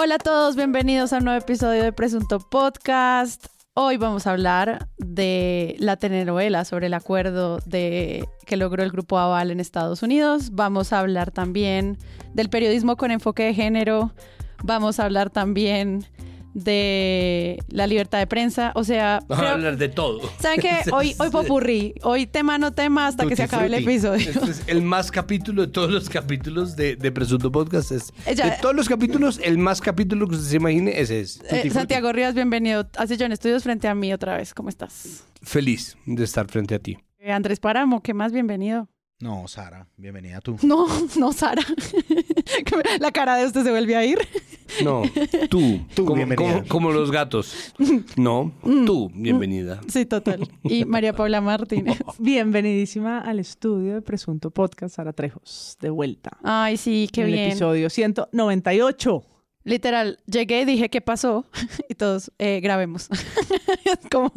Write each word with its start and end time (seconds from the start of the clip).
Hola 0.00 0.14
a 0.14 0.18
todos, 0.18 0.54
bienvenidos 0.54 1.12
a 1.12 1.18
un 1.18 1.24
nuevo 1.24 1.40
episodio 1.40 1.82
de 1.82 1.92
Presunto 1.92 2.38
Podcast. 2.38 3.46
Hoy 3.74 3.96
vamos 3.96 4.28
a 4.28 4.30
hablar 4.30 4.86
de 4.96 5.74
la 5.80 5.96
telenovela 5.96 6.64
sobre 6.64 6.86
el 6.86 6.94
acuerdo 6.94 7.58
que 7.68 8.56
logró 8.56 8.84
el 8.84 8.92
Grupo 8.92 9.18
Aval 9.18 9.50
en 9.50 9.58
Estados 9.58 10.04
Unidos. 10.04 10.50
Vamos 10.52 10.92
a 10.92 11.00
hablar 11.00 11.32
también 11.32 11.98
del 12.32 12.48
periodismo 12.48 12.96
con 12.96 13.10
enfoque 13.10 13.42
de 13.42 13.54
género. 13.54 14.12
Vamos 14.62 15.00
a 15.00 15.04
hablar 15.04 15.30
también 15.30 16.06
de 16.64 17.58
la 17.68 17.86
libertad 17.86 18.18
de 18.18 18.26
prensa. 18.26 18.72
O 18.74 18.84
sea, 18.84 19.20
Vamos 19.28 19.44
a 19.46 19.52
hablar 19.52 19.76
de 19.76 19.88
todo. 19.88 20.20
¿saben 20.40 20.60
qué? 20.60 20.78
Hoy, 20.92 21.14
hoy 21.18 21.30
popurrí. 21.30 21.94
Hoy 22.02 22.26
tema 22.26 22.58
no 22.58 22.72
tema 22.72 23.06
hasta 23.06 23.26
que 23.26 23.36
se 23.36 23.44
acabe 23.44 23.66
el 23.66 23.74
episodio. 23.74 24.30
Este 24.30 24.50
es 24.50 24.62
el 24.66 24.82
más 24.82 25.10
capítulo 25.10 25.62
de 25.66 25.72
todos 25.72 25.90
los 25.90 26.08
capítulos 26.08 26.76
de, 26.76 26.96
de 26.96 27.12
Presunto 27.12 27.50
Podcast. 27.52 27.92
Es, 27.92 28.12
Ya. 28.36 28.50
de 28.50 28.56
todos 28.60 28.74
los 28.74 28.88
capítulos, 28.88 29.40
el 29.42 29.58
más 29.58 29.80
capítulo 29.80 30.28
que 30.28 30.34
usted 30.36 30.48
se 30.50 30.56
imagine, 30.56 31.00
ese 31.00 31.20
es. 31.20 31.40
Eh. 31.50 31.70
Santiago 31.70 32.12
Rivas, 32.12 32.34
bienvenido 32.34 32.88
a 32.96 33.06
Sillón 33.06 33.32
Estudios 33.32 33.62
frente 33.62 33.88
a 33.88 33.94
mí 33.94 34.12
otra 34.12 34.36
vez. 34.36 34.54
¿Cómo 34.54 34.68
estás? 34.68 35.24
Feliz 35.42 35.96
de 36.06 36.24
estar 36.24 36.46
frente 36.48 36.74
a 36.74 36.78
ti. 36.78 36.98
Eh, 37.18 37.32
Andrés 37.32 37.60
Páramo, 37.60 38.02
¿qué 38.02 38.14
más? 38.14 38.32
Bienvenido. 38.32 38.88
No, 39.20 39.48
Sara, 39.48 39.88
bienvenida 39.96 40.40
tú. 40.40 40.56
No, 40.62 40.86
no, 41.18 41.32
Sara. 41.32 41.62
La 43.00 43.10
cara 43.12 43.36
de 43.36 43.46
usted 43.46 43.64
se 43.64 43.70
vuelve 43.70 43.96
a 43.96 44.04
ir. 44.04 44.18
No, 44.84 45.02
tú. 45.48 45.80
Tú, 45.94 46.04
como, 46.04 46.16
bienvenida. 46.16 46.52
como- 46.52 46.68
como 46.68 46.90
los 46.92 47.10
gatos. 47.10 47.72
No, 48.16 48.52
tú, 48.86 49.10
bienvenida. 49.14 49.80
Sí, 49.88 50.04
total. 50.06 50.48
Y 50.62 50.84
María 50.84 51.12
Paula 51.12 51.40
Martínez. 51.40 51.98
Bienvenidísima 52.18 53.18
al 53.20 53.38
estudio 53.40 53.94
de 53.94 54.02
Presunto 54.02 54.50
Podcast, 54.50 54.96
Sara 54.96 55.12
Trejos, 55.12 55.76
de 55.80 55.90
vuelta. 55.90 56.36
Ay, 56.42 56.76
sí, 56.76 57.08
qué 57.12 57.22
en 57.22 57.26
el 57.28 57.32
bien. 57.34 57.48
episodio 57.50 57.90
198. 57.90 59.24
Literal, 59.64 60.18
llegué, 60.26 60.64
dije, 60.64 60.88
¿qué 60.88 61.00
pasó? 61.00 61.44
Y 61.88 61.94
todos, 61.94 62.30
eh, 62.38 62.60
grabemos. 62.62 63.08
Es 63.84 63.98
como, 64.10 64.30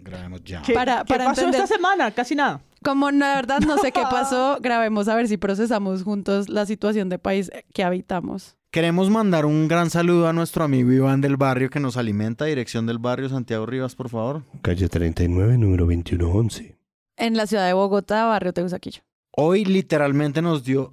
Grabemos 0.00 0.42
ya. 0.44 0.62
¿Qué, 0.62 0.72
Para- 0.72 0.98
qué 1.04 1.14
para 1.14 1.26
pasó 1.26 1.42
entender- 1.42 1.62
esta 1.62 1.74
semana? 1.76 2.10
Casi 2.10 2.34
nada. 2.34 2.62
como 2.82 3.10
la 3.10 3.34
verdad 3.36 3.60
no 3.60 3.78
sé 3.78 3.92
qué 3.92 4.02
pasó, 4.02 4.58
grabemos 4.60 5.08
a 5.08 5.14
ver 5.14 5.28
si 5.28 5.36
procesamos 5.36 6.02
juntos 6.02 6.48
la 6.48 6.66
situación 6.66 7.08
de 7.08 7.18
país 7.18 7.50
que 7.72 7.82
habitamos. 7.84 8.56
Queremos 8.74 9.08
mandar 9.08 9.46
un 9.46 9.68
gran 9.68 9.88
saludo 9.88 10.26
a 10.26 10.32
nuestro 10.32 10.64
amigo 10.64 10.90
Iván 10.90 11.20
del 11.20 11.36
Barrio 11.36 11.70
que 11.70 11.78
nos 11.78 11.96
alimenta. 11.96 12.46
Dirección 12.46 12.86
del 12.86 12.98
barrio, 12.98 13.28
Santiago 13.28 13.66
Rivas, 13.66 13.94
por 13.94 14.08
favor. 14.08 14.42
Calle 14.62 14.88
39, 14.88 15.58
número 15.58 15.84
2111. 15.84 16.76
En 17.16 17.36
la 17.36 17.46
ciudad 17.46 17.68
de 17.68 17.72
Bogotá, 17.72 18.24
barrio 18.24 18.52
Teusaquillo. 18.52 19.02
Hoy 19.30 19.64
literalmente 19.64 20.42
nos 20.42 20.64
dio 20.64 20.92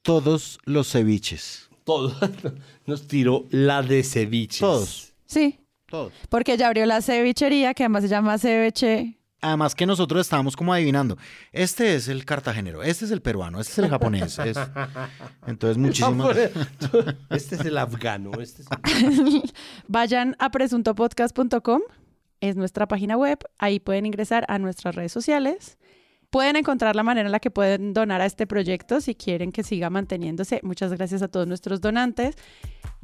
todos 0.00 0.58
los 0.64 0.90
ceviches. 0.90 1.68
Todo. 1.84 2.14
Nos 2.86 3.06
tiró 3.06 3.44
la 3.50 3.82
de 3.82 4.02
ceviches. 4.04 4.60
Todos. 4.60 5.12
Sí, 5.26 5.60
Todos. 5.84 6.14
porque 6.30 6.56
ya 6.56 6.68
abrió 6.68 6.86
la 6.86 7.02
cevichería, 7.02 7.74
que 7.74 7.82
además 7.82 8.04
se 8.04 8.08
llama 8.08 8.38
Ceviche. 8.38 9.17
Además 9.40 9.74
que 9.76 9.86
nosotros 9.86 10.20
estábamos 10.22 10.56
como 10.56 10.72
adivinando. 10.72 11.16
Este 11.52 11.94
es 11.94 12.08
el 12.08 12.24
cartagenero, 12.24 12.82
este 12.82 13.04
es 13.04 13.10
el 13.12 13.22
peruano, 13.22 13.60
este 13.60 13.72
es 13.72 13.78
el 13.78 13.88
japonés. 13.88 14.38
es- 14.40 14.58
Entonces 15.46 15.78
muchísimas... 15.78 16.36
Este 17.30 17.54
es 17.54 17.60
el 17.64 17.78
afgano. 17.78 18.32
Este 18.40 18.62
es... 18.62 18.68
Vayan 19.86 20.34
a 20.40 20.50
presuntopodcast.com, 20.50 21.82
es 22.40 22.56
nuestra 22.56 22.88
página 22.88 23.16
web, 23.16 23.38
ahí 23.58 23.78
pueden 23.80 24.06
ingresar 24.06 24.44
a 24.48 24.58
nuestras 24.58 24.94
redes 24.96 25.12
sociales. 25.12 25.78
Pueden 26.30 26.56
encontrar 26.56 26.94
la 26.94 27.02
manera 27.02 27.26
en 27.26 27.32
la 27.32 27.40
que 27.40 27.50
pueden 27.50 27.94
donar 27.94 28.20
a 28.20 28.26
este 28.26 28.46
proyecto 28.46 29.00
si 29.00 29.14
quieren 29.14 29.50
que 29.50 29.62
siga 29.62 29.88
manteniéndose. 29.88 30.60
Muchas 30.62 30.92
gracias 30.92 31.22
a 31.22 31.28
todos 31.28 31.46
nuestros 31.46 31.80
donantes. 31.80 32.36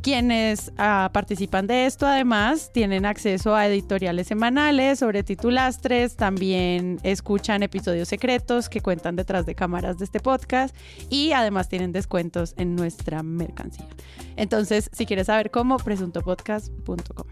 Quienes 0.02 0.72
ah, 0.76 1.08
participan 1.14 1.66
de 1.66 1.86
esto, 1.86 2.06
además, 2.06 2.70
tienen 2.74 3.06
acceso 3.06 3.54
a 3.54 3.66
editoriales 3.66 4.26
semanales 4.26 4.98
sobre 4.98 5.22
titulastres, 5.22 6.16
también 6.16 7.00
escuchan 7.02 7.62
episodios 7.62 8.08
secretos 8.08 8.68
que 8.68 8.82
cuentan 8.82 9.16
detrás 9.16 9.46
de 9.46 9.54
cámaras 9.54 9.96
de 9.96 10.04
este 10.04 10.20
podcast 10.20 10.76
y 11.08 11.32
además 11.32 11.70
tienen 11.70 11.92
descuentos 11.92 12.52
en 12.58 12.76
nuestra 12.76 13.22
mercancía. 13.22 13.88
Entonces, 14.36 14.90
si 14.92 15.06
quieres 15.06 15.28
saber 15.28 15.50
cómo, 15.50 15.78
presuntopodcast.com. 15.78 17.26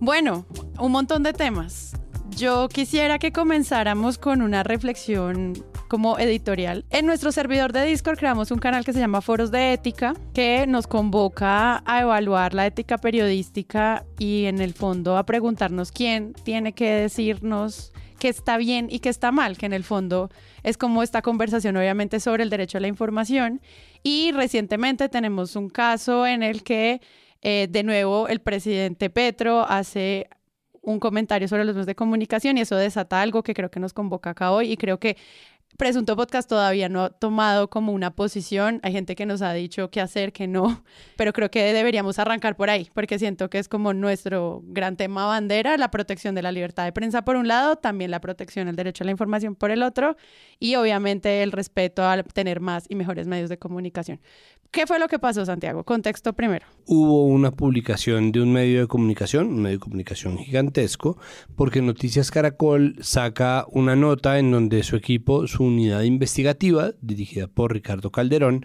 Bueno, 0.00 0.46
un 0.78 0.92
montón 0.92 1.22
de 1.22 1.34
temas. 1.34 1.92
Yo 2.30 2.68
quisiera 2.68 3.18
que 3.18 3.32
comenzáramos 3.32 4.16
con 4.16 4.40
una 4.40 4.62
reflexión 4.62 5.52
como 5.88 6.18
editorial. 6.18 6.86
En 6.88 7.04
nuestro 7.04 7.32
servidor 7.32 7.74
de 7.74 7.84
Discord 7.84 8.16
creamos 8.16 8.50
un 8.50 8.60
canal 8.60 8.82
que 8.82 8.94
se 8.94 8.98
llama 8.98 9.20
Foros 9.20 9.50
de 9.50 9.74
Ética, 9.74 10.14
que 10.32 10.66
nos 10.66 10.86
convoca 10.86 11.82
a 11.84 12.00
evaluar 12.00 12.54
la 12.54 12.66
ética 12.66 12.96
periodística 12.96 14.06
y 14.18 14.46
en 14.46 14.62
el 14.62 14.72
fondo 14.72 15.18
a 15.18 15.26
preguntarnos 15.26 15.92
quién 15.92 16.32
tiene 16.44 16.72
que 16.72 16.90
decirnos 16.90 17.92
qué 18.18 18.28
está 18.28 18.56
bien 18.56 18.86
y 18.90 19.00
qué 19.00 19.10
está 19.10 19.32
mal, 19.32 19.58
que 19.58 19.66
en 19.66 19.74
el 19.74 19.84
fondo 19.84 20.30
es 20.62 20.78
como 20.78 21.02
esta 21.02 21.20
conversación 21.20 21.76
obviamente 21.76 22.20
sobre 22.20 22.42
el 22.42 22.48
derecho 22.48 22.78
a 22.78 22.80
la 22.80 22.88
información. 22.88 23.60
Y 24.02 24.32
recientemente 24.32 25.10
tenemos 25.10 25.56
un 25.56 25.68
caso 25.68 26.26
en 26.26 26.42
el 26.42 26.62
que 26.62 27.02
eh, 27.42 27.68
de 27.70 27.82
nuevo 27.82 28.28
el 28.28 28.40
presidente 28.40 29.10
Petro 29.10 29.66
hace 29.68 30.28
un 30.82 30.98
comentario 30.98 31.48
sobre 31.48 31.64
los 31.64 31.74
medios 31.74 31.86
de 31.86 31.94
comunicación 31.94 32.58
y 32.58 32.62
eso 32.62 32.76
desata 32.76 33.20
algo 33.20 33.42
que 33.42 33.54
creo 33.54 33.70
que 33.70 33.80
nos 33.80 33.92
convoca 33.92 34.30
acá 34.30 34.52
hoy 34.52 34.72
y 34.72 34.76
creo 34.76 34.98
que 34.98 35.16
Presunto 35.80 36.14
Podcast 36.14 36.46
todavía 36.46 36.90
no 36.90 37.04
ha 37.04 37.08
tomado 37.08 37.70
como 37.70 37.92
una 37.92 38.10
posición. 38.10 38.80
Hay 38.82 38.92
gente 38.92 39.16
que 39.16 39.24
nos 39.24 39.40
ha 39.40 39.54
dicho 39.54 39.90
qué 39.90 40.02
hacer, 40.02 40.30
qué 40.30 40.46
no, 40.46 40.84
pero 41.16 41.32
creo 41.32 41.50
que 41.50 41.72
deberíamos 41.72 42.18
arrancar 42.18 42.54
por 42.54 42.68
ahí, 42.68 42.90
porque 42.92 43.18
siento 43.18 43.48
que 43.48 43.58
es 43.58 43.66
como 43.66 43.94
nuestro 43.94 44.60
gran 44.66 44.98
tema 44.98 45.24
bandera, 45.24 45.78
la 45.78 45.90
protección 45.90 46.34
de 46.34 46.42
la 46.42 46.52
libertad 46.52 46.84
de 46.84 46.92
prensa 46.92 47.24
por 47.24 47.36
un 47.36 47.48
lado, 47.48 47.76
también 47.76 48.10
la 48.10 48.20
protección 48.20 48.66
del 48.66 48.76
derecho 48.76 49.04
a 49.04 49.06
la 49.06 49.12
información 49.12 49.54
por 49.54 49.70
el 49.70 49.82
otro, 49.82 50.18
y 50.58 50.74
obviamente 50.74 51.42
el 51.42 51.50
respeto 51.50 52.04
a 52.04 52.22
tener 52.24 52.60
más 52.60 52.84
y 52.90 52.94
mejores 52.94 53.26
medios 53.26 53.48
de 53.48 53.58
comunicación. 53.58 54.20
¿Qué 54.70 54.86
fue 54.86 55.00
lo 55.00 55.08
que 55.08 55.18
pasó, 55.18 55.44
Santiago? 55.44 55.82
Contexto 55.82 56.32
primero. 56.32 56.64
Hubo 56.86 57.24
una 57.24 57.50
publicación 57.50 58.30
de 58.30 58.40
un 58.40 58.52
medio 58.52 58.80
de 58.80 58.86
comunicación, 58.86 59.48
un 59.48 59.62
medio 59.62 59.78
de 59.78 59.82
comunicación 59.82 60.38
gigantesco, 60.38 61.18
porque 61.56 61.82
Noticias 61.82 62.30
Caracol 62.30 62.94
saca 63.00 63.64
una 63.72 63.96
nota 63.96 64.38
en 64.38 64.52
donde 64.52 64.84
su 64.84 64.94
equipo, 64.94 65.48
su 65.48 65.69
unidad 65.70 66.02
investigativa, 66.02 66.92
dirigida 67.00 67.46
por 67.46 67.72
Ricardo 67.72 68.10
Calderón, 68.10 68.64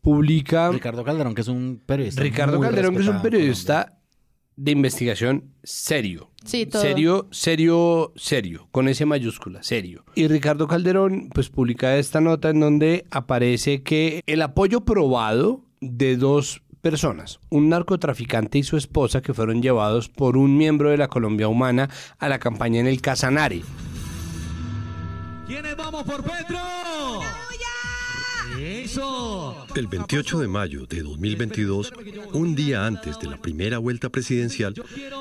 publica... 0.00 0.70
Ricardo 0.70 1.04
Calderón, 1.04 1.34
que 1.34 1.40
es 1.42 1.48
un 1.48 1.82
periodista. 1.84 2.22
Ricardo 2.22 2.58
muy 2.58 2.66
Calderón, 2.66 2.96
que 2.96 3.02
es 3.02 3.08
un 3.08 3.22
periodista 3.22 3.96
de 4.56 4.72
investigación 4.72 5.54
serio. 5.62 6.30
Sí, 6.44 6.66
todo. 6.66 6.82
Serio, 6.82 7.28
serio, 7.30 8.12
serio, 8.16 8.68
con 8.72 8.88
ese 8.88 9.06
mayúscula, 9.06 9.62
serio. 9.62 10.04
Y 10.14 10.28
Ricardo 10.28 10.68
Calderón, 10.68 11.30
pues 11.32 11.48
publica 11.48 11.96
esta 11.96 12.20
nota 12.20 12.50
en 12.50 12.60
donde 12.60 13.06
aparece 13.10 13.82
que 13.82 14.22
el 14.26 14.42
apoyo 14.42 14.82
probado 14.82 15.64
de 15.80 16.16
dos 16.16 16.62
personas, 16.82 17.40
un 17.50 17.68
narcotraficante 17.68 18.58
y 18.58 18.62
su 18.62 18.76
esposa, 18.76 19.22
que 19.22 19.34
fueron 19.34 19.62
llevados 19.62 20.08
por 20.08 20.36
un 20.36 20.56
miembro 20.56 20.90
de 20.90 20.98
la 20.98 21.08
Colombia 21.08 21.48
Humana 21.48 21.88
a 22.18 22.28
la 22.28 22.38
campaña 22.38 22.80
en 22.80 22.86
el 22.86 23.00
Casanare. 23.00 23.62
¿Quiénes 25.50 25.76
vamos 25.76 26.04
por 26.04 26.22
Petro? 26.22 26.60
¡Eso! 28.56 29.66
El 29.74 29.88
28 29.88 30.38
de 30.38 30.46
mayo 30.46 30.86
de 30.86 31.02
2022, 31.02 31.92
un 32.34 32.54
día 32.54 32.86
antes 32.86 33.18
de 33.18 33.26
la 33.26 33.36
primera 33.36 33.78
vuelta 33.78 34.10
presidencial, 34.10 34.74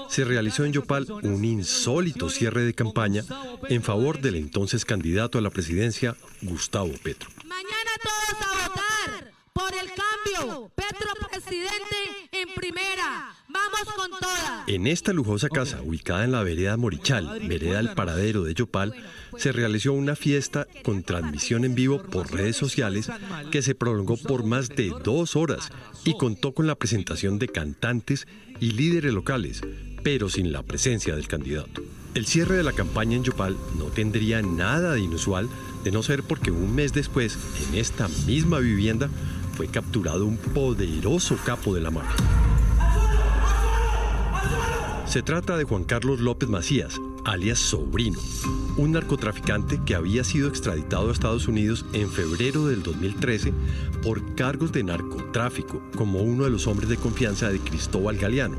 se 0.08 0.26
realizó 0.26 0.66
en 0.66 0.74
Yopal 0.74 1.08
un 1.24 1.44
insólito 1.44 2.30
cierre 2.30 2.62
de 2.62 2.76
campaña 2.76 3.24
en 3.70 3.82
favor 3.82 4.22
del 4.22 4.36
entonces 4.36 4.86
candidato 4.86 5.40
a 5.40 5.42
la 5.42 5.50
presidencia, 5.50 6.16
Gustavo 6.44 6.92
Petro. 7.02 7.32
Mañana 7.46 7.92
todos 8.04 8.40
a 8.40 8.70
votar 8.70 9.19
por 9.60 9.74
el 9.74 9.90
cambio. 9.90 10.72
Petro 10.74 11.10
presidente 11.30 11.96
en 12.32 12.48
primera. 12.56 13.36
Vamos 13.50 13.94
con 13.94 14.10
todas. 14.12 14.68
En 14.68 14.88
esta 14.88 15.12
lujosa 15.12 15.50
casa, 15.50 15.82
ubicada 15.84 16.24
en 16.24 16.32
la 16.32 16.44
vereda 16.44 16.78
Morichal, 16.78 17.42
vereda 17.46 17.82
El 17.82 17.90
Paradero 17.90 18.44
de 18.44 18.54
Yopal, 18.54 18.96
se 19.38 19.52
realizó 19.52 19.92
una 19.92 20.16
fiesta 20.16 20.66
con 20.84 21.04
transmisión 21.04 21.66
en 21.66 21.76
vivo 21.76 22.02
por 22.02 22.32
redes 22.32 22.56
sociales 22.56 23.12
que 23.52 23.62
se 23.62 23.76
prolongó 23.76 24.16
por 24.16 24.46
más 24.46 24.70
de 24.70 24.94
dos 25.04 25.36
horas 25.36 25.72
y 26.06 26.16
contó 26.18 26.54
con 26.54 26.66
la 26.66 26.76
presentación 26.76 27.38
de 27.38 27.50
cantantes 27.50 28.28
y 28.62 28.72
líderes 28.72 29.14
locales, 29.14 29.62
pero 30.04 30.30
sin 30.30 30.54
la 30.54 30.64
presencia 30.64 31.16
del 31.16 31.28
candidato. 31.28 31.82
El 32.16 32.26
cierre 32.26 32.56
de 32.58 32.64
la 32.64 32.74
campaña 32.74 33.18
en 33.18 33.24
Yopal 33.24 33.58
no 33.78 33.86
tendría 33.86 34.42
nada 34.42 34.94
de 34.94 35.02
inusual 35.02 35.50
de 35.84 35.92
no 35.92 36.02
ser 36.04 36.24
porque 36.24 36.52
un 36.52 36.74
mes 36.74 36.92
después, 36.92 37.38
en 37.68 37.78
esta 37.78 38.08
misma 38.26 38.60
vivienda, 38.60 39.10
fue 39.60 39.68
capturado 39.68 40.26
un 40.26 40.38
poderoso 40.38 41.36
capo 41.46 41.76
de 41.76 41.82
la 41.82 41.92
mafia. 41.92 42.16
Se 45.06 45.22
trata 45.22 45.58
de 45.58 45.66
Juan 45.66 45.84
Carlos 45.84 46.22
López 46.22 46.48
Macías, 46.48 46.96
alias 47.26 47.60
Sobrino, 47.60 48.22
un 48.78 48.94
narcotraficante 48.94 49.82
que 49.86 49.96
había 49.96 50.24
sido 50.24 50.48
extraditado 50.48 51.10
a 51.10 51.12
Estados 51.12 51.50
Unidos 51.50 51.86
en 51.92 52.10
febrero 52.10 52.68
del 52.68 52.84
2013 52.84 53.52
por 54.02 54.34
cargos 54.36 54.72
de 54.72 54.86
narcotráfico 54.86 55.84
como 55.94 56.22
uno 56.22 56.46
de 56.46 56.52
los 56.52 56.66
hombres 56.66 56.88
de 56.88 56.96
confianza 56.96 57.50
de 57.50 57.60
Cristóbal 57.60 58.16
Galeano, 58.16 58.56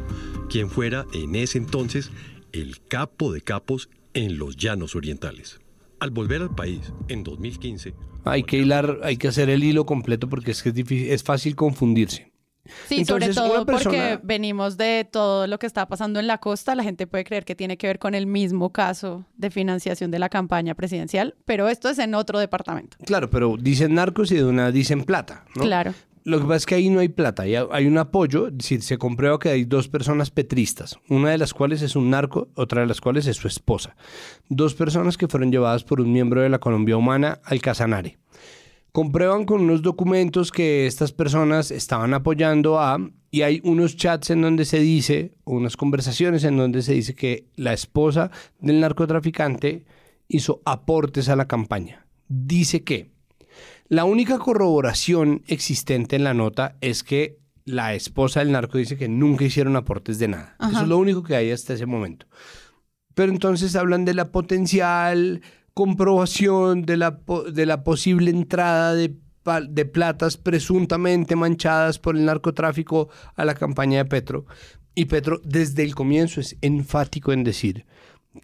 quien 0.51 0.69
fuera 0.69 1.07
en 1.15 1.35
ese 1.35 1.57
entonces 1.57 2.11
el 2.53 2.79
capo 2.89 3.33
de 3.33 3.41
capos 3.41 3.89
en 4.13 4.37
los 4.37 4.59
llanos 4.59 4.95
orientales. 4.95 5.61
Al 5.99 6.11
volver 6.11 6.43
al 6.43 6.55
país 6.55 6.93
en 7.09 7.25
2015, 7.25 7.95
Hay 8.25 8.43
que 8.43 8.59
hilar, 8.59 9.01
hay 9.03 9.17
que 9.17 9.29
hacer 9.29 9.51
el 9.51 9.65
hilo 9.65 9.87
completo 9.87 10.29
porque 10.29 10.51
es 10.51 10.63
que 10.63 10.71
es, 10.71 10.75
difícil, 10.75 11.11
es 11.11 11.23
fácil 11.23 11.57
confundirse. 11.57 12.31
Sí, 12.89 12.99
Entonces, 12.99 13.35
sobre 13.35 13.51
todo 13.51 13.67
porque 13.67 14.21
venimos 14.23 14.77
de 14.77 15.09
todo 15.11 15.47
lo 15.47 15.59
que 15.59 15.67
está 15.67 15.89
pasando 15.89 16.21
en 16.21 16.27
la 16.27 16.39
costa. 16.39 16.75
La 16.75 16.83
gente 16.83 17.07
puede 17.07 17.25
creer 17.25 17.45
que 17.45 17.55
tiene 17.55 17.77
que 17.77 17.87
ver 17.87 17.99
con 17.99 18.15
el 18.15 18.27
mismo 18.27 18.71
caso 18.71 19.25
de 19.37 19.51
financiación 19.51 20.11
de 20.11 20.19
la 20.19 20.29
campaña 20.29 20.75
presidencial, 20.75 21.37
pero 21.45 21.69
esto 21.69 21.89
es 21.89 21.99
en 21.99 22.15
otro 22.15 22.39
departamento. 22.39 22.97
Claro, 23.05 23.31
pero 23.31 23.57
dicen 23.59 23.95
narcos 23.95 24.31
y 24.33 24.37
de 24.37 24.45
una 24.45 24.71
dicen 24.71 25.05
plata, 25.05 25.45
¿no? 25.57 25.63
Claro. 25.63 25.95
Lo 26.25 26.39
que 26.39 26.45
pasa 26.45 26.57
es 26.57 26.67
que 26.67 26.75
ahí 26.75 26.91
no 26.91 27.01
hay 27.01 27.09
plata, 27.09 27.45
hay, 27.45 27.87
un 27.87 27.97
apoyo, 27.97 28.51
decir, 28.51 28.83
se 28.83 28.99
comprueba 28.99 29.39
que 29.39 29.49
hay 29.49 29.65
dos 29.65 29.89
personas 29.89 30.31
petristas, 30.31 30.99
una 31.09 31.31
de 31.31 31.39
las 31.39 31.55
cuales 31.55 31.81
es 31.81 31.97
un 31.97 32.11
narco, 32.11 32.49
otra 32.57 32.83
de 32.83 32.87
las 32.87 33.01
cuales 33.01 33.27
es 33.27 33.39
su 33.39 33.49
esposa. 33.49 33.97
Dos 34.49 34.75
personas 34.75 35.17
que 35.17 35.29
fueron 35.29 35.51
llevadas 35.51 35.83
por 35.83 36.01
un 36.01 36.13
miembro 36.13 36.43
de 36.43 36.51
la 36.51 36.59
Colombia 36.59 36.99
Humana 36.99 37.41
al 37.43 37.63
Casanare. 37.63 38.19
Comprueban 38.93 39.47
con 39.47 39.63
unos 39.63 39.81
documentos 39.81 40.53
que 40.53 40.87
estas 40.87 41.13
personas 41.13 41.71
estaban 41.71 42.13
apoyando 42.13 42.81
a, 42.81 42.99
y 43.31 43.43
hay 43.43 43.63
unos 43.65 43.97
chats 43.97 44.31
en 44.31 44.43
donde 44.43 44.67
se 44.67 44.81
dice, 44.81 45.33
unas 45.45 45.77
conversaciones 45.77 46.45
en 46.45 46.59
donde 46.59 46.83
se 46.83 46.93
dice 46.93 47.15
que 47.15 47.47
la 47.57 47.73
esposa 47.73 48.31
del 48.59 48.81
narcotraficante 48.81 49.85
hizo 50.29 50.61
aportes 50.67 51.29
a 51.29 51.37
la 51.37 51.47
campaña. 51.47 52.07
Dice 52.29 52.83
que 52.85 53.11
la 53.91 54.05
única 54.05 54.39
corroboración 54.39 55.43
existente 55.49 56.15
en 56.15 56.23
la 56.23 56.33
nota 56.33 56.77
es 56.81 57.03
que 57.03 57.41
la 57.65 57.93
esposa 57.95 58.39
del 58.39 58.53
narco 58.53 58.79
dice 58.79 58.97
que 58.97 59.09
nunca 59.09 59.45
hicieron 59.45 59.75
aportes 59.75 60.21
de 60.21 60.29
nada. 60.29 60.55
Ajá. 60.61 60.71
Eso 60.71 60.83
es 60.83 60.89
lo 60.89 60.97
único 60.97 61.25
que 61.25 61.35
hay 61.35 61.51
hasta 61.51 61.75
ese 61.75 61.87
momento. 61.87 62.27
Pero 63.15 63.33
entonces 63.33 63.75
hablan 63.75 64.05
de 64.05 64.15
la 64.15 64.31
potencial 64.31 65.43
comprobación 65.75 66.83
de 66.83 66.99
la, 66.99 67.19
de 67.53 67.67
la 67.67 67.83
posible 67.83 68.31
entrada 68.31 68.95
de, 68.95 69.17
de 69.69 69.85
platas 69.87 70.37
presuntamente 70.37 71.35
manchadas 71.35 71.99
por 71.99 72.17
el 72.17 72.25
narcotráfico 72.25 73.09
a 73.35 73.45
la 73.45 73.55
campaña 73.55 73.99
de 73.99 74.05
Petro. 74.05 74.47
Y 74.95 75.07
Petro 75.07 75.41
desde 75.43 75.83
el 75.83 75.97
comienzo 75.97 76.41
es 76.41 76.57
enfático 76.61 77.33
en 77.33 77.43
decir 77.43 77.87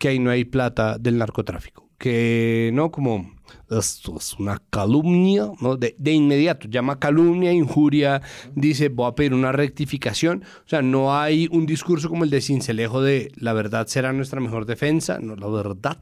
que 0.01 0.09
ahí 0.09 0.19
no 0.19 0.31
hay 0.31 0.45
plata 0.45 0.99
del 0.99 1.19
narcotráfico. 1.19 1.89
Que 1.99 2.73
no 2.75 2.91
como 2.91 3.36
esto 3.71 4.17
es 4.19 4.35
una 4.39 4.63
calumnia, 4.71 5.51
¿no? 5.61 5.77
De, 5.77 5.95
de 5.99 6.13
inmediato 6.13 6.69
llama 6.69 6.99
calumnia, 6.99 7.53
injuria, 7.53 8.23
dice 8.55 8.89
voy 8.89 9.09
a 9.09 9.15
pedir 9.15 9.35
una 9.35 9.53
rectificación. 9.53 10.45
O 10.65 10.69
sea, 10.69 10.83
no 10.83 11.17
hay 11.19 11.49
un 11.51 11.67
discurso 11.67 12.09
como 12.09 12.25
el 12.25 12.31
de 12.31 12.41
Cincelejo 12.41 13.03
de 13.03 13.31
la 13.37 13.53
verdad 13.53 13.87
será 13.87 14.13
nuestra 14.13 14.41
mejor 14.41 14.67
defensa, 14.67 15.19
no 15.21 15.37
la 15.37 15.47
verdad, 15.49 15.99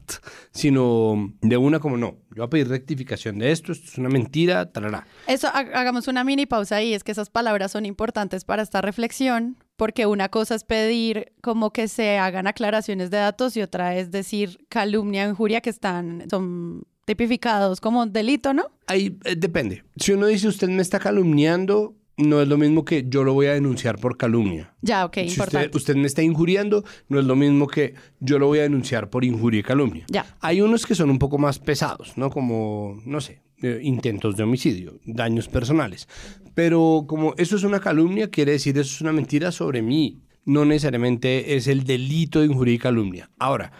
sino 0.51 1.33
de 1.41 1.57
una 1.57 1.79
como 1.79 1.97
no, 1.97 2.17
yo 2.29 2.35
voy 2.37 2.45
a 2.45 2.49
pedir 2.49 2.67
rectificación 2.69 3.39
de 3.39 3.51
esto, 3.51 3.71
esto 3.71 3.87
es 3.91 3.97
una 3.97 4.09
mentira, 4.09 4.71
tarará. 4.71 5.05
Eso, 5.27 5.47
ha- 5.47 5.59
hagamos 5.79 6.07
una 6.07 6.23
mini 6.23 6.45
pausa 6.45 6.77
ahí, 6.77 6.93
es 6.93 7.03
que 7.03 7.11
esas 7.11 7.29
palabras 7.29 7.71
son 7.71 7.85
importantes 7.85 8.45
para 8.45 8.61
esta 8.63 8.81
reflexión, 8.81 9.57
porque 9.75 10.05
una 10.05 10.29
cosa 10.29 10.55
es 10.55 10.63
pedir 10.63 11.33
como 11.41 11.71
que 11.71 11.87
se 11.87 12.17
hagan 12.17 12.47
aclaraciones 12.47 13.11
de 13.11 13.17
datos 13.17 13.57
y 13.57 13.61
otra 13.61 13.95
es 13.97 14.11
decir 14.11 14.65
calumnia 14.69 15.27
injuria 15.27 15.61
que 15.61 15.69
están, 15.69 16.23
son 16.29 16.83
tipificados 17.05 17.79
como 17.79 18.05
delito, 18.05 18.53
¿no? 18.53 18.65
Ahí 18.87 19.17
eh, 19.23 19.35
depende. 19.35 19.83
Si 19.95 20.11
uno 20.11 20.27
dice 20.27 20.47
usted 20.47 20.67
me 20.69 20.81
está 20.81 20.99
calumniando, 20.99 21.95
no 22.17 22.41
es 22.41 22.47
lo 22.47 22.57
mismo 22.57 22.85
que 22.85 23.05
yo 23.07 23.23
lo 23.23 23.33
voy 23.33 23.47
a 23.47 23.53
denunciar 23.53 23.99
por 23.99 24.17
calumnia. 24.17 24.73
Ya, 24.81 25.05
ok, 25.05 25.13
Si 25.15 25.21
usted, 25.25 25.31
importante. 25.33 25.77
usted 25.77 25.95
me 25.95 26.07
está 26.07 26.21
injuriando, 26.23 26.83
no 27.09 27.19
es 27.19 27.25
lo 27.25 27.35
mismo 27.35 27.67
que 27.67 27.93
yo 28.19 28.39
lo 28.39 28.47
voy 28.47 28.59
a 28.59 28.63
denunciar 28.63 29.09
por 29.09 29.23
injuria 29.25 29.59
y 29.59 29.63
calumnia. 29.63 30.05
Ya. 30.09 30.25
Hay 30.39 30.61
unos 30.61 30.85
que 30.85 30.95
son 30.95 31.09
un 31.09 31.19
poco 31.19 31.37
más 31.37 31.59
pesados, 31.59 32.17
¿no? 32.17 32.29
Como, 32.29 33.01
no 33.05 33.19
sé, 33.21 33.41
eh, 33.61 33.79
intentos 33.83 34.37
de 34.37 34.43
homicidio, 34.43 34.99
daños 35.05 35.47
personales. 35.47 36.07
Pero 36.53 37.05
como 37.07 37.33
eso 37.37 37.55
es 37.57 37.63
una 37.63 37.79
calumnia, 37.81 38.29
quiere 38.29 38.53
decir 38.53 38.77
eso 38.77 38.93
es 38.95 39.01
una 39.01 39.11
mentira 39.11 39.51
sobre 39.51 39.81
mí. 39.81 40.21
No 40.45 40.63
necesariamente 40.63 41.55
es 41.55 41.67
el 41.67 41.83
delito 41.83 42.39
de 42.39 42.45
injuria 42.45 42.75
y 42.75 42.77
calumnia. 42.77 43.31
Ahora, 43.39 43.71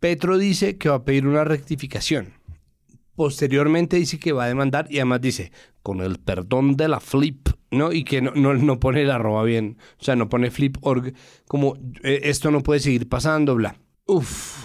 Petro 0.00 0.38
dice 0.38 0.76
que 0.76 0.88
va 0.90 0.96
a 0.96 1.04
pedir 1.04 1.26
una 1.26 1.44
rectificación. 1.44 2.34
Posteriormente 3.20 3.98
dice 3.98 4.18
que 4.18 4.32
va 4.32 4.44
a 4.44 4.48
demandar 4.48 4.86
y 4.88 4.96
además 4.96 5.20
dice, 5.20 5.52
con 5.82 6.00
el 6.00 6.18
perdón 6.18 6.74
de 6.78 6.88
la 6.88 7.00
flip, 7.00 7.50
¿no? 7.70 7.92
Y 7.92 8.02
que 8.02 8.22
no, 8.22 8.30
no, 8.30 8.54
no 8.54 8.80
pone 8.80 9.02
el 9.02 9.10
arroba 9.10 9.42
bien, 9.42 9.76
o 10.00 10.02
sea, 10.02 10.16
no 10.16 10.30
pone 10.30 10.50
flip.org, 10.50 11.12
como 11.46 11.76
eh, 12.02 12.20
esto 12.22 12.50
no 12.50 12.62
puede 12.62 12.80
seguir 12.80 13.10
pasando, 13.10 13.54
bla. 13.56 13.76
Uf, 14.06 14.64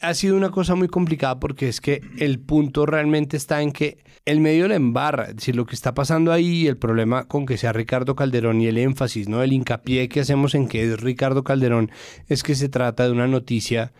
ha 0.00 0.14
sido 0.14 0.36
una 0.36 0.50
cosa 0.50 0.76
muy 0.76 0.86
complicada 0.86 1.40
porque 1.40 1.66
es 1.66 1.80
que 1.80 2.00
el 2.18 2.38
punto 2.38 2.86
realmente 2.86 3.36
está 3.36 3.60
en 3.60 3.72
que 3.72 3.98
el 4.24 4.38
medio 4.38 4.68
la 4.68 4.76
embarra, 4.76 5.24
es 5.24 5.34
decir, 5.34 5.56
lo 5.56 5.66
que 5.66 5.74
está 5.74 5.92
pasando 5.92 6.30
ahí, 6.30 6.68
el 6.68 6.76
problema 6.76 7.26
con 7.26 7.44
que 7.44 7.56
sea 7.56 7.72
Ricardo 7.72 8.14
Calderón 8.14 8.60
y 8.60 8.68
el 8.68 8.78
énfasis, 8.78 9.28
¿no? 9.28 9.42
El 9.42 9.52
hincapié 9.52 10.08
que 10.08 10.20
hacemos 10.20 10.54
en 10.54 10.68
que 10.68 10.84
es 10.84 11.00
Ricardo 11.00 11.42
Calderón 11.42 11.90
es 12.28 12.44
que 12.44 12.54
se 12.54 12.68
trata 12.68 13.04
de 13.04 13.10
una 13.10 13.26
noticia 13.26 13.92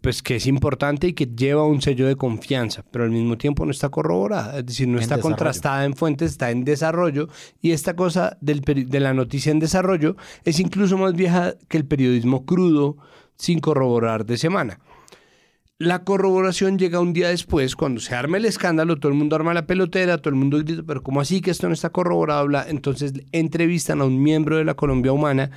pues 0.00 0.22
que 0.22 0.36
es 0.36 0.46
importante 0.46 1.08
y 1.08 1.12
que 1.12 1.26
lleva 1.26 1.64
un 1.64 1.82
sello 1.82 2.06
de 2.06 2.16
confianza, 2.16 2.84
pero 2.90 3.04
al 3.04 3.10
mismo 3.10 3.36
tiempo 3.36 3.64
no 3.64 3.72
está 3.72 3.88
corroborada, 3.88 4.58
es 4.58 4.66
decir, 4.66 4.86
no 4.86 4.98
En 4.98 5.02
está 5.02 5.16
desarrollo. 5.16 5.36
contrastada 5.36 5.84
en 5.84 5.94
fuentes, 5.94 6.30
está 6.32 6.50
en 6.50 6.64
desarrollo 6.64 7.28
y 7.60 7.72
esta 7.72 7.96
cosa 7.96 8.36
del 8.40 8.60
de 8.60 9.00
la 9.00 9.12
noticia 9.14 9.50
en 9.50 9.58
desarrollo 9.58 10.16
es 10.44 10.60
incluso 10.60 10.96
más 10.98 11.14
vieja 11.14 11.54
que 11.68 11.76
el 11.78 11.84
periodismo 11.84 12.44
crudo 12.44 12.96
sin 13.36 13.58
corroborar 13.58 14.24
de 14.24 14.36
semana. 14.38 14.78
La 15.80 16.02
corroboración 16.02 16.76
llega 16.76 16.98
un 16.98 17.12
día 17.12 17.28
después, 17.28 17.76
cuando 17.76 18.00
se 18.00 18.12
arma 18.12 18.36
el 18.36 18.46
escándalo, 18.46 18.96
todo 18.96 19.12
el 19.12 19.18
mundo 19.18 19.36
arma 19.36 19.54
la 19.54 19.64
pelotera, 19.66 20.18
todo 20.18 20.30
el 20.30 20.34
mundo 20.34 20.58
grita, 20.58 20.82
pero 20.84 21.04
¿cómo 21.04 21.20
así 21.20 21.40
que 21.40 21.52
esto 21.52 21.68
no 21.68 21.74
está 21.74 21.90
corroborado? 21.90 22.48
Entonces 22.66 23.12
entrevistan 23.30 24.00
a 24.00 24.04
un 24.04 24.20
miembro 24.20 24.56
de 24.56 24.64
la 24.64 24.74
Colombia 24.74 25.12
Humana 25.12 25.52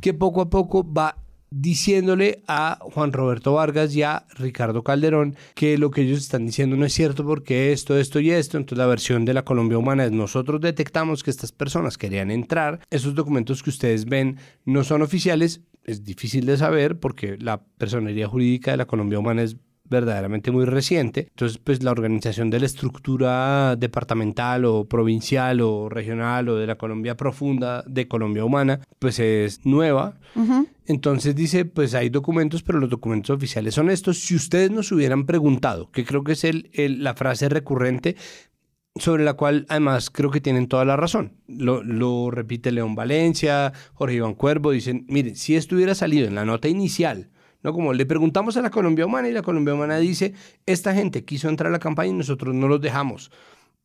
que 0.00 0.12
poco 0.12 0.40
a 0.40 0.50
poco 0.50 0.84
va 0.92 1.16
diciéndole 1.50 2.42
a 2.46 2.78
Juan 2.80 3.12
Roberto 3.12 3.54
Vargas 3.54 3.94
y 3.94 4.02
a 4.02 4.26
Ricardo 4.36 4.82
Calderón 4.82 5.36
que 5.54 5.78
lo 5.78 5.90
que 5.90 6.02
ellos 6.02 6.18
están 6.18 6.46
diciendo 6.46 6.76
no 6.76 6.86
es 6.86 6.92
cierto 6.92 7.24
porque 7.24 7.72
esto, 7.72 7.98
esto 7.98 8.20
y 8.20 8.30
esto. 8.30 8.56
Entonces 8.56 8.78
la 8.78 8.86
versión 8.86 9.24
de 9.24 9.34
la 9.34 9.44
Colombia 9.44 9.78
Humana 9.78 10.04
es 10.04 10.12
nosotros 10.12 10.60
detectamos 10.60 11.22
que 11.22 11.30
estas 11.30 11.52
personas 11.52 11.98
querían 11.98 12.30
entrar. 12.30 12.80
Esos 12.90 13.14
documentos 13.14 13.62
que 13.62 13.70
ustedes 13.70 14.04
ven 14.04 14.38
no 14.64 14.84
son 14.84 15.02
oficiales. 15.02 15.60
Es 15.84 16.04
difícil 16.04 16.46
de 16.46 16.56
saber 16.56 17.00
porque 17.00 17.36
la 17.38 17.64
personería 17.78 18.28
jurídica 18.28 18.70
de 18.70 18.76
la 18.76 18.86
Colombia 18.86 19.18
Humana 19.18 19.42
es 19.42 19.56
verdaderamente 19.90 20.50
muy 20.50 20.64
reciente. 20.64 21.26
Entonces, 21.30 21.58
pues 21.58 21.82
la 21.82 21.90
organización 21.90 22.48
de 22.50 22.60
la 22.60 22.66
estructura 22.66 23.76
departamental 23.76 24.64
o 24.64 24.84
provincial 24.84 25.60
o 25.60 25.88
regional 25.88 26.48
o 26.48 26.56
de 26.56 26.66
la 26.66 26.76
Colombia 26.76 27.16
profunda 27.16 27.82
de 27.86 28.08
Colombia 28.08 28.44
Humana, 28.44 28.80
pues 28.98 29.18
es 29.18 29.66
nueva. 29.66 30.18
Entonces 30.86 31.34
dice, 31.36 31.64
pues 31.64 31.94
hay 31.94 32.08
documentos, 32.08 32.62
pero 32.62 32.78
los 32.80 32.90
documentos 32.90 33.34
oficiales 33.36 33.74
son 33.74 33.90
estos. 33.90 34.18
Si 34.20 34.34
ustedes 34.34 34.70
nos 34.70 34.90
hubieran 34.92 35.26
preguntado, 35.26 35.90
que 35.90 36.04
creo 36.04 36.24
que 36.24 36.32
es 36.32 36.44
el, 36.44 36.70
el- 36.72 37.02
la 37.04 37.14
frase 37.14 37.48
recurrente, 37.48 38.16
sobre 38.96 39.22
la 39.24 39.34
cual 39.34 39.66
además 39.68 40.10
creo 40.10 40.30
que 40.30 40.40
tienen 40.40 40.66
toda 40.66 40.84
la 40.84 40.96
razón. 40.96 41.34
Lo, 41.46 41.82
lo 41.84 42.30
repite 42.32 42.72
León 42.72 42.96
Valencia, 42.96 43.72
Jorge 43.94 44.16
Iván 44.16 44.34
Cuervo, 44.34 44.72
dicen, 44.72 45.06
miren, 45.08 45.36
si 45.36 45.54
esto 45.54 45.76
hubiera 45.76 45.94
salido 45.94 46.26
en 46.26 46.34
la 46.34 46.44
nota 46.44 46.66
inicial, 46.68 47.30
¿no? 47.62 47.72
Como 47.72 47.92
le 47.92 48.06
preguntamos 48.06 48.56
a 48.56 48.62
la 48.62 48.70
Colombia 48.70 49.06
Humana 49.06 49.28
y 49.28 49.32
la 49.32 49.42
Colombia 49.42 49.74
Humana 49.74 49.98
dice, 49.98 50.34
esta 50.66 50.94
gente 50.94 51.24
quiso 51.24 51.48
entrar 51.48 51.68
a 51.68 51.72
la 51.72 51.78
campaña 51.78 52.10
y 52.10 52.14
nosotros 52.14 52.54
no 52.54 52.68
los 52.68 52.80
dejamos. 52.80 53.30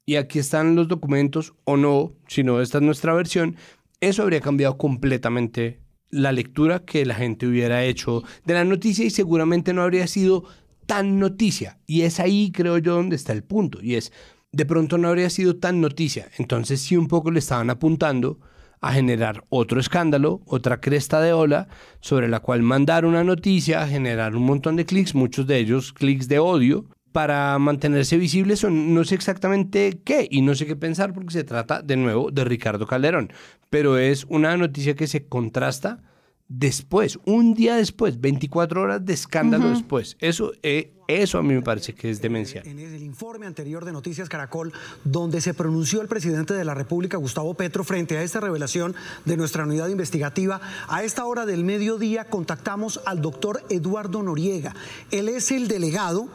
Y 0.06 0.16
aquí 0.16 0.40
están 0.40 0.76
los 0.76 0.88
documentos 0.88 1.54
o 1.64 1.78
no, 1.78 2.14
si 2.28 2.44
no, 2.44 2.62
esta 2.62 2.78
es 2.78 2.84
nuestra 2.84 3.14
versión, 3.14 3.56
eso 4.02 4.24
habría 4.24 4.42
cambiado 4.42 4.78
completamente 4.78 5.80
la 6.10 6.32
lectura 6.32 6.86
que 6.86 7.06
la 7.06 7.16
gente 7.16 7.48
hubiera 7.48 7.84
hecho 7.84 8.24
de 8.46 8.54
la 8.54 8.64
noticia 8.64 9.04
y 9.06 9.10
seguramente 9.10 9.74
no 9.74 9.82
habría 9.82 10.08
sido 10.08 10.46
tan 10.86 11.20
noticia. 11.20 11.80
Y 11.88 12.02
es 12.02 12.20
ahí, 12.20 12.52
creo 12.54 12.78
yo, 12.78 12.96
donde 12.96 13.16
está 13.16 13.34
el 13.34 13.44
punto. 13.44 13.80
Y 13.82 13.96
es, 13.96 14.12
de 14.52 14.66
pronto 14.66 14.98
no 14.98 15.10
habría 15.10 15.30
sido 15.30 15.58
tan 15.58 15.82
noticia. 15.82 16.30
Entonces 16.38 16.82
sí 16.82 16.96
un 16.96 17.08
poco 17.08 17.32
le 17.32 17.40
estaban 17.40 17.70
apuntando 17.70 18.40
a 18.86 18.94
generar 18.94 19.44
otro 19.50 19.80
escándalo, 19.80 20.42
otra 20.46 20.80
cresta 20.80 21.20
de 21.20 21.34
ola, 21.34 21.68
sobre 22.02 22.28
la 22.28 22.40
cual 22.40 22.62
mandar 22.62 23.06
una 23.06 23.24
noticia, 23.24 23.88
generar 23.88 24.36
un 24.36 24.44
montón 24.44 24.76
de 24.76 24.86
clics, 24.86 25.16
muchos 25.16 25.48
de 25.48 25.58
ellos 25.58 25.92
clics 25.92 26.28
de 26.28 26.38
odio, 26.38 26.86
para 27.12 27.58
mantenerse 27.58 28.18
visibles 28.18 28.64
o 28.64 28.70
no 28.70 29.04
sé 29.04 29.16
exactamente 29.16 30.02
qué 30.04 30.28
y 30.30 30.44
no 30.44 30.54
sé 30.54 30.68
qué 30.68 30.76
pensar 30.76 31.14
porque 31.14 31.32
se 31.32 31.44
trata 31.44 31.82
de 31.82 31.96
nuevo 31.96 32.30
de 32.30 32.44
Ricardo 32.44 32.86
Calderón, 32.86 33.34
pero 33.72 33.98
es 33.98 34.26
una 34.26 34.56
noticia 34.56 34.96
que 34.96 35.08
se 35.08 35.26
contrasta 35.26 36.04
después, 36.48 37.18
un 37.26 37.56
día 37.56 37.78
después, 37.78 38.22
24 38.22 38.82
horas 38.82 39.04
de 39.04 39.14
escándalo 39.14 39.70
después. 39.70 40.16
Eso, 40.20 40.52
eh, 40.62 40.94
eso 41.08 41.38
a 41.38 41.44
mí 41.44 41.54
me 41.54 41.62
parece 41.62 41.94
que 41.94 42.10
es 42.10 42.22
demencial. 42.22 42.66
En 42.68 42.80
el 42.80 43.02
informe 43.04 43.46
anterior 43.46 43.86
de 43.86 43.92
Noticias 43.92 44.30
Caracol, 44.30 44.74
donde 45.04 45.42
se 45.42 45.54
pronunció 45.54 46.02
el 46.02 46.08
presidente 46.08 46.54
de 46.54 46.66
la 46.66 46.74
República, 46.74 47.18
Gustavo 47.18 47.54
Petro, 47.54 47.84
frente 47.84 48.18
a 48.18 48.24
esta 48.24 48.40
revelación 48.40 48.96
de 49.26 49.38
nuestra 49.38 49.64
unidad 49.64 49.90
investigativa, 49.90 50.62
a 50.88 51.04
esta 51.04 51.26
hora 51.26 51.46
del 51.46 51.64
mediodía 51.64 52.26
contactamos 52.26 53.02
al 53.06 53.22
doctor 53.22 53.64
Eduardo 53.70 54.24
Noriega. 54.24 54.76
Él 55.12 55.30
es 55.30 55.52
el 55.52 55.68
delegado 55.68 56.28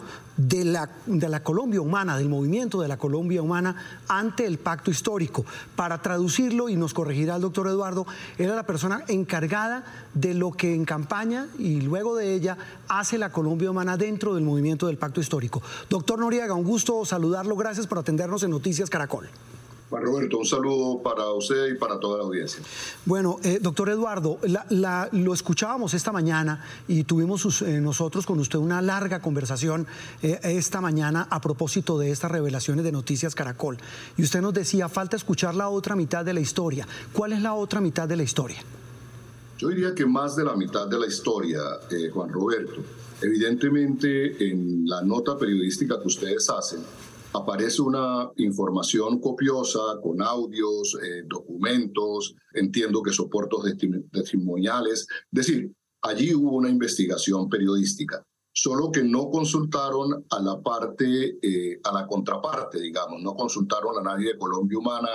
de 0.49 0.65
la, 0.65 0.89
de 1.07 1.29
la 1.29 1.43
Colombia 1.43 1.81
Humana, 1.81 2.17
del 2.17 2.29
movimiento 2.29 2.81
de 2.81 2.89
la 2.89 2.97
Colombia 2.97 3.43
Humana 3.43 3.77
ante 4.09 4.47
el 4.47 4.59
pacto 4.59 4.91
histórico. 4.91 5.45
Para 5.77 6.01
traducirlo, 6.01 6.69
y 6.69 6.77
nos 6.77 6.95
corregirá 6.95 7.37
el 7.37 7.43
doctor 7.43 7.69
Eduardo, 7.69 8.07
era 8.39 8.55
la 8.55 8.63
persona 8.63 9.03
encargada 9.09 9.85
de 10.15 10.35
lo 10.35 10.53
que 10.53 10.75
en 10.75 10.85
campaña 10.85 11.49
y 11.59 11.81
luego 11.83 12.17
de 12.17 12.35
ella 12.35 12.57
hace 12.89 13.19
la 13.19 13.31
Colombia 13.31 13.71
Humana 13.71 13.97
dentro 13.97 14.35
del 14.35 14.45
movimiento 14.45 14.87
del 14.87 14.97
pacto 14.97 15.21
histórico. 15.21 15.63
Doctor 15.89 16.19
Noriega, 16.19 16.55
un 16.55 16.65
gusto 16.65 17.05
saludarlo. 17.05 17.57
Gracias 17.57 17.87
por 17.87 17.99
atendernos 17.99 18.43
en 18.43 18.51
Noticias 18.51 18.89
Caracol. 18.89 19.29
Juan 19.91 20.05
Roberto, 20.05 20.39
un 20.39 20.47
saludo 20.47 21.03
para 21.03 21.29
usted 21.33 21.75
y 21.75 21.75
para 21.77 21.99
toda 21.99 22.19
la 22.19 22.23
audiencia. 22.25 22.63
Bueno, 23.05 23.39
eh, 23.43 23.59
doctor 23.61 23.89
Eduardo, 23.89 24.39
la- 24.43 24.65
la- 24.71 25.09
lo 25.11 25.35
escuchábamos 25.35 25.95
esta 25.95 26.13
mañana 26.13 26.65
y 26.87 27.03
tuvimos 27.03 27.41
sus- 27.41 27.63
eh, 27.63 27.81
nosotros 27.81 28.25
con 28.25 28.39
usted 28.39 28.61
una 28.61 28.81
larga 28.81 29.21
conversación 29.21 29.89
eh, 30.23 30.39
esta 30.45 30.81
mañana 30.81 31.27
a 31.29 31.41
propósito 31.41 31.99
de 31.99 32.13
estas 32.13 32.31
revelaciones 32.31 32.85
de 32.85 32.93
Noticias 32.93 33.35
Caracol. 33.35 33.79
Y 34.17 34.23
usted 34.23 34.41
nos 34.41 34.55
decía, 34.55 34.89
falta 34.89 35.17
escuchar 35.17 35.57
la 35.57 35.69
otra 35.69 35.97
mitad 35.97 36.25
de 36.25 36.35
la 36.35 36.41
historia. 36.41 36.87
¿Cuál 37.13 37.33
es 37.33 37.43
la 37.43 37.55
otra 37.55 37.81
mitad 37.81 38.07
de 38.07 38.17
la 38.17 38.23
historia? 38.23 38.59
Yo 39.59 39.69
diría 39.69 39.93
que 39.93 40.07
más 40.07 40.37
de 40.37 40.45
la 40.45 40.55
mitad 40.55 40.87
de 40.87 40.99
la 41.01 41.07
historia, 41.09 41.59
Juan 42.15 42.31
Roberto. 42.31 42.77
Evidentemente, 43.23 44.49
en 44.49 44.89
la 44.89 45.03
nota 45.03 45.37
periodística 45.37 46.01
que 46.01 46.07
ustedes 46.07 46.49
hacen, 46.49 46.81
aparece 47.33 47.83
una 47.83 48.31
información 48.37 49.21
copiosa 49.21 49.81
con 50.03 50.23
audios, 50.23 50.97
eh, 51.03 51.23
documentos, 51.27 52.35
entiendo 52.55 53.03
que 53.03 53.13
soportos 53.13 53.65
testi- 53.65 54.11
testimoniales. 54.11 55.03
Es 55.03 55.09
decir, 55.31 55.73
allí 56.03 56.35
hubo 56.35 56.57
una 56.57 56.71
investigación 56.71 57.49
periodística, 57.49 58.25
solo 58.53 58.91
que 58.91 59.03
no 59.05 59.31
consultaron 59.31 60.25
a 60.31 60.43
la 60.43 60.61
parte, 60.61 61.39
eh, 61.43 61.81
a 61.85 61.93
la 61.93 62.07
contraparte, 62.07 62.81
digamos, 62.81 63.23
no 63.23 63.35
consultaron 63.35 63.99
a 63.99 64.03
nadie 64.03 64.33
de 64.33 64.39
Colombia 64.39 64.79
Humana, 64.79 65.09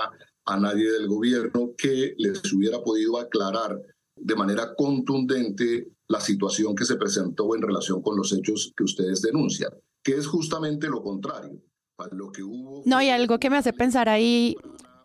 a 0.46 0.58
nadie 0.58 0.90
del 0.92 1.08
gobierno 1.08 1.72
que 1.76 2.14
les 2.18 2.52
hubiera 2.52 2.82
podido 2.82 3.18
aclarar 3.18 3.80
de 4.16 4.34
manera 4.36 4.74
contundente 4.74 5.88
la 6.08 6.20
situación 6.20 6.74
que 6.74 6.84
se 6.84 6.96
presentó 6.96 7.54
en 7.54 7.62
relación 7.62 8.00
con 8.00 8.16
los 8.16 8.32
hechos 8.32 8.72
que 8.76 8.84
ustedes 8.84 9.20
denuncian, 9.22 9.72
que 10.02 10.14
es 10.14 10.26
justamente 10.26 10.88
lo 10.88 11.02
contrario. 11.02 11.60
Lo 12.12 12.30
que 12.30 12.42
hubo 12.42 12.82
No, 12.84 13.00
y 13.00 13.08
algo 13.08 13.38
que 13.38 13.50
me 13.50 13.56
hace 13.56 13.72
pensar 13.72 14.08
ahí 14.08 14.56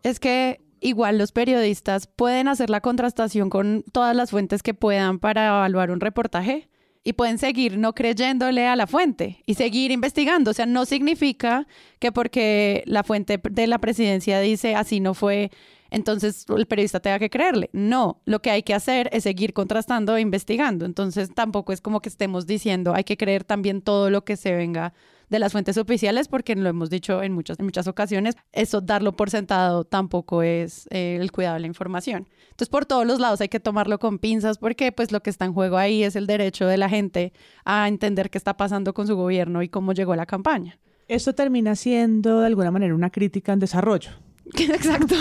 es 0.03 0.19
que 0.19 0.62
igual 0.81 1.17
los 1.17 1.31
periodistas 1.31 2.07
pueden 2.07 2.48
hacer 2.48 2.69
la 2.69 2.81
contrastación 2.81 3.50
con 3.50 3.83
todas 3.91 4.15
las 4.15 4.31
fuentes 4.31 4.63
que 4.63 4.74
puedan 4.74 5.19
para 5.19 5.48
evaluar 5.48 5.91
un 5.91 6.00
reportaje 6.00 6.67
y 7.03 7.13
pueden 7.13 7.38
seguir 7.38 7.77
no 7.77 7.93
creyéndole 7.93 8.67
a 8.67 8.75
la 8.75 8.88
fuente 8.88 9.41
y 9.45 9.55
seguir 9.55 9.91
investigando. 9.91 10.51
O 10.51 10.53
sea, 10.53 10.65
no 10.65 10.86
significa 10.86 11.67
que 12.00 12.12
porque 12.12 12.83
la 12.86 13.03
fuente 13.03 13.39
de 13.50 13.67
la 13.67 13.79
presidencia 13.79 14.39
dice 14.39 14.75
así 14.75 15.00
no 15.00 15.13
fue, 15.13 15.51
entonces 15.91 16.45
el 16.55 16.65
periodista 16.65 17.01
tenga 17.01 17.19
que 17.19 17.29
creerle. 17.29 17.69
No, 17.74 18.21
lo 18.25 18.41
que 18.41 18.50
hay 18.50 18.63
que 18.63 18.74
hacer 18.74 19.10
es 19.12 19.24
seguir 19.24 19.53
contrastando 19.53 20.15
e 20.15 20.21
investigando. 20.21 20.86
Entonces 20.86 21.29
tampoco 21.36 21.74
es 21.74 21.81
como 21.81 22.01
que 22.01 22.10
estemos 22.10 22.48
diciendo 22.48 22.93
hay 22.95 23.03
que 23.03 23.17
creer 23.17 23.43
también 23.43 23.81
todo 23.81 24.10
lo 24.10 24.24
que 24.24 24.38
se 24.38 24.55
venga 24.55 24.93
de 25.29 25.39
las 25.39 25.53
fuentes 25.53 25.77
oficiales, 25.77 26.27
porque 26.27 26.55
lo 26.55 26.67
hemos 26.67 26.89
dicho 26.89 27.24
en 27.24 27.31
muchas, 27.31 27.57
en 27.57 27.65
muchas 27.65 27.88
ocasiones, 27.88 28.36
eso 28.51 28.81
darlo 28.81 29.15
por 29.15 29.29
sentado 29.29 29.86
tampoco 29.86 30.43
es 30.43 30.88
eh, 30.91 31.17
el 31.21 31.31
cuidado 31.31 31.53
de 31.53 31.62
la 31.62 31.67
información. 31.67 32.27
Entonces, 32.50 32.67
por 32.67 32.86
todos 32.86 33.07
los 33.07 33.19
lados 33.19 33.39
hay 33.39 33.48
que 33.48 33.62
tomarlo 33.62 33.98
con 33.98 34.19
pinzas, 34.19 34.57
porque 34.57 34.91
pues 34.91 35.13
lo 35.13 35.21
que 35.21 35.29
está 35.29 35.45
en 35.45 35.53
juego 35.53 35.77
ahí 35.77 36.03
es 36.03 36.17
el 36.17 36.27
derecho 36.27 36.67
de 36.67 36.77
la 36.77 36.89
gente 36.89 37.31
a 37.63 37.88
entender 37.88 38.29
qué 38.29 38.38
está 38.38 38.57
pasando 38.57 38.93
con 38.93 39.07
su 39.07 39.15
gobierno 39.15 39.63
y 39.63 39.69
cómo 39.69 39.93
llegó 39.93 40.17
la 40.17 40.25
campaña. 40.25 40.79
Esto 41.07 41.33
termina 41.33 41.75
siendo 41.75 42.41
de 42.41 42.48
alguna 42.48 42.71
manera 42.71 42.93
una 42.93 43.10
crítica 43.10 43.53
en 43.53 43.60
desarrollo. 43.60 44.12
Exacto. 44.60 45.15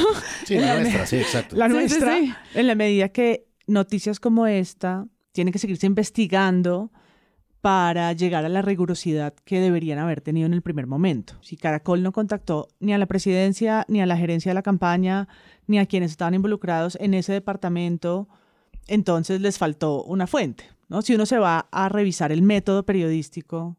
Sí, 0.44 0.56
la 0.58 0.80
nuestra, 0.80 1.06
sí, 1.06 1.16
exacto. 1.16 1.56
La 1.56 1.66
Sí, 1.66 1.72
sí, 1.72 1.78
nuestra, 1.78 2.18
sí. 2.18 2.34
en 2.54 2.66
la 2.66 2.74
medida 2.74 3.08
que 3.08 3.46
noticias 3.66 4.20
como 4.20 4.46
esta 4.46 5.06
tienen 5.32 5.52
que 5.52 5.58
seguirse 5.58 5.86
investigando 5.86 6.90
para 7.60 8.12
llegar 8.14 8.44
a 8.44 8.48
la 8.48 8.62
rigurosidad 8.62 9.34
que 9.44 9.60
deberían 9.60 9.98
haber 9.98 10.22
tenido 10.22 10.46
en 10.46 10.54
el 10.54 10.62
primer 10.62 10.86
momento. 10.86 11.34
Si 11.42 11.56
Caracol 11.56 12.02
no 12.02 12.12
contactó 12.12 12.68
ni 12.80 12.94
a 12.94 12.98
la 12.98 13.06
presidencia, 13.06 13.84
ni 13.88 14.00
a 14.00 14.06
la 14.06 14.16
gerencia 14.16 14.50
de 14.50 14.54
la 14.54 14.62
campaña, 14.62 15.28
ni 15.66 15.78
a 15.78 15.86
quienes 15.86 16.10
estaban 16.10 16.34
involucrados 16.34 16.96
en 17.00 17.12
ese 17.12 17.32
departamento, 17.32 18.28
entonces 18.88 19.40
les 19.40 19.58
faltó 19.58 20.02
una 20.04 20.26
fuente. 20.26 20.64
¿no? 20.88 21.02
Si 21.02 21.14
uno 21.14 21.26
se 21.26 21.38
va 21.38 21.68
a 21.70 21.88
revisar 21.90 22.32
el 22.32 22.42
método 22.42 22.84
periodístico, 22.84 23.76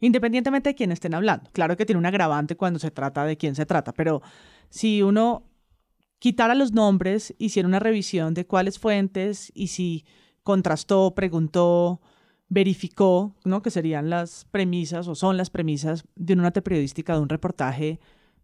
independientemente 0.00 0.70
de 0.70 0.74
quién 0.74 0.90
estén 0.90 1.14
hablando, 1.14 1.50
claro 1.52 1.76
que 1.76 1.84
tiene 1.84 1.98
un 1.98 2.06
agravante 2.06 2.56
cuando 2.56 2.78
se 2.78 2.90
trata 2.90 3.24
de 3.24 3.36
quién 3.36 3.54
se 3.54 3.66
trata, 3.66 3.92
pero 3.92 4.22
si 4.70 5.02
uno 5.02 5.44
quitara 6.18 6.54
los 6.54 6.72
nombres, 6.72 7.34
hiciera 7.38 7.68
una 7.68 7.78
revisión 7.78 8.34
de 8.34 8.46
cuáles 8.46 8.78
fuentes 8.78 9.52
y 9.54 9.68
si 9.68 10.04
contrastó, 10.42 11.14
preguntó, 11.14 12.00
verificó, 12.48 13.36
¿no? 13.44 13.62
que 13.62 13.70
serían 13.70 14.10
las 14.10 14.46
premisas 14.50 15.06
o 15.08 15.14
son 15.14 15.36
las 15.36 15.50
premisas 15.50 16.04
de 16.16 16.34
una 16.34 16.44
nota 16.44 16.62
periodística, 16.62 17.14
de 17.14 17.20
un 17.20 17.28
reportaje 17.28 18.00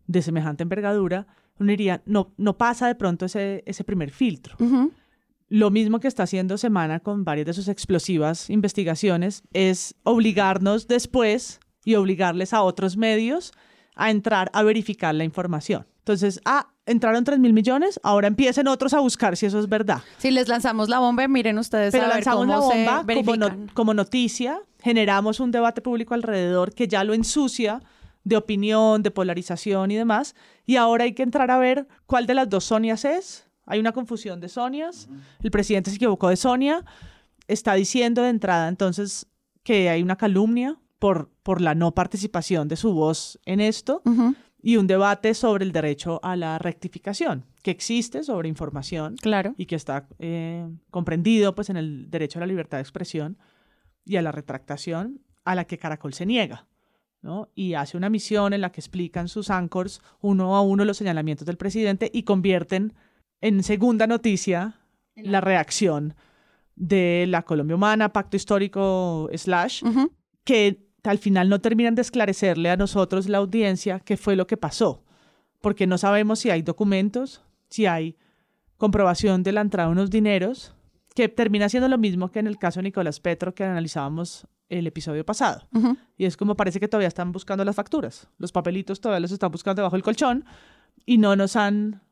de 0.07 0.23
semejante 0.23 0.63
envergadura, 0.63 1.27
uno 1.59 1.71
diría, 1.71 2.03
no, 2.05 2.35
no 2.37 2.59
pasa 2.59 2.87
de 2.87 2.95
pronto 2.95 3.27
ese, 3.27 3.63
ese 3.67 3.85
primer 3.85 4.11
filtro. 4.11 4.57
Lo 5.49 5.71
mismo 5.71 6.01
que 6.01 6.09
está 6.09 6.25
haciendo 6.25 6.59
Semana 6.59 7.01
con 7.01 7.25
varias 7.25 7.47
de 7.47 7.53
sus 7.53 7.69
explosivas 7.69 8.51
investigaciones 8.51 9.43
es 9.53 9.95
obligarnos 10.03 10.89
después 10.89 11.61
y 11.85 11.95
obligarles 11.95 12.53
a 12.53 12.63
otros 12.63 12.97
medios 12.97 13.53
a 13.95 14.11
entrar 14.11 14.51
a 14.53 14.63
verificar 14.63 15.15
la 15.15 15.25
información. 15.25 15.87
Entonces, 16.05 16.39
ah, 16.45 16.69
entraron 16.85 17.25
3 17.25 17.39
mil 17.39 17.55
millones, 17.55 17.99
ahora 18.03 18.27
empiecen 18.29 18.69
otros 18.69 18.93
a 18.93 19.01
buscar 19.01 19.39
si 19.39 19.47
eso 19.47 19.59
es 19.59 19.71
verdad. 19.71 20.03
Si 20.19 20.31
les 20.31 20.49
lanzamos 20.49 20.91
la 20.91 20.99
bomba, 20.99 21.27
miren 21.29 21.57
ustedes 21.59 21.93
Pero 21.93 22.05
a 22.05 22.09
ver 22.09 22.17
lanzamos 22.17 22.47
la 22.47 22.57
cómo 22.57 22.71
se 22.71 22.77
bomba 22.77 23.05
como, 23.15 23.37
no- 23.37 23.67
como 23.73 23.95
noticia, 23.95 24.61
generamos 24.83 25.41
un 25.41 25.51
debate 25.51 25.81
público 25.81 26.13
alrededor 26.13 26.75
que 26.75 26.87
ya 26.89 27.03
lo 27.05 27.15
ensucia 27.15 27.81
de 28.23 28.37
opinión, 28.37 29.03
de 29.03 29.11
polarización 29.11 29.91
y 29.93 29.97
demás, 29.97 30.35
y 30.67 30.77
ahora 30.77 31.05
hay 31.05 31.15
que 31.15 31.23
entrar 31.23 31.51
a 31.51 31.57
ver 31.59 31.89
cuál 32.05 32.27
de 32.27 32.35
las 32.35 32.51
dos 32.51 32.65
Sonias 32.65 33.07
es. 33.07 33.47
Hay 33.65 33.81
una 33.81 33.93
confusión 33.93 34.41
de 34.41 34.51
Sonias, 34.51 35.09
el 35.43 35.51
presidente 35.51 35.89
se 35.89 35.97
equivocó 35.97 36.29
de 36.29 36.37
Sonia, 36.37 36.85
está 37.49 37.73
diciendo 37.75 38.21
de 38.23 38.29
entrada 38.29 38.69
entonces 38.69 39.27
que 39.63 39.89
hay 39.89 40.03
una 40.03 40.17
calumnia 40.17 40.77
por, 40.99 41.31
por 41.43 41.63
la 41.63 41.75
no 41.75 41.93
participación 41.95 42.69
de 42.69 42.77
su 42.77 42.93
voz 42.93 43.39
en 43.47 43.61
esto 43.61 44.03
Ujú, 44.05 44.35
y 44.67 44.79
un 44.79 44.87
debate 44.87 45.35
sobre 45.35 45.63
el 45.65 45.73
derecho 45.73 46.21
a 46.23 46.37
la 46.37 46.59
rectificación 46.59 47.45
que 47.63 47.71
existe 47.71 48.23
sobre 48.23 48.49
información 48.49 49.17
Claro. 49.17 49.55
y 49.59 49.67
que 49.67 49.77
está 49.77 50.09
eh, 50.19 50.67
comprendido 50.91 51.55
pues 51.55 51.69
en 51.69 51.77
el 51.77 52.11
derecho 52.11 52.39
a 52.39 52.41
la 52.41 52.47
libertad 52.47 52.79
de 52.79 52.83
expresión 52.83 53.37
y 54.07 54.17
a 54.17 54.23
la 54.23 54.33
retractación 54.33 55.21
a 55.45 55.55
la 55.55 55.67
que 55.67 55.77
Caracol 55.77 56.15
se 56.15 56.25
niega. 56.25 56.67
¿no? 57.21 57.49
Y 57.55 57.75
hace 57.75 57.97
una 57.99 58.09
misión 58.09 58.55
en 58.55 58.63
la 58.63 58.71
que 58.73 58.81
explican 58.81 59.29
sus 59.29 59.51
anchors 59.51 60.01
uno 60.21 60.57
a 60.57 60.63
uno 60.63 60.85
los 60.87 60.97
señalamientos 60.97 61.47
del 61.47 61.57
presidente 61.59 62.11
y 62.13 62.23
convierten 62.23 62.95
en 63.43 63.63
segunda 63.63 64.07
noticia 64.07 64.81
la 65.15 65.41
reacción 65.43 66.15
de 66.75 67.27
la 67.29 67.43
Colombia 67.43 67.77
Humana, 67.77 68.13
Pacto 68.13 68.37
Histórico 68.37 69.29
slash, 69.35 69.83
que 70.45 70.84
al 71.11 71.19
final 71.19 71.49
no 71.49 71.61
terminan 71.61 71.95
de 71.95 72.03
esclarecerle 72.03 72.71
a 72.71 72.77
nosotros, 72.77 73.29
la 73.29 73.39
audiencia, 73.39 74.01
qué 74.01 74.17
fue 74.17 74.37
lo 74.37 74.47
que 74.47 74.57
pasó, 74.57 75.05
porque 75.61 75.87
no 75.87 75.99
sabemos 75.99 76.39
si 76.39 76.51
hay 76.51 76.63
documentos, 76.63 77.43
si 77.69 77.87
hay 77.87 78.17
comprobación 78.77 79.43
de 79.43 79.53
la 79.53 79.61
entrada 79.61 79.89
de 79.89 79.93
unos 79.93 80.11
dineros, 80.11 80.75
que 81.15 81.29
termina 81.29 81.69
siendo 81.69 81.89
lo 81.89 81.99
mismo 81.99 82.31
que 82.31 82.41
en 82.41 82.47
el 82.47 82.59
caso 82.59 82.81
de 82.81 82.85
Nicolás 82.85 83.21
Petro 83.21 83.55
que 83.55 83.65
analizábamos 83.65 84.47
el 84.69 84.87
episodio 84.87 85.25
pasado. 85.25 85.69
Y 86.17 86.25
es 86.25 86.37
como 86.37 86.57
parece 86.57 86.81
que 86.81 86.89
todavía 86.89 87.09
están 87.09 87.33
buscando 87.33 87.65
las 87.65 87.77
facturas. 87.77 88.29
Los 88.39 88.51
papelitos 88.51 89.01
todavía 89.01 89.21
los 89.21 89.31
están 89.31 89.53
buscando 89.53 89.81
debajo 89.81 89.97
del 89.97 90.03
colchón 90.03 90.45
y 91.07 91.19
no 91.19 91.37
nos 91.37 91.55
han 91.55 92.03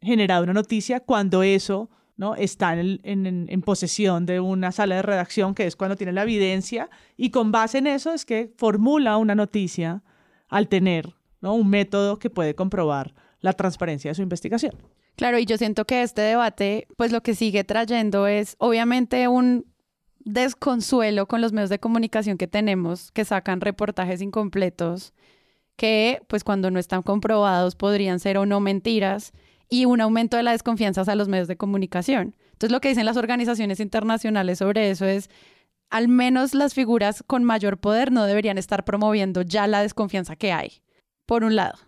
generado 0.00 0.44
una 0.44 0.52
noticia 0.52 1.00
cuando 1.00 1.42
eso 1.42 1.90
¿no? 2.16 2.34
está 2.34 2.74
en, 2.78 3.62
posesión 3.64 4.26
de 4.26 4.40
una 4.40 4.72
sala 4.72 4.96
de 4.96 5.02
redacción, 5.02 5.54
que 5.54 5.66
es 5.66 5.76
cuando 5.76 5.96
tiene 5.96 6.12
la 6.12 6.22
evidencia, 6.22 6.90
y 7.16 7.30
con 7.30 7.52
base 7.52 7.78
en 7.78 7.86
eso 7.86 8.12
es 8.12 8.24
que 8.24 8.52
formula 8.56 9.16
una 9.16 9.34
noticia 9.34 10.02
al 10.48 10.68
tener 10.68 11.14
¿no? 11.40 11.54
un 11.54 11.68
método 11.68 12.18
que 12.18 12.30
puede 12.30 12.54
comprobar 12.54 13.14
la 13.40 13.52
transparencia 13.52 14.10
de 14.10 14.14
su 14.14 14.22
investigación. 14.22 14.74
Claro, 15.16 15.38
y 15.38 15.44
yo 15.44 15.58
siento 15.58 15.84
que 15.84 16.02
este 16.02 16.22
debate, 16.22 16.86
pues 16.96 17.12
lo 17.12 17.22
que 17.22 17.34
sigue 17.34 17.64
trayendo 17.64 18.26
es 18.26 18.56
obviamente 18.58 19.28
un 19.28 19.66
desconsuelo 20.24 21.26
con 21.26 21.40
los 21.40 21.52
medios 21.52 21.70
de 21.70 21.80
comunicación 21.80 22.38
que 22.38 22.46
tenemos, 22.46 23.10
que 23.12 23.24
sacan 23.24 23.60
reportajes 23.60 24.22
incompletos, 24.22 25.12
que 25.76 26.22
pues 26.28 26.44
cuando 26.44 26.70
no 26.70 26.78
están 26.78 27.02
comprobados 27.02 27.74
podrían 27.74 28.20
ser 28.20 28.38
o 28.38 28.46
no 28.46 28.60
mentiras, 28.60 29.32
y 29.72 29.86
un 29.86 30.02
aumento 30.02 30.36
de 30.36 30.42
la 30.42 30.52
desconfianza 30.52 31.00
a 31.00 31.14
los 31.14 31.28
medios 31.28 31.48
de 31.48 31.56
comunicación. 31.56 32.34
Entonces 32.52 32.70
lo 32.70 32.82
que 32.82 32.90
dicen 32.90 33.06
las 33.06 33.16
organizaciones 33.16 33.80
internacionales 33.80 34.58
sobre 34.58 34.90
eso 34.90 35.06
es, 35.06 35.30
al 35.88 36.08
menos 36.08 36.52
las 36.52 36.74
figuras 36.74 37.24
con 37.26 37.42
mayor 37.42 37.78
poder 37.78 38.12
no 38.12 38.26
deberían 38.26 38.58
estar 38.58 38.84
promoviendo 38.84 39.40
ya 39.40 39.66
la 39.66 39.80
desconfianza 39.80 40.36
que 40.36 40.52
hay, 40.52 40.82
por 41.24 41.42
un 41.42 41.56
lado. 41.56 41.78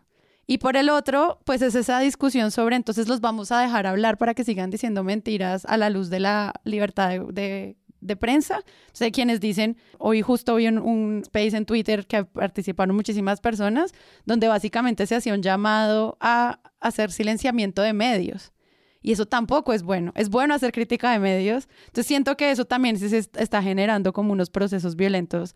Y 0.47 0.59
por 0.59 0.79
el 0.79 0.89
otro, 0.89 1.41
pues 1.45 1.61
es 1.61 1.75
esa 1.75 2.01
discusión 2.01 2.51
sobre 2.53 2.77
entonces 2.77 3.07
los 3.07 3.21
vamos 3.21 3.53
a 3.53 3.61
dejar 3.61 3.87
hablar 3.87 4.17
para 4.17 4.33
que 4.33 4.45
sigan 4.45 4.71
diciendo 4.71 5.05
mentiras 5.05 5.67
a 5.67 5.77
la 5.77 5.91
luz 5.91 6.09
de 6.09 6.21
la 6.21 6.55
libertad 6.65 7.11
de, 7.11 7.19
de, 7.35 7.77
de 8.05 8.17
prensa. 8.17 8.63
Sé 8.93 9.11
quienes 9.11 9.41
dicen, 9.41 9.77
hoy 9.99 10.23
justo 10.23 10.55
vi 10.57 10.69
un, 10.69 10.79
un, 10.79 11.23
space 11.23 11.57
en 11.57 11.67
Twitter 11.67 12.07
que 12.07 12.25
participaron 12.25 12.95
muchísimas 12.95 13.41
personas, 13.41 13.93
donde 14.25 14.49
básicamente 14.49 15.07
se 15.07 15.17
hacía 15.17 15.35
un 15.35 15.43
llamado 15.43 16.17
a 16.21 16.61
hacer 16.81 17.11
silenciamiento 17.11 17.83
de 17.83 17.93
medios. 17.93 18.53
Y 19.01 19.13
eso 19.13 19.27
tampoco 19.27 19.73
es 19.73 19.83
bueno. 19.83 20.13
Es 20.15 20.31
bueno 20.31 20.55
hacer 20.55 20.73
crítica 20.73 21.13
de 21.13 21.19
medios. 21.19 21.69
Entonces 21.87 22.07
siento 22.07 22.37
que 22.37 22.51
eso 22.51 22.65
también 22.65 22.99
se 22.99 23.19
está 23.19 23.63
generando 23.63 24.13
como 24.13 24.33
unos 24.33 24.49
procesos 24.49 24.97
violentos 24.97 25.55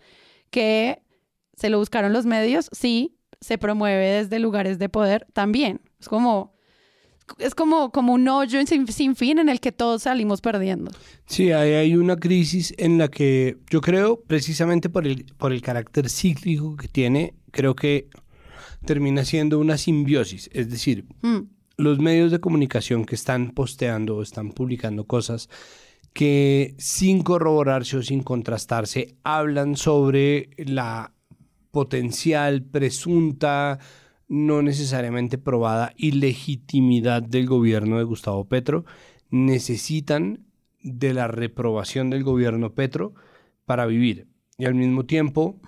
que 0.50 1.02
se 1.58 1.70
lo 1.70 1.78
buscaron 1.78 2.12
los 2.12 2.24
medios, 2.24 2.68
sí, 2.72 3.18
se 3.40 3.58
promueve 3.58 4.22
desde 4.22 4.38
lugares 4.38 4.78
de 4.78 4.88
poder 4.88 5.26
también. 5.32 5.80
Es 5.98 6.08
como, 6.08 6.54
es 7.38 7.54
como, 7.54 7.90
como 7.90 8.12
un 8.12 8.28
hoyo 8.28 8.64
sin, 8.66 8.86
sin, 8.88 9.16
fin 9.16 9.38
en 9.38 9.48
el 9.48 9.60
que 9.60 9.72
todos 9.72 10.02
salimos 10.02 10.40
perdiendo. 10.40 10.90
Sí, 11.26 11.52
hay, 11.52 11.72
hay, 11.72 11.96
una 11.96 12.16
crisis 12.16 12.74
en 12.78 12.98
la 12.98 13.08
que 13.08 13.56
yo 13.70 13.80
creo, 13.80 14.20
precisamente 14.20 14.88
por 14.88 15.06
el, 15.06 15.24
por 15.36 15.52
el 15.52 15.62
carácter 15.62 16.08
cíclico 16.08 16.76
que 16.76 16.88
tiene, 16.88 17.34
creo 17.50 17.74
que 17.74 18.08
termina 18.84 19.24
siendo 19.24 19.58
una 19.58 19.76
simbiosis. 19.76 20.48
Es 20.52 20.70
decir, 20.70 21.04
mm. 21.22 21.38
los 21.76 21.98
medios 21.98 22.30
de 22.30 22.40
comunicación 22.40 23.04
que 23.04 23.14
están 23.14 23.50
posteando 23.50 24.16
o 24.16 24.22
están 24.22 24.52
publicando 24.52 25.04
cosas 25.04 25.48
que 26.12 26.74
sin 26.78 27.22
corroborarse 27.22 27.96
o 27.96 28.02
sin 28.02 28.22
contrastarse 28.22 29.14
hablan 29.22 29.76
sobre 29.76 30.50
la 30.56 31.12
potencial, 31.70 32.62
presunta, 32.62 33.78
no 34.28 34.62
necesariamente 34.62 35.38
probada 35.38 35.92
ilegitimidad 35.96 37.22
del 37.22 37.46
gobierno 37.46 37.98
de 37.98 38.04
Gustavo 38.04 38.44
Petro, 38.44 38.84
necesitan 39.30 40.44
de 40.82 41.14
la 41.14 41.28
reprobación 41.28 42.10
del 42.10 42.22
gobierno 42.24 42.74
Petro 42.74 43.14
para 43.64 43.86
vivir. 43.86 44.28
Y 44.58 44.66
al 44.66 44.74
mismo 44.74 45.04
tiempo, 45.04 45.60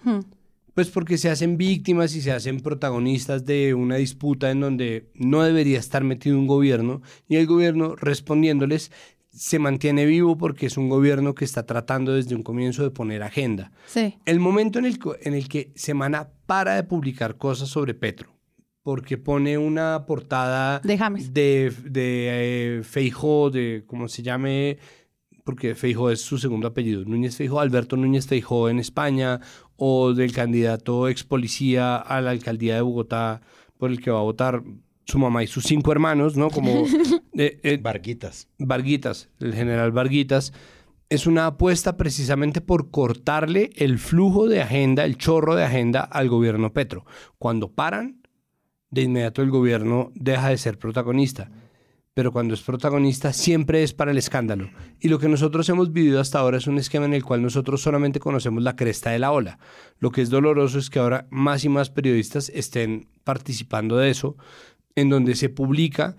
pues 0.75 0.89
porque 0.89 1.19
se 1.19 1.31
hacen 1.31 1.57
víctimas 1.57 2.15
y 2.15 2.23
se 2.23 2.33
hacen 2.33 2.61
protagonistas 2.61 3.45
de 3.45 3.75
una 3.75 3.97
disputa 3.97 4.51
en 4.51 4.61
donde 4.61 5.11
no 5.15 5.43
debería 5.43 5.79
estar 5.79 6.05
metido 6.05 6.39
un 6.39 6.47
gobierno 6.47 7.03
y 7.29 7.37
el 7.37 7.47
gobierno 7.47 7.97
respondiéndoles 7.97 8.91
se 9.31 9.59
mantiene 9.59 10.07
vivo 10.07 10.37
porque 10.37 10.67
es 10.67 10.77
un 10.77 10.89
gobierno 10.89 11.35
que 11.35 11.45
está 11.45 11.65
tratando 11.65 12.15
desde 12.15 12.35
un 12.35 12.43
comienzo 12.43 12.83
de 12.83 12.91
poner 12.91 13.23
agenda. 13.23 13.71
Sí. 13.87 14.17
El 14.27 14.41
momento 14.41 14.79
en 14.79 14.87
el, 14.87 14.99
en 15.23 15.35
el 15.35 15.49
que 15.49 15.73
Semana 15.77 16.31
para 16.47 16.75
de 16.75 16.83
publicar 16.83 17.37
cosas 17.37 17.69
sobre 17.69 17.95
Petro, 17.95 18.40
porque 18.83 19.19
pone 19.19 19.59
una 19.59 20.07
portada 20.07 20.81
de 20.81 20.97
James. 20.97 21.35
de, 21.35 21.73
de 21.85 22.79
eh, 22.79 22.83
Feijó, 22.83 23.51
de 23.51 23.85
cómo 23.87 24.09
se 24.09 24.23
llame, 24.23 24.79
porque 25.45 25.75
Feijó 25.75 26.11
es 26.11 26.21
su 26.21 26.39
segundo 26.39 26.69
apellido, 26.69 27.05
Núñez 27.05 27.37
Feijó, 27.37 27.61
Alberto 27.61 27.97
Núñez 27.97 28.27
Feijó 28.27 28.69
en 28.69 28.79
España, 28.79 29.41
o 29.77 30.13
del 30.13 30.33
candidato 30.33 31.09
ex 31.09 31.25
policía 31.25 31.97
a 31.97 32.21
la 32.21 32.31
alcaldía 32.31 32.75
de 32.75 32.83
Bogotá 32.83 33.41
por 33.79 33.91
el 33.91 34.01
que 34.01 34.11
va 34.11 34.19
a 34.19 34.23
votar 34.23 34.63
su 35.07 35.19
mamá 35.19 35.43
y 35.43 35.47
sus 35.47 35.65
cinco 35.65 35.93
hermanos, 35.93 36.37
¿no? 36.37 36.51
Como... 36.51 36.85
Eh, 37.33 37.59
eh, 37.63 37.79
Varguitas. 37.81 38.49
Varguitas, 38.59 39.31
el 39.39 39.55
general 39.55 39.93
Varguitas. 39.93 40.53
Es 41.09 41.27
una 41.27 41.47
apuesta 41.47 41.97
precisamente 41.97 42.61
por 42.61 42.91
cortarle 42.91 43.71
el 43.77 43.99
flujo 43.99 44.47
de 44.47 44.61
agenda, 44.61 45.07
el 45.07 45.17
chorro 45.17 45.55
de 45.55 45.65
agenda 45.65 46.03
al 46.03 46.29
gobierno 46.29 46.75
Petro. 46.75 47.07
Cuando 47.39 47.73
paran, 47.73 48.20
de 48.91 49.03
inmediato 49.03 49.43
el 49.43 49.51
gobierno 49.51 50.11
deja 50.15 50.49
de 50.49 50.59
ser 50.59 50.79
protagonista. 50.79 51.51
Pero 52.13 52.33
cuando 52.33 52.55
es 52.55 52.61
protagonista 52.61 53.33
siempre 53.33 53.83
es 53.83 53.95
para 53.95 54.11
el 54.11 54.19
escándalo. 54.19 54.69
Y 54.99 55.09
lo 55.09 55.19
que 55.19 55.29
nosotros 55.29 55.69
hemos 55.69 55.93
vivido 55.93 56.21
hasta 56.21 56.41
ahora 56.41 56.59
es 56.59 56.67
un 56.67 56.79
esquema 56.79 57.07
en 57.07 57.15
el 57.15 57.25
cual 57.25 57.41
nosotros 57.41 57.81
solamente 57.81 58.19
conocemos 58.19 58.63
la 58.63 58.75
cresta 58.77 59.11
de 59.11 59.21
la 59.21 59.31
ola. 59.31 59.59
Lo 60.01 60.11
que 60.11 60.23
es 60.23 60.31
doloroso 60.31 60.79
es 60.79 60.91
que 60.91 60.99
ahora 60.99 61.29
más 61.31 61.65
y 61.65 61.69
más 61.69 61.89
periodistas 61.89 62.49
estén 62.51 63.09
participando 63.23 63.97
de 63.97 64.11
eso, 64.11 64.37
en 64.97 65.09
donde 65.09 65.37
se 65.37 65.49
publica 65.49 66.17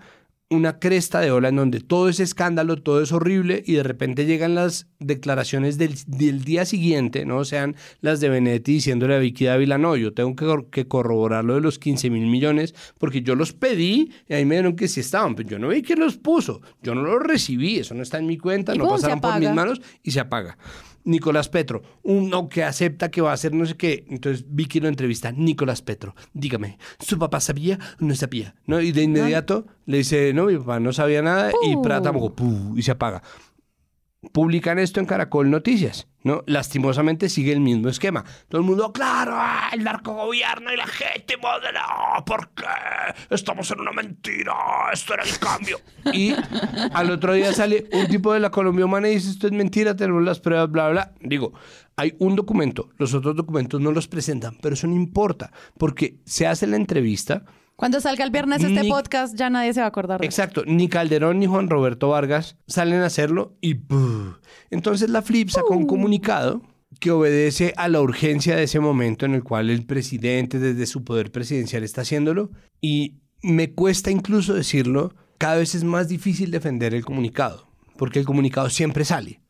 una 0.54 0.78
cresta 0.78 1.20
de 1.20 1.30
ola 1.30 1.48
en 1.48 1.56
donde 1.56 1.80
todo 1.80 2.08
es 2.08 2.20
escándalo, 2.20 2.76
todo 2.76 3.02
es 3.02 3.12
horrible 3.12 3.62
y 3.66 3.74
de 3.74 3.82
repente 3.82 4.26
llegan 4.26 4.54
las 4.54 4.86
declaraciones 4.98 5.78
del, 5.78 5.94
del 6.06 6.44
día 6.44 6.64
siguiente, 6.64 7.24
no 7.24 7.44
sean 7.44 7.76
las 8.00 8.20
de 8.20 8.28
Benetti 8.28 8.74
diciéndole 8.74 9.14
a 9.14 9.18
Vicky 9.18 9.46
Dávila, 9.46 9.78
no, 9.78 9.96
yo 9.96 10.12
tengo 10.12 10.36
que, 10.36 10.70
que, 10.70 10.88
corroborar 10.88 11.44
lo 11.44 11.54
de 11.54 11.60
los 11.60 11.78
15 11.78 12.10
mil 12.10 12.26
millones 12.26 12.74
porque 12.98 13.22
yo 13.22 13.34
los 13.34 13.52
pedí 13.52 14.12
y 14.28 14.34
ahí 14.34 14.44
me 14.44 14.56
dieron 14.56 14.76
que 14.76 14.88
sí 14.88 15.00
estaban, 15.00 15.34
pero 15.34 15.48
yo 15.48 15.58
no 15.58 15.68
vi 15.68 15.82
quién 15.82 16.00
los 16.00 16.16
puso, 16.16 16.60
yo 16.82 16.94
no 16.94 17.02
los 17.02 17.22
recibí, 17.22 17.78
eso 17.78 17.94
no 17.94 18.02
está 18.02 18.18
en 18.18 18.26
mi 18.26 18.38
cuenta, 18.38 18.74
no 18.74 18.88
pasaron 18.88 19.20
por 19.20 19.38
mis 19.38 19.52
manos 19.52 19.80
y 20.02 20.10
se 20.10 20.20
apaga. 20.20 20.56
Nicolás 21.04 21.48
Petro, 21.48 21.82
uno 22.02 22.48
que 22.48 22.64
acepta 22.64 23.10
que 23.10 23.20
va 23.20 23.30
a 23.30 23.34
hacer 23.34 23.52
no 23.52 23.66
sé 23.66 23.76
qué. 23.76 24.04
Entonces 24.08 24.44
Vicky 24.48 24.80
lo 24.80 24.88
entrevista, 24.88 25.32
Nicolás 25.32 25.82
Petro, 25.82 26.14
dígame, 26.32 26.78
¿su 26.98 27.18
papá 27.18 27.40
sabía 27.40 27.78
o 28.00 28.04
no 28.04 28.14
sabía? 28.14 28.54
¿No? 28.66 28.80
Y 28.80 28.92
de 28.92 29.02
inmediato 29.02 29.66
le 29.86 29.98
dice, 29.98 30.32
no, 30.32 30.46
mi 30.46 30.56
papá 30.58 30.80
no 30.80 30.92
sabía 30.92 31.22
nada 31.22 31.52
y 31.62 31.76
Prata 31.82 32.12
y 32.76 32.82
se 32.82 32.90
apaga. 32.92 33.22
Publican 34.32 34.78
esto 34.78 35.00
en 35.00 35.06
Caracol 35.06 35.50
Noticias, 35.50 36.06
¿no? 36.24 36.42
Lastimosamente 36.46 37.28
sigue 37.28 37.52
el 37.52 37.60
mismo 37.60 37.88
esquema. 37.88 38.24
Todo 38.48 38.60
el 38.60 38.66
mundo, 38.66 38.92
claro, 38.92 39.32
ah, 39.34 39.70
el 39.72 39.84
narcogobierno 39.84 40.72
ilegítimo, 40.72 41.48
de 41.60 41.72
no, 41.72 42.24
¿por 42.24 42.50
qué? 42.50 42.64
Estamos 43.30 43.70
en 43.70 43.80
una 43.80 43.92
mentira, 43.92 44.54
esto 44.92 45.14
era 45.14 45.24
el 45.24 45.38
cambio. 45.38 45.78
Y 46.12 46.34
al 46.92 47.10
otro 47.10 47.32
día 47.32 47.52
sale 47.52 47.86
un 47.92 48.06
tipo 48.08 48.32
de 48.32 48.40
la 48.40 48.50
Colombia 48.50 48.84
Humana 48.84 49.08
y 49.08 49.14
dice, 49.14 49.30
esto 49.30 49.46
es 49.46 49.52
mentira, 49.52 49.96
tenemos 49.96 50.22
las 50.22 50.40
pruebas, 50.40 50.70
bla, 50.70 50.88
bla. 50.90 51.12
Digo, 51.20 51.52
hay 51.96 52.14
un 52.18 52.34
documento, 52.36 52.90
los 52.98 53.14
otros 53.14 53.36
documentos 53.36 53.80
no 53.80 53.92
los 53.92 54.08
presentan, 54.08 54.58
pero 54.60 54.74
eso 54.74 54.86
no 54.86 54.94
importa, 54.94 55.52
porque 55.78 56.16
se 56.24 56.46
hace 56.46 56.66
la 56.66 56.76
entrevista 56.76 57.44
cuando 57.82 58.00
salga 58.00 58.22
el 58.22 58.30
viernes 58.30 58.62
este 58.62 58.84
podcast, 58.84 59.36
ya 59.36 59.50
nadie 59.50 59.74
se 59.74 59.80
va 59.80 59.86
a 59.86 59.88
acordar 59.88 60.20
de 60.20 60.26
Exacto. 60.26 60.62
Ni 60.64 60.88
Calderón 60.88 61.40
ni 61.40 61.46
Juan 61.46 61.68
Roberto 61.68 62.10
Vargas 62.10 62.56
salen 62.68 63.00
a 63.00 63.06
hacerlo 63.06 63.56
y 63.60 63.74
Entonces 64.70 65.10
la 65.10 65.20
Flip 65.20 65.48
sacó 65.48 65.74
un 65.74 65.88
comunicado 65.88 66.62
que 67.00 67.10
obedece 67.10 67.74
a 67.76 67.88
la 67.88 68.00
urgencia 68.00 68.54
de 68.54 68.62
ese 68.62 68.78
momento 68.78 69.26
en 69.26 69.34
el 69.34 69.42
cual 69.42 69.68
el 69.68 69.84
presidente 69.84 70.60
desde 70.60 70.86
su 70.86 71.02
poder 71.02 71.32
presidencial 71.32 71.82
está 71.82 72.02
haciéndolo 72.02 72.52
y 72.80 73.16
me 73.42 73.72
cuesta 73.72 74.12
incluso 74.12 74.54
decirlo, 74.54 75.16
cada 75.38 75.56
vez 75.56 75.74
es 75.74 75.82
más 75.82 76.06
difícil 76.06 76.52
defender 76.52 76.94
el 76.94 77.04
comunicado, 77.04 77.66
porque 77.96 78.20
el 78.20 78.24
comunicado 78.24 78.70
siempre 78.70 79.04
sale, 79.04 79.40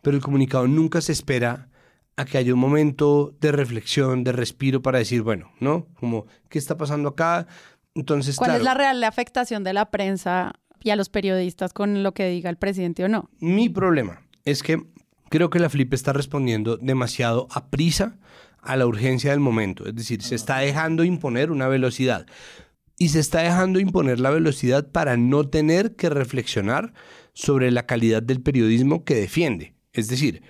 pero 0.00 0.16
el 0.16 0.22
comunicado 0.22 0.66
nunca 0.66 1.02
se 1.02 1.12
espera 1.12 1.68
a 2.16 2.24
que 2.24 2.38
haya 2.38 2.54
un 2.54 2.60
momento 2.60 3.34
de 3.40 3.52
reflexión, 3.52 4.22
de 4.22 4.32
respiro 4.32 4.82
para 4.82 4.98
decir, 4.98 5.22
bueno, 5.22 5.50
¿no? 5.60 5.88
Como, 5.98 6.26
¿qué 6.48 6.58
está 6.58 6.76
pasando 6.76 7.08
acá? 7.08 7.46
Entonces, 7.94 8.36
¿Cuál 8.36 8.56
es 8.56 8.62
la 8.62 8.74
real 8.74 9.02
afectación 9.04 9.62
de 9.64 9.72
la 9.72 9.90
prensa 9.90 10.52
y 10.82 10.90
a 10.90 10.96
los 10.96 11.08
periodistas 11.08 11.72
con 11.72 12.02
lo 12.02 12.12
que 12.12 12.28
diga 12.28 12.50
el 12.50 12.56
presidente 12.56 13.04
o 13.04 13.08
no? 13.08 13.30
Mi 13.40 13.68
problema 13.68 14.22
es 14.44 14.62
que 14.62 14.82
creo 15.30 15.50
que 15.50 15.58
la 15.58 15.68
FLIP 15.68 15.94
está 15.94 16.12
respondiendo 16.12 16.76
demasiado 16.76 17.48
a 17.50 17.68
prisa 17.70 18.18
a 18.60 18.76
la 18.76 18.86
urgencia 18.86 19.30
del 19.30 19.40
momento. 19.40 19.86
Es 19.86 19.94
decir, 19.94 20.22
se 20.22 20.34
está 20.34 20.58
dejando 20.58 21.04
imponer 21.04 21.50
una 21.50 21.68
velocidad. 21.68 22.26
Y 22.98 23.08
se 23.08 23.20
está 23.20 23.40
dejando 23.40 23.80
imponer 23.80 24.20
la 24.20 24.30
velocidad 24.30 24.90
para 24.90 25.16
no 25.16 25.48
tener 25.48 25.96
que 25.96 26.08
reflexionar 26.08 26.94
sobre 27.32 27.70
la 27.70 27.86
calidad 27.86 28.22
del 28.22 28.40
periodismo 28.40 29.04
que 29.04 29.16
defiende. 29.16 29.74
Es 29.92 30.08
decir, 30.08 30.42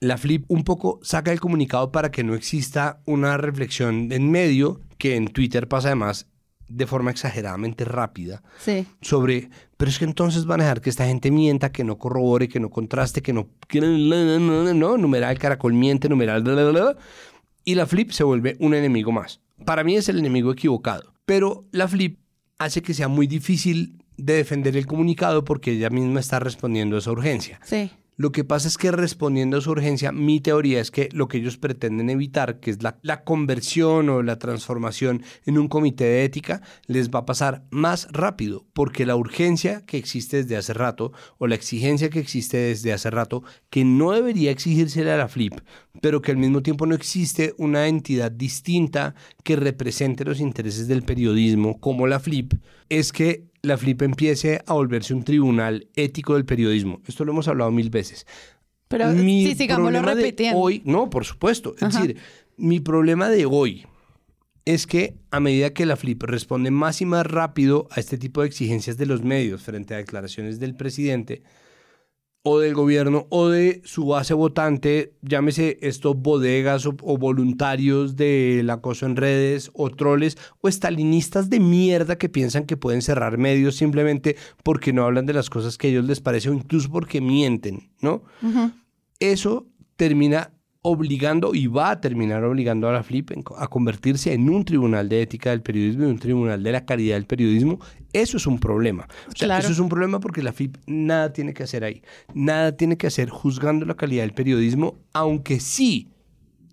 la 0.00 0.18
Flip 0.18 0.44
un 0.48 0.64
poco 0.64 0.98
saca 1.02 1.32
el 1.32 1.40
comunicado 1.40 1.92
para 1.92 2.10
que 2.10 2.24
no 2.24 2.34
exista 2.34 3.00
una 3.06 3.36
reflexión 3.36 4.12
en 4.12 4.30
medio, 4.30 4.80
que 4.98 5.16
en 5.16 5.28
Twitter 5.28 5.68
pasa 5.68 5.88
además 5.88 6.26
de 6.68 6.86
forma 6.86 7.10
exageradamente 7.10 7.84
rápida, 7.84 8.42
sí. 8.58 8.86
sobre, 9.00 9.50
pero 9.76 9.90
es 9.90 9.98
que 9.98 10.04
entonces 10.04 10.46
van 10.46 10.60
a 10.60 10.64
dejar 10.64 10.80
que 10.80 10.90
esta 10.90 11.06
gente 11.06 11.30
mienta, 11.30 11.70
que 11.70 11.84
no 11.84 11.98
corrobore, 11.98 12.48
que 12.48 12.60
no 12.60 12.70
contraste, 12.70 13.22
que 13.22 13.32
no, 13.32 13.48
no, 13.72 14.98
numeral 14.98 15.38
caracol 15.38 15.74
miente, 15.74 16.08
numeral, 16.08 16.44
y 17.64 17.74
la 17.74 17.86
Flip 17.86 18.10
se 18.10 18.24
vuelve 18.24 18.56
un 18.60 18.74
enemigo 18.74 19.12
más. 19.12 19.40
Para 19.64 19.84
mí 19.84 19.96
es 19.96 20.08
el 20.08 20.18
enemigo 20.18 20.52
equivocado, 20.52 21.14
pero 21.24 21.66
la 21.72 21.88
Flip 21.88 22.18
hace 22.58 22.82
que 22.82 22.94
sea 22.94 23.08
muy 23.08 23.26
difícil 23.26 24.02
de 24.16 24.34
defender 24.34 24.76
el 24.76 24.86
comunicado 24.86 25.44
porque 25.44 25.72
ella 25.72 25.90
misma 25.90 26.20
está 26.20 26.38
respondiendo 26.38 26.96
a 26.96 27.00
esa 27.00 27.12
urgencia. 27.12 27.60
Sí. 27.64 27.90
Lo 28.18 28.32
que 28.32 28.44
pasa 28.44 28.66
es 28.66 28.78
que 28.78 28.90
respondiendo 28.90 29.58
a 29.58 29.60
su 29.60 29.70
urgencia, 29.70 30.10
mi 30.10 30.40
teoría 30.40 30.80
es 30.80 30.90
que 30.90 31.10
lo 31.12 31.28
que 31.28 31.36
ellos 31.36 31.58
pretenden 31.58 32.08
evitar, 32.08 32.60
que 32.60 32.70
es 32.70 32.82
la, 32.82 32.98
la, 33.02 33.24
conversión 33.24 34.08
o 34.08 34.22
la 34.22 34.38
transformación 34.38 35.22
en 35.44 35.58
un 35.58 35.68
comité 35.68 36.04
de 36.04 36.24
ética, 36.24 36.62
les 36.86 37.10
va 37.10 37.20
a 37.20 37.26
pasar 37.26 37.64
más 37.68 38.08
rápido, 38.12 38.64
porque 38.72 39.04
la 39.04 39.16
urgencia 39.16 39.84
que 39.84 39.98
existe 39.98 40.38
desde 40.38 40.56
hace 40.56 40.72
rato, 40.72 41.12
o 41.36 41.46
la 41.46 41.56
exigencia 41.56 42.08
que 42.08 42.20
existe 42.20 42.56
desde 42.56 42.94
hace 42.94 43.10
rato, 43.10 43.42
que 43.68 43.84
no 43.84 44.12
debería 44.12 44.50
exigírsele 44.50 45.12
a 45.12 45.18
la 45.18 45.28
FLIP, 45.28 45.60
pero 46.00 46.22
que 46.22 46.30
al 46.30 46.38
mismo 46.38 46.62
tiempo 46.62 46.86
no 46.86 46.94
existe 46.94 47.54
una 47.58 47.86
entidad 47.86 48.32
distinta 48.32 49.14
que 49.44 49.56
represente 49.56 50.24
los 50.24 50.40
intereses 50.40 50.88
del 50.88 51.02
periodismo 51.02 51.78
como 51.80 52.06
la 52.06 52.18
FLIP, 52.18 52.54
es 52.88 53.12
que 53.12 53.44
la 53.66 53.76
FLIP 53.76 54.02
empiece 54.02 54.62
a 54.66 54.74
volverse 54.74 55.12
un 55.12 55.24
tribunal 55.24 55.88
ético 55.96 56.34
del 56.34 56.44
periodismo. 56.44 57.00
Esto 57.06 57.24
lo 57.24 57.32
hemos 57.32 57.48
hablado 57.48 57.70
mil 57.70 57.90
veces. 57.90 58.26
Pero 58.88 59.12
sí, 59.12 59.54
sigámoslo 59.56 60.00
repitiendo. 60.00 60.58
Hoy, 60.58 60.82
no, 60.84 61.10
por 61.10 61.24
supuesto. 61.24 61.74
Es 61.80 61.92
decir, 61.92 62.16
mi 62.56 62.80
problema 62.80 63.28
de 63.28 63.46
hoy 63.46 63.84
es 64.64 64.86
que 64.86 65.16
a 65.30 65.40
medida 65.40 65.72
que 65.72 65.86
la 65.86 65.96
FLIP 65.96 66.22
responde 66.22 66.70
más 66.70 67.00
y 67.00 67.06
más 67.06 67.26
rápido 67.26 67.88
a 67.90 68.00
este 68.00 68.18
tipo 68.18 68.40
de 68.40 68.48
exigencias 68.48 68.96
de 68.96 69.06
los 69.06 69.22
medios 69.22 69.62
frente 69.62 69.94
a 69.94 69.98
declaraciones 69.98 70.60
del 70.60 70.76
presidente, 70.76 71.42
o 72.48 72.60
del 72.60 72.74
gobierno 72.74 73.26
o 73.28 73.48
de 73.48 73.82
su 73.84 74.06
base 74.06 74.32
votante, 74.32 75.14
llámese 75.20 75.78
estos 75.82 76.14
bodegas 76.16 76.86
o, 76.86 76.94
o, 77.02 77.18
voluntarios 77.18 78.14
del 78.14 78.70
acoso 78.70 79.04
en 79.04 79.16
redes 79.16 79.72
o 79.74 79.90
troles 79.90 80.38
o 80.60 80.68
estalinistas 80.68 81.50
de 81.50 81.58
mierda 81.58 82.18
que 82.18 82.28
piensan 82.28 82.64
que 82.64 82.76
pueden 82.76 83.02
cerrar 83.02 83.36
medios 83.36 83.74
simplemente 83.74 84.36
porque 84.62 84.92
no 84.92 85.02
hablan 85.02 85.26
de 85.26 85.32
las 85.32 85.50
cosas 85.50 85.76
que 85.76 85.88
a 85.88 85.90
ellos 85.90 86.04
les 86.04 86.20
parece 86.20 86.48
o 86.48 86.52
incluso 86.52 86.88
porque 86.88 87.20
mienten, 87.20 87.90
¿no? 88.00 88.22
Uh 88.40 88.46
-huh. 88.48 88.72
Eso 89.18 89.66
termina 89.96 90.52
obligando 90.88 91.52
y 91.52 91.66
va 91.66 91.90
a 91.90 92.00
terminar 92.00 92.44
obligando 92.44 92.88
a 92.88 92.92
la 92.92 93.02
FLIP 93.02 93.32
a 93.56 93.66
convertirse 93.66 94.32
en 94.32 94.48
un 94.48 94.64
tribunal 94.64 95.08
de 95.08 95.20
ética 95.20 95.50
del 95.50 95.60
periodismo 95.60 96.04
y 96.04 96.06
un 96.06 96.18
tribunal 96.20 96.62
de 96.62 96.70
la 96.70 96.86
calidad 96.86 97.16
del 97.16 97.26
periodismo. 97.26 97.80
Eso 98.12 98.36
es 98.36 98.46
un 98.46 98.60
problema. 98.60 99.08
O 99.26 99.32
sea, 99.34 99.48
claro. 99.48 99.64
eso 99.64 99.72
es 99.72 99.80
un 99.80 99.88
problema 99.88 100.20
porque 100.20 100.44
la 100.44 100.52
FLIP 100.52 100.76
nada 100.86 101.32
tiene 101.32 101.54
que 101.54 101.64
hacer 101.64 101.82
ahí. 101.82 102.02
Nada 102.34 102.76
tiene 102.76 102.96
que 102.96 103.08
hacer 103.08 103.30
juzgando 103.30 103.84
la 103.84 103.96
calidad 103.96 104.22
del 104.22 104.32
periodismo, 104.32 105.00
aunque 105.12 105.58
sí, 105.58 106.12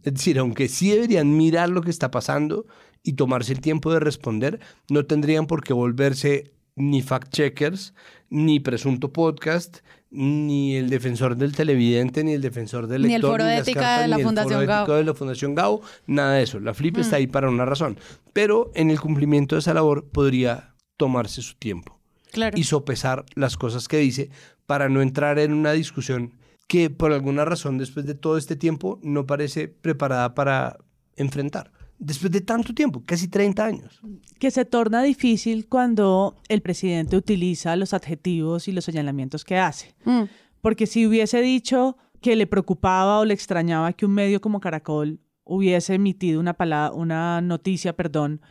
es 0.04 0.13
decir, 0.13 0.38
aunque 0.38 0.67
sí 0.67 0.91
deberían 0.91 1.36
mirar 1.36 1.69
lo 1.69 1.82
que 1.82 1.89
está 1.89 2.12
pasando 2.12 2.67
y 3.02 3.13
tomarse 3.13 3.52
el 3.52 3.62
tiempo 3.62 3.91
de 3.91 3.99
responder, 3.99 4.60
no 4.91 5.08
tendrían 5.08 5.47
por 5.47 5.63
qué 5.63 5.73
volverse 5.73 6.52
ni 6.76 7.02
fact-checkers, 7.02 7.95
ni 8.30 8.60
presunto 8.60 9.12
podcast, 9.12 9.80
ni 10.13 10.76
el 10.76 10.89
defensor 10.89 11.36
del 11.36 11.56
televidente, 11.56 12.23
ni 12.23 12.34
el 12.34 12.41
defensor 12.41 12.88
del 12.88 13.02
lector, 13.02 13.10
ni 13.10 13.15
el 13.15 13.21
foro 13.21 13.43
de 13.45 13.58
ética 13.58 14.02
de 14.02 14.08
la 14.08 14.19
Fundación 14.19 14.65
Gao. 14.65 14.88
de 14.95 15.04
la 15.04 15.13
Fundación 15.13 15.56
Gao, 15.56 15.82
nada 16.06 16.36
de 16.36 16.43
eso. 16.43 16.60
La 16.60 16.73
FLIP 16.73 16.97
mm. 16.97 17.02
está 17.02 17.15
ahí 17.15 17.28
para 17.28 17.49
una 17.49 17.65
razón, 17.65 17.97
pero 18.32 18.71
en 18.76 18.91
el 18.91 18.99
cumplimiento 19.02 19.56
de 19.56 19.60
esa 19.60 19.73
labor 19.73 20.06
podría 20.10 20.76
tomarse 20.97 21.41
su 21.41 21.56
tiempo 21.56 21.99
claro. 22.32 22.58
y 22.58 22.63
sopesar 22.63 23.26
las 23.34 23.58
cosas 23.58 23.88
que 23.88 23.97
dice 23.97 24.30
para 24.67 24.88
no 24.88 25.02
entrar 25.02 25.39
en 25.39 25.52
una 25.52 25.71
discusión 25.71 26.36
que 26.67 26.89
por 26.89 27.12
alguna 27.12 27.43
razón 27.43 27.78
después 27.78 28.06
de 28.06 28.13
todo 28.13 28.38
este 28.38 28.56
tiempo 28.56 28.99
no 29.02 29.26
parece 29.26 29.67
preparada 29.67 30.36
para 30.36 30.78
enfrentar 31.15 31.71
después 32.04 32.32
de 32.32 32.42
tanto 32.42 32.74
tiempo, 32.74 33.02
casi 33.06 33.28
30 33.28 33.66
años. 33.66 34.02
Que 34.38 34.52
se 34.52 34.66
torna 34.66 35.02
difícil 35.02 35.68
cuando 35.68 36.36
el 36.50 36.62
presidente 36.62 37.16
utiliza 37.16 37.76
los 37.76 37.94
adjetivos 37.94 38.68
y 38.68 38.74
los 38.74 38.84
señalamientos 38.84 39.46
que 39.46 39.58
hace. 39.58 39.96
Mm. 40.04 40.24
Porque 40.62 40.86
si 40.86 41.08
hubiese 41.08 41.42
dicho 41.42 41.98
que 42.22 42.36
le 42.36 42.46
preocupaba 42.48 43.20
o 43.20 43.26
le 43.26 43.34
extrañaba 43.34 43.94
que 43.94 44.06
un 44.06 44.13
medio 44.13 44.42
como 44.42 44.60
Caracol 44.60 45.20
hubiese 45.46 45.96
emitido 45.96 46.39
una, 46.39 46.54
palabra, 46.54 46.96
una 46.96 47.42
noticia, 47.42 47.96
perdón, 47.96 48.42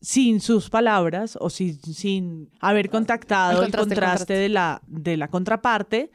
sin 0.00 0.40
sus 0.40 0.70
palabras 0.70 1.36
o 1.40 1.50
sin, 1.50 1.80
sin 1.80 2.50
haber 2.60 2.90
contactado 2.90 3.62
el 3.62 3.70
contraste, 3.70 3.82
el 3.82 3.88
contraste 3.88 4.34
de, 4.34 4.48
la, 4.48 4.82
de 4.86 5.16
la 5.16 5.28
contraparte, 5.28 6.10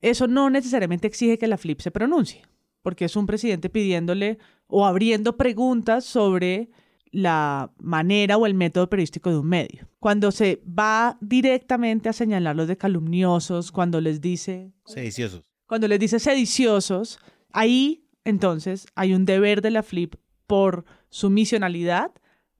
eso 0.00 0.26
no 0.26 0.50
necesariamente 0.50 1.06
exige 1.06 1.38
que 1.38 1.46
la 1.46 1.58
FLIP 1.58 1.80
se 1.80 1.90
pronuncie, 1.90 2.42
porque 2.82 3.06
es 3.06 3.16
un 3.16 3.26
presidente 3.26 3.70
pidiéndole 3.70 4.38
o 4.70 4.86
abriendo 4.86 5.36
preguntas 5.36 6.04
sobre 6.04 6.70
la 7.12 7.72
manera 7.78 8.36
o 8.36 8.46
el 8.46 8.54
método 8.54 8.88
periodístico 8.88 9.30
de 9.30 9.38
un 9.38 9.48
medio. 9.48 9.88
Cuando 9.98 10.30
se 10.30 10.62
va 10.66 11.18
directamente 11.20 12.08
a 12.08 12.12
señalarlos 12.12 12.68
de 12.68 12.76
calumniosos, 12.76 13.72
cuando 13.72 14.00
les 14.00 14.20
dice... 14.20 14.72
Sediciosos. 14.86 15.42
Cuando 15.66 15.88
les 15.88 15.98
dice 15.98 16.18
sediciosos, 16.18 17.18
ahí 17.52 18.06
entonces 18.24 18.86
hay 18.94 19.14
un 19.14 19.24
deber 19.24 19.62
de 19.62 19.70
la 19.70 19.82
FLIP 19.82 20.14
por 20.46 20.84
su 21.08 21.30
misionalidad 21.30 22.12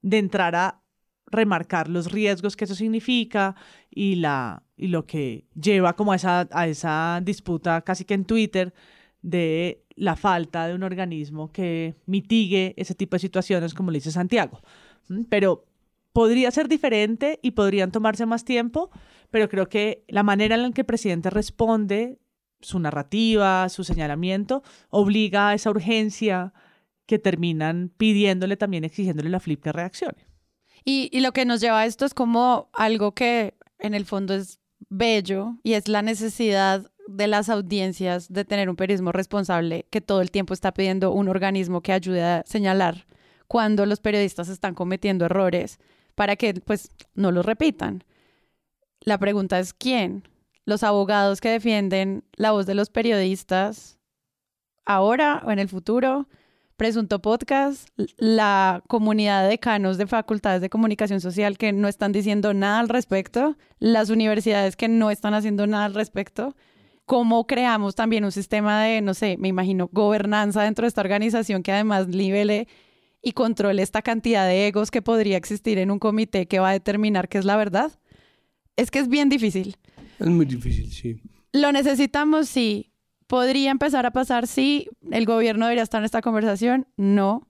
de 0.02 0.18
entrar 0.18 0.54
a 0.56 0.82
remarcar 1.26 1.88
los 1.88 2.10
riesgos 2.10 2.56
que 2.56 2.64
eso 2.64 2.74
significa 2.74 3.54
y, 3.88 4.16
la, 4.16 4.64
y 4.76 4.88
lo 4.88 5.06
que 5.06 5.46
lleva 5.54 5.94
como 5.94 6.12
a 6.12 6.16
esa, 6.16 6.48
a 6.50 6.66
esa 6.66 7.20
disputa 7.22 7.82
casi 7.82 8.04
que 8.04 8.14
en 8.14 8.24
Twitter 8.24 8.74
de 9.22 9.84
la 10.00 10.16
falta 10.16 10.66
de 10.66 10.74
un 10.74 10.82
organismo 10.82 11.52
que 11.52 11.94
mitigue 12.06 12.72
ese 12.78 12.94
tipo 12.94 13.16
de 13.16 13.20
situaciones, 13.20 13.74
como 13.74 13.90
le 13.90 13.98
dice 13.98 14.10
Santiago. 14.10 14.62
¿Mm? 15.08 15.24
Pero 15.28 15.66
podría 16.14 16.50
ser 16.50 16.68
diferente 16.68 17.38
y 17.42 17.50
podrían 17.50 17.92
tomarse 17.92 18.24
más 18.24 18.46
tiempo, 18.46 18.90
pero 19.30 19.50
creo 19.50 19.68
que 19.68 20.02
la 20.08 20.22
manera 20.22 20.54
en 20.54 20.62
la 20.62 20.70
que 20.70 20.80
el 20.80 20.86
presidente 20.86 21.28
responde, 21.28 22.18
su 22.62 22.78
narrativa, 22.78 23.68
su 23.68 23.84
señalamiento, 23.84 24.62
obliga 24.88 25.50
a 25.50 25.54
esa 25.54 25.68
urgencia 25.68 26.54
que 27.04 27.18
terminan 27.18 27.92
pidiéndole 27.94 28.56
también, 28.56 28.84
exigiéndole 28.84 29.28
la 29.28 29.40
flip 29.40 29.62
que 29.62 29.72
reaccione. 29.72 30.26
Y, 30.82 31.10
y 31.12 31.20
lo 31.20 31.32
que 31.32 31.44
nos 31.44 31.60
lleva 31.60 31.80
a 31.80 31.86
esto 31.86 32.06
es 32.06 32.14
como 32.14 32.70
algo 32.72 33.12
que 33.12 33.54
en 33.78 33.92
el 33.92 34.06
fondo 34.06 34.32
es 34.32 34.60
bello 34.88 35.56
y 35.62 35.74
es 35.74 35.88
la 35.88 36.00
necesidad 36.00 36.90
de 37.10 37.26
las 37.26 37.48
audiencias 37.48 38.32
de 38.32 38.44
tener 38.44 38.70
un 38.70 38.76
periodismo 38.76 39.12
responsable 39.12 39.86
que 39.90 40.00
todo 40.00 40.20
el 40.20 40.30
tiempo 40.30 40.54
está 40.54 40.72
pidiendo 40.72 41.12
un 41.12 41.28
organismo 41.28 41.80
que 41.80 41.92
ayude 41.92 42.22
a 42.22 42.42
señalar 42.46 43.06
cuando 43.48 43.84
los 43.84 44.00
periodistas 44.00 44.48
están 44.48 44.74
cometiendo 44.74 45.24
errores 45.24 45.80
para 46.14 46.36
que 46.36 46.54
pues 46.54 46.90
no 47.14 47.32
los 47.32 47.44
repitan. 47.44 48.04
La 49.00 49.18
pregunta 49.18 49.58
es 49.58 49.74
quién? 49.74 50.22
Los 50.64 50.82
abogados 50.82 51.40
que 51.40 51.48
defienden 51.48 52.22
la 52.36 52.52
voz 52.52 52.66
de 52.66 52.74
los 52.74 52.90
periodistas 52.90 53.98
ahora 54.84 55.42
o 55.44 55.50
en 55.50 55.58
el 55.58 55.68
futuro, 55.68 56.28
Presunto 56.76 57.20
Podcast, 57.20 57.88
la 58.16 58.82
comunidad 58.86 59.42
de 59.42 59.50
decanos 59.50 59.98
de 59.98 60.06
facultades 60.06 60.60
de 60.60 60.70
comunicación 60.70 61.20
social 61.20 61.58
que 61.58 61.72
no 61.72 61.88
están 61.88 62.12
diciendo 62.12 62.54
nada 62.54 62.80
al 62.80 62.88
respecto, 62.88 63.56
las 63.80 64.10
universidades 64.10 64.76
que 64.76 64.88
no 64.88 65.10
están 65.10 65.34
haciendo 65.34 65.66
nada 65.66 65.86
al 65.86 65.94
respecto 65.94 66.54
cómo 67.10 67.44
creamos 67.44 67.96
también 67.96 68.24
un 68.24 68.30
sistema 68.30 68.84
de, 68.84 69.00
no 69.00 69.14
sé, 69.14 69.36
me 69.36 69.48
imagino, 69.48 69.90
gobernanza 69.92 70.62
dentro 70.62 70.84
de 70.84 70.90
esta 70.90 71.00
organización 71.00 71.64
que 71.64 71.72
además 71.72 72.06
nivele 72.06 72.68
y 73.20 73.32
controle 73.32 73.82
esta 73.82 74.00
cantidad 74.00 74.46
de 74.46 74.68
egos 74.68 74.92
que 74.92 75.02
podría 75.02 75.36
existir 75.36 75.78
en 75.78 75.90
un 75.90 75.98
comité 75.98 76.46
que 76.46 76.60
va 76.60 76.68
a 76.68 76.72
determinar 76.72 77.28
qué 77.28 77.38
es 77.38 77.44
la 77.44 77.56
verdad. 77.56 77.90
Es 78.76 78.92
que 78.92 79.00
es 79.00 79.08
bien 79.08 79.28
difícil. 79.28 79.76
Es 80.20 80.28
muy 80.28 80.46
difícil, 80.46 80.92
sí. 80.92 81.20
Lo 81.52 81.72
necesitamos, 81.72 82.48
sí. 82.48 82.92
¿Podría 83.26 83.72
empezar 83.72 84.06
a 84.06 84.12
pasar 84.12 84.46
si 84.46 84.86
el 85.10 85.26
gobierno 85.26 85.66
debería 85.66 85.82
estar 85.82 86.02
en 86.02 86.04
esta 86.04 86.22
conversación? 86.22 86.86
No. 86.96 87.49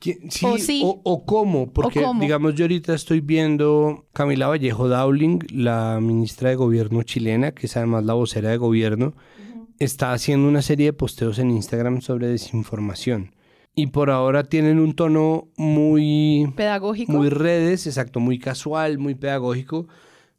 Sí, 0.00 0.46
o, 0.46 0.58
sí. 0.58 0.82
O, 0.84 1.00
o, 1.04 1.24
cómo, 1.24 1.72
porque 1.72 2.00
¿O 2.00 2.02
cómo? 2.02 2.20
digamos 2.20 2.54
yo 2.54 2.64
ahorita 2.64 2.94
estoy 2.94 3.20
viendo 3.20 4.06
Camila 4.12 4.48
Vallejo 4.48 4.88
Dowling, 4.88 5.40
la 5.50 5.98
ministra 6.00 6.50
de 6.50 6.56
gobierno 6.56 7.02
chilena, 7.02 7.52
que 7.52 7.66
es 7.66 7.76
además 7.76 8.04
la 8.04 8.14
vocera 8.14 8.50
de 8.50 8.56
gobierno, 8.56 9.06
uh 9.06 9.58
-huh. 9.58 9.66
está 9.78 10.12
haciendo 10.12 10.48
una 10.48 10.62
serie 10.62 10.86
de 10.86 10.92
posteos 10.92 11.38
en 11.38 11.50
Instagram 11.50 12.00
sobre 12.00 12.26
desinformación. 12.28 13.34
Y 13.76 13.88
por 13.88 14.10
ahora 14.10 14.44
tienen 14.44 14.78
un 14.78 14.94
tono 14.94 15.48
muy... 15.56 16.52
Pedagógico. 16.54 17.12
Muy 17.12 17.28
redes, 17.28 17.86
exacto, 17.86 18.20
muy 18.20 18.38
casual, 18.38 18.98
muy 18.98 19.16
pedagógico, 19.16 19.88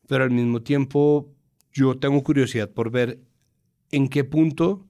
pero 0.07 0.23
al 0.23 0.31
mismo 0.31 0.61
tiempo 0.61 1.27
yo 1.73 1.97
tengo 1.97 2.23
curiosidad 2.23 2.69
por 2.69 2.91
ver 2.91 3.19
en 3.91 4.07
qué 4.07 4.23
punto 4.23 4.85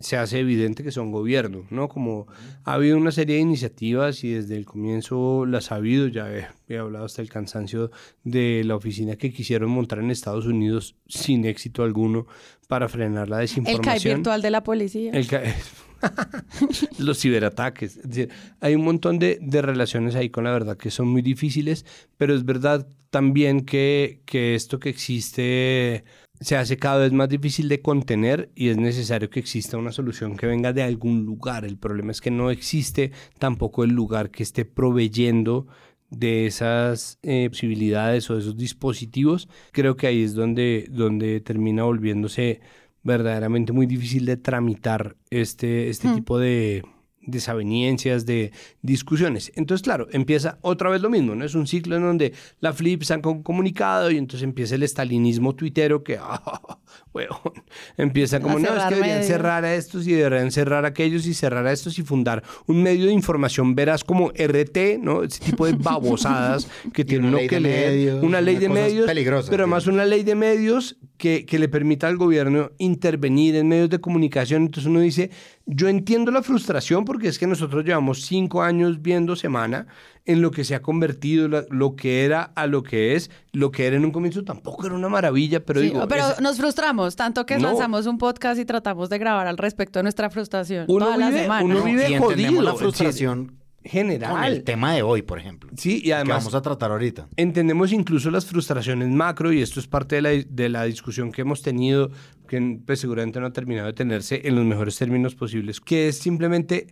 se 0.00 0.16
hace 0.16 0.40
evidente 0.40 0.84
que 0.84 0.92
son 0.92 1.10
gobierno, 1.10 1.64
¿no? 1.70 1.88
Como 1.88 2.26
ha 2.64 2.74
habido 2.74 2.96
una 2.96 3.10
serie 3.10 3.36
de 3.36 3.42
iniciativas 3.42 4.22
y 4.22 4.30
desde 4.30 4.56
el 4.56 4.64
comienzo 4.64 5.44
las 5.44 5.72
ha 5.72 5.76
habido, 5.76 6.06
ya 6.06 6.32
he, 6.32 6.46
he, 6.68 6.78
hablado 6.78 7.04
hasta 7.04 7.22
el 7.22 7.28
cansancio 7.28 7.90
de 8.22 8.62
la 8.64 8.76
oficina 8.76 9.16
que 9.16 9.32
quisieron 9.32 9.70
montar 9.70 9.98
en 9.98 10.10
Estados 10.10 10.46
Unidos 10.46 10.94
sin 11.06 11.44
éxito 11.44 11.82
alguno 11.82 12.26
para 12.68 12.88
frenar 12.88 13.28
la 13.28 13.38
desinformación. 13.38 13.94
El 13.94 14.00
CAI 14.02 14.14
virtual 14.14 14.42
de 14.42 14.50
la 14.50 14.62
policía. 14.62 15.12
El 15.12 15.26
CAI... 15.26 15.54
los 16.98 17.18
ciberataques. 17.18 17.96
Es 17.96 18.08
decir, 18.08 18.30
hay 18.60 18.74
un 18.74 18.84
montón 18.84 19.18
de, 19.18 19.38
de 19.40 19.62
relaciones 19.62 20.14
ahí 20.14 20.30
con 20.30 20.44
la 20.44 20.52
verdad 20.52 20.76
que 20.76 20.90
son 20.90 21.08
muy 21.08 21.22
difíciles, 21.22 21.84
pero 22.16 22.34
es 22.34 22.44
verdad 22.44 22.86
también 23.10 23.64
que, 23.64 24.20
que 24.26 24.54
esto 24.54 24.78
que 24.78 24.90
existe 24.90 26.04
se 26.40 26.56
hace 26.56 26.76
cada 26.76 26.98
vez 26.98 27.12
más 27.12 27.28
difícil 27.28 27.68
de 27.68 27.82
contener 27.82 28.50
y 28.54 28.68
es 28.68 28.76
necesario 28.76 29.30
que 29.30 29.40
exista 29.40 29.76
una 29.76 29.92
solución 29.92 30.36
que 30.36 30.46
venga 30.46 30.72
de 30.72 30.82
algún 30.82 31.24
lugar. 31.24 31.64
El 31.64 31.78
problema 31.78 32.12
es 32.12 32.20
que 32.20 32.30
no 32.30 32.50
existe 32.50 33.12
tampoco 33.38 33.84
el 33.84 33.90
lugar 33.90 34.30
que 34.30 34.42
esté 34.42 34.64
proveyendo 34.64 35.66
de 36.10 36.46
esas 36.46 37.18
eh, 37.22 37.48
posibilidades 37.50 38.30
o 38.30 38.34
de 38.34 38.40
esos 38.40 38.56
dispositivos. 38.56 39.48
Creo 39.72 39.96
que 39.96 40.06
ahí 40.06 40.22
es 40.22 40.34
donde, 40.34 40.86
donde 40.90 41.40
termina 41.40 41.82
volviéndose 41.82 42.60
verdaderamente 43.02 43.72
muy 43.72 43.86
difícil 43.86 44.24
de 44.26 44.36
tramitar 44.36 45.16
este, 45.30 45.88
este 45.88 46.08
tipo 46.14 46.38
de 46.38 46.82
desavenencias, 47.28 48.26
de 48.26 48.52
discusiones. 48.82 49.52
Entonces, 49.54 49.84
claro, 49.84 50.08
empieza 50.12 50.58
otra 50.62 50.90
vez 50.90 51.00
lo 51.00 51.10
mismo, 51.10 51.34
¿no? 51.34 51.44
Es 51.44 51.54
un 51.54 51.66
ciclo 51.66 51.96
en 51.96 52.02
donde 52.02 52.32
la 52.60 52.72
flip 52.72 53.02
saca 53.02 53.28
un 53.28 53.42
comunicado 53.42 54.10
y 54.10 54.16
entonces 54.16 54.44
empieza 54.44 54.74
el 54.74 54.82
estalinismo 54.82 55.54
tuitero 55.54 56.02
que, 56.02 56.18
ah, 56.20 56.78
huevón, 57.12 57.52
empieza 57.96 58.40
como, 58.40 58.58
no, 58.58 58.74
es 58.76 58.84
que 58.84 58.94
deberían 58.94 59.24
cerrar 59.24 59.64
a 59.64 59.74
estos 59.74 60.06
y 60.06 60.12
deberían 60.12 60.50
cerrar 60.50 60.84
a 60.84 60.88
aquellos 60.88 61.26
y 61.26 61.34
cerrar 61.34 61.66
a 61.66 61.72
estos 61.72 61.98
y 61.98 62.02
fundar 62.02 62.42
un 62.66 62.82
medio 62.82 63.06
de 63.06 63.12
información 63.12 63.74
veraz 63.74 64.04
como 64.04 64.30
RT, 64.30 64.98
¿no? 65.00 65.22
Ese 65.22 65.40
tipo 65.40 65.66
de 65.66 65.72
babosadas 65.72 66.68
que 66.92 67.04
tiene 67.04 67.28
uno 67.28 67.38
que 67.48 67.60
leer, 67.60 67.90
medios, 67.90 68.24
una 68.24 68.40
ley 68.40 68.56
una 68.56 68.62
de 68.62 68.68
medios, 68.68 69.06
peligrosa, 69.06 69.50
pero 69.50 69.64
además 69.64 69.86
una 69.86 70.04
ley 70.04 70.22
de 70.22 70.34
medios 70.34 70.96
que, 71.16 71.44
que 71.44 71.58
le 71.58 71.68
permita 71.68 72.06
al 72.06 72.16
gobierno 72.16 72.70
intervenir 72.78 73.56
en 73.56 73.68
medios 73.68 73.90
de 73.90 74.00
comunicación. 74.00 74.62
Entonces 74.62 74.88
uno 74.88 75.00
dice, 75.00 75.30
yo 75.66 75.88
entiendo 75.88 76.30
la 76.30 76.42
frustración 76.42 77.04
porque 77.04 77.17
es 77.26 77.38
que 77.40 77.48
nosotros 77.48 77.84
llevamos 77.84 78.22
cinco 78.22 78.62
años 78.62 79.02
viendo 79.02 79.34
semana 79.34 79.88
en 80.24 80.40
lo 80.42 80.52
que 80.52 80.62
se 80.62 80.76
ha 80.76 80.82
convertido, 80.82 81.48
la- 81.48 81.64
lo 81.70 81.96
que 81.96 82.24
era 82.24 82.42
a 82.54 82.66
lo 82.68 82.84
que 82.84 83.16
es, 83.16 83.30
lo 83.52 83.72
que 83.72 83.86
era 83.86 83.96
en 83.96 84.04
un 84.04 84.12
comienzo 84.12 84.44
tampoco 84.44 84.86
era 84.86 84.94
una 84.94 85.08
maravilla, 85.08 85.64
pero 85.64 85.80
Sí, 85.80 85.86
digo, 85.88 86.06
pero 86.06 86.28
es- 86.28 86.40
nos 86.40 86.58
frustramos 86.58 87.16
tanto 87.16 87.44
que 87.46 87.56
No. 87.56 87.68
lanzamos 87.68 88.06
un 88.06 88.18
podcast 88.18 88.60
y 88.60 88.64
tratamos 88.64 89.08
de 89.08 89.18
grabar 89.18 89.48
al 89.48 89.56
respecto 89.58 89.98
de 89.98 90.04
nuestra 90.04 90.30
frustración 90.30 90.84
Uno 90.86 91.06
toda 91.06 91.16
la 91.16 91.30
vive- 91.30 91.42
semana. 91.42 91.64
uno 91.64 91.82
vive 91.82 92.10
y 92.10 92.14
entendemos 92.14 92.32
jodido, 92.34 92.62
la 92.62 92.74
frustración 92.74 93.58
general. 93.84 94.30
con 94.32 94.44
el 94.44 94.64
tema 94.64 94.92
de 94.92 95.02
hoy, 95.02 95.22
por 95.22 95.38
ejemplo. 95.38 95.70
Sí, 95.76 95.96
y 95.98 96.02
que 96.02 96.14
además 96.14 96.38
vamos 96.44 96.54
a 96.54 96.60
tratar 96.60 96.90
ahorita. 96.90 97.28
entendemos 97.36 97.90
incluso 97.92 98.30
las 98.30 98.44
frustraciones 98.44 99.08
macro 99.08 99.50
y 99.50 99.62
esto 99.62 99.80
es 99.80 99.86
parte 99.86 100.16
de 100.16 100.22
la, 100.22 100.30
de 100.30 100.68
la 100.68 100.84
discusión 100.84 101.32
que 101.32 101.40
hemos 101.40 101.62
tenido, 101.62 102.10
que 102.46 102.80
pues, 102.84 103.00
seguramente 103.00 103.40
no 103.40 103.46
ha 103.46 103.52
terminado 103.52 103.86
de 103.86 103.94
tenerse 103.94 104.42
en 104.46 104.56
los 104.56 104.64
mejores 104.66 104.98
términos 104.98 105.34
posibles, 105.34 105.80
que 105.80 106.08
es 106.08 106.18
simplemente 106.18 106.88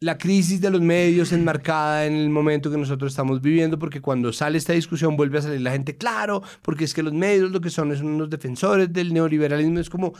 la 0.00 0.18
crisis 0.18 0.60
de 0.60 0.70
los 0.70 0.80
medios 0.80 1.32
enmarcada 1.32 2.06
en 2.06 2.14
el 2.14 2.30
momento 2.30 2.70
que 2.70 2.76
nosotros 2.76 3.12
estamos 3.12 3.40
viviendo, 3.40 3.78
porque 3.78 4.00
cuando 4.00 4.32
sale 4.32 4.58
esta 4.58 4.72
discusión 4.72 5.16
vuelve 5.16 5.38
a 5.38 5.42
salir 5.42 5.60
la 5.60 5.72
gente, 5.72 5.96
claro, 5.96 6.42
porque 6.62 6.84
es 6.84 6.94
que 6.94 7.02
los 7.02 7.12
medios 7.12 7.50
lo 7.50 7.60
que 7.60 7.70
son 7.70 7.92
es 7.92 8.00
unos 8.00 8.30
defensores 8.30 8.92
del 8.92 9.12
neoliberalismo, 9.12 9.80
es 9.80 9.90
como... 9.90 10.12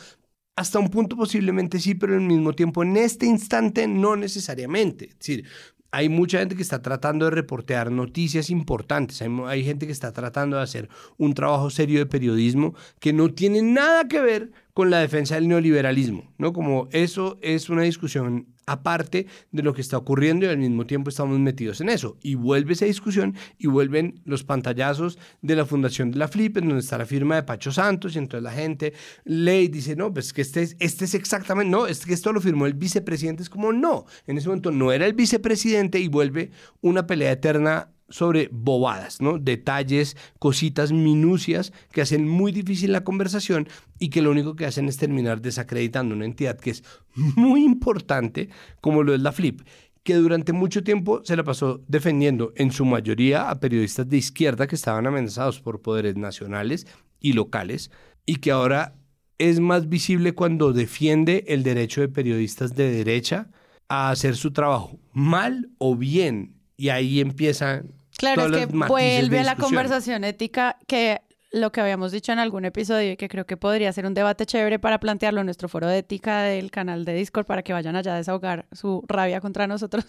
Hasta 0.57 0.81
un 0.81 0.89
punto 0.89 1.15
posiblemente 1.17 1.79
sí, 1.79 1.95
pero 1.95 2.15
al 2.15 2.21
mismo 2.21 2.53
tiempo 2.53 2.83
en 2.83 2.97
este 2.97 3.27
instante 3.27 3.87
no 3.87 4.17
necesariamente. 4.17 5.11
Es 5.11 5.19
decir, 5.19 5.45
hay 5.91 6.09
mucha 6.09 6.41
gente 6.41 6.57
que 6.57 6.63
está 6.63 6.83
tratando 6.83 7.27
de 7.27 7.31
reportear 7.31 7.91
noticias 7.91 8.51
importantes, 8.51 9.23
hay, 9.23 9.31
hay 9.47 9.65
gente 9.65 9.87
que 9.87 9.93
está 9.93 10.13
tratando 10.13 10.57
de 10.57 10.63
hacer 10.63 10.89
un 11.17 11.35
trabajo 11.35 11.71
serio 11.71 12.01
de 12.01 12.07
periodismo 12.07 12.75
que 13.01 13.13
no 13.13 13.33
tiene 13.33 13.63
nada 13.63 14.09
que 14.09 14.21
ver 14.21 14.51
con 14.79 14.91
la 14.91 15.01
defensa 15.01 15.35
del 15.35 15.49
neoliberalismo, 15.49 16.33
¿no? 16.39 16.53
Como 16.53 16.87
eso 16.93 17.37
es 17.43 17.69
una 17.69 17.83
discusión 17.83 18.47
aparte 18.65 19.27
de 19.51 19.65
lo 19.65 19.75
que 19.75 19.81
está 19.81 19.97
ocurriendo 19.97 20.47
y 20.47 20.51
al 20.51 20.59
mismo 20.59 20.87
tiempo 20.87 21.11
estamos 21.11 21.37
metidos 21.41 21.81
en 21.81 21.89
eso. 21.89 22.17
Y 22.23 22.37
vuelve 22.37 22.75
esa 22.75 22.85
discusión 22.85 23.35
y 23.59 23.67
vuelven 23.67 24.21
los 24.25 24.45
pantallazos 24.45 25.19
de 25.43 25.57
la 25.57 25.67
fundación 25.67 26.13
de 26.13 26.19
la 26.19 26.29
FLIP, 26.29 26.59
en 26.59 26.69
donde 26.69 26.79
está 26.83 26.97
la 26.97 27.07
firma 27.07 27.35
de 27.35 27.43
Pacho 27.43 27.73
Santos, 27.73 28.15
y 28.15 28.19
entonces 28.19 28.45
la 28.45 28.53
gente 28.53 28.93
lee 29.25 29.63
y 29.65 29.69
dice, 29.69 29.97
no, 29.97 30.15
pues 30.15 30.33
que 30.33 30.43
este 30.43 30.63
es, 30.63 30.77
este 30.79 31.07
es 31.07 31.15
exactamente, 31.15 31.73
no, 31.73 31.89
es 31.89 32.07
que 32.07 32.15
esto 32.15 32.33
lo 32.33 32.41
firmó 32.41 32.67
el 32.67 32.75
vicepresidente, 32.75 33.43
es 33.43 33.51
como, 33.51 33.73
no, 33.73 34.07
en 34.29 34.39
ese 34.39 34.47
momento 34.47 34.71
no 34.71 34.93
era 34.93 35.07
el 35.07 35.15
vicepresidente 35.15 35.99
y 35.99 36.07
vuelve 36.07 36.53
una 36.83 37.05
pelea 37.05 37.33
eterna 37.33 37.91
sobre 38.09 38.49
bobadas, 38.51 39.21
¿no? 39.21 39.39
Detalles, 39.39 40.17
cositas, 40.39 40.93
minucias 40.93 41.73
que 41.93 42.01
hacen 42.01 42.29
muy 42.29 42.53
difícil 42.53 42.93
la 42.93 43.05
conversación 43.05 43.69
y 43.99 44.09
que 44.11 44.23
lo 44.23 44.31
único 44.31 44.57
que 44.57 44.67
hacen 44.67 44.89
es 44.89 44.97
terminar 44.97 45.41
desacreditando 45.43 46.15
una 46.15 46.25
entidad 46.25 46.59
que 46.59 46.71
es 46.71 46.85
muy 47.15 47.65
importante 47.65 48.49
como 48.81 49.03
lo 49.03 49.15
es 49.15 49.21
la 49.21 49.33
FLIP 49.33 49.63
que 50.03 50.15
durante 50.15 50.55
mucho 50.55 50.83
tiempo 50.83 51.21
se 51.23 51.37
la 51.37 51.45
pasó 51.45 51.83
defendiendo 51.87 52.53
en 52.57 52.73
su 52.73 52.87
mayoría 52.87 53.51
a 53.51 53.61
periodistas 53.61 54.09
de 54.09 54.17
izquierda 54.17 54.67
que 54.67 54.75
estaban 54.75 55.07
amenazados 55.07 55.61
por 55.61 55.83
poderes 55.83 56.17
nacionales 56.17 56.87
y 57.21 57.35
locales 57.35 57.91
y 58.25 58.37
que 58.37 58.51
ahora 58.51 58.95
es 59.37 59.61
más 59.61 59.89
visible 59.89 60.33
cuando 60.33 60.73
defiende 60.73 61.45
el 61.49 61.63
derecho 61.63 62.01
de 62.01 62.09
periodistas 62.09 62.75
de 62.75 62.91
derecha 62.91 63.51
a 63.89 64.11
hacer 64.11 64.37
su 64.37 64.53
trabajo, 64.53 64.99
mal 65.13 65.71
o 65.79 65.95
bien. 65.95 66.55
Y 66.77 66.91
ahí 66.91 67.21
empiezan 67.21 67.93
Claro, 68.19 68.47
es 68.47 68.53
que 68.53 68.67
vuelve 68.67 69.39
a 69.39 69.45
la 69.45 69.57
conversación 69.57 70.25
ética 70.25 70.77
que 70.89 71.23
lo 71.53 71.73
que 71.73 71.81
habíamos 71.81 72.13
dicho 72.13 72.33
en 72.33 72.41
algún 72.41 72.65
episodio 72.65 73.13
y 73.13 73.17
que 73.17 73.29
creo 73.29 73.47
que 73.47 73.57
podría 73.57 73.93
ser 73.93 74.07
un 74.07 74.13
debate 74.13 74.45
chévere 74.45 74.79
para 74.79 75.01
plantearlo 75.01 75.41
en 75.41 75.47
nuestro 75.47 75.69
foro 75.69 75.87
de 75.87 75.99
ética 75.99 76.43
del 76.43 76.71
canal 76.71 77.05
de 77.05 77.15
Discord 77.15 77.47
para 77.47 77.63
que 77.63 77.73
vayan 77.73 77.97
allá 77.97 78.15
a 78.15 78.17
desahogar 78.17 78.67
su 78.73 79.05
rabia 79.07 79.41
contra 79.41 79.67
nosotros. 79.67 80.05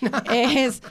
es 0.34 0.82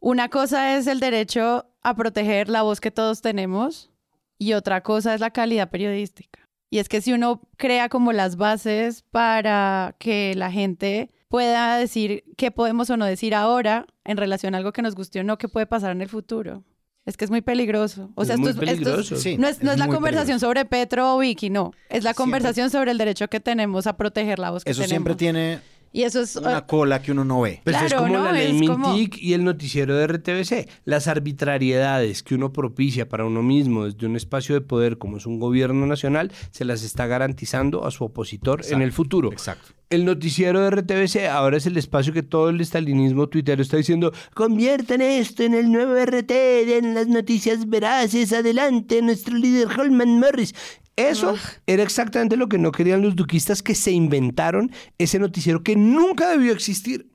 una 0.00 0.28
cosa 0.28 0.76
es 0.76 0.86
el 0.86 1.00
derecho 1.00 1.66
a 1.82 1.96
proteger 1.96 2.48
la 2.48 2.62
voz 2.62 2.80
que 2.80 2.90
todos 2.90 3.22
tenemos 3.22 3.90
y 4.38 4.52
otra 4.52 4.82
cosa 4.82 5.14
es 5.14 5.20
la 5.20 5.30
calidad 5.30 5.70
periodística. 5.70 6.48
Y 6.70 6.78
es 6.78 6.88
que 6.88 7.00
si 7.00 7.12
uno 7.12 7.40
crea 7.56 7.88
como 7.88 8.12
las 8.12 8.36
bases 8.36 9.02
para 9.10 9.94
que 9.98 10.34
la 10.36 10.50
gente 10.50 11.10
pueda 11.32 11.78
decir 11.78 12.24
qué 12.36 12.50
podemos 12.50 12.90
o 12.90 12.96
no 12.98 13.06
decir 13.06 13.34
ahora 13.34 13.86
en 14.04 14.16
relación 14.18 14.54
a 14.54 14.58
algo 14.58 14.72
que 14.72 14.82
nos 14.82 14.94
guste 14.94 15.18
o 15.20 15.24
no, 15.24 15.38
qué 15.38 15.48
puede 15.48 15.66
pasar 15.66 15.90
en 15.92 16.02
el 16.02 16.08
futuro. 16.10 16.62
Es 17.06 17.16
que 17.16 17.24
es 17.24 17.30
muy 17.30 17.40
peligroso. 17.40 18.10
O 18.14 18.22
Es 18.22 18.28
sea, 18.28 18.36
esto, 18.36 18.50
es, 18.50 18.54
esto 18.54 18.64
es- 18.64 18.70
peligroso. 18.70 19.16
Sí, 19.16 19.38
no 19.38 19.48
es, 19.48 19.62
no 19.62 19.70
es 19.70 19.74
es 19.74 19.78
la 19.80 19.88
conversación 19.88 20.36
peligroso. 20.38 20.46
sobre 20.46 20.64
Petro 20.66 21.16
o 21.16 21.18
Vicky, 21.18 21.48
no. 21.50 21.72
Es 21.88 22.04
la 22.04 22.12
conversación 22.14 22.68
sobre 22.70 22.90
el 22.92 22.98
derecho 22.98 23.26
que 23.28 23.40
tenemos 23.40 23.86
a 23.88 23.96
proteger 23.96 24.38
la 24.38 24.50
voz 24.50 24.62
que 24.62 24.70
Eso 24.70 24.82
tenemos. 24.82 24.90
siempre 24.90 25.14
tiene 25.16 25.58
Y 25.90 26.02
eso 26.04 26.20
es... 26.20 26.36
una 26.36 26.58
eh, 26.58 26.62
cola 26.66 27.02
que 27.02 27.10
uno 27.12 27.24
no 27.24 27.40
ve. 27.40 27.60
Pues 27.64 27.74
es 27.76 27.82
Claro, 27.88 28.02
como 28.04 28.18
¿no? 28.18 28.24
la 28.24 28.32
ley 28.32 28.60
Es 28.62 28.68
como- 28.68 28.92
Mintic 28.92 29.16
y 29.20 29.32
el 29.32 29.42
noticiero 29.42 29.96
de 29.96 30.06
RTBC. 30.06 30.68
Las 30.84 31.08
arbitrariedades 31.08 32.22
que 32.22 32.34
uno 32.34 32.52
propicia 32.52 33.08
para 33.08 33.24
uno 33.24 33.42
mismo 33.42 33.84
desde 33.86 34.06
un 34.06 34.16
espacio 34.16 34.54
de 34.54 34.60
poder 34.60 34.96
como 34.98 35.16
es 35.16 35.26
un 35.26 35.40
gobierno 35.40 35.86
nacional, 35.86 36.30
se 36.50 36.64
las 36.64 36.82
está 36.82 37.06
garantizando 37.06 37.84
a 37.86 37.90
su 37.90 38.04
opositor 38.04 38.62
en 38.70 38.80
el 38.80 38.92
futuro. 38.92 39.32
Exacto. 39.32 39.72
El 39.92 40.06
noticiero 40.06 40.58
de 40.62 40.70
RTBC 40.70 41.28
ahora 41.30 41.58
es 41.58 41.66
el 41.66 41.76
espacio 41.76 42.14
que 42.14 42.22
todo 42.22 42.48
el 42.48 42.62
estalinismo 42.62 43.28
tuitero 43.28 43.60
está 43.60 43.76
diciendo, 43.76 44.10
conviertan 44.32 45.02
esto 45.02 45.42
en 45.42 45.52
el 45.52 45.70
nuevo 45.70 45.94
RT, 46.02 46.30
en 46.30 46.94
las 46.94 47.08
noticias 47.08 47.68
veraces, 47.68 48.32
adelante, 48.32 49.02
nuestro 49.02 49.36
líder 49.36 49.68
Holman 49.78 50.18
Morris. 50.18 50.54
Eso 50.96 51.36
era 51.66 51.82
exactamente 51.82 52.38
lo 52.38 52.48
que 52.48 52.56
no 52.56 52.72
querían 52.72 53.02
los 53.02 53.16
duquistas 53.16 53.62
que 53.62 53.74
se 53.74 53.90
inventaron 53.90 54.72
ese 54.96 55.18
noticiero 55.18 55.62
que 55.62 55.76
nunca 55.76 56.30
debió 56.30 56.54
existir 56.54 57.10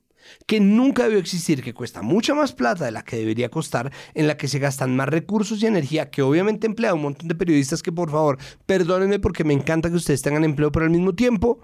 que 0.46 0.60
nunca 0.60 1.04
debió 1.04 1.18
existir, 1.18 1.64
que 1.64 1.74
cuesta 1.74 2.02
mucha 2.02 2.34
más 2.34 2.52
plata 2.52 2.84
de 2.84 2.90
la 2.92 3.02
que 3.02 3.16
debería 3.16 3.48
costar, 3.48 3.90
en 4.14 4.26
la 4.26 4.36
que 4.36 4.46
se 4.46 4.58
gastan 4.58 4.94
más 4.94 5.08
recursos 5.08 5.60
y 5.62 5.66
energía, 5.66 6.10
que 6.10 6.20
obviamente 6.20 6.66
emplea 6.66 6.90
a 6.90 6.94
un 6.94 7.02
montón 7.02 7.28
de 7.28 7.34
periodistas 7.34 7.82
que 7.82 7.92
por 7.92 8.10
favor, 8.10 8.38
perdónenme 8.66 9.18
porque 9.18 9.42
me 9.42 9.54
encanta 9.54 9.88
que 9.88 9.96
ustedes 9.96 10.20
tengan 10.20 10.44
empleo, 10.44 10.70
pero 10.70 10.84
al 10.84 10.90
mismo 10.90 11.14
tiempo 11.14 11.60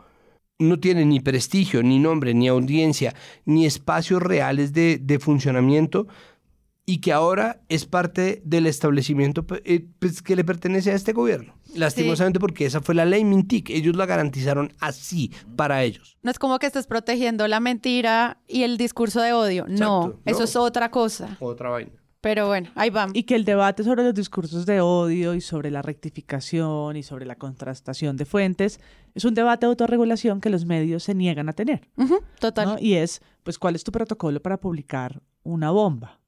no 0.58 0.78
tienen 0.78 1.08
ni 1.08 1.20
prestigio, 1.20 1.82
ni 1.82 1.98
nombre, 1.98 2.34
ni 2.34 2.48
audiencia, 2.48 3.14
ni 3.44 3.66
espacios 3.66 4.22
reales 4.22 4.72
de, 4.72 4.98
de 4.98 5.18
funcionamiento 5.18 6.06
y 6.86 7.00
que 7.00 7.12
ahora 7.12 7.62
es 7.68 7.86
parte 7.86 8.42
del 8.44 8.66
establecimiento 8.66 9.46
eh, 9.64 9.86
pues, 9.98 10.20
que 10.22 10.36
le 10.36 10.44
pertenece 10.44 10.90
a 10.90 10.94
este 10.94 11.12
gobierno. 11.12 11.54
Lastimosamente 11.74 12.38
porque 12.38 12.66
esa 12.66 12.80
fue 12.80 12.94
la 12.94 13.04
ley 13.04 13.24
Mintic. 13.24 13.70
Ellos 13.70 13.96
la 13.96 14.06
garantizaron 14.06 14.72
así 14.80 15.32
para 15.56 15.82
ellos. 15.82 16.18
No 16.22 16.30
es 16.30 16.38
como 16.38 16.58
que 16.58 16.66
estés 16.66 16.86
protegiendo 16.86 17.48
la 17.48 17.60
mentira 17.60 18.38
y 18.46 18.62
el 18.62 18.76
discurso 18.76 19.20
de 19.22 19.32
odio. 19.32 19.66
no, 19.68 20.20
eso 20.24 20.44
es 20.44 20.56
otra 20.56 20.90
cosa. 20.90 21.36
Otra 21.40 21.70
vaina. 21.70 22.03
Pero 22.24 22.46
bueno, 22.46 22.70
ahí 22.74 22.88
vamos. 22.88 23.14
Y 23.14 23.24
que 23.24 23.34
el 23.34 23.44
debate 23.44 23.84
sobre 23.84 24.02
los 24.02 24.14
discursos 24.14 24.64
de 24.64 24.80
odio 24.80 25.34
y 25.34 25.42
sobre 25.42 25.70
la 25.70 25.82
rectificación 25.82 26.96
y 26.96 27.02
sobre 27.02 27.26
la 27.26 27.34
contrastación 27.34 28.16
de 28.16 28.24
fuentes 28.24 28.80
es 29.14 29.26
un 29.26 29.34
debate 29.34 29.66
de 29.66 29.70
autorregulación 29.70 30.40
que 30.40 30.48
los 30.48 30.64
medios 30.64 31.02
se 31.02 31.14
niegan 31.14 31.50
a 31.50 31.52
tener. 31.52 31.86
Ujú, 31.98 32.20
total. 32.40 32.64
¿no? 32.66 32.76
Y 32.80 32.94
es, 32.94 33.20
pues, 33.42 33.58
¿cuál 33.58 33.74
es 33.74 33.84
tu 33.84 33.92
protocolo 33.92 34.40
para 34.40 34.58
publicar 34.58 35.20
una 35.42 35.70
bomba? 35.70 36.18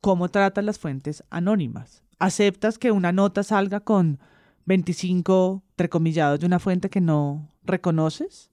¿Cómo 0.00 0.28
tratas 0.28 0.64
las 0.64 0.78
fuentes 0.78 1.24
anónimas? 1.30 2.04
¿Aceptas 2.20 2.78
que 2.78 2.92
una 2.92 3.10
nota 3.10 3.42
salga 3.42 3.80
con 3.80 4.20
25 4.66 5.64
entrecomillados 5.70 6.38
de 6.38 6.46
una 6.46 6.60
fuente 6.60 6.90
que 6.90 7.00
no 7.00 7.50
reconoces? 7.64 8.52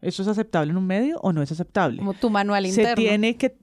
¿Eso 0.00 0.22
es 0.22 0.28
aceptable 0.28 0.70
en 0.70 0.76
un 0.76 0.86
medio 0.86 1.18
o 1.20 1.32
no 1.32 1.42
es 1.42 1.50
aceptable? 1.50 1.98
Como 1.98 2.14
tu 2.14 2.30
manual 2.30 2.62
Se 2.64 2.68
interno. 2.70 2.94
tiene 2.94 3.36
que, 3.36 3.58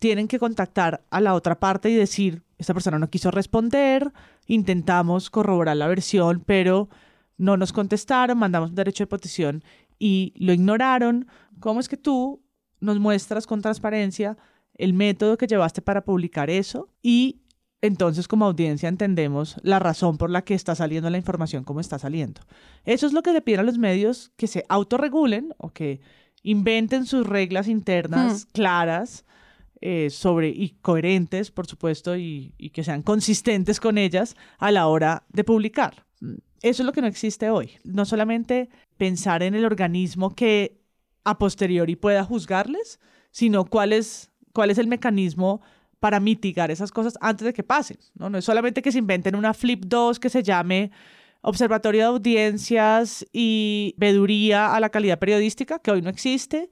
tienen 0.00 0.28
que 0.28 0.38
contactar 0.38 1.04
a 1.10 1.20
la 1.20 1.34
otra 1.34 1.58
parte 1.58 1.90
y 1.90 1.94
decir, 1.94 2.42
esta 2.58 2.74
persona 2.74 2.98
no 2.98 3.10
quiso 3.10 3.30
responder, 3.30 4.12
intentamos 4.46 5.30
corroborar 5.30 5.76
la 5.76 5.86
versión, 5.86 6.42
pero 6.44 6.88
no 7.36 7.56
nos 7.56 7.72
contestaron, 7.72 8.38
mandamos 8.38 8.70
un 8.70 8.76
derecho 8.76 9.04
de 9.04 9.08
petición 9.08 9.64
y 9.98 10.32
lo 10.36 10.52
ignoraron. 10.52 11.26
¿Cómo 11.60 11.80
es 11.80 11.88
que 11.88 11.96
tú 11.96 12.42
nos 12.80 12.98
muestras 12.98 13.46
con 13.46 13.62
transparencia 13.62 14.36
el 14.74 14.92
método 14.92 15.36
que 15.36 15.46
llevaste 15.46 15.82
para 15.82 16.04
publicar 16.04 16.50
eso? 16.50 16.88
Y 17.02 17.40
entonces 17.80 18.28
como 18.28 18.46
audiencia 18.46 18.88
entendemos 18.88 19.56
la 19.62 19.78
razón 19.78 20.16
por 20.16 20.30
la 20.30 20.42
que 20.42 20.54
está 20.54 20.74
saliendo 20.74 21.10
la 21.10 21.18
información 21.18 21.64
como 21.64 21.80
está 21.80 21.98
saliendo. 21.98 22.40
Eso 22.84 23.06
es 23.06 23.12
lo 23.12 23.22
que 23.22 23.32
le 23.32 23.42
piden 23.42 23.60
a 23.60 23.64
los 23.64 23.78
medios 23.78 24.32
que 24.36 24.46
se 24.46 24.64
autorregulen 24.68 25.54
o 25.58 25.70
que 25.70 26.00
inventen 26.42 27.06
sus 27.06 27.26
reglas 27.26 27.68
internas 27.68 28.46
claras 28.52 29.24
eh, 29.86 30.08
sobre 30.08 30.48
y 30.48 30.78
coherentes, 30.80 31.50
por 31.50 31.66
supuesto, 31.66 32.16
y, 32.16 32.54
y 32.56 32.70
que 32.70 32.82
sean 32.82 33.02
consistentes 33.02 33.80
con 33.80 33.98
ellas 33.98 34.34
a 34.56 34.70
la 34.70 34.86
hora 34.86 35.24
de 35.28 35.44
publicar. 35.44 36.06
Eso 36.62 36.82
es 36.82 36.86
lo 36.86 36.92
que 36.92 37.02
no 37.02 37.06
existe 37.06 37.50
hoy. 37.50 37.72
No 37.84 38.06
solamente 38.06 38.70
pensar 38.96 39.42
en 39.42 39.54
el 39.54 39.66
organismo 39.66 40.34
que 40.34 40.80
a 41.22 41.36
posteriori 41.36 41.96
pueda 41.96 42.24
juzgarles, 42.24 42.98
sino 43.30 43.66
cuál 43.66 43.92
es, 43.92 44.30
cuál 44.54 44.70
es 44.70 44.78
el 44.78 44.86
mecanismo 44.86 45.60
para 46.00 46.18
mitigar 46.18 46.70
esas 46.70 46.90
cosas 46.90 47.18
antes 47.20 47.44
de 47.44 47.52
que 47.52 47.62
pasen. 47.62 47.98
¿no? 48.14 48.30
no 48.30 48.38
es 48.38 48.44
solamente 48.46 48.80
que 48.80 48.90
se 48.90 49.00
inventen 49.00 49.36
una 49.36 49.52
Flip 49.52 49.84
2 49.84 50.18
que 50.18 50.30
se 50.30 50.42
llame 50.42 50.92
Observatorio 51.42 52.00
de 52.00 52.06
Audiencias 52.06 53.26
y 53.34 53.94
Veduría 53.98 54.74
a 54.74 54.80
la 54.80 54.88
Calidad 54.88 55.18
Periodística, 55.18 55.78
que 55.78 55.90
hoy 55.90 56.00
no 56.00 56.08
existe 56.08 56.70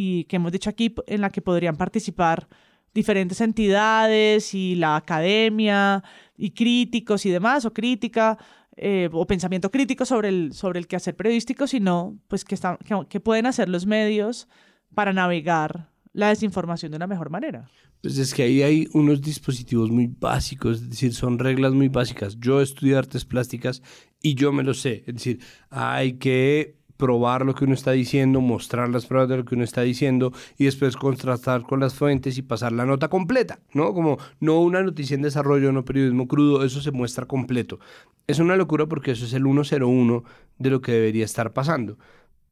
y 0.00 0.22
que 0.26 0.36
hemos 0.36 0.52
dicho 0.52 0.70
aquí 0.70 0.94
en 1.08 1.20
la 1.20 1.28
que 1.28 1.42
podrían 1.42 1.76
participar 1.76 2.46
diferentes 2.94 3.40
entidades 3.40 4.54
y 4.54 4.76
la 4.76 4.94
academia 4.94 6.04
y 6.36 6.52
críticos 6.52 7.26
y 7.26 7.30
demás, 7.30 7.64
o 7.64 7.72
crítica, 7.72 8.38
eh, 8.76 9.08
o 9.10 9.26
pensamiento 9.26 9.72
crítico 9.72 10.04
sobre 10.04 10.28
el, 10.28 10.52
sobre 10.52 10.78
el 10.78 10.86
quehacer 10.86 11.16
periodístico, 11.16 11.66
sino 11.66 12.16
pues 12.28 12.44
que, 12.44 12.54
están, 12.54 12.76
que, 12.76 12.94
que 13.08 13.18
pueden 13.18 13.46
hacer 13.46 13.68
los 13.68 13.86
medios 13.86 14.46
para 14.94 15.12
navegar 15.12 15.90
la 16.12 16.28
desinformación 16.28 16.92
de 16.92 16.96
una 16.96 17.08
mejor 17.08 17.28
manera. 17.28 17.68
Pues 18.00 18.18
es 18.18 18.32
que 18.32 18.44
ahí 18.44 18.62
hay 18.62 18.88
unos 18.92 19.20
dispositivos 19.20 19.90
muy 19.90 20.06
básicos, 20.06 20.76
es 20.76 20.90
decir, 20.90 21.12
son 21.12 21.40
reglas 21.40 21.72
muy 21.72 21.88
básicas. 21.88 22.38
Yo 22.38 22.60
estudié 22.60 22.96
artes 22.96 23.24
plásticas 23.24 23.82
y 24.22 24.36
yo 24.36 24.52
me 24.52 24.62
lo 24.62 24.74
sé. 24.74 25.02
Es 25.08 25.14
decir, 25.14 25.40
hay 25.70 26.12
que 26.18 26.77
probar 26.98 27.46
lo 27.46 27.54
que 27.54 27.64
uno 27.64 27.72
está 27.72 27.92
diciendo, 27.92 28.42
mostrar 28.42 28.90
las 28.90 29.06
pruebas 29.06 29.30
de 29.30 29.38
lo 29.38 29.44
que 29.44 29.54
uno 29.54 29.64
está 29.64 29.80
diciendo 29.82 30.32
y 30.58 30.64
después 30.64 30.96
contrastar 30.96 31.62
con 31.62 31.80
las 31.80 31.94
fuentes 31.94 32.36
y 32.36 32.42
pasar 32.42 32.72
la 32.72 32.84
nota 32.84 33.08
completa, 33.08 33.60
¿no? 33.72 33.94
Como 33.94 34.18
no 34.40 34.60
una 34.60 34.82
noticia 34.82 35.14
en 35.14 35.22
desarrollo, 35.22 35.72
no 35.72 35.84
periodismo 35.84 36.28
crudo, 36.28 36.64
eso 36.64 36.82
se 36.82 36.90
muestra 36.90 37.24
completo. 37.24 37.78
Es 38.26 38.40
una 38.40 38.56
locura 38.56 38.86
porque 38.86 39.12
eso 39.12 39.24
es 39.24 39.32
el 39.32 39.44
101 39.44 40.24
de 40.58 40.70
lo 40.70 40.82
que 40.82 40.92
debería 40.92 41.24
estar 41.24 41.52
pasando. 41.52 41.98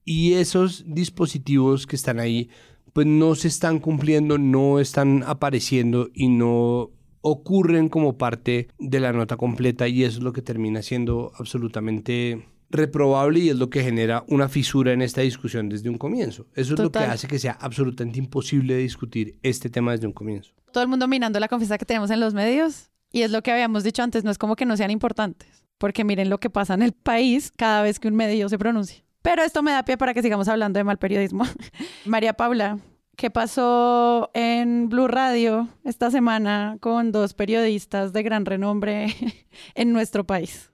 Y 0.05 0.35
esos 0.35 0.85
dispositivos 0.87 1.87
que 1.87 1.97
están 1.97 2.21
ahí, 2.21 2.49
pues 2.93 3.07
no 3.07 3.35
se 3.35 3.49
están 3.49 3.81
cumpliendo, 3.81 4.39
no 4.39 4.79
están 4.79 5.25
apareciendo 5.27 6.09
y 6.15 6.29
no 6.29 6.93
ocurren 7.21 7.89
como 7.89 8.17
parte 8.17 8.69
de 8.79 9.01
la 9.01 9.13
nota 9.13 9.37
completa 9.37 9.89
y 9.89 10.05
eso 10.05 10.19
es 10.19 10.23
lo 10.23 10.33
que 10.33 10.43
termina 10.43 10.83
siendo 10.83 11.33
absolutamente 11.37 12.47
reprobable 12.71 13.41
y 13.41 13.49
es 13.49 13.57
lo 13.57 13.71
que 13.71 13.83
genera 13.83 14.25
una 14.29 14.49
fisura 14.49 14.93
en 14.93 15.03
esta 15.03 15.21
discusión 15.21 15.69
desde 15.69 15.89
un 15.89 15.99
comienzo. 15.99 16.47
Eso 16.55 16.75
es 16.75 16.81
lo 16.81 16.91
que 16.91 16.99
hace 16.99 17.29
que 17.29 17.39
sea 17.39 17.57
absolutamente 17.61 18.19
imposible 18.19 18.77
discutir 18.77 19.39
este 19.43 19.71
tema 19.71 19.93
desde 19.93 20.07
un 20.07 20.13
comienzo. 20.13 20.53
Todo 20.73 20.83
el 20.83 20.89
mundo 20.89 21.09
mirando 21.09 21.41
la 21.41 21.49
confianza 21.49 21.79
que 21.79 21.85
tenemos 21.85 22.11
en 22.11 22.21
los 22.21 22.35
medios 22.35 22.91
y 23.13 23.23
es 23.23 23.31
lo 23.31 23.43
que 23.43 23.51
habíamos 23.51 23.85
dicho 23.85 24.03
antes, 24.03 24.25
no 24.25 24.31
es 24.31 24.39
como 24.39 24.57
que 24.57 24.67
no 24.67 24.77
sean 24.77 24.91
importantes, 24.91 25.65
porque 25.79 26.05
miren 26.05 26.29
lo 26.29 26.39
que 26.39 26.51
pasa 26.51 26.75
en 26.75 26.83
el 26.83 26.93
país 26.93 27.53
cada 27.57 27.83
vez 27.83 27.99
que 27.99 28.09
un 28.09 28.17
medio 28.17 28.49
se 28.49 28.59
pronuncia. 28.59 29.03
Pero 29.23 29.43
esto 29.43 29.63
me 29.63 29.73
da 29.73 29.85
pie 29.85 29.97
para 29.97 30.15
que 30.15 30.23
sigamos 30.23 30.49
hablando 30.49 30.79
de 30.79 30.85
mal 30.85 30.99
periodismo. 30.99 31.45
María 32.05 32.35
Paula, 32.35 32.79
¿qué 33.17 33.31
pasó 33.31 34.31
en 34.35 34.89
Blue 34.89 35.09
Radio 35.09 35.69
esta 35.85 36.11
semana 36.11 36.77
con 36.81 37.11
dos 37.11 37.35
periodistas 37.35 38.13
de 38.13 38.23
gran 38.23 38.45
renombre 38.45 39.09
en 39.75 39.93
nuestro 39.93 40.25
país? 40.25 40.71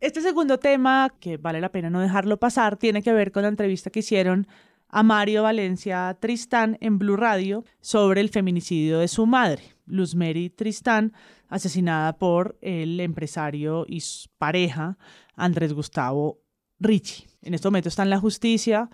Este 0.00 0.22
segundo 0.22 0.58
tema, 0.58 1.12
que 1.20 1.36
vale 1.36 1.60
la 1.60 1.72
pena 1.72 1.90
no 1.90 2.00
dejarlo 2.00 2.38
pasar, 2.38 2.78
tiene 2.78 3.02
que 3.02 3.12
ver 3.12 3.32
con 3.32 3.42
la 3.42 3.48
entrevista 3.48 3.90
que 3.90 3.98
hicieron 3.98 4.46
a 4.88 5.02
Mario 5.02 5.42
Valencia 5.42 6.16
Tristán 6.18 6.78
en 6.80 6.98
Blue 6.98 7.18
Radio 7.18 7.66
sobre 7.82 8.22
el 8.22 8.30
feminicidio 8.30 8.98
de 8.98 9.08
su 9.08 9.26
madre, 9.26 9.62
Luz 9.84 10.14
Mary 10.14 10.48
Tristán, 10.48 11.12
asesinada 11.48 12.16
por 12.16 12.56
el 12.62 12.98
empresario 12.98 13.84
y 13.86 14.00
su 14.00 14.30
pareja, 14.38 14.96
Andrés 15.36 15.74
Gustavo 15.74 16.40
Ricci. 16.78 17.26
En 17.42 17.52
este 17.52 17.68
momento 17.68 17.90
está 17.90 18.02
en 18.02 18.10
la 18.10 18.18
justicia, 18.18 18.88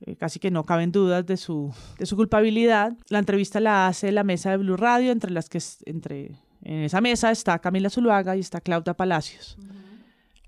eh, 0.00 0.14
casi 0.14 0.38
que 0.38 0.52
no 0.52 0.62
caben 0.62 0.92
dudas 0.92 1.26
de 1.26 1.38
su, 1.38 1.74
de 1.98 2.06
su 2.06 2.14
culpabilidad. 2.14 2.96
La 3.08 3.18
entrevista 3.18 3.58
la 3.58 3.88
hace 3.88 4.12
la 4.12 4.22
mesa 4.22 4.52
de 4.52 4.58
Blue 4.58 4.76
Radio, 4.76 5.10
entre 5.10 5.32
las 5.32 5.48
que 5.48 5.58
entre, 5.86 6.36
en 6.62 6.84
esa 6.84 7.00
mesa 7.00 7.32
está 7.32 7.58
Camila 7.58 7.90
Zuluaga 7.90 8.36
y 8.36 8.40
está 8.40 8.60
Claudia 8.60 8.94
Palacios. 8.94 9.58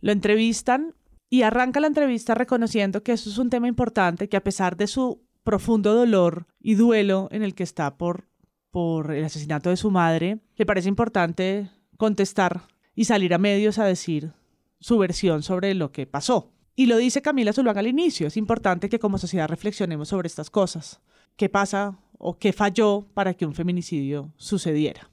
Lo 0.04 0.12
entrevistan 0.12 0.94
y 1.30 1.44
arranca 1.44 1.80
la 1.80 1.86
entrevista 1.86 2.34
reconociendo 2.34 3.02
que 3.02 3.12
eso 3.12 3.30
es 3.30 3.38
un 3.38 3.48
tema 3.48 3.68
importante, 3.68 4.28
que 4.28 4.36
a 4.36 4.44
pesar 4.44 4.76
de 4.76 4.86
su 4.86 5.22
profundo 5.44 5.94
dolor 5.94 6.46
y 6.60 6.74
duelo 6.74 7.28
en 7.30 7.42
el 7.42 7.54
que 7.54 7.62
está 7.62 7.96
por, 7.96 8.28
por 8.70 9.12
el 9.14 9.24
asesinato 9.24 9.70
de 9.70 9.78
su 9.78 9.90
madre, 9.90 10.40
le 10.56 10.66
parece 10.66 10.90
importante 10.90 11.70
contestar 11.96 12.64
y 12.94 13.06
salir 13.06 13.32
a 13.32 13.38
medios 13.38 13.78
a 13.78 13.86
decir 13.86 14.34
su 14.78 14.98
versión 14.98 15.42
sobre 15.42 15.72
lo 15.72 15.90
que 15.90 16.06
pasó. 16.06 16.52
Y 16.76 16.84
lo 16.84 16.98
dice 16.98 17.22
Camila 17.22 17.54
Zuluaga 17.54 17.80
al 17.80 17.86
inicio, 17.86 18.26
es 18.26 18.36
importante 18.36 18.90
que 18.90 18.98
como 18.98 19.16
sociedad 19.16 19.48
reflexionemos 19.48 20.08
sobre 20.08 20.26
estas 20.26 20.50
cosas. 20.50 21.00
¿Qué 21.36 21.48
pasa 21.48 21.98
o 22.18 22.36
qué 22.36 22.52
falló 22.52 23.06
para 23.14 23.32
que 23.32 23.46
un 23.46 23.54
feminicidio 23.54 24.34
sucediera? 24.36 25.10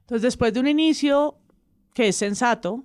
Entonces, 0.00 0.22
después 0.22 0.54
de 0.54 0.60
un 0.60 0.68
inicio 0.68 1.36
que 1.92 2.08
es 2.08 2.16
sensato 2.16 2.82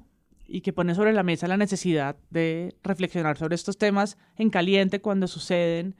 y 0.47 0.61
que 0.61 0.73
pone 0.73 0.95
sobre 0.95 1.13
la 1.13 1.23
mesa 1.23 1.47
la 1.47 1.57
necesidad 1.57 2.17
de 2.29 2.75
reflexionar 2.83 3.37
sobre 3.37 3.55
estos 3.55 3.77
temas 3.77 4.17
en 4.37 4.49
caliente 4.49 5.01
cuando 5.01 5.27
suceden, 5.27 5.95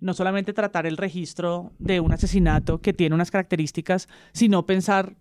no 0.00 0.14
solamente 0.14 0.52
tratar 0.52 0.86
el 0.86 0.96
registro 0.96 1.72
de 1.78 2.00
un 2.00 2.12
asesinato 2.12 2.80
que 2.80 2.92
tiene 2.92 3.14
unas 3.14 3.30
características, 3.30 4.08
sino 4.32 4.66
pensar 4.66 5.16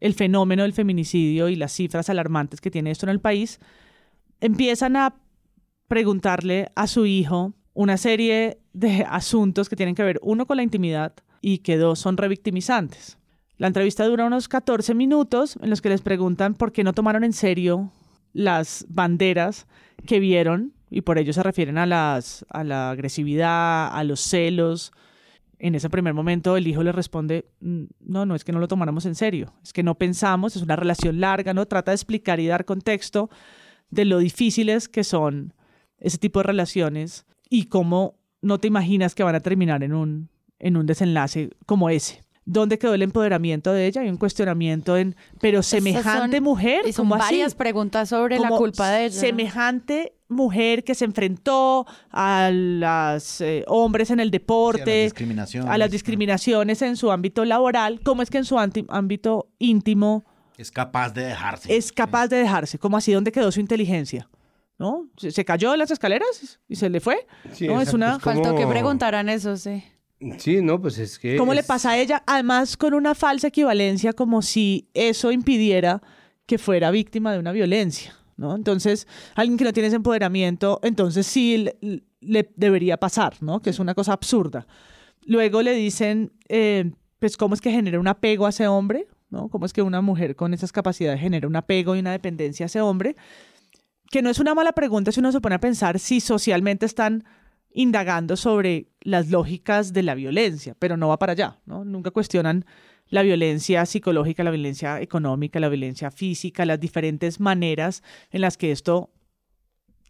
el 0.00 0.14
fenómeno 0.14 0.62
del 0.62 0.72
feminicidio 0.72 1.48
y 1.48 1.56
las 1.56 1.72
cifras 1.72 2.10
alarmantes 2.10 2.60
que 2.60 2.70
tiene 2.70 2.90
esto 2.90 3.06
en 3.06 3.10
el 3.10 3.20
país, 3.20 3.60
empiezan 4.40 4.96
a 4.96 5.16
preguntarle 5.88 6.70
a 6.74 6.86
su 6.86 7.06
hijo 7.06 7.52
una 7.74 7.96
serie 7.96 8.58
de 8.72 9.04
asuntos 9.08 9.68
que 9.68 9.76
tienen 9.76 9.94
que 9.94 10.02
ver, 10.02 10.18
uno, 10.22 10.46
con 10.46 10.56
la 10.56 10.62
intimidad 10.62 11.14
y 11.40 11.58
que 11.58 11.76
dos, 11.76 11.98
son 11.98 12.16
revictimizantes. 12.16 13.18
La 13.56 13.66
entrevista 13.66 14.06
dura 14.06 14.24
unos 14.24 14.48
14 14.48 14.94
minutos 14.94 15.58
en 15.60 15.68
los 15.68 15.82
que 15.82 15.90
les 15.90 16.00
preguntan 16.00 16.54
por 16.54 16.72
qué 16.72 16.82
no 16.82 16.94
tomaron 16.94 17.24
en 17.24 17.32
serio 17.32 17.92
las 18.32 18.86
banderas 18.88 19.66
que 20.06 20.20
vieron 20.20 20.72
y 20.90 21.02
por 21.02 21.18
ello 21.18 21.32
se 21.32 21.42
refieren 21.42 21.78
a, 21.78 21.86
las, 21.86 22.44
a 22.50 22.64
la 22.64 22.90
agresividad, 22.90 23.94
a 23.94 24.04
los 24.04 24.20
celos. 24.20 24.92
En 25.58 25.74
ese 25.74 25.90
primer 25.90 26.14
momento 26.14 26.56
el 26.56 26.66
hijo 26.66 26.82
le 26.82 26.92
responde, 26.92 27.46
"Mm, 27.60 27.84
no, 28.00 28.26
no 28.26 28.34
es 28.34 28.44
que 28.44 28.52
no 28.52 28.58
lo 28.58 28.68
tomáramos 28.68 29.06
en 29.06 29.14
serio, 29.14 29.52
es 29.62 29.72
que 29.72 29.82
no 29.82 29.96
pensamos, 29.96 30.56
es 30.56 30.62
una 30.62 30.76
relación 30.76 31.20
larga, 31.20 31.54
¿no? 31.54 31.66
Trata 31.66 31.90
de 31.90 31.96
explicar 31.96 32.40
y 32.40 32.46
dar 32.46 32.64
contexto 32.64 33.30
de 33.90 34.04
lo 34.04 34.18
difíciles 34.18 34.88
que 34.88 35.04
son 35.04 35.54
ese 35.98 36.18
tipo 36.18 36.40
de 36.40 36.44
relaciones 36.44 37.26
y 37.48 37.64
cómo 37.66 38.14
no 38.42 38.58
te 38.58 38.68
imaginas 38.68 39.14
que 39.14 39.22
van 39.22 39.34
a 39.34 39.40
terminar 39.40 39.82
en 39.82 39.92
un, 39.92 40.30
en 40.58 40.76
un 40.76 40.86
desenlace 40.86 41.50
como 41.66 41.90
ese. 41.90 42.22
¿Dónde 42.46 42.78
quedó 42.78 42.94
el 42.94 43.02
empoderamiento 43.02 43.72
de 43.72 43.86
ella? 43.86 44.00
Hay 44.00 44.08
un 44.08 44.16
cuestionamiento 44.16 44.96
en, 44.96 45.14
pero 45.40 45.62
semejante 45.62 46.38
son- 46.38 46.44
mujer, 46.44 46.80
Y 46.86 46.92
son 46.92 47.04
¿cómo 47.04 47.14
así? 47.16 47.24
varias 47.34 47.54
preguntas 47.54 48.08
sobre 48.08 48.38
la 48.38 48.48
culpa 48.48 48.90
de 48.90 49.06
ella. 49.06 49.20
Semejante 49.20 50.14
mujer 50.28 50.82
que 50.84 50.94
se 50.94 51.04
enfrentó 51.04 51.86
a 52.10 52.50
los 52.52 53.42
hombres 53.66 54.10
en 54.10 54.20
el 54.20 54.30
deporte, 54.30 54.84
Sí, 54.84 54.90
a 54.90 54.94
las 54.94 55.04
discriminaciones, 55.04 55.70
a 55.70 55.78
las 55.78 55.90
discriminaciones 55.90 56.82
en 56.82 56.96
su 56.96 57.10
ámbito 57.12 57.44
laboral, 57.44 58.00
¿cómo 58.02 58.22
es 58.22 58.30
que 58.30 58.38
en 58.38 58.44
su 58.44 58.58
ámbito 58.58 59.48
íntimo 59.58 60.24
Es 60.56 60.70
capaz 60.70 61.10
de 61.10 61.24
dejarse. 61.26 61.76
es 61.76 61.92
capaz 61.92 62.28
de 62.28 62.36
dejarse? 62.36 62.78
¿Cómo 62.78 62.96
así? 62.96 63.12
¿Dónde 63.12 63.32
quedó 63.32 63.50
su 63.52 63.60
inteligencia? 63.60 64.28
¿No? 64.78 65.08
¿Se, 65.18 65.30
se 65.30 65.44
cayó 65.44 65.72
de 65.72 65.76
las 65.76 65.90
escaleras 65.90 66.58
y 66.66 66.76
se 66.76 66.88
le 66.88 67.00
fue? 67.00 67.26
Sí, 67.52 67.66
no, 67.68 67.80
es 67.82 67.92
una... 67.92 68.18
Faltó 68.18 68.54
que 68.56 68.66
preguntaran 68.66 69.28
eso, 69.28 69.56
sí. 69.56 69.84
Sí, 70.38 70.60
no, 70.62 70.80
pues 70.80 70.98
es 70.98 71.18
que... 71.18 71.36
¿Cómo 71.36 71.54
le 71.54 71.62
pasa 71.62 71.90
a 71.90 71.98
ella? 71.98 72.22
Además, 72.26 72.76
con 72.76 72.94
una 72.94 73.14
falsa 73.14 73.48
equivalencia, 73.48 74.12
como 74.12 74.42
si 74.42 74.88
eso 74.92 75.32
impidiera 75.32 76.02
que 76.46 76.58
fuera 76.58 76.90
víctima 76.90 77.32
de 77.32 77.38
una 77.38 77.52
violencia, 77.52 78.14
¿no? 78.36 78.54
Entonces, 78.54 79.06
alguien 79.34 79.56
que 79.56 79.64
no 79.64 79.72
tiene 79.72 79.86
ese 79.86 79.96
empoderamiento, 79.96 80.80
entonces 80.82 81.26
sí 81.26 81.70
le 82.20 82.52
debería 82.56 82.98
pasar, 82.98 83.34
¿no? 83.40 83.62
Que 83.62 83.70
es 83.70 83.78
una 83.78 83.94
cosa 83.94 84.12
absurda. 84.12 84.66
Luego 85.22 85.62
le 85.62 85.72
dicen, 85.72 86.32
eh, 86.48 86.90
pues, 87.18 87.36
¿cómo 87.36 87.54
es 87.54 87.60
que 87.60 87.70
genera 87.70 87.98
un 87.98 88.08
apego 88.08 88.46
a 88.46 88.50
ese 88.50 88.66
hombre? 88.66 89.06
¿no? 89.30 89.48
¿Cómo 89.48 89.64
es 89.64 89.72
que 89.72 89.82
una 89.82 90.00
mujer 90.00 90.36
con 90.36 90.52
esas 90.52 90.72
capacidades 90.72 91.20
genera 91.20 91.46
un 91.46 91.56
apego 91.56 91.96
y 91.96 92.00
una 92.00 92.12
dependencia 92.12 92.64
a 92.64 92.68
ese 92.68 92.80
hombre? 92.80 93.16
Que 94.10 94.22
no 94.22 94.30
es 94.30 94.38
una 94.40 94.54
mala 94.54 94.72
pregunta 94.72 95.12
si 95.12 95.20
uno 95.20 95.32
se 95.32 95.40
pone 95.40 95.54
a 95.54 95.60
pensar 95.60 95.98
si 95.98 96.20
socialmente 96.20 96.84
están 96.84 97.24
indagando 97.72 98.36
sobre 98.36 98.88
las 99.00 99.30
lógicas 99.30 99.92
de 99.92 100.02
la 100.02 100.14
violencia, 100.14 100.74
pero 100.78 100.96
no 100.96 101.08
va 101.08 101.18
para 101.18 101.32
allá, 101.32 101.58
¿no? 101.66 101.84
Nunca 101.84 102.10
cuestionan 102.10 102.64
la 103.08 103.22
violencia 103.22 103.84
psicológica, 103.86 104.44
la 104.44 104.50
violencia 104.50 105.00
económica, 105.00 105.60
la 105.60 105.68
violencia 105.68 106.10
física, 106.10 106.64
las 106.64 106.80
diferentes 106.80 107.40
maneras 107.40 108.02
en 108.30 108.40
las 108.40 108.56
que 108.56 108.70
esto 108.70 109.10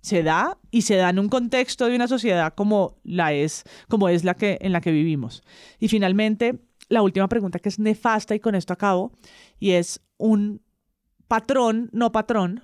se 0.02 0.22
da 0.22 0.58
y 0.70 0.82
se 0.82 0.96
da 0.96 1.10
en 1.10 1.18
un 1.18 1.28
contexto 1.28 1.86
de 1.86 1.96
una 1.96 2.08
sociedad 2.08 2.54
como 2.54 2.98
la 3.04 3.32
es, 3.32 3.64
como 3.88 4.08
es 4.08 4.24
la 4.24 4.34
que 4.34 4.58
en 4.60 4.72
la 4.72 4.80
que 4.80 4.92
vivimos. 4.92 5.42
Y 5.78 5.88
finalmente, 5.88 6.60
la 6.88 7.02
última 7.02 7.28
pregunta 7.28 7.58
que 7.58 7.68
es 7.68 7.78
nefasta 7.78 8.34
y 8.34 8.40
con 8.40 8.54
esto 8.54 8.72
acabo, 8.72 9.12
y 9.58 9.72
es 9.72 10.00
un 10.16 10.62
patrón, 11.28 11.90
no 11.92 12.12
patrón, 12.12 12.62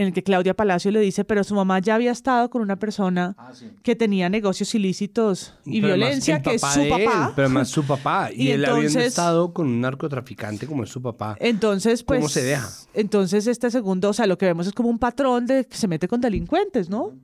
en 0.00 0.06
el 0.06 0.12
que 0.12 0.22
Claudia 0.22 0.54
Palacio 0.54 0.92
le 0.92 1.00
dice, 1.00 1.24
pero 1.24 1.42
su 1.42 1.56
mamá 1.56 1.80
ya 1.80 1.96
había 1.96 2.12
estado 2.12 2.50
con 2.50 2.62
una 2.62 2.76
persona 2.76 3.34
Ah, 3.36 3.52
que 3.82 3.96
tenía 3.96 4.28
negocios 4.28 4.72
ilícitos 4.76 5.54
y 5.64 5.80
Pero 5.80 5.96
violencia, 5.96 6.40
que 6.40 6.54
es 6.54 6.60
su 6.62 6.80
él, 6.82 6.88
papá. 6.90 7.32
pero 7.34 7.46
además 7.46 7.68
su 7.68 7.84
papá. 7.84 8.30
Y, 8.32 8.44
Y 8.44 8.50
él 8.52 8.64
habiendo 8.64 8.86
entonces- 8.90 9.06
estado 9.08 9.52
con 9.52 9.66
un 9.66 9.80
narcotraficante 9.80 10.68
como 10.68 10.84
es 10.84 10.90
su 10.90 11.02
papá. 11.02 11.36
Entonces, 11.40 12.04
pues. 12.04 12.20
¿Cómo 12.20 12.28
se 12.28 12.44
deja? 12.44 12.68
Entonces, 12.94 13.48
este 13.48 13.70
segundo, 13.72 14.10
o 14.10 14.12
sea, 14.12 14.26
lo 14.28 14.38
que 14.38 14.46
vemos 14.46 14.68
es 14.68 14.72
como 14.72 14.88
un 14.88 15.00
patrón 15.00 15.46
de 15.46 15.66
que 15.66 15.76
se 15.76 15.88
mete 15.88 16.06
con 16.06 16.20
delincuentes, 16.20 16.88
¿no? 16.88 17.14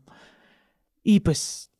Y 1.05 1.21
pues. 1.21 1.71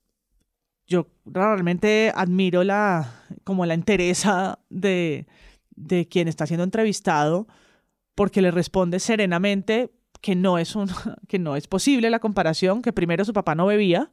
Yo 0.87 1.09
realmente 1.25 2.13
admiro 2.15 2.63
la. 2.63 3.25
como 3.43 3.67
la 3.67 3.75
entereza 3.75 4.59
de, 4.71 5.27
de 5.75 6.07
quien 6.07 6.29
está 6.29 6.47
siendo 6.47 6.63
entrevistado, 6.63 7.49
porque 8.15 8.43
le 8.43 8.51
responde 8.53 9.01
serenamente 9.01 9.91
que 10.25 10.35
no 10.35 10.57
es 10.57 10.75
un, 10.75 10.89
que 11.29 11.39
no 11.39 11.55
es 11.55 11.69
posible 11.69 12.09
la 12.09 12.19
comparación, 12.19 12.81
que 12.81 12.95
primero 12.95 13.27
su 13.27 13.35
papá 13.35 13.55
no 13.55 13.67
bebía 13.67 14.11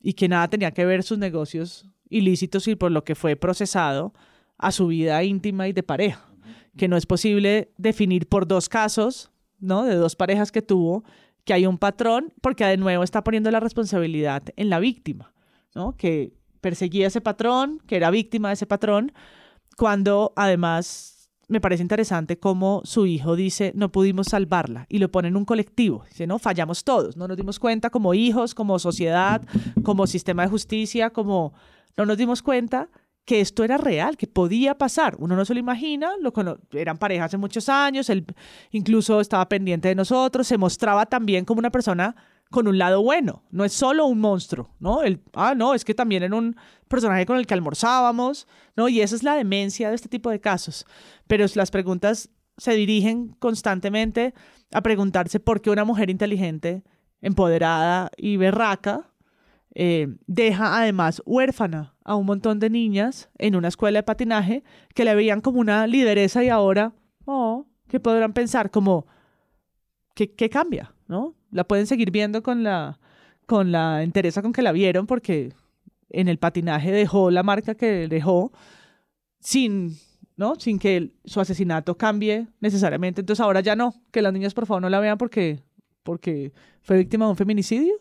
y 0.00 0.14
que 0.14 0.26
nada 0.26 0.48
tenía 0.48 0.70
que 0.70 0.86
ver 0.86 1.02
sus 1.02 1.18
negocios 1.18 1.84
ilícitos 2.08 2.66
y 2.68 2.74
por 2.74 2.90
lo 2.90 3.04
que 3.04 3.14
fue 3.14 3.36
procesado 3.36 4.14
a 4.56 4.72
su 4.72 4.86
vida 4.86 5.22
íntima 5.22 5.68
y 5.68 5.74
de 5.74 5.82
pareja 5.82 6.26
que 6.74 6.88
no 6.88 6.96
es 6.96 7.04
posible 7.04 7.70
definir 7.76 8.26
por 8.30 8.46
dos 8.46 8.70
casos, 8.70 9.30
¿no? 9.58 9.84
De 9.84 9.94
dos 9.94 10.16
parejas 10.16 10.50
que 10.50 10.62
tuvo, 10.62 11.04
que 11.44 11.52
hay 11.52 11.66
un 11.66 11.76
patrón, 11.76 12.32
porque 12.40 12.64
de 12.64 12.78
nuevo 12.78 13.04
está 13.04 13.22
poniendo 13.22 13.50
la 13.50 13.60
responsabilidad 13.60 14.42
en 14.56 14.70
la 14.70 14.78
víctima, 14.78 15.34
¿no? 15.74 15.98
Que 15.98 16.32
perseguía 16.62 17.08
ese 17.08 17.20
patrón, 17.20 17.82
que 17.86 17.96
era 17.96 18.10
víctima 18.10 18.48
de 18.48 18.54
ese 18.54 18.66
patrón, 18.66 19.12
cuando 19.76 20.32
además 20.34 21.21
me 21.52 21.60
parece 21.60 21.82
interesante 21.82 22.38
cómo 22.38 22.80
su 22.84 23.06
hijo 23.06 23.36
dice, 23.36 23.72
no 23.76 23.92
pudimos 23.92 24.28
salvarla, 24.28 24.86
y 24.88 24.98
lo 24.98 25.10
pone 25.10 25.28
en 25.28 25.36
un 25.36 25.44
colectivo, 25.44 26.04
dice, 26.08 26.26
no, 26.26 26.38
fallamos 26.38 26.84
todos, 26.84 27.16
no 27.16 27.28
nos 27.28 27.36
dimos 27.36 27.58
cuenta 27.58 27.90
como 27.90 28.14
hijos, 28.14 28.54
como 28.54 28.78
sociedad, 28.78 29.42
como 29.84 30.06
sistema 30.06 30.42
de 30.42 30.48
justicia, 30.48 31.10
como 31.10 31.52
no 31.96 32.06
nos 32.06 32.16
dimos 32.16 32.42
cuenta 32.42 32.88
que 33.24 33.40
esto 33.40 33.62
era 33.62 33.76
real, 33.76 34.16
que 34.16 34.26
podía 34.26 34.76
pasar. 34.76 35.14
Uno 35.18 35.36
no 35.36 35.44
se 35.44 35.54
lo 35.54 35.60
imagina, 35.60 36.10
lo 36.20 36.32
eran 36.72 36.98
parejas 36.98 37.26
hace 37.26 37.36
muchos 37.36 37.68
años, 37.68 38.10
él 38.10 38.26
incluso 38.70 39.20
estaba 39.20 39.48
pendiente 39.48 39.88
de 39.88 39.94
nosotros, 39.94 40.46
se 40.46 40.58
mostraba 40.58 41.06
también 41.06 41.44
como 41.44 41.60
una 41.60 41.70
persona 41.70 42.16
con 42.52 42.68
un 42.68 42.78
lado 42.78 43.02
bueno, 43.02 43.42
no 43.50 43.64
es 43.64 43.72
solo 43.72 44.06
un 44.06 44.20
monstruo, 44.20 44.70
¿no? 44.78 45.02
El, 45.02 45.20
ah, 45.32 45.54
no, 45.56 45.74
es 45.74 45.84
que 45.84 45.94
también 45.94 46.22
era 46.22 46.36
un 46.36 46.54
personaje 46.86 47.26
con 47.26 47.36
el 47.36 47.46
que 47.46 47.54
almorzábamos, 47.54 48.46
¿no? 48.76 48.88
Y 48.88 49.00
esa 49.00 49.16
es 49.16 49.24
la 49.24 49.34
demencia 49.34 49.88
de 49.88 49.96
este 49.96 50.08
tipo 50.08 50.30
de 50.30 50.40
casos. 50.40 50.86
Pero 51.26 51.44
las 51.56 51.72
preguntas 51.72 52.30
se 52.56 52.74
dirigen 52.74 53.34
constantemente 53.40 54.34
a 54.70 54.82
preguntarse 54.82 55.40
por 55.40 55.60
qué 55.60 55.70
una 55.70 55.84
mujer 55.84 56.10
inteligente, 56.10 56.84
empoderada 57.20 58.10
y 58.16 58.36
berraca 58.36 59.12
eh, 59.74 60.06
deja 60.26 60.78
además 60.78 61.22
huérfana 61.24 61.94
a 62.04 62.14
un 62.14 62.26
montón 62.26 62.58
de 62.58 62.68
niñas 62.68 63.30
en 63.38 63.56
una 63.56 63.68
escuela 63.68 64.00
de 64.00 64.02
patinaje 64.02 64.64
que 64.94 65.04
la 65.04 65.14
veían 65.14 65.40
como 65.40 65.60
una 65.60 65.86
lideresa 65.86 66.44
y 66.44 66.50
ahora, 66.50 66.92
oh, 67.24 67.66
que 67.88 67.98
podrán 67.98 68.34
pensar 68.34 68.70
como, 68.70 69.06
¿qué, 70.14 70.34
qué 70.34 70.50
cambia? 70.50 70.94
¿No? 71.08 71.34
La 71.52 71.62
pueden 71.62 71.86
seguir 71.86 72.10
viendo 72.10 72.42
con 72.42 72.64
la, 72.64 72.98
con 73.46 73.70
la 73.70 74.02
entereza 74.02 74.42
con 74.42 74.52
que 74.52 74.62
la 74.62 74.72
vieron 74.72 75.06
porque 75.06 75.52
en 76.10 76.26
el 76.28 76.38
patinaje 76.38 76.90
dejó 76.90 77.30
la 77.30 77.44
marca 77.44 77.74
que 77.74 78.08
dejó 78.08 78.52
sin, 79.38 79.96
¿no? 80.36 80.56
Sin 80.56 80.78
que 80.78 81.12
su 81.24 81.40
asesinato 81.40 81.96
cambie 81.96 82.48
necesariamente. 82.60 83.20
Entonces 83.20 83.40
ahora 83.40 83.60
ya 83.60 83.76
no, 83.76 83.94
que 84.10 84.22
las 84.22 84.32
niñas 84.32 84.54
por 84.54 84.66
favor 84.66 84.82
no 84.82 84.88
la 84.88 85.00
vean 85.00 85.18
porque, 85.18 85.62
porque 86.02 86.52
fue 86.82 86.98
víctima 86.98 87.26
de 87.26 87.30
un 87.30 87.36
feminicidio. 87.36 87.94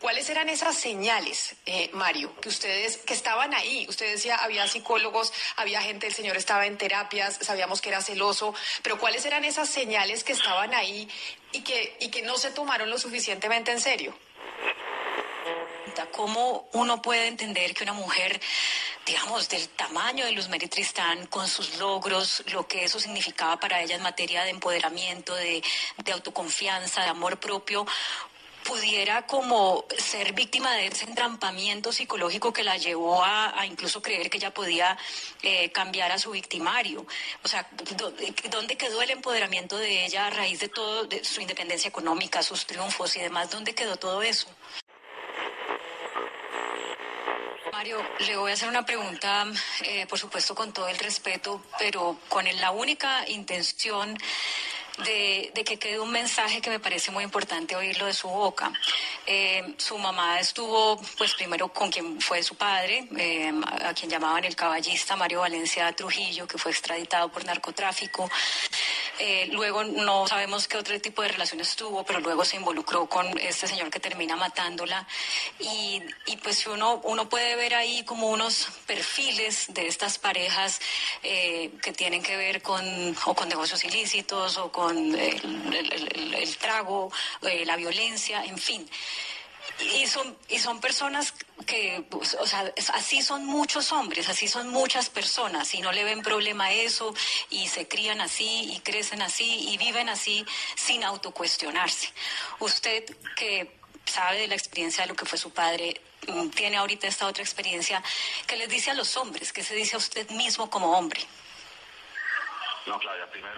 ¿Cuáles 0.00 0.28
eran 0.30 0.48
esas 0.48 0.76
señales, 0.76 1.56
eh, 1.66 1.90
Mario, 1.92 2.34
que 2.40 2.48
ustedes 2.48 2.98
que 2.98 3.14
estaban 3.14 3.54
ahí? 3.54 3.86
Usted 3.88 4.10
decía, 4.12 4.36
había 4.36 4.66
psicólogos, 4.66 5.32
había 5.56 5.82
gente, 5.82 6.06
el 6.06 6.14
señor 6.14 6.36
estaba 6.36 6.66
en 6.66 6.78
terapias, 6.78 7.38
sabíamos 7.40 7.80
que 7.80 7.88
era 7.88 8.02
celoso, 8.02 8.54
pero 8.82 8.98
¿cuáles 8.98 9.24
eran 9.24 9.44
esas 9.44 9.68
señales 9.68 10.24
que 10.24 10.32
estaban 10.32 10.74
ahí 10.74 11.08
y 11.52 11.62
que, 11.62 11.96
y 12.00 12.08
que 12.08 12.22
no 12.22 12.38
se 12.38 12.50
tomaron 12.50 12.90
lo 12.90 12.98
suficientemente 12.98 13.72
en 13.72 13.80
serio? 13.80 14.14
¿Cómo 16.12 16.68
uno 16.72 17.02
puede 17.02 17.26
entender 17.26 17.74
que 17.74 17.82
una 17.82 17.92
mujer, 17.92 18.40
digamos, 19.06 19.48
del 19.48 19.68
tamaño 19.70 20.24
de 20.24 20.32
Luz 20.32 20.48
Mary 20.48 20.68
Tristán, 20.68 21.26
con 21.26 21.48
sus 21.48 21.78
logros, 21.78 22.42
lo 22.52 22.66
que 22.66 22.84
eso 22.84 23.00
significaba 23.00 23.58
para 23.58 23.82
ella 23.82 23.96
en 23.96 24.02
materia 24.02 24.44
de 24.44 24.50
empoderamiento, 24.50 25.34
de, 25.34 25.62
de 25.96 26.12
autoconfianza, 26.12 27.02
de 27.02 27.08
amor 27.08 27.38
propio, 27.38 27.86
pudiera 28.68 29.26
como 29.26 29.86
ser 29.96 30.34
víctima 30.34 30.74
de 30.74 30.88
ese 30.88 31.06
entrampamiento 31.06 31.90
psicológico 31.90 32.52
que 32.52 32.62
la 32.62 32.76
llevó 32.76 33.24
a, 33.24 33.64
incluso 33.64 34.02
creer 34.02 34.28
que 34.28 34.36
ella 34.36 34.52
podía 34.52 34.96
eh, 35.42 35.72
cambiar 35.72 36.12
a 36.12 36.18
su 36.18 36.30
victimario. 36.32 37.06
O 37.42 37.48
sea, 37.48 37.66
¿dó- 37.96 38.12
¿dónde 38.50 38.76
quedó 38.76 39.00
el 39.00 39.08
empoderamiento 39.10 39.78
de 39.78 40.04
ella 40.04 40.26
a 40.26 40.30
raíz 40.30 40.60
de 40.60 40.68
todo, 40.68 41.08
su 41.22 41.40
independencia 41.40 41.88
económica, 41.88 42.42
sus 42.42 42.66
triunfos 42.66 43.16
y 43.16 43.20
demás? 43.20 43.50
¿Dónde 43.50 43.74
quedó 43.74 43.96
todo 43.96 44.22
eso? 44.22 44.46
Mario, 47.72 48.04
le 48.26 48.36
voy 48.36 48.50
a 48.50 48.54
hacer 48.54 48.68
una 48.68 48.84
pregunta, 48.84 49.46
eh, 49.84 50.04
por 50.06 50.18
supuesto 50.18 50.54
con 50.54 50.72
todo 50.72 50.88
el 50.88 50.98
respeto, 50.98 51.62
pero 51.78 52.18
con 52.28 52.44
la 52.60 52.70
única 52.72 53.26
intención 53.28 54.16
de, 55.04 55.50
de 55.54 55.64
que 55.64 55.78
quede 55.78 56.00
un 56.00 56.10
mensaje 56.10 56.60
que 56.60 56.70
me 56.70 56.80
parece 56.80 57.10
muy 57.10 57.24
importante 57.24 57.76
oírlo 57.76 58.06
de 58.06 58.12
su 58.12 58.28
boca. 58.28 58.72
Eh, 59.26 59.74
su 59.76 59.98
mamá 59.98 60.40
estuvo, 60.40 61.00
pues 61.16 61.34
primero 61.34 61.68
con 61.68 61.90
quien 61.90 62.20
fue 62.20 62.42
su 62.42 62.54
padre, 62.54 63.06
eh, 63.16 63.52
a 63.84 63.92
quien 63.94 64.10
llamaban 64.10 64.44
el 64.44 64.56
caballista 64.56 65.16
Mario 65.16 65.40
Valencia 65.40 65.92
Trujillo, 65.92 66.46
que 66.46 66.58
fue 66.58 66.72
extraditado 66.72 67.28
por 67.28 67.44
narcotráfico. 67.44 68.30
Eh, 69.20 69.48
luego 69.52 69.82
no 69.84 70.26
sabemos 70.28 70.68
qué 70.68 70.76
otro 70.76 71.00
tipo 71.00 71.22
de 71.22 71.28
relaciones 71.28 71.74
tuvo, 71.76 72.04
pero 72.04 72.20
luego 72.20 72.44
se 72.44 72.56
involucró 72.56 73.06
con 73.06 73.26
este 73.38 73.66
señor 73.66 73.90
que 73.90 74.00
termina 74.00 74.36
matándola. 74.36 75.06
Y, 75.58 76.00
y 76.26 76.36
pues 76.36 76.66
uno, 76.66 77.00
uno 77.04 77.28
puede 77.28 77.56
ver 77.56 77.74
ahí 77.74 78.04
como 78.04 78.28
unos 78.28 78.68
perfiles 78.86 79.66
de 79.74 79.88
estas 79.88 80.18
parejas 80.18 80.80
eh, 81.22 81.70
que 81.82 81.92
tienen 81.92 82.22
que 82.22 82.36
ver 82.36 82.62
con, 82.62 82.84
o 83.26 83.34
con 83.34 83.48
negocios 83.48 83.84
ilícitos, 83.84 84.56
o 84.58 84.70
con 84.70 84.96
el, 85.18 85.74
el- 85.74 86.56
trago, 86.58 87.10
eh, 87.42 87.64
la 87.66 87.76
violencia, 87.76 88.44
en 88.44 88.58
fin. 88.58 88.88
Y 89.94 90.06
son, 90.06 90.36
y 90.48 90.58
son 90.58 90.80
personas 90.80 91.34
que, 91.66 92.04
pues, 92.10 92.36
o 92.40 92.46
sea, 92.46 92.72
así 92.94 93.22
son 93.22 93.46
muchos 93.46 93.92
hombres, 93.92 94.28
así 94.28 94.48
son 94.48 94.68
muchas 94.68 95.08
personas, 95.08 95.72
y 95.74 95.80
no 95.80 95.92
le 95.92 96.04
ven 96.04 96.22
problema 96.22 96.66
a 96.66 96.72
eso, 96.72 97.14
y 97.50 97.68
se 97.68 97.86
crían 97.86 98.20
así, 98.20 98.72
y 98.72 98.80
crecen 98.80 99.22
así, 99.22 99.68
y 99.68 99.78
viven 99.78 100.08
así, 100.08 100.44
sin 100.74 101.04
autocuestionarse. 101.04 102.08
Usted 102.58 103.04
que 103.36 103.78
sabe 104.04 104.38
de 104.38 104.48
la 104.48 104.54
experiencia 104.54 105.04
de 105.04 105.10
lo 105.10 105.14
que 105.14 105.26
fue 105.26 105.38
su 105.38 105.50
padre, 105.50 106.00
mm, 106.26 106.48
tiene 106.48 106.76
ahorita 106.76 107.06
esta 107.06 107.26
otra 107.26 107.42
experiencia, 107.42 108.02
¿qué 108.46 108.56
les 108.56 108.68
dice 108.68 108.90
a 108.90 108.94
los 108.94 109.16
hombres? 109.16 109.52
¿Qué 109.52 109.62
se 109.62 109.74
dice 109.74 109.94
a 109.94 109.98
usted 109.98 110.28
mismo 110.30 110.70
como 110.70 110.92
hombre? 110.92 111.20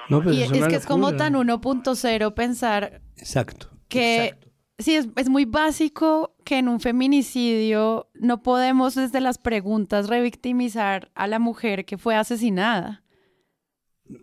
No, 0.08 0.22
pues 0.22 0.36
y 0.36 0.42
es, 0.42 0.50
que 0.50 0.76
es 0.76 0.86
como 0.86 1.14
tan 1.16 1.34
1.0 1.34 2.34
pensar 2.34 3.00
Exacto. 3.16 3.70
que 3.88 4.36
sí, 4.80 4.94
es, 4.96 5.08
es 5.16 5.28
muy 5.28 5.44
básico 5.44 6.34
que 6.44 6.58
en 6.58 6.68
un 6.68 6.80
feminicidio 6.80 8.08
no 8.14 8.42
podemos 8.42 8.94
desde 8.94 9.20
las 9.20 9.38
preguntas 9.38 10.08
revictimizar 10.08 11.10
a 11.14 11.26
la 11.26 11.38
mujer 11.38 11.84
que 11.84 11.98
fue 11.98 12.14
asesinada. 12.16 13.02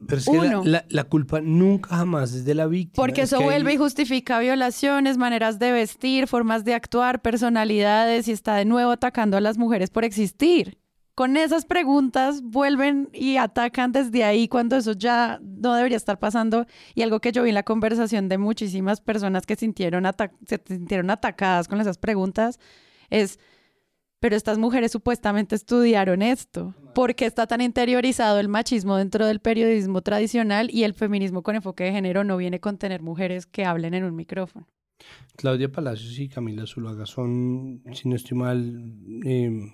Pero 0.05 0.17
es 0.19 0.25
que 0.25 0.33
la, 0.37 0.59
Uno. 0.59 0.63
la- 0.65 0.85
la 0.89 1.03
culpa 1.05 1.39
nunca 1.39 1.95
jamás 1.95 2.33
es 2.33 2.43
de 2.43 2.53
la 2.55 2.67
víctima. 2.67 2.95
Porque 3.01 3.21
Es 3.21 3.29
eso 3.31 3.37
hay- 3.39 3.45
vuelve 3.45 3.73
y 3.73 3.77
justifica 3.77 4.37
violaciones, 4.39 5.17
maneras 5.17 5.59
de 5.59 5.71
vestir, 5.71 6.27
formas 6.27 6.65
de 6.65 6.73
actuar, 6.73 7.21
personalidades 7.21 8.27
y 8.27 8.33
está 8.33 8.55
de 8.55 8.65
nuevo 8.65 8.91
atacando 8.91 9.37
a 9.37 9.41
las 9.41 9.57
mujeres 9.57 9.89
por 9.89 10.03
existir. 10.03 10.77
Con 11.17 11.35
esas 11.35 11.65
preguntas 11.65 12.43
vuelven 12.43 13.09
y 13.11 13.37
atacan 13.37 13.91
desde 13.91 14.23
ahí 14.23 14.47
cuando 14.47 14.75
eso 14.75 14.91
ya 14.91 15.39
no 15.41 15.73
debería 15.73 15.97
estar 15.97 16.19
pasando. 16.19 16.67
Y 16.93 17.01
algo 17.01 17.21
que 17.21 17.31
yo 17.31 17.41
vi 17.41 17.49
en 17.49 17.55
la 17.55 17.63
conversación 17.63 18.29
de 18.29 18.37
muchísimas 18.37 19.01
personas 19.01 19.47
que 19.47 19.55
sintieron 19.55 20.03
se 20.45 20.61
sintieron 20.67 21.09
atacadas 21.09 21.67
con 21.67 21.81
esas 21.81 21.97
preguntas 21.97 22.59
es, 23.09 23.39
pero 24.19 24.35
estas 24.35 24.59
mujeres 24.59 24.91
supuestamente 24.91 25.55
estudiaron 25.55 26.21
esto. 26.21 26.75
¿Por 26.93 27.15
qué 27.15 27.25
está 27.25 27.47
tan 27.47 27.61
interiorizado 27.61 28.39
el 28.39 28.47
machismo 28.47 28.95
dentro 28.95 29.25
del 29.25 29.39
periodismo 29.39 30.03
tradicional 30.03 30.69
y 30.71 30.83
el 30.83 30.93
feminismo 30.93 31.41
con 31.41 31.55
enfoque 31.55 31.85
de 31.85 31.93
género 31.93 32.25
no 32.25 32.37
viene 32.37 32.59
con 32.59 32.77
tener 32.77 33.01
mujeres 33.01 33.47
que 33.47 33.65
hablen 33.65 33.95
en 33.95 34.03
un 34.03 34.15
micrófono? 34.15 34.67
Claudia 35.35 35.71
Palacios 35.71 36.19
y 36.19 36.29
Camila 36.29 36.67
Zuluaga 36.67 37.07
son, 37.07 37.81
si 37.93 38.07
no 38.07 38.15
estoy 38.15 38.37
mal, 38.37 38.93
eh, 39.25 39.73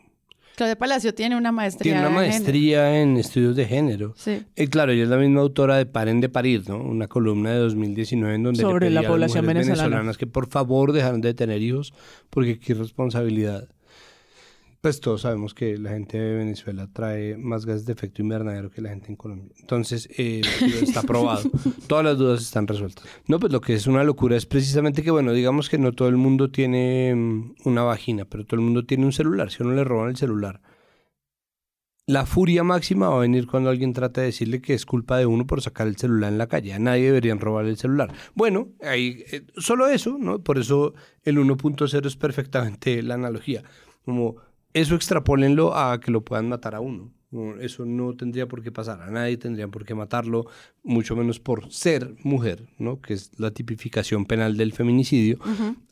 Claudia 0.55 0.75
Palacio 0.77 1.13
tiene 1.15 1.35
una 1.35 1.51
maestría. 1.51 1.93
tiene 1.93 1.99
una 2.07 2.09
género. 2.19 2.27
maestría 2.31 3.01
en 3.01 3.17
estudios 3.17 3.55
de 3.55 3.65
género. 3.65 4.13
Sí. 4.15 4.43
Eh, 4.55 4.67
claro, 4.67 4.91
ella 4.91 5.03
es 5.03 5.09
la 5.09 5.17
misma 5.17 5.41
autora 5.41 5.77
de 5.77 5.85
Paren 5.85 6.21
de 6.21 6.29
Parir, 6.29 6.67
¿no? 6.69 6.77
Una 6.77 7.07
columna 7.07 7.51
de 7.51 7.57
2019 7.59 8.35
en 8.35 8.43
donde 8.43 8.57
le 8.59 8.63
Sobre 8.63 8.89
la 8.89 8.99
pedía 8.99 8.99
a 8.99 9.01
las 9.01 9.11
población 9.31 9.45
venezolana. 9.47 9.83
venezolanas 9.83 10.17
que 10.17 10.27
por 10.27 10.47
favor 10.49 10.91
dejaran 10.93 11.21
de 11.21 11.33
tener 11.33 11.61
hijos 11.61 11.93
porque 12.29 12.59
qué 12.59 12.73
responsabilidad. 12.75 13.67
Pues 14.83 14.99
todos 14.99 15.21
sabemos 15.21 15.53
que 15.53 15.77
la 15.77 15.91
gente 15.91 16.19
de 16.19 16.35
Venezuela 16.35 16.89
trae 16.91 17.37
más 17.37 17.65
gases 17.65 17.85
de 17.85 17.93
efecto 17.93 18.21
invernadero 18.21 18.69
que 18.69 18.81
la 18.81 18.89
gente 18.89 19.07
en 19.07 19.15
Colombia. 19.15 19.49
Entonces, 19.61 20.09
eh, 20.17 20.41
está 20.81 21.03
probado. 21.03 21.49
Todas 21.87 22.03
las 22.03 22.17
dudas 22.17 22.41
están 22.41 22.67
resueltas. 22.67 23.05
No, 23.25 23.39
pues 23.39 23.53
lo 23.53 23.61
que 23.61 23.75
es 23.75 23.87
una 23.87 24.03
locura 24.03 24.35
es 24.35 24.45
precisamente 24.45 25.01
que, 25.01 25.09
bueno, 25.09 25.31
digamos 25.31 25.69
que 25.69 25.77
no 25.77 25.93
todo 25.93 26.09
el 26.09 26.17
mundo 26.17 26.51
tiene 26.51 27.15
mm, 27.15 27.55
una 27.63 27.83
vagina, 27.83 28.25
pero 28.25 28.45
todo 28.45 28.59
el 28.59 28.65
mundo 28.65 28.85
tiene 28.85 29.05
un 29.05 29.13
celular. 29.13 29.51
Si 29.51 29.63
a 29.63 29.65
uno 29.65 29.73
le 29.73 29.85
roban 29.85 30.09
el 30.09 30.17
celular, 30.17 30.59
la 32.05 32.25
furia 32.25 32.65
máxima 32.65 33.07
va 33.07 33.15
a 33.15 33.19
venir 33.19 33.47
cuando 33.47 33.69
alguien 33.69 33.93
trata 33.93 34.19
de 34.19 34.27
decirle 34.27 34.61
que 34.61 34.73
es 34.73 34.85
culpa 34.85 35.17
de 35.17 35.25
uno 35.25 35.47
por 35.47 35.61
sacar 35.61 35.87
el 35.87 35.95
celular 35.95 36.29
en 36.29 36.37
la 36.37 36.47
calle. 36.47 36.73
A 36.73 36.79
nadie 36.79 37.05
deberían 37.05 37.39
robar 37.39 37.67
el 37.67 37.77
celular. 37.77 38.13
Bueno, 38.35 38.67
ahí, 38.81 39.23
eh, 39.31 39.43
solo 39.55 39.87
eso, 39.87 40.17
¿no? 40.19 40.39
Por 40.43 40.57
eso 40.57 40.93
el 41.23 41.37
1.0 41.37 42.05
es 42.05 42.17
perfectamente 42.17 43.01
la 43.01 43.13
analogía. 43.13 43.63
Como 44.03 44.35
eso 44.73 44.95
extrapólenlo 44.95 45.75
a 45.75 45.99
que 45.99 46.11
lo 46.11 46.23
puedan 46.23 46.49
matar 46.49 46.75
a 46.75 46.79
uno. 46.79 47.11
No, 47.31 47.59
Eso 47.59 47.83
no 47.83 48.13
tendría 48.13 48.47
por 48.47 48.61
qué 48.61 48.71
pasar. 48.71 49.01
A 49.01 49.09
nadie 49.09 49.37
tendrían 49.37 49.71
por 49.71 49.85
qué 49.85 49.95
matarlo, 49.95 50.45
mucho 50.83 51.15
menos 51.15 51.39
por 51.39 51.71
ser 51.71 52.15
mujer, 52.23 52.67
¿no? 52.77 53.01
Que 53.01 53.15
es 53.15 53.31
la 53.39 53.49
tipificación 53.49 54.25
penal 54.25 54.55
del 54.55 54.71
feminicidio. 54.71 55.39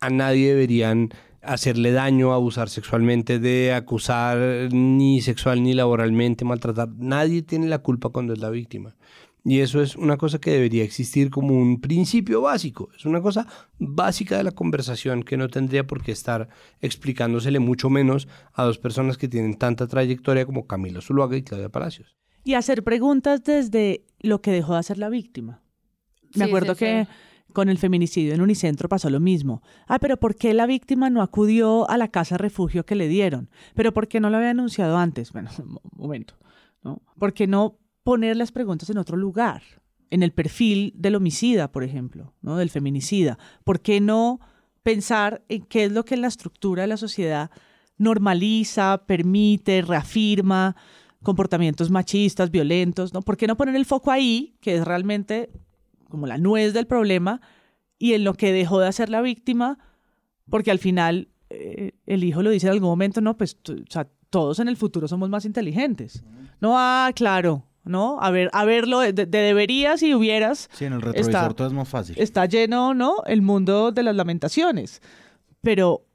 A 0.02 0.10
nadie 0.12 0.50
deberían 0.50 1.10
hacerle 1.42 1.92
daño, 1.92 2.34
abusar 2.34 2.70
sexualmente, 2.70 3.40
de 3.40 3.74
acusar 3.74 4.72
ni 4.72 5.22
sexual 5.22 5.64
ni 5.64 5.74
laboralmente, 5.74 6.46
maltratar. 6.46 6.90
Nadie 6.98 7.42
tiene 7.42 7.68
la 7.68 7.80
culpa 7.80 8.10
cuando 8.10 8.34
es 8.34 8.40
la 8.40 8.52
víctima. 8.52 8.96
Y 9.44 9.60
eso 9.60 9.82
es 9.82 9.96
una 9.96 10.18
cosa 10.18 10.40
que 10.40 10.52
debería 10.52 10.84
existir 10.84 11.32
como 11.32 11.56
un 11.58 11.82
principio 11.82 12.42
básico. 12.42 12.90
Es 12.96 13.06
una 13.06 13.22
cosa 13.22 13.48
básica 13.80 14.38
de 14.38 14.44
la 14.44 14.52
conversación 14.52 15.24
que 15.24 15.36
no 15.36 15.48
tendría 15.48 15.88
por 15.88 16.04
qué 16.04 16.12
estar 16.12 16.48
explicándosele 16.80 17.60
mucho 17.60 17.90
menos 17.90 18.28
a 18.54 18.64
dos 18.64 18.78
personas 18.78 19.18
que 19.18 19.28
tienen 19.28 19.56
tanta 19.58 19.88
trayectoria 19.88 20.46
como 20.46 20.68
Camilo 20.68 21.02
Zuluaga 21.02 21.38
y 21.38 21.42
Claudia 21.44 21.70
Palacios. 21.70 22.16
Y 22.44 22.54
hacer 22.54 22.84
preguntas 22.84 23.44
desde 23.44 24.06
lo 24.20 24.42
que 24.42 24.52
dejó 24.52 24.74
de 24.74 24.80
hacer 24.80 24.98
la 25.00 25.10
víctima. 25.10 25.62
Me 26.36 26.44
Sí, 26.46 26.50
acuerdo 26.50 26.76
sí, 26.76 26.80
que 26.86 27.06
sí. 27.06 27.12
con 27.54 27.68
el 27.70 27.78
feminicidio 27.80 28.34
en 28.36 28.42
Unicentro 28.42 28.90
pasó 28.90 29.10
lo 29.10 29.20
mismo. 29.20 29.64
Ah, 29.88 29.98
pero 30.00 30.18
¿por 30.18 30.36
qué 30.36 30.54
la 30.54 30.66
víctima 30.68 31.10
no 31.10 31.22
acudió 31.24 31.90
a 31.90 31.98
la 31.98 32.10
casa 32.10 32.38
refugio 32.38 32.86
que 32.86 32.96
le 32.96 33.08
dieron? 33.08 33.50
¿Pero 33.76 33.92
por 33.92 34.08
qué 34.08 34.20
no 34.20 34.30
lo 34.30 34.38
había 34.38 34.52
anunciado 34.52 34.98
antes? 34.98 35.32
Bueno, 35.34 35.50
un 35.60 35.80
momento. 35.98 36.36
¿no? 36.84 37.02
¿Por 37.18 37.34
qué 37.34 37.48
no 37.48 37.78
poner 38.04 38.38
las 38.38 38.52
preguntas 38.52 38.90
en 38.90 38.98
otro 38.98 39.18
lugar? 39.18 39.64
En 40.10 40.24
el 40.24 40.34
perfil 40.34 40.94
del 40.96 41.16
homicida, 41.16 41.72
por 41.72 41.84
ejemplo, 41.84 42.34
¿no? 42.42 42.58
del 42.58 42.70
feminicida. 42.70 43.38
¿Por 43.64 43.82
qué 43.82 44.02
no 44.02 44.40
pensar 44.84 45.44
en 45.48 45.64
qué 45.64 45.86
es 45.86 45.92
lo 45.92 46.06
que 46.06 46.16
en 46.16 46.22
la 46.22 46.28
estructura 46.28 46.82
de 46.84 46.88
la 46.88 46.98
sociedad 46.98 47.52
normaliza, 47.98 49.06
permite, 49.06 49.82
reafirma 49.84 50.76
comportamientos 51.24 51.92
machistas, 51.92 52.50
violentos, 52.50 53.14
¿no? 53.14 53.22
¿Por 53.22 53.38
qué 53.38 53.46
no 53.46 53.58
poner 53.58 53.76
el 53.76 53.86
foco 53.86 54.12
ahí, 54.12 54.56
que 54.60 54.76
es 54.76 54.86
realmente 54.86 55.52
como 56.10 56.26
la 56.26 56.40
nuez 56.40 56.74
del 56.74 56.88
problema, 56.88 57.42
y 58.00 58.14
en 58.14 58.24
lo 58.24 58.34
que 58.34 58.52
dejó 58.52 58.80
de 58.80 58.88
hacer 58.88 59.10
la 59.10 59.22
víctima? 59.22 59.78
Porque 60.50 60.72
al 60.72 60.80
final 60.80 61.30
eh, 61.50 61.92
el 62.08 62.24
hijo 62.24 62.42
lo 62.42 62.50
dice 62.50 62.68
en 62.68 62.74
algún 62.74 62.90
momento, 62.90 63.22
no, 63.22 63.38
pues 63.38 63.58
o 63.70 63.92
sea, 63.92 64.10
todos 64.32 64.60
en 64.60 64.68
el 64.68 64.78
futuro 64.78 65.08
somos 65.08 65.30
más 65.30 65.46
inteligentes. 65.46 66.24
No, 66.60 66.74
ah, 66.76 67.12
claro, 67.14 67.68
¿no? 67.84 68.20
A 68.22 68.32
ver, 68.32 68.50
a 68.54 68.66
verlo 68.66 69.00
de, 69.00 69.14
de 69.14 69.26
deberías 69.26 70.02
y 70.04 70.14
hubieras. 70.14 70.70
Sí, 70.74 70.86
en 70.86 70.94
el 70.94 71.02
retrovisor 71.02 71.30
está- 71.34 71.54
todo 71.54 71.68
es 71.68 71.74
más 71.74 71.88
fácil. 71.90 72.16
Está 72.20 72.46
lleno, 72.46 72.94
¿no? 72.94 73.16
El 73.26 73.42
mundo 73.42 73.92
de 73.92 74.04
las 74.04 74.16
lamentaciones. 74.16 75.02
Pero 75.62 76.06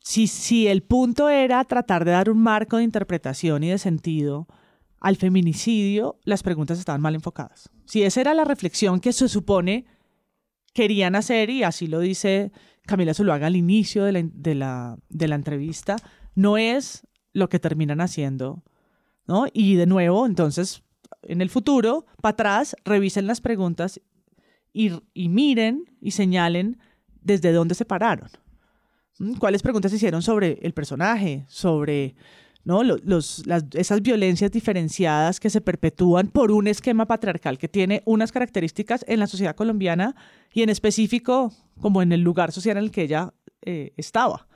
si, 0.00 0.26
si 0.26 0.66
el 0.68 0.82
punto 0.82 1.28
era 1.28 1.62
tratar 1.64 2.04
de 2.04 2.10
dar 2.12 2.28
un 2.30 2.38
marco 2.42 2.76
de 2.78 2.84
interpretación 2.84 3.62
y 3.64 3.70
de 3.70 3.78
sentido 3.78 4.46
al 5.00 5.16
feminicidio, 5.16 6.18
las 6.24 6.42
preguntas 6.42 6.78
estaban 6.78 7.00
mal 7.00 7.14
enfocadas. 7.14 7.68
Si 7.86 8.02
esa 8.02 8.20
era 8.20 8.34
la 8.34 8.44
reflexión 8.44 9.00
que 9.00 9.12
se 9.12 9.28
supone 9.28 9.86
querían 10.74 11.14
hacer, 11.16 11.50
y 11.50 11.64
así 11.64 11.86
lo 11.86 12.00
dice 12.00 12.52
Camila 12.86 13.12
Zuluaga 13.14 13.46
al 13.48 13.56
inicio 13.56 14.04
de 14.04 14.12
la, 14.12 14.22
de 14.32 14.54
la, 14.54 14.96
de 15.08 15.28
la 15.28 15.34
entrevista, 15.34 15.96
no 16.34 16.56
es 16.56 17.06
lo 17.32 17.48
que 17.48 17.58
terminan 17.58 18.00
haciendo, 18.00 18.62
¿no? 19.26 19.46
Y 19.52 19.74
de 19.76 19.86
nuevo, 19.86 20.26
entonces, 20.26 20.82
en 21.22 21.40
el 21.40 21.50
futuro, 21.50 22.06
para 22.20 22.32
atrás, 22.32 22.76
revisen 22.84 23.26
las 23.26 23.40
preguntas 23.40 24.00
y, 24.72 24.90
y 25.14 25.28
miren 25.28 25.84
y 26.00 26.12
señalen 26.12 26.78
desde 27.22 27.52
dónde 27.52 27.74
se 27.74 27.84
pararon. 27.84 28.30
¿Mm? 29.18 29.34
¿Cuáles 29.34 29.62
preguntas 29.62 29.92
hicieron 29.92 30.22
sobre 30.22 30.58
el 30.62 30.72
personaje, 30.72 31.44
sobre 31.48 32.14
¿no? 32.64 32.82
Lo- 32.84 32.96
los, 33.04 33.44
las- 33.46 33.64
esas 33.74 34.02
violencias 34.02 34.50
diferenciadas 34.50 35.40
que 35.40 35.50
se 35.50 35.60
perpetúan 35.60 36.28
por 36.28 36.50
un 36.52 36.66
esquema 36.68 37.06
patriarcal 37.06 37.58
que 37.58 37.68
tiene 37.68 38.02
unas 38.06 38.30
características 38.32 39.04
en 39.08 39.18
la 39.20 39.26
sociedad 39.26 39.54
colombiana 39.56 40.14
y 40.52 40.62
en 40.62 40.68
específico 40.70 41.52
como 41.80 42.02
en 42.02 42.12
el 42.12 42.20
lugar 42.22 42.52
social 42.52 42.76
en 42.76 42.84
el 42.84 42.90
que 42.92 43.02
ella 43.02 43.34
eh, 43.62 43.92
estaba? 43.96 44.46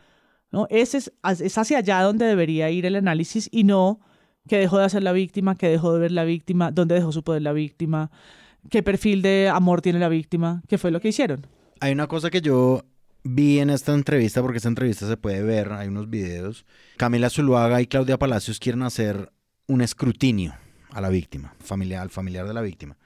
¿no? 0.53 0.67
Ese 0.71 0.99
es, 0.99 1.12
es 1.41 1.59
hacia 1.59 1.79
allá 1.79 2.01
donde 2.03 2.25
debería 2.27 2.71
ir 2.71 2.87
el 2.87 2.95
análisis 2.97 3.49
y 3.53 3.64
no 3.64 4.01
que 4.49 4.59
dejó 4.59 4.78
de 4.78 4.84
hacer 4.84 5.03
la 5.03 5.12
víctima, 5.12 5.57
que 5.57 5.68
dejó 5.68 5.92
de 5.92 6.01
ver 6.01 6.12
la 6.12 6.24
víctima, 6.24 6.70
dónde 6.70 6.94
dejó 6.94 7.12
su 7.12 7.22
poder 7.22 7.42
la 7.42 7.53
víctima, 7.53 8.11
qué 8.70 8.82
perfil 8.82 9.22
de 9.22 9.49
amor 9.53 9.82
tiene 9.82 9.99
la 9.99 10.09
víctima, 10.09 10.62
qué 10.68 10.78
fue 10.78 10.90
lo 10.90 11.01
que 11.01 11.09
hicieron. 11.09 11.47
Hay 11.80 11.92
una 11.92 12.07
cosa 12.07 12.30
que 12.30 12.40
yo 12.40 12.84
vi 13.22 13.59
en 13.59 13.70
esta 13.70 13.92
entrevista, 13.92 14.40
porque 14.42 14.59
esta 14.59 14.68
entrevista 14.68 15.07
se 15.07 15.16
puede 15.16 15.42
ver, 15.42 15.72
hay 15.72 15.88
unos 15.88 16.09
videos. 16.09 16.64
Camila 16.97 17.28
Zuluaga 17.28 17.80
y 17.80 17.86
Claudia 17.86 18.18
Palacios 18.18 18.59
quieren 18.59 18.82
hacer 18.82 19.32
un 19.66 19.80
escrutinio 19.80 20.55
a 20.92 21.01
la 21.01 21.09
víctima, 21.09 21.55
al 21.99 22.11
familiar 22.11 22.47
de 22.47 22.55
la 22.55 22.62
víctima. 22.62 22.97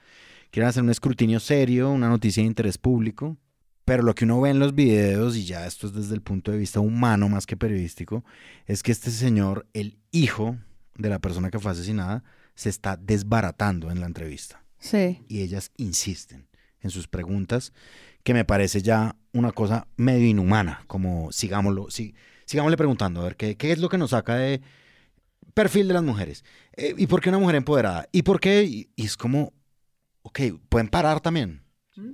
Quieren 0.51 0.69
hacer 0.69 0.83
un 0.83 0.89
escrutinio 0.89 1.39
serio, 1.39 1.89
una 1.91 2.09
noticia 2.09 2.43
de 2.43 2.47
interés 2.47 2.77
público, 2.77 3.37
pero 3.83 4.03
lo 4.03 4.13
que 4.13 4.25
uno 4.25 4.39
ve 4.39 4.51
en 4.51 4.59
los 4.59 4.75
videos, 4.75 5.35
y 5.35 5.45
ya 5.45 5.65
esto 5.65 5.87
es 5.87 5.93
desde 5.93 6.13
el 6.13 6.21
punto 6.21 6.51
de 6.51 6.57
vista 6.57 6.79
humano 6.79 7.27
más 7.29 7.45
que 7.45 7.57
periodístico, 7.57 8.23
es 8.67 8.83
que 8.83 8.91
este 8.91 9.11
señor, 9.11 9.65
el 9.73 9.97
hijo 10.11 10.57
de 11.01 11.09
la 11.09 11.19
persona 11.19 11.49
que 11.51 11.59
fue 11.59 11.71
asesinada, 11.71 12.23
se 12.55 12.69
está 12.69 12.97
desbaratando 12.97 13.91
en 13.91 13.99
la 13.99 14.05
entrevista 14.07 14.63
Sí. 14.79 15.23
y 15.27 15.41
ellas 15.41 15.71
insisten 15.77 16.47
en 16.81 16.89
sus 16.89 17.07
preguntas, 17.07 17.73
que 18.23 18.33
me 18.33 18.45
parece 18.45 18.81
ya 18.81 19.15
una 19.33 19.51
cosa 19.51 19.87
medio 19.97 20.27
inhumana, 20.27 20.83
como 20.87 21.31
sigámoslo, 21.31 21.89
si, 21.91 22.15
sigámosle 22.45 22.77
preguntando, 22.77 23.21
a 23.21 23.25
ver, 23.25 23.35
¿qué, 23.35 23.55
qué 23.55 23.71
es 23.71 23.79
lo 23.79 23.87
que 23.89 23.97
nos 23.99 24.09
saca 24.11 24.35
de 24.35 24.61
perfil 25.53 25.87
de 25.87 25.93
las 25.93 26.03
mujeres? 26.03 26.43
Eh, 26.75 26.93
¿Y 26.97 27.07
por 27.07 27.21
qué 27.21 27.29
una 27.29 27.37
mujer 27.39 27.55
empoderada? 27.55 28.07
¿Y 28.11 28.23
por 28.23 28.39
qué? 28.39 28.63
Y, 28.63 28.89
y 28.95 29.05
es 29.05 29.15
como, 29.17 29.53
ok, 30.23 30.39
pueden 30.69 30.87
parar 30.87 31.19
también. 31.19 31.61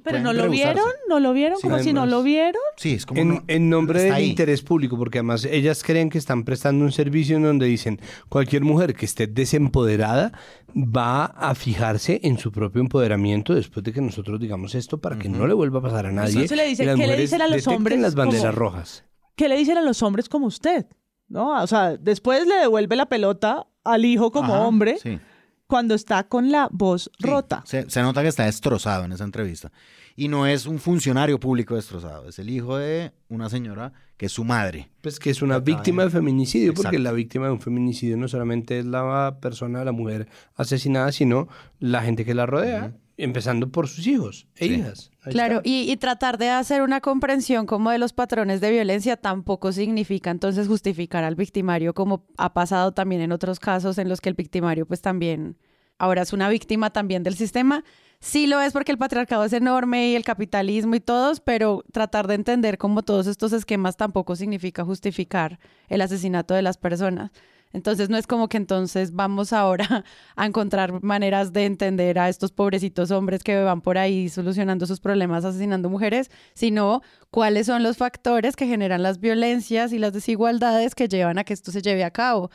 Pero 0.03 0.19
no 0.21 0.33
lo 0.33 0.49
vieron, 0.49 0.83
no 1.07 1.19
lo 1.19 1.33
vieron, 1.33 1.59
como 1.61 1.77
si 1.79 1.93
no 1.93 2.05
lo 2.07 2.23
vieron. 2.23 2.61
Sí, 2.77 2.93
es 2.93 3.05
como... 3.05 3.21
En, 3.21 3.27
no- 3.29 3.43
en 3.47 3.69
nombre 3.69 4.01
del 4.01 4.13
ahí. 4.13 4.29
interés 4.31 4.63
público, 4.63 4.97
porque 4.97 5.19
además 5.19 5.45
ellas 5.45 5.83
creen 5.83 6.09
que 6.09 6.17
están 6.17 6.43
prestando 6.43 6.83
un 6.83 6.91
servicio 6.91 7.37
en 7.37 7.43
donde 7.43 7.67
dicen 7.67 7.99
cualquier 8.27 8.63
mujer 8.63 8.95
que 8.95 9.05
esté 9.05 9.27
desempoderada 9.27 10.31
va 10.75 11.25
a 11.25 11.53
fijarse 11.55 12.19
en 12.23 12.37
su 12.39 12.51
propio 12.51 12.81
empoderamiento 12.81 13.53
después 13.53 13.83
de 13.83 13.93
que 13.93 14.01
nosotros 14.01 14.39
digamos 14.39 14.73
esto 14.75 14.97
para 14.99 15.17
que 15.19 15.29
no 15.29 15.45
le 15.47 15.53
vuelva 15.53 15.79
a 15.79 15.83
pasar 15.83 16.07
a 16.07 16.11
nadie. 16.11 16.31
Entonces 16.33 16.57
le 16.57 16.65
dicen, 16.67 16.83
y 16.85 16.87
las 16.87 16.99
¿qué 16.99 17.07
le 17.07 17.17
dicen 17.17 17.41
a 17.41 17.45
los 17.45 17.51
detecten 17.57 17.75
hombres 17.75 17.99
las 17.99 18.15
banderas 18.15 18.41
como- 18.45 18.57
rojas. 18.59 19.03
¿Qué 19.35 19.47
le 19.47 19.57
dicen 19.57 19.77
a 19.77 19.81
los 19.83 20.01
hombres 20.01 20.27
como 20.29 20.47
usted? 20.47 20.87
¿No? 21.27 21.61
O 21.61 21.67
sea, 21.67 21.97
después 21.97 22.47
le 22.47 22.55
devuelve 22.55 22.95
la 22.95 23.05
pelota 23.07 23.67
al 23.83 24.05
hijo 24.05 24.31
como 24.31 24.55
Ajá, 24.55 24.65
hombre 24.65 24.97
sí. 25.01 25.19
Cuando 25.67 25.93
está 25.93 26.23
con 26.23 26.51
la 26.51 26.69
voz 26.71 27.11
rota. 27.19 27.63
Se, 27.65 27.89
se 27.89 28.01
nota 28.01 28.21
que 28.21 28.29
está 28.29 28.45
destrozado 28.45 29.05
en 29.05 29.11
esa 29.11 29.23
entrevista. 29.23 29.71
Y 30.15 30.29
no 30.29 30.47
es 30.47 30.65
un 30.65 30.79
funcionario 30.79 31.39
público 31.39 31.75
destrozado, 31.75 32.27
es 32.27 32.39
el 32.39 32.49
hijo 32.49 32.77
de 32.77 33.11
una 33.29 33.49
señora 33.49 33.93
que 34.17 34.25
es 34.25 34.31
su 34.31 34.43
madre. 34.43 34.89
Pues 35.01 35.19
que 35.19 35.29
es 35.29 35.43
una 35.43 35.59
víctima 35.59 36.05
de 36.05 36.09
feminicidio, 36.09 36.73
porque 36.73 36.97
la 36.97 37.11
víctima 37.11 37.45
de 37.45 37.51
un 37.51 37.61
feminicidio 37.61 38.17
no 38.17 38.27
solamente 38.27 38.79
es 38.79 38.85
la 38.85 39.37
persona, 39.39 39.85
la 39.85 39.91
mujer 39.91 40.27
asesinada, 40.55 41.11
sino 41.11 41.47
la 41.79 42.01
gente 42.01 42.25
que 42.25 42.33
la 42.33 42.47
rodea, 42.47 42.95
empezando 43.17 43.71
por 43.71 43.87
sus 43.87 44.05
hijos 44.07 44.47
e 44.55 44.67
Sí. 44.67 44.73
hijas. 44.75 45.11
Ahí 45.23 45.33
Claro, 45.33 45.61
y, 45.63 45.91
y 45.91 45.97
tratar 45.97 46.37
de 46.37 46.49
hacer 46.49 46.81
una 46.83 47.01
comprensión 47.01 47.65
como 47.65 47.89
de 47.89 47.97
los 47.97 48.13
patrones 48.13 48.61
de 48.61 48.71
violencia 48.71 49.17
tampoco 49.17 49.71
significa 49.71 50.29
entonces 50.29 50.67
justificar 50.67 51.23
al 51.23 51.35
victimario 51.35 51.93
como 51.93 52.25
ha 52.37 52.53
pasado 52.53 52.93
también 52.93 53.21
en 53.21 53.31
otros 53.31 53.59
casos 53.59 53.97
en 53.97 54.07
los 54.07 54.21
que 54.21 54.29
el 54.29 54.35
victimario 54.35 54.85
pues 54.85 55.01
también 55.01 55.57
ahora 55.97 56.21
es 56.21 56.31
una 56.31 56.47
víctima 56.47 56.91
también 56.91 57.23
del 57.23 57.35
sistema. 57.35 57.83
Sí 58.19 58.47
lo 58.47 58.61
es 58.61 58.73
porque 58.73 58.91
el 58.91 58.97
patriarcado 58.97 59.43
es 59.45 59.53
enorme 59.53 60.09
y 60.09 60.15
el 60.15 60.23
capitalismo 60.23 60.95
y 60.95 60.99
todos, 60.99 61.39
pero 61.39 61.83
tratar 61.91 62.27
de 62.27 62.35
entender 62.35 62.77
cómo 62.77 63.03
todos 63.03 63.27
estos 63.27 63.51
esquemas 63.53 63.97
tampoco 63.97 64.35
significa 64.35 64.83
justificar 64.83 65.59
el 65.87 66.01
asesinato 66.01 66.53
de 66.53 66.61
las 66.63 66.77
personas. 66.77 67.31
Entonces 67.77 68.09
no 68.09 68.17
es 68.17 68.25
como 68.25 68.49
que 68.49 68.57
entonces 68.57 69.13
vamos 69.13 69.53
ahora 69.53 70.03
a 70.35 70.45
encontrar 70.45 71.03
maneras 71.03 71.53
de 71.53 71.65
entender 71.65 72.17
a 72.17 72.27
estos 72.27 72.51
pobrecitos 72.51 73.11
hombres 73.11 73.43
que 73.43 73.61
van 73.61 73.81
por 73.81 73.99
ahí 73.99 74.29
solucionando 74.29 74.87
sus 74.87 74.99
problemas 74.99 75.45
asesinando 75.45 75.89
mujeres, 75.89 76.31
sino 76.55 77.03
cuáles 77.29 77.67
son 77.67 77.83
los 77.83 77.95
factores 77.95 78.55
que 78.55 78.65
generan 78.65 79.03
las 79.03 79.19
violencias 79.19 79.93
y 79.93 79.99
las 79.99 80.11
desigualdades 80.11 80.95
que 80.95 81.07
llevan 81.07 81.37
a 81.37 81.43
que 81.43 81.53
esto 81.53 81.71
se 81.71 81.83
lleve 81.83 82.03
a 82.03 82.11
cabo, 82.11 82.49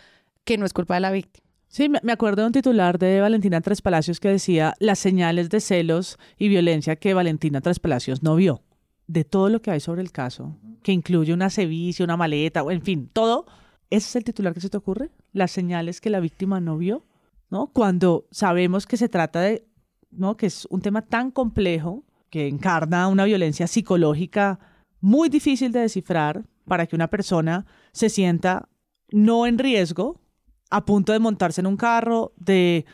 que 0.44 0.58
no 0.58 0.66
es 0.66 0.72
culpa 0.72 0.94
de 0.94 1.00
la 1.00 1.12
víctima. 1.12 1.46
Sí, 1.68 1.88
me 1.88 2.12
acuerdo 2.12 2.42
de 2.42 2.48
un 2.48 2.52
titular 2.52 2.98
de 2.98 3.20
Valentina 3.20 3.60
Tres 3.60 3.80
Palacios 3.80 4.20
que 4.20 4.28
decía 4.28 4.74
las 4.78 4.98
señales 4.98 5.48
de 5.48 5.60
celos 5.60 6.18
y 6.36 6.48
violencia 6.48 6.96
que 6.96 7.14
Valentina 7.14 7.60
Tres 7.60 7.78
Palacios 7.78 8.22
no 8.22 8.34
vio. 8.34 8.60
De 9.06 9.24
todo 9.24 9.48
lo 9.48 9.62
que 9.62 9.70
hay 9.70 9.80
sobre 9.80 10.02
el 10.02 10.12
caso, 10.12 10.58
que 10.82 10.92
incluye 10.92 11.32
una 11.32 11.48
ceviche, 11.48 12.04
una 12.04 12.16
maleta, 12.16 12.62
en 12.68 12.82
fin, 12.82 13.08
todo. 13.12 13.46
¿Ese 13.92 14.08
es 14.08 14.16
el 14.16 14.24
titular 14.24 14.54
que 14.54 14.62
se 14.62 14.70
te 14.70 14.78
ocurre? 14.78 15.10
Las 15.34 15.50
señales 15.50 16.00
que 16.00 16.08
la 16.08 16.18
víctima 16.18 16.60
no 16.62 16.78
vio, 16.78 17.04
¿no? 17.50 17.66
Cuando 17.74 18.26
sabemos 18.30 18.86
que 18.86 18.96
se 18.96 19.10
trata 19.10 19.42
de, 19.42 19.66
¿no? 20.10 20.38
Que 20.38 20.46
es 20.46 20.66
un 20.70 20.80
tema 20.80 21.02
tan 21.02 21.30
complejo 21.30 22.02
que 22.30 22.48
encarna 22.48 23.06
una 23.08 23.26
violencia 23.26 23.66
psicológica 23.66 24.58
muy 25.02 25.28
difícil 25.28 25.72
de 25.72 25.80
descifrar 25.80 26.46
para 26.64 26.86
que 26.86 26.96
una 26.96 27.08
persona 27.08 27.66
se 27.92 28.08
sienta 28.08 28.70
no 29.10 29.46
en 29.46 29.58
riesgo, 29.58 30.22
a 30.70 30.86
punto 30.86 31.12
de 31.12 31.18
montarse 31.18 31.60
en 31.60 31.66
un 31.66 31.76
carro, 31.76 32.32
de, 32.38 32.86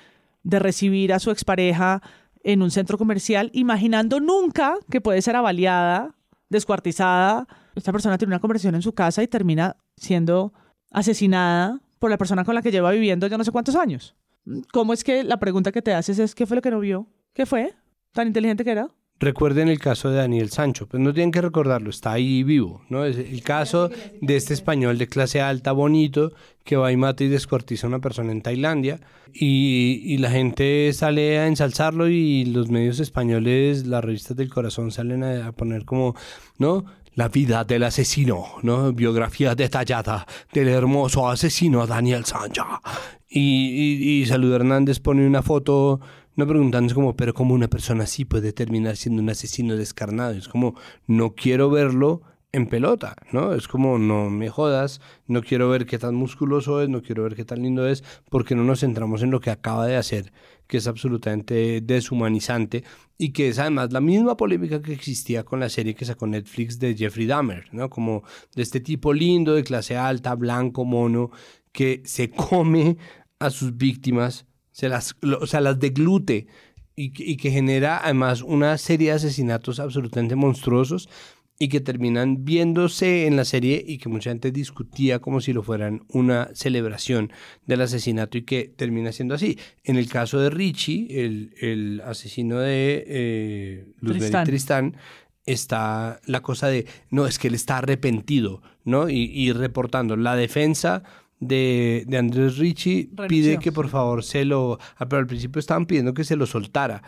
de 0.43 0.59
recibir 0.59 1.13
a 1.13 1.21
su 1.21 1.31
expareja 1.31 2.03
en 2.43 2.61
un 2.61 2.73
centro 2.73 2.99
comercial, 2.99 3.53
imaginando 3.55 4.19
nunca 4.19 4.79
que 4.91 5.01
puede 5.01 5.23
ser 5.23 5.37
avaliada, 5.37 6.17
descuartizada. 6.49 7.47
Esta 7.77 7.93
persona 7.93 8.19
tiene 8.19 8.35
una 8.35 8.41
conversación 8.41 8.75
en 8.75 8.83
su 8.83 8.95
casa 8.95 9.23
y 9.23 9.29
termina 9.29 9.77
siendo 9.97 10.53
asesinada 10.91 11.81
por 11.99 12.11
la 12.11 12.19
persona 12.19 12.45
con 12.45 12.55
la 12.55 12.63
que 12.63 12.71
lleva 12.71 12.91
viviendo 12.91 13.27
ya 13.27 13.39
no 13.39 13.45
sé 13.45 13.53
cuántos 13.53 13.77
años. 13.77 14.15
¿Cómo 14.73 14.93
es 14.93 15.05
que 15.05 15.25
la 15.25 15.39
pregunta 15.39 15.73
que 15.73 15.83
te 15.83 15.95
haces 15.95 16.19
es 16.19 16.35
qué 16.35 16.47
fue 16.47 16.57
lo 16.57 16.63
que 16.63 16.71
no 16.71 16.81
vio? 16.81 17.07
¿Qué 17.35 17.47
fue? 17.47 17.75
¿Tan 18.13 18.27
inteligente 18.27 18.65
que 18.65 18.71
era? 18.71 18.89
Recuerden 19.21 19.69
el 19.69 19.81
caso 19.81 20.11
de 20.11 20.19
Daniel 20.19 20.51
Sancho, 20.51 20.87
pues 20.87 21.03
no 21.03 21.13
tienen 21.13 21.33
que 21.33 21.41
recordarlo, 21.41 21.91
está 21.91 22.13
ahí 22.13 22.45
vivo, 22.45 22.83
¿no? 22.89 23.05
Es 23.05 23.17
el 23.19 23.43
caso 23.43 23.91
de 24.21 24.37
este 24.37 24.55
español 24.55 24.97
de 24.97 25.09
clase 25.09 25.41
alta, 25.41 25.73
bonito, 25.73 26.33
que 26.63 26.77
va 26.77 26.93
y 26.93 26.97
mata 26.97 27.25
y 27.25 27.29
descuartiza 27.29 27.87
a 27.87 27.89
una 27.89 27.99
persona 27.99 28.31
en 28.31 28.43
Tailandia 28.43 29.01
y, 29.33 30.03
y 30.05 30.19
la 30.19 30.31
gente 30.31 30.93
sale 30.93 31.39
a 31.41 31.49
ensalzarlo 31.49 32.09
y 32.09 32.45
los 32.45 32.71
medios 32.71 33.01
españoles, 33.01 33.87
las 33.87 34.05
revistas 34.05 34.37
del 34.37 34.51
corazón 34.51 34.93
salen 34.93 35.25
a, 35.25 35.51
poner 35.51 35.85
como, 35.85 36.15
¿no? 36.59 36.85
La 37.15 37.29
vida 37.29 37.65
del 37.65 37.83
asesino, 37.83 38.45
¿no? 38.63 38.93
Biografía 38.93 39.57
detallada 39.57 40.29
del 40.53 40.69
hermoso 40.69 41.29
asesino 41.29 41.89
Daniel 41.89 42.25
Sancho. 42.25 42.65
Y, 43.29 43.41
y, 43.41 44.21
y 44.21 44.27
Salud 44.27 44.53
Hernández 44.53 45.01
pone 45.01 45.27
una 45.27 45.43
foto 45.43 46.01
no 46.39 46.47
preguntándose 46.47 46.95
como, 46.95 47.17
pero 47.17 47.35
cómo 47.35 47.53
una 47.53 47.67
persona 47.67 48.05
así 48.05 48.25
puede 48.25 48.53
terminar 48.53 48.97
siendo 48.97 49.21
un 49.21 49.29
asesino 49.29 49.75
descarnado. 49.75 50.35
Es 50.35 50.47
como, 50.47 50.77
no 51.09 51.35
quiero 51.35 51.69
verlo 51.69 52.23
en 52.53 52.69
pelota, 52.69 53.17
¿no? 53.33 53.55
Es 53.55 53.67
como, 53.67 53.99
no 53.99 54.31
me 54.31 54.49
jodas, 54.49 55.01
no 55.27 55.43
quiero 55.43 55.69
ver 55.69 55.85
qué 55.85 55.99
tan 55.99 56.15
musculoso 56.15 56.81
es, 56.81 56.89
no 56.89 57.03
quiero 57.03 57.25
ver 57.25 57.35
qué 57.35 57.45
tan 57.45 57.61
lindo 57.61 57.89
es, 57.89 58.05
porque 58.31 58.55
no 58.55 58.63
nos 58.63 58.81
centramos 58.81 59.25
en 59.25 59.33
lo 59.33 59.41
que 59.41 59.51
acaba 59.51 59.85
de 59.89 59.97
hacer, 59.97 60.33
que 60.69 60.77
es 60.77 60.87
absolutamente 60.87 61.81
deshumanizante 61.81 62.85
y 63.19 63.33
que 63.33 63.49
es 63.49 63.59
además 63.59 63.93
la 63.93 64.01
misma 64.01 64.37
polémica 64.37 64.81
que 64.81 64.93
existía 64.93 65.43
con 65.43 65.59
la 65.59 65.69
serie 65.69 65.97
que 65.97 66.05
sacó 66.05 66.29
Netflix 66.29 66.79
de 66.79 66.95
Jeffrey 66.95 67.27
Dahmer, 67.27 67.65
¿no? 67.73 67.91
Como 67.91 68.23
de 68.55 68.63
este 68.63 68.79
tipo 68.79 69.13
lindo, 69.13 69.57
de 69.57 69.65
clase 69.65 69.97
alta, 69.97 70.37
blanco, 70.37 70.85
mono, 70.85 71.33
que 71.73 72.01
se 72.05 72.31
come 72.31 72.97
a 73.41 73.51
sus 73.51 73.77
víctimas 73.77 74.47
se 74.79 74.89
las, 74.89 75.17
o 75.41 75.47
sea, 75.47 75.61
las 75.61 75.81
deglute 75.81 76.47
y, 76.95 77.11
que- 77.11 77.25
y 77.25 77.37
que 77.37 77.51
genera 77.51 78.01
además 78.05 78.43
una 78.43 78.79
serie 78.79 79.09
de 79.09 79.15
asesinatos 79.17 79.81
absolutamente 79.81 80.37
monstruosos 80.37 81.09
y 81.59 81.67
que 81.69 81.81
terminan 81.81 82.45
viéndose 82.45 83.27
en 83.27 83.35
la 83.35 83.45
serie 83.45 83.83
y 83.85 83.99
que 83.99 84.09
mucha 84.09 84.31
gente 84.31 84.53
discutía 84.53 85.19
como 85.19 85.41
si 85.41 85.53
lo 85.53 85.65
fueran 85.65 86.05
una 86.13 86.51
celebración 86.55 87.33
del 87.67 87.81
asesinato 87.81 88.39
y 88.39 88.43
que 88.43 88.69
termina 88.69 89.11
siendo 89.11 89.35
así. 89.35 89.59
En 89.83 89.97
el 89.97 90.09
caso 90.09 90.39
de 90.39 90.51
Richie, 90.51 91.09
el, 91.25 91.55
el 91.61 92.01
asesino 92.05 92.61
de 92.61 93.05
eh, 93.09 93.87
Luzbel 94.01 94.19
Tristán. 94.21 94.45
Tristán, 94.47 94.97
está 95.47 96.21
la 96.27 96.43
cosa 96.43 96.69
de, 96.69 96.87
no, 97.11 97.27
es 97.27 97.41
que 97.41 97.49
él 97.49 97.55
está 97.55 97.79
arrepentido, 97.79 98.63
¿no? 98.85 99.09
Y, 99.09 99.23
y 99.25 99.51
reportando 99.53 100.15
la 100.17 100.37
defensa 100.37 101.03
de, 101.41 102.05
de 102.07 102.19
Andrés 102.19 102.59
Ricci 102.59 103.05
pide 103.05 103.23
Renunció. 103.29 103.61
que 103.61 103.73
por 103.73 103.89
favor 103.89 104.23
se 104.25 104.45
lo... 104.45 104.79
ah, 104.97 105.09
Pero 105.09 105.21
al 105.21 105.27
principio 105.27 105.61
estaban 105.61 105.87
pidiendo 105.87 106.15
que 106.15 106.25
se 106.25 106.37
lo 106.37 106.47
soltara. 106.47 107.03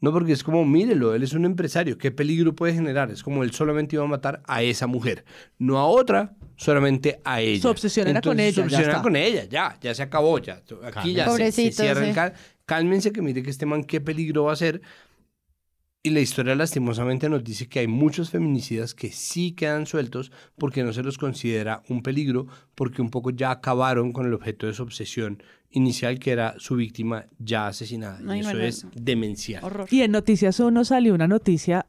No, 0.00 0.12
porque 0.12 0.32
es 0.32 0.42
como, 0.42 0.64
mírelo, 0.64 1.14
él 1.14 1.22
es 1.22 1.32
un 1.32 1.44
empresario, 1.44 1.96
¿qué 1.96 2.10
peligro 2.10 2.54
puede 2.56 2.74
generar? 2.74 3.12
Es 3.12 3.22
como 3.22 3.44
él 3.44 3.52
solamente 3.52 3.94
iba 3.94 4.04
a 4.04 4.08
matar 4.08 4.42
a 4.48 4.60
esa 4.62 4.88
mujer, 4.88 5.24
no 5.58 5.78
a 5.78 5.86
otra, 5.86 6.34
solamente 6.56 7.20
a 7.24 7.40
ella. 7.40 7.62
Su 7.62 7.68
obsesión 7.68 8.08
era 8.08 8.20
con 8.20 8.40
ella, 8.40 8.64
era 8.64 8.80
está. 8.80 9.00
con 9.02 9.14
ella, 9.14 9.44
ya, 9.44 9.78
ya 9.80 9.94
se 9.94 10.02
acabó, 10.02 10.38
ya. 10.40 10.60
Aquí 10.92 11.12
ya 11.14 11.30
se- 11.30 11.52
se, 11.52 11.70
cierra 11.70 12.00
el 12.00 12.08
sí. 12.08 12.14
cal- 12.14 12.32
Cálmense 12.66 13.12
que 13.12 13.22
mire 13.22 13.44
que 13.44 13.50
este 13.50 13.64
man 13.64 13.84
qué 13.84 14.00
peligro 14.00 14.44
va 14.44 14.54
a 14.54 14.56
ser. 14.56 14.82
Y 16.04 16.10
la 16.10 16.18
historia 16.18 16.56
lastimosamente 16.56 17.28
nos 17.28 17.44
dice 17.44 17.68
que 17.68 17.78
hay 17.78 17.86
muchos 17.86 18.30
feminicidas 18.30 18.92
que 18.92 19.12
sí 19.12 19.52
quedan 19.52 19.86
sueltos 19.86 20.32
porque 20.58 20.82
no 20.82 20.92
se 20.92 21.04
los 21.04 21.16
considera 21.16 21.84
un 21.88 22.02
peligro, 22.02 22.48
porque 22.74 23.00
un 23.00 23.10
poco 23.10 23.30
ya 23.30 23.52
acabaron 23.52 24.12
con 24.12 24.26
el 24.26 24.34
objeto 24.34 24.66
de 24.66 24.74
su 24.74 24.82
obsesión 24.82 25.40
inicial, 25.70 26.18
que 26.18 26.32
era 26.32 26.54
su 26.58 26.74
víctima 26.74 27.26
ya 27.38 27.68
asesinada. 27.68 28.18
Y 28.34 28.40
eso 28.40 28.52
no, 28.52 28.60
es 28.60 28.84
no. 28.84 28.90
demencial. 28.94 29.62
Horror. 29.62 29.88
Y 29.92 30.02
en 30.02 30.10
Noticias 30.10 30.58
1 30.58 30.84
salió 30.84 31.14
una 31.14 31.28
noticia, 31.28 31.86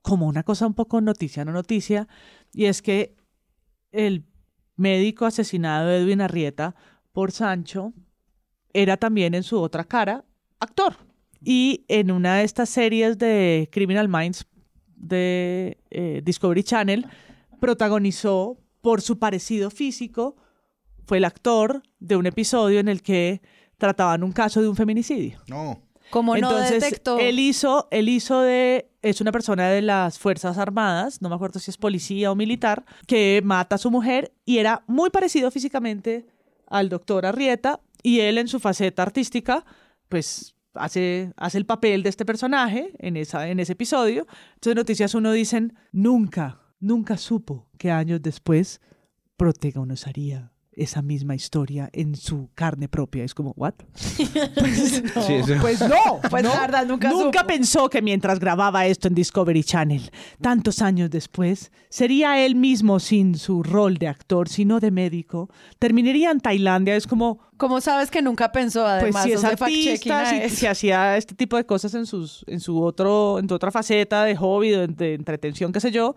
como 0.00 0.26
una 0.26 0.42
cosa 0.42 0.66
un 0.66 0.74
poco 0.74 1.02
noticia, 1.02 1.44
no 1.44 1.52
noticia, 1.52 2.08
y 2.54 2.64
es 2.64 2.80
que 2.80 3.16
el 3.92 4.24
médico 4.76 5.26
asesinado 5.26 5.90
Edwin 5.90 6.22
Arrieta 6.22 6.74
por 7.12 7.32
Sancho 7.32 7.92
era 8.72 8.96
también 8.96 9.34
en 9.34 9.42
su 9.42 9.60
otra 9.60 9.84
cara 9.84 10.24
actor. 10.58 11.05
Y 11.42 11.84
en 11.88 12.10
una 12.10 12.36
de 12.36 12.44
estas 12.44 12.68
series 12.68 13.18
de 13.18 13.68
Criminal 13.72 14.08
Minds 14.08 14.46
de 14.96 15.78
eh, 15.90 16.22
Discovery 16.24 16.62
Channel, 16.62 17.06
protagonizó 17.60 18.58
por 18.80 19.02
su 19.02 19.18
parecido 19.18 19.70
físico, 19.70 20.36
fue 21.06 21.18
el 21.18 21.24
actor 21.24 21.82
de 21.98 22.16
un 22.16 22.26
episodio 22.26 22.80
en 22.80 22.88
el 22.88 23.02
que 23.02 23.40
trataban 23.78 24.22
un 24.22 24.32
caso 24.32 24.60
de 24.62 24.68
un 24.68 24.76
feminicidio. 24.76 25.40
No. 25.48 25.80
Como 26.10 26.36
no 26.36 26.50
Entonces, 26.50 26.82
detectó. 26.82 27.18
él 27.18 27.38
hizo, 27.38 27.88
él 27.90 28.08
hizo 28.08 28.40
de, 28.40 28.88
es 29.02 29.20
una 29.20 29.32
persona 29.32 29.68
de 29.68 29.82
las 29.82 30.18
Fuerzas 30.18 30.56
Armadas, 30.56 31.20
no 31.20 31.28
me 31.28 31.34
acuerdo 31.34 31.58
si 31.58 31.70
es 31.70 31.76
policía 31.76 32.30
o 32.30 32.36
militar, 32.36 32.84
que 33.06 33.40
mata 33.44 33.74
a 33.74 33.78
su 33.78 33.90
mujer 33.90 34.32
y 34.44 34.58
era 34.58 34.84
muy 34.86 35.10
parecido 35.10 35.50
físicamente 35.50 36.26
al 36.68 36.88
doctor 36.88 37.26
Arrieta 37.26 37.80
y 38.02 38.20
él 38.20 38.38
en 38.38 38.46
su 38.46 38.60
faceta 38.60 39.02
artística, 39.02 39.64
pues 40.08 40.55
hace, 40.78 41.32
hace 41.36 41.58
el 41.58 41.66
papel 41.66 42.02
de 42.02 42.08
este 42.08 42.24
personaje 42.24 42.92
en, 42.98 43.16
esa, 43.16 43.48
en 43.48 43.60
ese 43.60 43.72
episodio. 43.72 44.26
Entonces 44.54 44.76
Noticias 44.76 45.14
Uno 45.14 45.32
dicen, 45.32 45.74
nunca, 45.92 46.60
nunca 46.80 47.16
supo 47.16 47.68
que 47.78 47.90
años 47.90 48.22
después 48.22 48.80
Protegan 49.36 49.90
usaría 49.90 50.52
esa 50.76 51.00
misma 51.02 51.34
historia 51.34 51.88
en 51.92 52.14
su 52.14 52.50
carne 52.54 52.86
propia. 52.88 53.24
Es 53.24 53.34
como, 53.34 53.52
¿what? 53.56 53.74
Pues, 54.54 55.02
no, 55.16 55.22
Sí, 55.22 55.32
eso- 55.34 55.54
pues 55.60 55.80
no, 55.80 56.20
Pues 56.30 56.42
no. 56.44 56.50
verdad, 56.60 56.86
nunca 56.86 57.10
Nunca 57.10 57.40
supo. 57.40 57.46
pensó 57.48 57.88
que 57.90 58.02
mientras 58.02 58.38
grababa 58.38 58.86
esto 58.86 59.08
en 59.08 59.14
Discovery 59.14 59.64
Channel, 59.64 60.10
tantos 60.40 60.82
años 60.82 61.10
después, 61.10 61.72
sería 61.88 62.44
él 62.44 62.54
mismo 62.54 63.00
sin 63.00 63.36
su 63.36 63.62
rol 63.62 63.96
de 63.96 64.08
actor, 64.08 64.48
sino 64.48 64.78
de 64.78 64.90
médico. 64.90 65.48
Terminaría 65.78 66.30
en 66.30 66.40
Tailandia. 66.40 66.94
Es 66.96 67.06
como, 67.06 67.38
¿Cómo 67.56 67.80
sabes 67.80 68.10
que 68.10 68.20
nunca 68.20 68.52
pensó 68.52 68.80
pues 69.00 69.16
además? 69.16 69.24
si 69.24 69.32
es 69.32 69.44
artista, 69.44 70.26
si, 70.26 70.56
si 70.56 70.66
hacía 70.66 71.16
este 71.16 71.34
tipo 71.34 71.56
de 71.56 71.64
cosas 71.64 71.94
en 71.94 72.04
sus 72.04 72.44
en 72.46 72.60
su 72.60 72.82
otro 72.82 73.38
en 73.38 73.48
su 73.48 73.54
otra 73.54 73.70
faceta 73.70 74.24
de 74.24 74.36
hobby, 74.36 74.68
de, 74.70 74.88
de 74.88 75.14
entretención, 75.14 75.72
qué 75.72 75.80
sé 75.80 75.90
yo, 75.90 76.14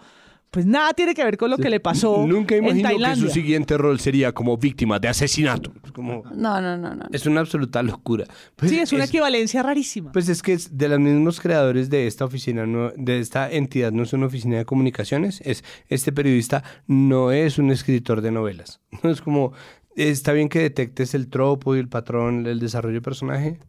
pues 0.51 0.65
nada 0.65 0.93
tiene 0.93 1.13
que 1.13 1.23
ver 1.23 1.37
con 1.37 1.51
lo 1.51 1.57
que 1.57 1.69
le 1.69 1.79
pasó 1.79 2.25
Nunca 2.25 2.55
en 2.55 2.65
imaginó 2.65 3.07
que 3.09 3.15
su 3.17 3.29
siguiente 3.29 3.77
rol 3.77 3.99
sería 3.99 4.31
como 4.31 4.57
víctima 4.57 4.97
de 4.99 5.07
asesinato. 5.07 5.71
Como... 5.93 6.23
No, 6.33 6.59
no, 6.59 6.75
no, 6.75 6.95
no. 6.95 7.05
Es 7.11 7.25
una 7.27 7.41
absoluta 7.41 7.83
locura. 7.83 8.25
Pues 8.55 8.71
sí, 8.71 8.79
es 8.79 8.91
una 8.91 9.03
equivalencia 9.05 9.61
rarísima. 9.61 10.11
Pues 10.11 10.27
es 10.27 10.41
que 10.41 10.53
es 10.53 10.75
de 10.77 10.89
los 10.89 10.99
mismos 10.99 11.39
creadores 11.39 11.89
de 11.89 12.07
esta 12.07 12.25
oficina, 12.25 12.65
no- 12.65 12.91
de 12.95 13.19
esta 13.19 13.51
entidad, 13.51 13.91
no 13.91 14.01
es 14.03 14.13
una 14.13 14.25
oficina 14.25 14.57
de 14.57 14.65
comunicaciones, 14.65 15.41
es 15.45 15.63
este 15.87 16.11
periodista 16.11 16.63
no 16.87 17.31
es 17.31 17.59
un 17.59 17.69
escritor 17.71 18.21
de 18.21 18.31
novelas. 18.31 18.81
No 19.03 19.11
es 19.11 19.21
como, 19.21 19.53
está 19.95 20.33
bien 20.33 20.49
que 20.49 20.59
detectes 20.59 21.13
el 21.13 21.29
tropo 21.29 21.75
y 21.75 21.79
el 21.79 21.89
patrón, 21.89 22.47
el 22.47 22.59
desarrollo 22.59 22.93
del 22.95 23.01
personaje, 23.03 23.59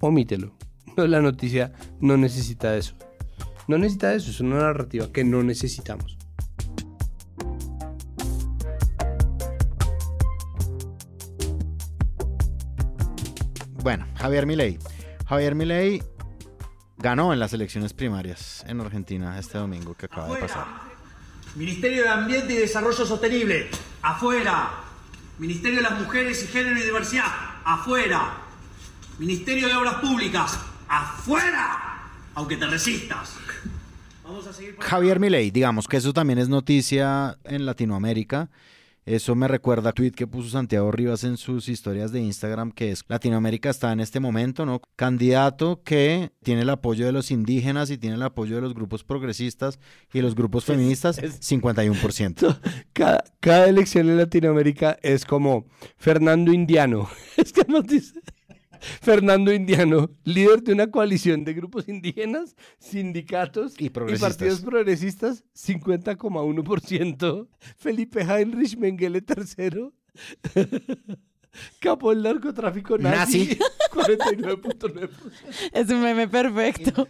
omítelo. 0.00 0.52
No, 0.96 1.06
la 1.06 1.20
noticia 1.22 1.72
no 2.00 2.16
necesita 2.16 2.72
de 2.72 2.80
eso. 2.80 2.94
No 3.66 3.78
necesita 3.78 4.10
de 4.10 4.16
eso, 4.16 4.30
es 4.30 4.40
una 4.40 4.56
narrativa 4.58 5.10
que 5.12 5.24
no 5.24 5.42
necesitamos. 5.42 6.17
Bueno, 13.88 14.06
Javier 14.16 14.44
Milei. 14.44 14.78
Javier 15.26 15.54
Milei 15.54 16.02
ganó 16.98 17.32
en 17.32 17.40
las 17.40 17.54
elecciones 17.54 17.94
primarias 17.94 18.62
en 18.68 18.82
Argentina 18.82 19.38
este 19.38 19.56
domingo 19.56 19.94
que 19.94 20.04
acaba 20.04 20.28
de 20.28 20.42
pasar. 20.42 20.66
Ministerio 21.54 22.02
de 22.02 22.08
Ambiente 22.10 22.52
y 22.52 22.56
Desarrollo 22.58 23.06
Sostenible, 23.06 23.70
afuera. 24.02 24.72
Ministerio 25.38 25.78
de 25.78 25.84
las 25.84 25.98
Mujeres 25.98 26.44
y 26.44 26.48
Género 26.48 26.78
y 26.78 26.82
Diversidad, 26.82 27.32
afuera. 27.64 28.34
Ministerio 29.18 29.68
de 29.68 29.74
Obras 29.74 29.94
Públicas, 30.02 30.58
afuera. 30.86 32.10
Aunque 32.34 32.58
te 32.58 32.66
resistas. 32.66 33.38
Vamos 34.22 34.46
a 34.48 34.52
seguir. 34.52 34.76
Javier 34.80 35.18
Milei, 35.18 35.50
digamos 35.50 35.88
que 35.88 35.96
eso 35.96 36.12
también 36.12 36.38
es 36.38 36.50
noticia 36.50 37.38
en 37.44 37.64
Latinoamérica. 37.64 38.50
Eso 39.08 39.34
me 39.34 39.48
recuerda 39.48 39.88
a 39.88 39.92
tweet 39.94 40.10
que 40.10 40.26
puso 40.26 40.50
Santiago 40.50 40.92
Rivas 40.92 41.24
en 41.24 41.38
sus 41.38 41.70
historias 41.70 42.12
de 42.12 42.20
Instagram, 42.20 42.72
que 42.72 42.90
es 42.90 43.02
Latinoamérica 43.08 43.70
está 43.70 43.90
en 43.90 44.00
este 44.00 44.20
momento, 44.20 44.66
¿no? 44.66 44.82
Candidato 44.96 45.82
que 45.82 46.30
tiene 46.42 46.60
el 46.60 46.68
apoyo 46.68 47.06
de 47.06 47.12
los 47.12 47.30
indígenas 47.30 47.88
y 47.90 47.96
tiene 47.96 48.16
el 48.16 48.22
apoyo 48.22 48.56
de 48.56 48.60
los 48.60 48.74
grupos 48.74 49.04
progresistas 49.04 49.80
y 50.12 50.20
los 50.20 50.34
grupos 50.34 50.66
feministas, 50.66 51.22
51%. 51.22 52.60
Cada, 52.92 53.24
cada 53.40 53.68
elección 53.68 54.10
en 54.10 54.18
Latinoamérica 54.18 54.98
es 55.00 55.24
como 55.24 55.64
Fernando 55.96 56.52
Indiano. 56.52 57.08
Es 57.38 57.52
que 57.52 57.64
nos 57.66 57.86
dice 57.86 58.20
Fernando 58.80 59.52
Indiano, 59.52 60.10
líder 60.24 60.62
de 60.62 60.72
una 60.72 60.90
coalición 60.90 61.44
de 61.44 61.54
grupos 61.54 61.88
indígenas, 61.88 62.56
sindicatos 62.78 63.74
Y 63.78 63.90
progresistas. 63.90 64.36
partidos 64.36 64.60
progresistas, 64.60 65.44
50,1%. 65.54 67.48
Felipe 67.76 68.20
Heinrich 68.22 68.76
Mengele 68.76 69.22
III. 69.26 69.90
Capo 71.80 72.10
del 72.10 72.22
narcotráfico 72.22 72.98
nazi, 72.98 73.46
Nazi. 73.46 73.58
49.9%. 73.92 75.10
Es 75.72 75.88
un 75.90 76.02
meme 76.02 76.28
perfecto. 76.28 77.08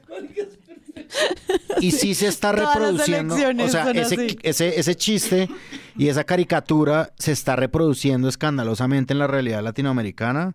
Y 1.81 1.91
sí 1.93 2.14
se 2.14 2.29
está 2.29 2.53
reproduciendo, 2.53 3.35
o 3.35 3.69
sea, 3.69 3.91
ese, 3.93 4.37
ese, 4.43 4.81
ese 4.81 4.95
chiste 4.97 5.49
y 5.97 6.09
esa 6.09 6.25
caricatura 6.25 7.12
se 7.19 7.33
está 7.33 7.57
reproduciendo 7.57 8.29
escandalosamente 8.29 9.12
en 9.12 9.19
la 9.19 9.27
realidad 9.27 9.62
latinoamericana. 9.62 10.55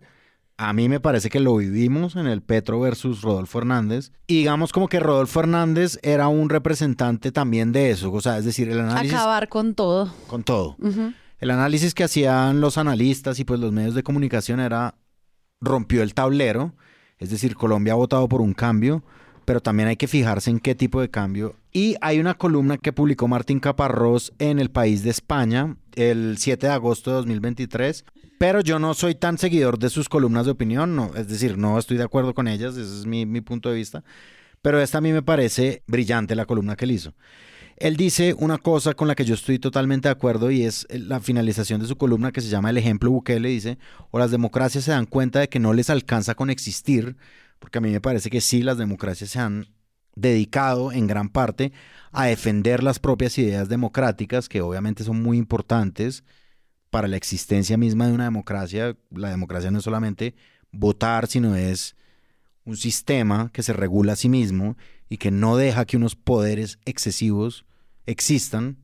A 0.56 0.72
mí 0.72 0.88
me 0.88 1.00
parece 1.00 1.30
que 1.30 1.40
lo 1.40 1.56
vivimos 1.56 2.14
en 2.14 2.26
el 2.26 2.40
Petro 2.40 2.78
versus 2.78 3.22
Rodolfo 3.22 3.58
Hernández. 3.58 4.12
Y 4.28 4.38
digamos 4.38 4.72
como 4.72 4.88
que 4.88 5.00
Rodolfo 5.00 5.40
Hernández 5.40 5.98
era 6.02 6.28
un 6.28 6.48
representante 6.48 7.32
también 7.32 7.72
de 7.72 7.90
eso. 7.90 8.12
O 8.12 8.20
sea, 8.20 8.38
es 8.38 8.44
decir, 8.44 8.68
el 8.68 8.80
análisis 8.80 9.14
Acabar 9.14 9.48
con 9.48 9.74
todo. 9.74 10.14
con 10.28 10.44
todo. 10.44 10.76
El 11.40 11.50
análisis 11.50 11.92
que 11.92 12.04
hacían 12.04 12.60
los 12.60 12.78
analistas 12.78 13.40
y 13.40 13.44
pues 13.44 13.58
los 13.58 13.72
medios 13.72 13.94
de 13.94 14.04
comunicación 14.04 14.60
era 14.60 14.94
rompió 15.60 16.02
el 16.02 16.14
tablero, 16.14 16.74
es 17.18 17.30
decir, 17.30 17.56
Colombia 17.56 17.94
ha 17.94 17.96
votado 17.96 18.28
por 18.28 18.40
un 18.40 18.54
cambio, 18.54 19.02
pero 19.44 19.60
también 19.60 19.88
hay 19.88 19.96
que 19.96 20.08
fijarse 20.08 20.50
en 20.50 20.60
qué 20.60 20.74
tipo 20.74 21.00
de 21.00 21.10
cambio. 21.10 21.56
Y 21.72 21.96
hay 22.00 22.20
una 22.20 22.34
columna 22.34 22.78
que 22.78 22.92
publicó 22.92 23.28
Martín 23.28 23.60
Caparrós 23.60 24.32
en 24.38 24.58
El 24.58 24.70
País 24.70 25.02
de 25.02 25.10
España 25.10 25.76
el 25.94 26.36
7 26.38 26.66
de 26.66 26.72
agosto 26.72 27.10
de 27.10 27.16
2023, 27.16 28.04
pero 28.38 28.60
yo 28.60 28.78
no 28.78 28.94
soy 28.94 29.14
tan 29.14 29.38
seguidor 29.38 29.78
de 29.78 29.90
sus 29.90 30.08
columnas 30.08 30.46
de 30.46 30.52
opinión, 30.52 30.94
no, 30.96 31.12
es 31.14 31.28
decir, 31.28 31.58
no 31.58 31.78
estoy 31.78 31.96
de 31.96 32.04
acuerdo 32.04 32.34
con 32.34 32.48
ellas, 32.48 32.76
ese 32.76 33.00
es 33.00 33.06
mi, 33.06 33.26
mi 33.26 33.40
punto 33.40 33.68
de 33.70 33.76
vista, 33.76 34.04
pero 34.62 34.80
esta 34.80 34.98
a 34.98 35.00
mí 35.00 35.12
me 35.12 35.22
parece 35.22 35.82
brillante 35.86 36.34
la 36.34 36.46
columna 36.46 36.76
que 36.76 36.84
él 36.84 36.92
hizo. 36.92 37.14
Él 37.76 37.96
dice 37.96 38.34
una 38.38 38.58
cosa 38.58 38.94
con 38.94 39.08
la 39.08 39.14
que 39.14 39.24
yo 39.24 39.34
estoy 39.34 39.58
totalmente 39.58 40.08
de 40.08 40.12
acuerdo 40.12 40.50
y 40.50 40.62
es 40.62 40.86
la 40.90 41.20
finalización 41.20 41.80
de 41.80 41.88
su 41.88 41.96
columna 41.96 42.30
que 42.30 42.40
se 42.40 42.48
llama 42.48 42.70
El 42.70 42.78
ejemplo 42.78 43.10
Bukele. 43.10 43.48
Dice, 43.48 43.78
o 44.10 44.18
las 44.18 44.30
democracias 44.30 44.84
se 44.84 44.92
dan 44.92 45.06
cuenta 45.06 45.40
de 45.40 45.48
que 45.48 45.58
no 45.58 45.72
les 45.72 45.90
alcanza 45.90 46.34
con 46.36 46.50
existir, 46.50 47.16
porque 47.58 47.78
a 47.78 47.80
mí 47.80 47.90
me 47.90 48.00
parece 48.00 48.30
que 48.30 48.40
sí, 48.40 48.62
las 48.62 48.78
democracias 48.78 49.30
se 49.30 49.40
han 49.40 49.66
dedicado 50.14 50.92
en 50.92 51.08
gran 51.08 51.28
parte 51.28 51.72
a 52.12 52.26
defender 52.26 52.84
las 52.84 53.00
propias 53.00 53.36
ideas 53.38 53.68
democráticas, 53.68 54.48
que 54.48 54.60
obviamente 54.60 55.02
son 55.02 55.20
muy 55.20 55.36
importantes 55.36 56.22
para 56.94 57.08
la 57.08 57.16
existencia 57.16 57.76
misma 57.76 58.06
de 58.06 58.12
una 58.12 58.22
democracia. 58.22 58.96
La 59.10 59.28
democracia 59.28 59.68
no 59.72 59.78
es 59.78 59.84
solamente 59.84 60.36
votar, 60.70 61.26
sino 61.26 61.56
es 61.56 61.96
un 62.64 62.76
sistema 62.76 63.50
que 63.52 63.64
se 63.64 63.72
regula 63.72 64.12
a 64.12 64.16
sí 64.16 64.28
mismo 64.28 64.76
y 65.08 65.16
que 65.16 65.32
no 65.32 65.56
deja 65.56 65.86
que 65.86 65.96
unos 65.96 66.14
poderes 66.14 66.78
excesivos 66.84 67.64
existan. 68.06 68.76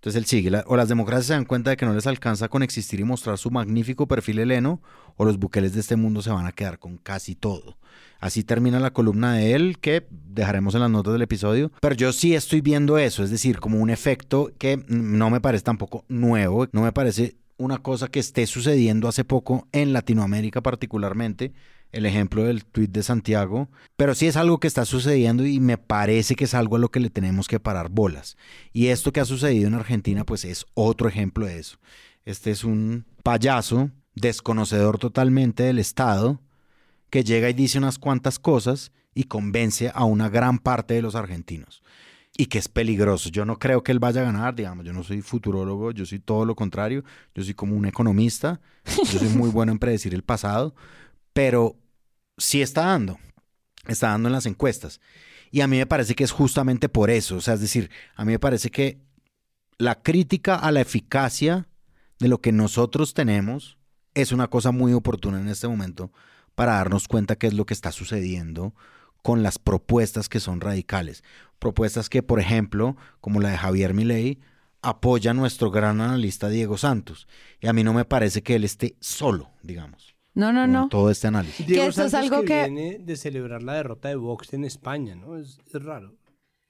Entonces 0.00 0.18
él 0.18 0.24
sigue, 0.24 0.50
o 0.64 0.76
las 0.76 0.88
democracias 0.88 1.26
se 1.26 1.32
dan 1.34 1.44
cuenta 1.44 1.68
de 1.68 1.76
que 1.76 1.84
no 1.84 1.92
les 1.92 2.06
alcanza 2.06 2.48
con 2.48 2.62
existir 2.62 3.00
y 3.00 3.04
mostrar 3.04 3.36
su 3.36 3.50
magnífico 3.50 4.08
perfil 4.08 4.38
heleno, 4.38 4.80
o 5.16 5.26
los 5.26 5.38
buqueles 5.38 5.74
de 5.74 5.80
este 5.80 5.96
mundo 5.96 6.22
se 6.22 6.30
van 6.30 6.46
a 6.46 6.52
quedar 6.52 6.78
con 6.78 6.96
casi 6.96 7.34
todo. 7.34 7.76
Así 8.18 8.42
termina 8.42 8.80
la 8.80 8.94
columna 8.94 9.34
de 9.34 9.52
él, 9.52 9.76
que 9.78 10.06
dejaremos 10.10 10.74
en 10.74 10.80
las 10.80 10.90
notas 10.90 11.12
del 11.12 11.20
episodio. 11.20 11.70
Pero 11.82 11.94
yo 11.94 12.14
sí 12.14 12.34
estoy 12.34 12.62
viendo 12.62 12.96
eso, 12.96 13.22
es 13.22 13.30
decir, 13.30 13.60
como 13.60 13.78
un 13.78 13.90
efecto 13.90 14.50
que 14.56 14.82
no 14.88 15.28
me 15.28 15.42
parece 15.42 15.64
tampoco 15.64 16.06
nuevo, 16.08 16.66
no 16.72 16.80
me 16.80 16.92
parece 16.92 17.36
una 17.58 17.76
cosa 17.76 18.08
que 18.08 18.20
esté 18.20 18.46
sucediendo 18.46 19.06
hace 19.06 19.24
poco 19.24 19.68
en 19.72 19.92
Latinoamérica 19.92 20.62
particularmente, 20.62 21.52
el 21.92 22.06
ejemplo 22.06 22.44
del 22.44 22.64
tuit 22.64 22.90
de 22.90 23.02
Santiago, 23.02 23.68
pero 23.96 24.14
sí 24.14 24.26
es 24.26 24.36
algo 24.36 24.58
que 24.60 24.68
está 24.68 24.84
sucediendo 24.84 25.44
y 25.44 25.60
me 25.60 25.78
parece 25.78 26.36
que 26.36 26.44
es 26.44 26.54
algo 26.54 26.76
a 26.76 26.78
lo 26.78 26.90
que 26.90 27.00
le 27.00 27.10
tenemos 27.10 27.48
que 27.48 27.60
parar 27.60 27.90
bolas. 27.90 28.36
Y 28.72 28.88
esto 28.88 29.12
que 29.12 29.20
ha 29.20 29.24
sucedido 29.24 29.68
en 29.68 29.74
Argentina, 29.74 30.24
pues 30.24 30.44
es 30.44 30.66
otro 30.74 31.08
ejemplo 31.08 31.46
de 31.46 31.58
eso. 31.58 31.78
Este 32.24 32.50
es 32.50 32.64
un 32.64 33.06
payaso, 33.22 33.90
desconocedor 34.14 34.98
totalmente 34.98 35.64
del 35.64 35.78
Estado, 35.78 36.40
que 37.10 37.24
llega 37.24 37.50
y 37.50 37.54
dice 37.54 37.78
unas 37.78 37.98
cuantas 37.98 38.38
cosas 38.38 38.92
y 39.14 39.24
convence 39.24 39.90
a 39.92 40.04
una 40.04 40.28
gran 40.28 40.58
parte 40.58 40.94
de 40.94 41.02
los 41.02 41.14
argentinos. 41.14 41.82
Y 42.36 42.46
que 42.46 42.58
es 42.58 42.68
peligroso. 42.68 43.28
Yo 43.28 43.44
no 43.44 43.58
creo 43.58 43.82
que 43.82 43.92
él 43.92 43.98
vaya 43.98 44.20
a 44.20 44.24
ganar, 44.24 44.54
digamos, 44.54 44.86
yo 44.86 44.92
no 44.92 45.02
soy 45.02 45.20
futurólogo, 45.20 45.90
yo 45.90 46.06
soy 46.06 46.20
todo 46.20 46.44
lo 46.44 46.54
contrario, 46.54 47.04
yo 47.34 47.42
soy 47.42 47.54
como 47.54 47.76
un 47.76 47.86
economista, 47.86 48.60
yo 48.86 49.18
soy 49.18 49.28
muy 49.30 49.50
bueno 49.52 49.72
en 49.72 49.78
predecir 49.78 50.14
el 50.14 50.22
pasado, 50.22 50.74
pero 51.40 51.74
sí 52.36 52.60
está 52.60 52.84
dando, 52.84 53.18
está 53.88 54.08
dando 54.08 54.28
en 54.28 54.34
las 54.34 54.44
encuestas. 54.44 55.00
Y 55.50 55.62
a 55.62 55.66
mí 55.66 55.78
me 55.78 55.86
parece 55.86 56.14
que 56.14 56.22
es 56.22 56.32
justamente 56.32 56.90
por 56.90 57.08
eso, 57.08 57.36
o 57.36 57.40
sea, 57.40 57.54
es 57.54 57.62
decir, 57.62 57.90
a 58.14 58.26
mí 58.26 58.32
me 58.32 58.38
parece 58.38 58.70
que 58.70 59.00
la 59.78 60.02
crítica 60.02 60.56
a 60.56 60.70
la 60.70 60.82
eficacia 60.82 61.66
de 62.18 62.28
lo 62.28 62.42
que 62.42 62.52
nosotros 62.52 63.14
tenemos 63.14 63.78
es 64.12 64.32
una 64.32 64.48
cosa 64.48 64.70
muy 64.70 64.92
oportuna 64.92 65.40
en 65.40 65.48
este 65.48 65.66
momento 65.66 66.12
para 66.54 66.74
darnos 66.74 67.08
cuenta 67.08 67.36
qué 67.36 67.46
es 67.46 67.54
lo 67.54 67.64
que 67.64 67.72
está 67.72 67.90
sucediendo 67.90 68.74
con 69.22 69.42
las 69.42 69.58
propuestas 69.58 70.28
que 70.28 70.40
son 70.40 70.60
radicales. 70.60 71.24
Propuestas 71.58 72.10
que, 72.10 72.22
por 72.22 72.38
ejemplo, 72.38 72.98
como 73.22 73.40
la 73.40 73.48
de 73.48 73.56
Javier 73.56 73.94
Milei, 73.94 74.40
apoya 74.82 75.32
nuestro 75.32 75.70
gran 75.70 76.02
analista 76.02 76.50
Diego 76.50 76.76
Santos. 76.76 77.26
Y 77.62 77.66
a 77.66 77.72
mí 77.72 77.82
no 77.82 77.94
me 77.94 78.04
parece 78.04 78.42
que 78.42 78.56
él 78.56 78.64
esté 78.64 78.94
solo, 79.00 79.48
digamos, 79.62 80.09
No, 80.34 80.52
no, 80.52 80.66
no. 80.66 80.88
todo 80.88 81.10
este 81.10 81.26
análisis. 81.26 81.66
Diego 81.66 81.84
eso 81.88 82.04
es 82.04 82.12
Santos 82.12 82.30
algo 82.32 82.44
que- 82.46 82.62
viene 82.64 82.98
de 83.00 83.16
celebrar 83.16 83.62
la 83.62 83.74
derrota 83.74 84.08
de 84.08 84.16
Vox 84.16 84.52
en 84.52 84.64
España, 84.64 85.14
¿no? 85.16 85.36
Es, 85.36 85.58
es 85.72 85.82
raro. 85.84 86.14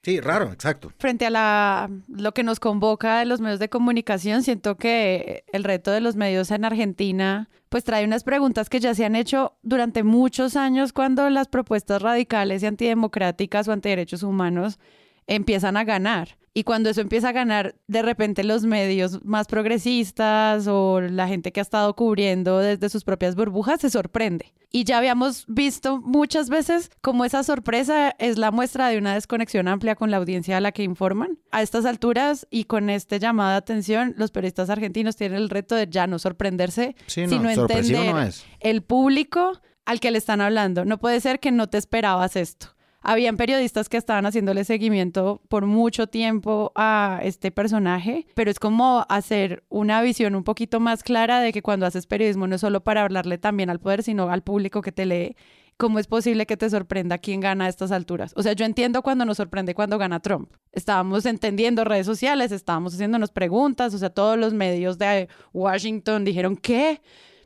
Sí, 0.03 0.19
raro, 0.19 0.51
exacto. 0.51 0.91
Frente 0.97 1.27
a 1.27 1.29
la, 1.29 1.87
lo 2.07 2.33
que 2.33 2.41
nos 2.43 2.59
convoca 2.59 3.19
de 3.19 3.25
los 3.25 3.39
medios 3.39 3.59
de 3.59 3.69
comunicación, 3.69 4.41
siento 4.41 4.75
que 4.75 5.43
el 5.53 5.63
reto 5.63 5.91
de 5.91 6.01
los 6.01 6.15
medios 6.15 6.49
en 6.49 6.65
Argentina 6.65 7.49
pues 7.69 7.83
trae 7.83 8.03
unas 8.03 8.23
preguntas 8.23 8.67
que 8.67 8.79
ya 8.79 8.95
se 8.95 9.05
han 9.05 9.15
hecho 9.15 9.53
durante 9.61 10.01
muchos 10.03 10.55
años 10.55 10.91
cuando 10.91 11.29
las 11.29 11.47
propuestas 11.47 12.01
radicales 12.01 12.63
y 12.63 12.65
antidemocráticas 12.65 13.67
o 13.67 13.71
antiderechos 13.73 14.23
humanos 14.23 14.79
empiezan 15.27 15.77
a 15.77 15.83
ganar. 15.83 16.37
Y 16.53 16.63
cuando 16.63 16.89
eso 16.89 16.99
empieza 16.99 17.29
a 17.29 17.31
ganar, 17.31 17.75
de 17.87 18.01
repente 18.01 18.43
los 18.43 18.63
medios 18.63 19.23
más 19.23 19.47
progresistas 19.47 20.67
o 20.67 20.99
la 20.99 21.27
gente 21.27 21.53
que 21.53 21.61
ha 21.61 21.63
estado 21.63 21.95
cubriendo 21.95 22.59
desde 22.59 22.89
sus 22.89 23.05
propias 23.05 23.35
burbujas 23.35 23.79
se 23.79 23.89
sorprende. 23.89 24.53
Y 24.69 24.83
ya 24.83 24.97
habíamos 24.97 25.45
visto 25.47 26.01
muchas 26.01 26.49
veces 26.49 26.91
cómo 27.01 27.23
esa 27.23 27.43
sorpresa 27.43 28.15
es 28.19 28.37
la 28.37 28.51
muestra 28.51 28.89
de 28.89 28.97
una 28.97 29.13
desconexión 29.13 29.67
amplia 29.69 29.95
con 29.95 30.11
la 30.11 30.17
audiencia 30.17 30.57
a 30.57 30.61
la 30.61 30.71
que 30.71 30.83
informan. 30.83 31.39
A 31.51 31.61
estas 31.61 31.85
alturas 31.85 32.47
y 32.49 32.65
con 32.65 32.89
este 32.89 33.19
llamado 33.19 33.51
de 33.51 33.57
atención, 33.57 34.13
los 34.17 34.31
periodistas 34.31 34.69
argentinos 34.69 35.15
tienen 35.15 35.37
el 35.37 35.49
reto 35.49 35.75
de 35.75 35.87
ya 35.89 36.07
no 36.07 36.19
sorprenderse, 36.19 36.95
Sí, 37.07 37.23
no, 37.23 37.29
sino 37.29 37.49
entender 37.49 38.13
no 38.13 38.29
el 38.59 38.81
público 38.81 39.61
al 39.85 39.99
que 39.99 40.11
le 40.11 40.17
están 40.17 40.41
hablando. 40.41 40.85
No 40.85 40.99
puede 40.99 41.19
ser 41.19 41.39
que 41.39 41.51
no 41.51 41.67
te 41.67 41.77
esperabas 41.77 42.35
esto. 42.35 42.75
Habían 43.01 43.35
periodistas 43.35 43.89
que 43.89 43.97
estaban 43.97 44.25
haciéndole 44.25 44.63
seguimiento 44.63 45.41
por 45.49 45.65
mucho 45.65 46.07
tiempo 46.07 46.71
a 46.75 47.19
este 47.23 47.51
personaje, 47.51 48.27
pero 48.35 48.51
es 48.51 48.59
como 48.59 49.05
hacer 49.09 49.63
una 49.69 50.01
visión 50.03 50.35
un 50.35 50.43
poquito 50.43 50.79
más 50.79 51.01
clara 51.01 51.41
de 51.41 51.51
que 51.51 51.63
cuando 51.63 51.87
haces 51.87 52.05
periodismo 52.05 52.45
no 52.45 52.55
es 52.55 52.61
solo 52.61 52.83
para 52.83 53.03
hablarle 53.03 53.39
también 53.39 53.71
al 53.71 53.79
poder, 53.79 54.03
sino 54.03 54.29
al 54.29 54.43
público 54.43 54.81
que 54.81 54.91
te 54.91 55.05
lee. 55.05 55.35
¿Cómo 55.77 55.97
es 55.97 56.05
posible 56.05 56.45
que 56.45 56.57
te 56.57 56.69
sorprenda 56.69 57.17
quién 57.17 57.39
gana 57.39 57.65
a 57.65 57.67
estas 57.67 57.91
alturas? 57.91 58.33
O 58.35 58.43
sea, 58.43 58.53
yo 58.53 58.65
entiendo 58.65 59.01
cuando 59.01 59.25
nos 59.25 59.37
sorprende 59.37 59.73
cuando 59.73 59.97
gana 59.97 60.19
Trump. 60.19 60.51
Estábamos 60.71 61.25
entendiendo 61.25 61.83
redes 61.83 62.05
sociales, 62.05 62.51
estábamos 62.51 62.93
haciéndonos 62.93 63.31
preguntas, 63.31 63.91
o 63.95 63.97
sea, 63.97 64.11
todos 64.11 64.37
los 64.37 64.53
medios 64.53 64.99
de 64.99 65.27
Washington 65.53 66.23
dijeron, 66.23 66.55
¿qué? 66.55 67.01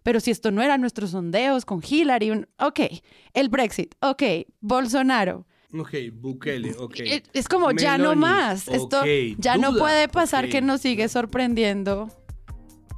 Pero 0.05 0.19
si 0.19 0.29
esto 0.29 0.51
no 0.51 0.61
eran 0.61 0.81
nuestros 0.81 1.09
sondeos 1.09 1.65
con 1.65 1.81
Hillary, 1.83 2.29
un- 2.29 2.47
ok, 2.59 2.79
el 3.33 3.49
Brexit, 3.49 3.95
ok, 4.01 4.21
Bolsonaro. 4.61 5.47
Ok, 5.73 5.95
Bukele, 6.13 6.75
ok. 6.77 6.95
Es 7.33 7.47
como 7.47 7.71
ya 7.71 7.97
no 7.97 8.09
Meloni, 8.15 8.21
más. 8.21 8.67
Esto 8.67 9.03
ya 9.39 9.57
no 9.57 9.75
puede 9.75 10.07
pasar 10.07 10.47
que 10.47 10.61
nos 10.61 10.81
sigue 10.81 11.09
sorprendiendo 11.09 12.11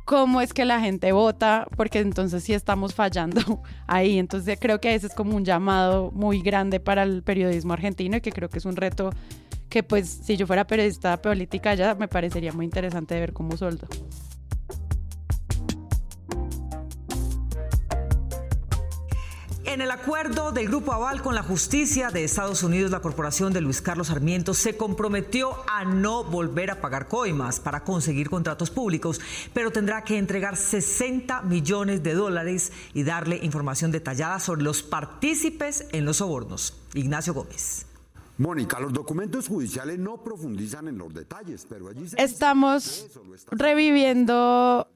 cómo 0.06 0.42
es 0.42 0.54
que 0.54 0.66
la 0.66 0.82
gente 0.82 1.14
vota, 1.14 1.66
porque 1.78 2.00
entonces 2.00 2.44
sí 2.44 2.54
estamos 2.54 2.94
fallando 2.94 3.40
ahí. 3.88 4.20
Entonces 4.20 4.58
creo 4.60 4.82
que 4.82 4.94
ese 4.94 5.08
es 5.08 5.14
como 5.14 5.34
un 5.38 5.46
llamado 5.46 6.12
muy 6.12 6.42
grande 6.42 6.82
para 6.82 7.04
el 7.04 7.24
periodismo 7.24 7.72
argentino 7.72 8.18
y 8.18 8.22
que 8.22 8.34
creo 8.34 8.50
que 8.50 8.58
es 8.58 8.66
un 8.66 8.76
reto 8.76 9.12
que 9.70 9.82
pues 9.82 10.10
si 10.10 10.36
yo 10.36 10.46
fuera 10.46 10.68
periodista 10.68 11.22
política 11.22 11.74
ya 11.74 11.96
me 11.96 12.10
parecería 12.10 12.52
muy 12.52 12.66
interesante 12.66 13.14
de 13.16 13.22
ver 13.22 13.32
cómo 13.34 13.56
soldo. 13.56 13.88
En 19.78 19.82
el 19.82 19.92
acuerdo 19.92 20.52
del 20.52 20.70
Grupo 20.70 20.92
Aval 20.92 21.22
con 21.22 21.36
la 21.36 21.44
justicia 21.44 22.10
de 22.10 22.24
Estados 22.24 22.64
Unidos, 22.64 22.90
la 22.90 23.00
corporación 23.00 23.54
de 23.54 23.62
Luis 23.62 23.80
Carlos 23.80 24.08
Sarmiento 24.08 24.56
se 24.56 24.76
comprometió 24.76 25.52
a 25.70 25.86
no 25.86 26.24
volver 26.24 26.72
a 26.72 26.82
pagar 26.82 27.08
coimas 27.08 27.60
para 27.60 27.84
conseguir 27.84 28.28
contratos 28.28 28.72
públicos, 28.72 29.22
pero 29.54 29.70
tendrá 29.70 30.04
que 30.04 30.18
entregar 30.18 30.58
60 30.58 31.44
millones 31.44 32.02
de 32.02 32.16
dólares 32.16 32.72
y 32.96 33.04
darle 33.04 33.38
información 33.44 33.92
detallada 33.92 34.40
sobre 34.40 34.64
los 34.64 34.82
partícipes 34.82 35.86
en 35.92 36.06
los 36.06 36.18
sobornos. 36.18 36.74
Ignacio 36.96 37.36
Gómez. 37.36 37.86
Mónica, 38.40 38.80
los 38.80 38.92
documentos 38.92 39.48
judiciales 39.48 40.00
no 40.00 40.24
profundizan 40.24 40.88
en 40.88 40.98
los 40.98 41.14
detalles, 41.14 41.68
pero 41.70 41.90
allí 41.90 42.08
se... 42.08 42.20
Estamos 42.20 43.06
reviviendo 43.52 44.88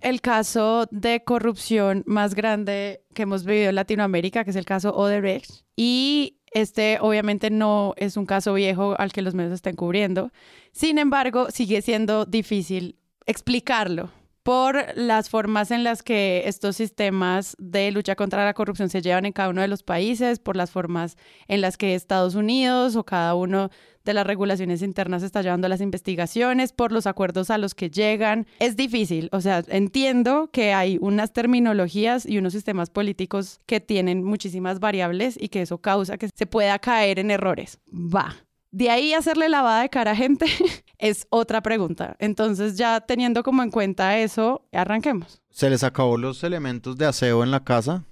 el 0.00 0.20
caso 0.20 0.86
de 0.90 1.22
corrupción 1.24 2.02
más 2.06 2.34
grande 2.34 3.02
que 3.14 3.22
hemos 3.22 3.44
vivido 3.44 3.70
en 3.70 3.74
Latinoamérica, 3.74 4.44
que 4.44 4.50
es 4.50 4.56
el 4.56 4.64
caso 4.64 4.94
Odebrecht. 4.94 5.64
Y 5.76 6.38
este 6.52 6.98
obviamente 7.00 7.50
no 7.50 7.94
es 7.96 8.16
un 8.16 8.26
caso 8.26 8.54
viejo 8.54 8.94
al 8.98 9.12
que 9.12 9.22
los 9.22 9.34
medios 9.34 9.52
estén 9.52 9.76
cubriendo. 9.76 10.30
Sin 10.72 10.98
embargo, 10.98 11.50
sigue 11.50 11.82
siendo 11.82 12.24
difícil 12.24 12.98
explicarlo 13.26 14.10
por 14.46 14.96
las 14.96 15.28
formas 15.28 15.72
en 15.72 15.82
las 15.82 16.04
que 16.04 16.44
estos 16.46 16.76
sistemas 16.76 17.56
de 17.58 17.90
lucha 17.90 18.14
contra 18.14 18.44
la 18.44 18.54
corrupción 18.54 18.88
se 18.88 19.02
llevan 19.02 19.26
en 19.26 19.32
cada 19.32 19.48
uno 19.48 19.60
de 19.60 19.66
los 19.66 19.82
países, 19.82 20.38
por 20.38 20.54
las 20.54 20.70
formas 20.70 21.16
en 21.48 21.60
las 21.60 21.76
que 21.76 21.96
Estados 21.96 22.36
Unidos 22.36 22.94
o 22.94 23.02
cada 23.02 23.34
uno 23.34 23.70
de 24.04 24.14
las 24.14 24.24
regulaciones 24.24 24.82
internas 24.82 25.24
está 25.24 25.42
llevando 25.42 25.66
las 25.66 25.80
investigaciones, 25.80 26.72
por 26.72 26.92
los 26.92 27.08
acuerdos 27.08 27.50
a 27.50 27.58
los 27.58 27.74
que 27.74 27.90
llegan. 27.90 28.46
Es 28.60 28.76
difícil, 28.76 29.30
o 29.32 29.40
sea, 29.40 29.64
entiendo 29.66 30.48
que 30.52 30.72
hay 30.72 30.96
unas 31.00 31.32
terminologías 31.32 32.24
y 32.24 32.38
unos 32.38 32.52
sistemas 32.52 32.88
políticos 32.88 33.58
que 33.66 33.80
tienen 33.80 34.22
muchísimas 34.22 34.78
variables 34.78 35.36
y 35.40 35.48
que 35.48 35.62
eso 35.62 35.78
causa 35.78 36.18
que 36.18 36.30
se 36.32 36.46
pueda 36.46 36.78
caer 36.78 37.18
en 37.18 37.32
errores. 37.32 37.80
Va. 37.92 38.36
De 38.70 38.90
ahí 38.90 39.12
hacerle 39.12 39.48
lavada 39.48 39.82
de 39.82 39.88
cara 39.88 40.12
a 40.12 40.16
gente 40.16 40.46
es 40.98 41.26
otra 41.30 41.62
pregunta. 41.62 42.16
Entonces, 42.18 42.76
ya 42.76 43.00
teniendo 43.00 43.42
como 43.42 43.62
en 43.62 43.70
cuenta 43.70 44.18
eso, 44.18 44.66
arranquemos. 44.72 45.40
Se 45.50 45.70
les 45.70 45.82
acabó 45.84 46.16
los 46.18 46.42
elementos 46.44 46.96
de 46.96 47.06
aseo 47.06 47.42
en 47.42 47.50
la 47.50 47.64
casa 47.64 48.04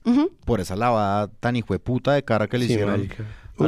por 0.45 0.61
esa 0.61 0.77
lavada 0.77 1.29
tan 1.41 1.57
hijueputa 1.57 2.13
de 2.13 2.23
cara 2.25 2.47
que 2.49 2.59
le 2.59 2.67
Sí, 2.67 2.73
hicieron. 2.75 2.93
marica. 2.97 3.25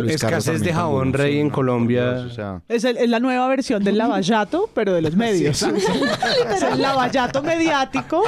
Escasez 0.09 0.63
de 0.63 0.73
jabón 0.73 1.13
rey 1.13 1.35
sí, 1.35 1.39
en 1.39 1.49
Colombia. 1.49 2.05
por 2.07 2.15
Dios, 2.23 2.33
o 2.33 2.35
sea, 2.35 2.63
Es, 2.69 2.83
el- 2.83 2.97
es 2.97 3.09
la 3.09 3.21
nueva 3.21 3.47
versión 3.47 3.85
del 3.85 3.97
lavallato, 3.99 4.69
pero 4.75 4.93
de 4.93 5.01
los 5.01 5.15
medios. 5.15 5.63
es 5.63 6.63
el 6.73 6.83
lavallato 6.83 7.41
mediático, 7.43 8.25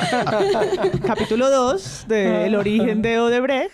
capítulo 1.05 1.51
2 1.51 2.05
del 2.09 2.55
origen 2.55 3.03
de 3.03 3.19
Odebrecht, 3.19 3.73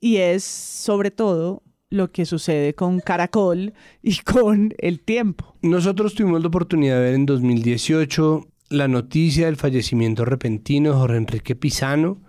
y 0.00 0.16
es 0.16 0.44
sobre 0.44 1.10
todo 1.10 1.62
lo 1.90 2.10
que 2.10 2.26
sucede 2.26 2.74
con 2.74 3.00
Caracol 3.00 3.74
y 4.02 4.18
con 4.18 4.74
el 4.78 5.00
tiempo. 5.00 5.56
Nosotros 5.62 6.14
tuvimos 6.14 6.40
la 6.40 6.48
oportunidad 6.48 6.96
de 6.96 7.02
ver 7.02 7.14
en 7.14 7.26
2018 7.26 8.46
la 8.70 8.88
noticia 8.88 9.46
del 9.46 9.56
fallecimiento 9.56 10.24
repentino 10.24 10.90
de 10.90 10.96
Jorge 10.96 11.16
Enrique 11.16 11.54
Pisano, 11.54 12.20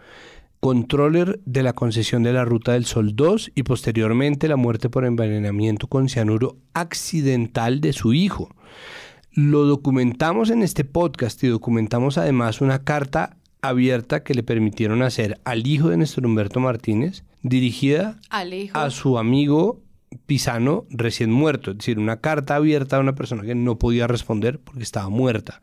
controller 0.59 1.39
de 1.45 1.63
la 1.63 1.73
concesión 1.73 2.21
de 2.21 2.33
la 2.33 2.45
Ruta 2.45 2.73
del 2.73 2.85
Sol 2.85 3.15
2 3.15 3.51
y 3.55 3.63
posteriormente 3.63 4.47
la 4.47 4.55
muerte 4.55 4.89
por 4.89 5.05
envenenamiento 5.05 5.87
con 5.87 6.09
cianuro 6.09 6.57
accidental 6.73 7.81
de 7.81 7.93
su 7.93 8.13
hijo. 8.13 8.55
Lo 9.31 9.65
documentamos 9.65 10.51
en 10.51 10.61
este 10.61 10.83
podcast 10.83 11.43
y 11.43 11.47
documentamos 11.47 12.19
además 12.19 12.61
una 12.61 12.83
carta 12.83 13.37
abierta 13.61 14.23
que 14.23 14.33
le 14.33 14.43
permitieron 14.43 15.01
hacer 15.01 15.39
al 15.43 15.65
hijo 15.65 15.89
de 15.89 15.97
Néstor 15.97 16.25
Humberto 16.25 16.59
Martínez, 16.59 17.23
dirigida 17.41 18.19
Al 18.29 18.53
hijo. 18.53 18.77
a 18.77 18.89
su 18.89 19.17
amigo 19.17 19.81
Pisano 20.25 20.85
recién 20.89 21.31
muerto, 21.31 21.71
es 21.71 21.77
decir, 21.77 21.99
una 21.99 22.21
carta 22.21 22.55
abierta 22.55 22.97
a 22.97 22.99
una 22.99 23.15
persona 23.15 23.43
que 23.43 23.55
no 23.55 23.77
podía 23.77 24.07
responder 24.07 24.59
porque 24.59 24.83
estaba 24.83 25.09
muerta. 25.09 25.61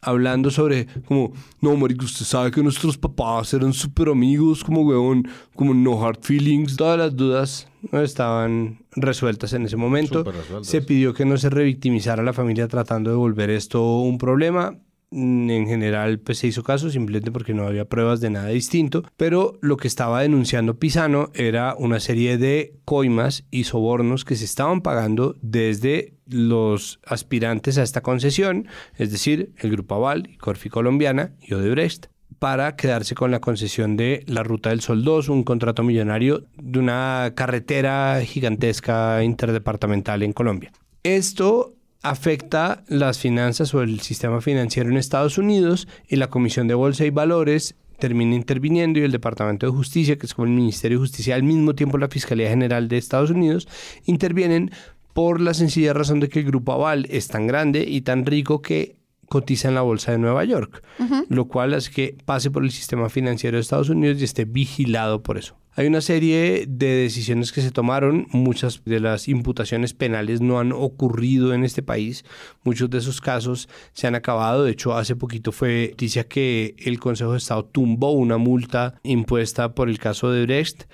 Hablando 0.00 0.50
sobre, 0.50 0.86
como, 1.06 1.32
no, 1.62 1.76
marico, 1.76 2.04
usted 2.04 2.26
sabe 2.26 2.50
que 2.50 2.62
nuestros 2.62 2.98
papás 2.98 3.54
eran 3.54 3.72
súper 3.72 4.10
amigos, 4.10 4.62
como, 4.62 4.82
weón, 4.82 5.26
como 5.54 5.72
no 5.72 6.04
hard 6.04 6.18
feelings. 6.20 6.76
Todas 6.76 6.98
las 6.98 7.16
dudas 7.16 7.68
no 7.90 8.02
estaban 8.02 8.80
resueltas 8.94 9.54
en 9.54 9.64
ese 9.64 9.76
momento. 9.76 10.22
Se 10.60 10.82
pidió 10.82 11.14
que 11.14 11.24
no 11.24 11.38
se 11.38 11.48
revictimizara 11.48 12.20
a 12.20 12.24
la 12.24 12.34
familia 12.34 12.68
tratando 12.68 13.08
de 13.08 13.16
volver 13.16 13.48
esto 13.48 14.00
un 14.00 14.18
problema. 14.18 14.76
Mm, 15.16 15.48
En 15.48 15.66
general, 15.68 16.18
pues 16.18 16.38
se 16.38 16.48
hizo 16.48 16.64
caso 16.64 16.90
simplemente 16.90 17.30
porque 17.30 17.54
no 17.54 17.66
había 17.66 17.84
pruebas 17.84 18.20
de 18.20 18.30
nada 18.30 18.48
distinto. 18.48 19.04
Pero 19.16 19.58
lo 19.60 19.76
que 19.76 19.86
estaba 19.86 20.22
denunciando 20.22 20.78
Pisano 20.80 21.30
era 21.34 21.76
una 21.78 22.00
serie 22.00 22.36
de 22.36 22.74
coimas 22.84 23.44
y 23.52 23.64
sobornos 23.64 24.24
que 24.24 24.34
se 24.34 24.44
estaban 24.44 24.80
pagando 24.80 25.36
desde 25.40 26.14
los 26.26 26.98
aspirantes 27.06 27.78
a 27.78 27.84
esta 27.84 28.00
concesión, 28.00 28.66
es 28.96 29.12
decir, 29.12 29.52
el 29.58 29.70
Grupo 29.70 29.94
Aval, 29.94 30.36
Corfi 30.40 30.68
Colombiana 30.68 31.32
y 31.40 31.54
Odebrecht 31.54 32.06
para 32.40 32.74
quedarse 32.74 33.14
con 33.14 33.30
la 33.30 33.40
concesión 33.40 33.96
de 33.96 34.24
la 34.26 34.42
Ruta 34.42 34.70
del 34.70 34.80
Sol 34.80 35.04
2, 35.04 35.28
un 35.28 35.44
contrato 35.44 35.84
millonario 35.84 36.44
de 36.56 36.78
una 36.80 37.32
carretera 37.36 38.20
gigantesca 38.24 39.22
interdepartamental 39.22 40.24
en 40.24 40.32
Colombia. 40.32 40.72
Esto 41.04 41.74
afecta 42.04 42.84
las 42.86 43.18
finanzas 43.18 43.74
o 43.74 43.82
el 43.82 44.00
sistema 44.00 44.40
financiero 44.42 44.90
en 44.90 44.98
Estados 44.98 45.38
Unidos 45.38 45.88
y 46.06 46.16
la 46.16 46.28
Comisión 46.28 46.68
de 46.68 46.74
Bolsa 46.74 47.06
y 47.06 47.10
Valores 47.10 47.74
termina 47.98 48.34
interviniendo 48.36 48.98
y 48.98 49.04
el 49.04 49.12
Departamento 49.12 49.66
de 49.66 49.72
Justicia, 49.72 50.18
que 50.18 50.26
es 50.26 50.34
como 50.34 50.46
el 50.46 50.52
Ministerio 50.52 50.98
de 50.98 51.02
Justicia, 51.02 51.34
al 51.34 51.42
mismo 51.42 51.74
tiempo 51.74 51.96
la 51.96 52.08
Fiscalía 52.08 52.50
General 52.50 52.88
de 52.88 52.98
Estados 52.98 53.30
Unidos, 53.30 53.66
intervienen 54.04 54.70
por 55.14 55.40
la 55.40 55.54
sencilla 55.54 55.94
razón 55.94 56.20
de 56.20 56.28
que 56.28 56.40
el 56.40 56.44
Grupo 56.44 56.72
Aval 56.72 57.06
es 57.08 57.28
tan 57.28 57.46
grande 57.46 57.86
y 57.88 58.02
tan 58.02 58.26
rico 58.26 58.60
que 58.60 58.96
cotiza 59.30 59.68
en 59.68 59.74
la 59.74 59.82
Bolsa 59.82 60.12
de 60.12 60.18
Nueva 60.18 60.44
York, 60.44 60.84
lo 61.30 61.46
cual 61.46 61.72
hace 61.72 61.90
que 61.90 62.18
pase 62.26 62.50
por 62.50 62.64
el 62.64 62.70
sistema 62.70 63.08
financiero 63.08 63.56
de 63.56 63.62
Estados 63.62 63.88
Unidos 63.88 64.20
y 64.20 64.24
esté 64.24 64.44
vigilado 64.44 65.22
por 65.22 65.38
eso. 65.38 65.56
Hay 65.76 65.88
una 65.88 66.00
serie 66.00 66.66
de 66.68 66.86
decisiones 66.86 67.50
que 67.50 67.60
se 67.60 67.72
tomaron, 67.72 68.28
muchas 68.30 68.82
de 68.84 69.00
las 69.00 69.26
imputaciones 69.26 69.92
penales 69.92 70.40
no 70.40 70.60
han 70.60 70.70
ocurrido 70.70 71.52
en 71.52 71.64
este 71.64 71.82
país, 71.82 72.24
muchos 72.62 72.90
de 72.90 72.98
esos 72.98 73.20
casos 73.20 73.68
se 73.92 74.06
han 74.06 74.14
acabado, 74.14 74.64
de 74.64 74.70
hecho 74.70 74.94
hace 74.94 75.16
poquito 75.16 75.50
fue 75.50 75.88
noticia 75.90 76.28
que 76.28 76.76
el 76.78 77.00
Consejo 77.00 77.32
de 77.32 77.38
Estado 77.38 77.64
tumbó 77.64 78.12
una 78.12 78.38
multa 78.38 79.00
impuesta 79.02 79.74
por 79.74 79.88
el 79.88 79.98
caso 79.98 80.30
de 80.30 80.46
Brecht, 80.46 80.84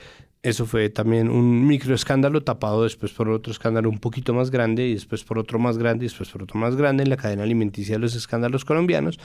eso 0.43 0.64
fue 0.64 0.89
también 0.89 1.28
un 1.28 1.66
microescándalo 1.66 2.43
tapado 2.43 2.85
después 2.85 3.12
por 3.12 3.28
otro 3.28 3.53
escándalo 3.53 3.91
un 3.91 3.99
poquito 3.99 4.33
más 4.33 4.51
grande 4.51 4.87
y 4.87 4.95
después 4.95 5.22
por 5.22 5.39
otro 5.39 5.59
más 5.59 5.76
grande 5.76 6.07
y 6.07 6.09
después 6.09 6.31
por 6.31 6.43
otro 6.43 6.59
más 6.59 6.76
grande 6.76 7.03
en 7.03 7.11
la 7.11 7.18
cadena 7.18 7.43
alimenticia 7.43 7.97
de 7.97 7.99
los 7.99 8.14
escándalos 8.14 8.64
colombianos. 8.64 9.18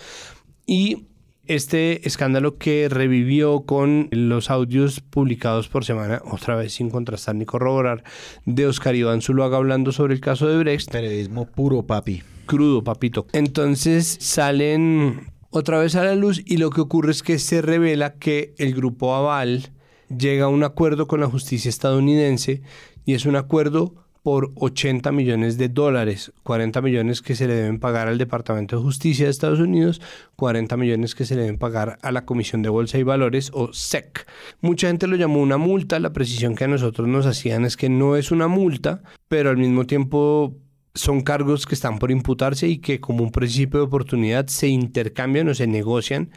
Y 0.67 1.07
este 1.47 2.07
escándalo 2.07 2.57
que 2.57 2.89
revivió 2.89 3.61
con 3.61 4.07
los 4.11 4.49
audios 4.49 4.99
publicados 4.99 5.67
por 5.67 5.85
semana, 5.85 6.21
otra 6.25 6.55
vez 6.55 6.73
sin 6.73 6.89
contrastar 6.89 7.35
ni 7.35 7.45
corroborar, 7.45 8.03
de 8.45 8.67
Oscar 8.67 8.95
Iván 8.95 9.21
Zuluaga 9.21 9.57
hablando 9.57 9.91
sobre 9.91 10.13
el 10.13 10.21
caso 10.21 10.47
de 10.47 10.57
Brecht. 10.57 10.91
Periodismo 10.91 11.45
puro, 11.45 11.83
papi. 11.83 12.23
Crudo, 12.45 12.83
papito. 12.83 13.25
Entonces 13.33 14.17
salen 14.19 15.31
otra 15.49 15.79
vez 15.79 15.95
a 15.95 16.03
la 16.03 16.15
luz 16.15 16.41
y 16.45 16.57
lo 16.57 16.69
que 16.69 16.81
ocurre 16.81 17.11
es 17.11 17.23
que 17.23 17.39
se 17.39 17.61
revela 17.61 18.15
que 18.15 18.53
el 18.57 18.75
grupo 18.75 19.15
Aval 19.15 19.71
llega 20.15 20.45
a 20.45 20.49
un 20.49 20.63
acuerdo 20.63 21.07
con 21.07 21.21
la 21.21 21.27
justicia 21.27 21.69
estadounidense 21.69 22.61
y 23.05 23.13
es 23.13 23.25
un 23.25 23.35
acuerdo 23.35 24.04
por 24.25 24.53
80 24.55 25.11
millones 25.11 25.59
de 25.59 25.69
dólares, 25.69 26.33
40 26.41 26.81
millones 26.81 27.21
que 27.21 27.35
se 27.35 27.47
le 27.47 27.53
deben 27.53 27.79
pagar 27.79 28.07
al 28.07 28.17
Departamento 28.17 28.75
de 28.75 28.81
Justicia 28.81 29.25
de 29.25 29.29
Estados 29.29 29.59
Unidos, 29.59 30.01
40 30.35 30.77
millones 30.77 31.13
que 31.13 31.25
se 31.25 31.35
le 31.35 31.41
deben 31.41 31.59
pagar 31.59 31.99
a 32.01 32.11
la 32.11 32.25
Comisión 32.25 32.63
de 32.63 32.69
Bolsa 32.69 32.97
y 32.97 33.03
Valores 33.03 33.51
o 33.53 33.71
SEC. 33.71 34.25
Mucha 34.61 34.87
gente 34.87 35.05
lo 35.05 35.15
llamó 35.15 35.43
una 35.43 35.57
multa, 35.57 35.99
la 35.99 36.11
precisión 36.11 36.55
que 36.55 36.63
a 36.63 36.67
nosotros 36.67 37.07
nos 37.07 37.27
hacían 37.27 37.65
es 37.65 37.77
que 37.77 37.87
no 37.87 38.15
es 38.15 38.31
una 38.31 38.47
multa, 38.47 39.03
pero 39.27 39.51
al 39.51 39.57
mismo 39.57 39.85
tiempo 39.85 40.55
son 40.95 41.21
cargos 41.21 41.67
que 41.67 41.75
están 41.75 41.99
por 41.99 42.09
imputarse 42.09 42.67
y 42.67 42.79
que 42.79 42.99
como 42.99 43.23
un 43.23 43.31
principio 43.31 43.81
de 43.81 43.85
oportunidad 43.85 44.47
se 44.47 44.69
intercambian 44.69 45.49
o 45.49 45.53
se 45.53 45.67
negocian 45.67 46.31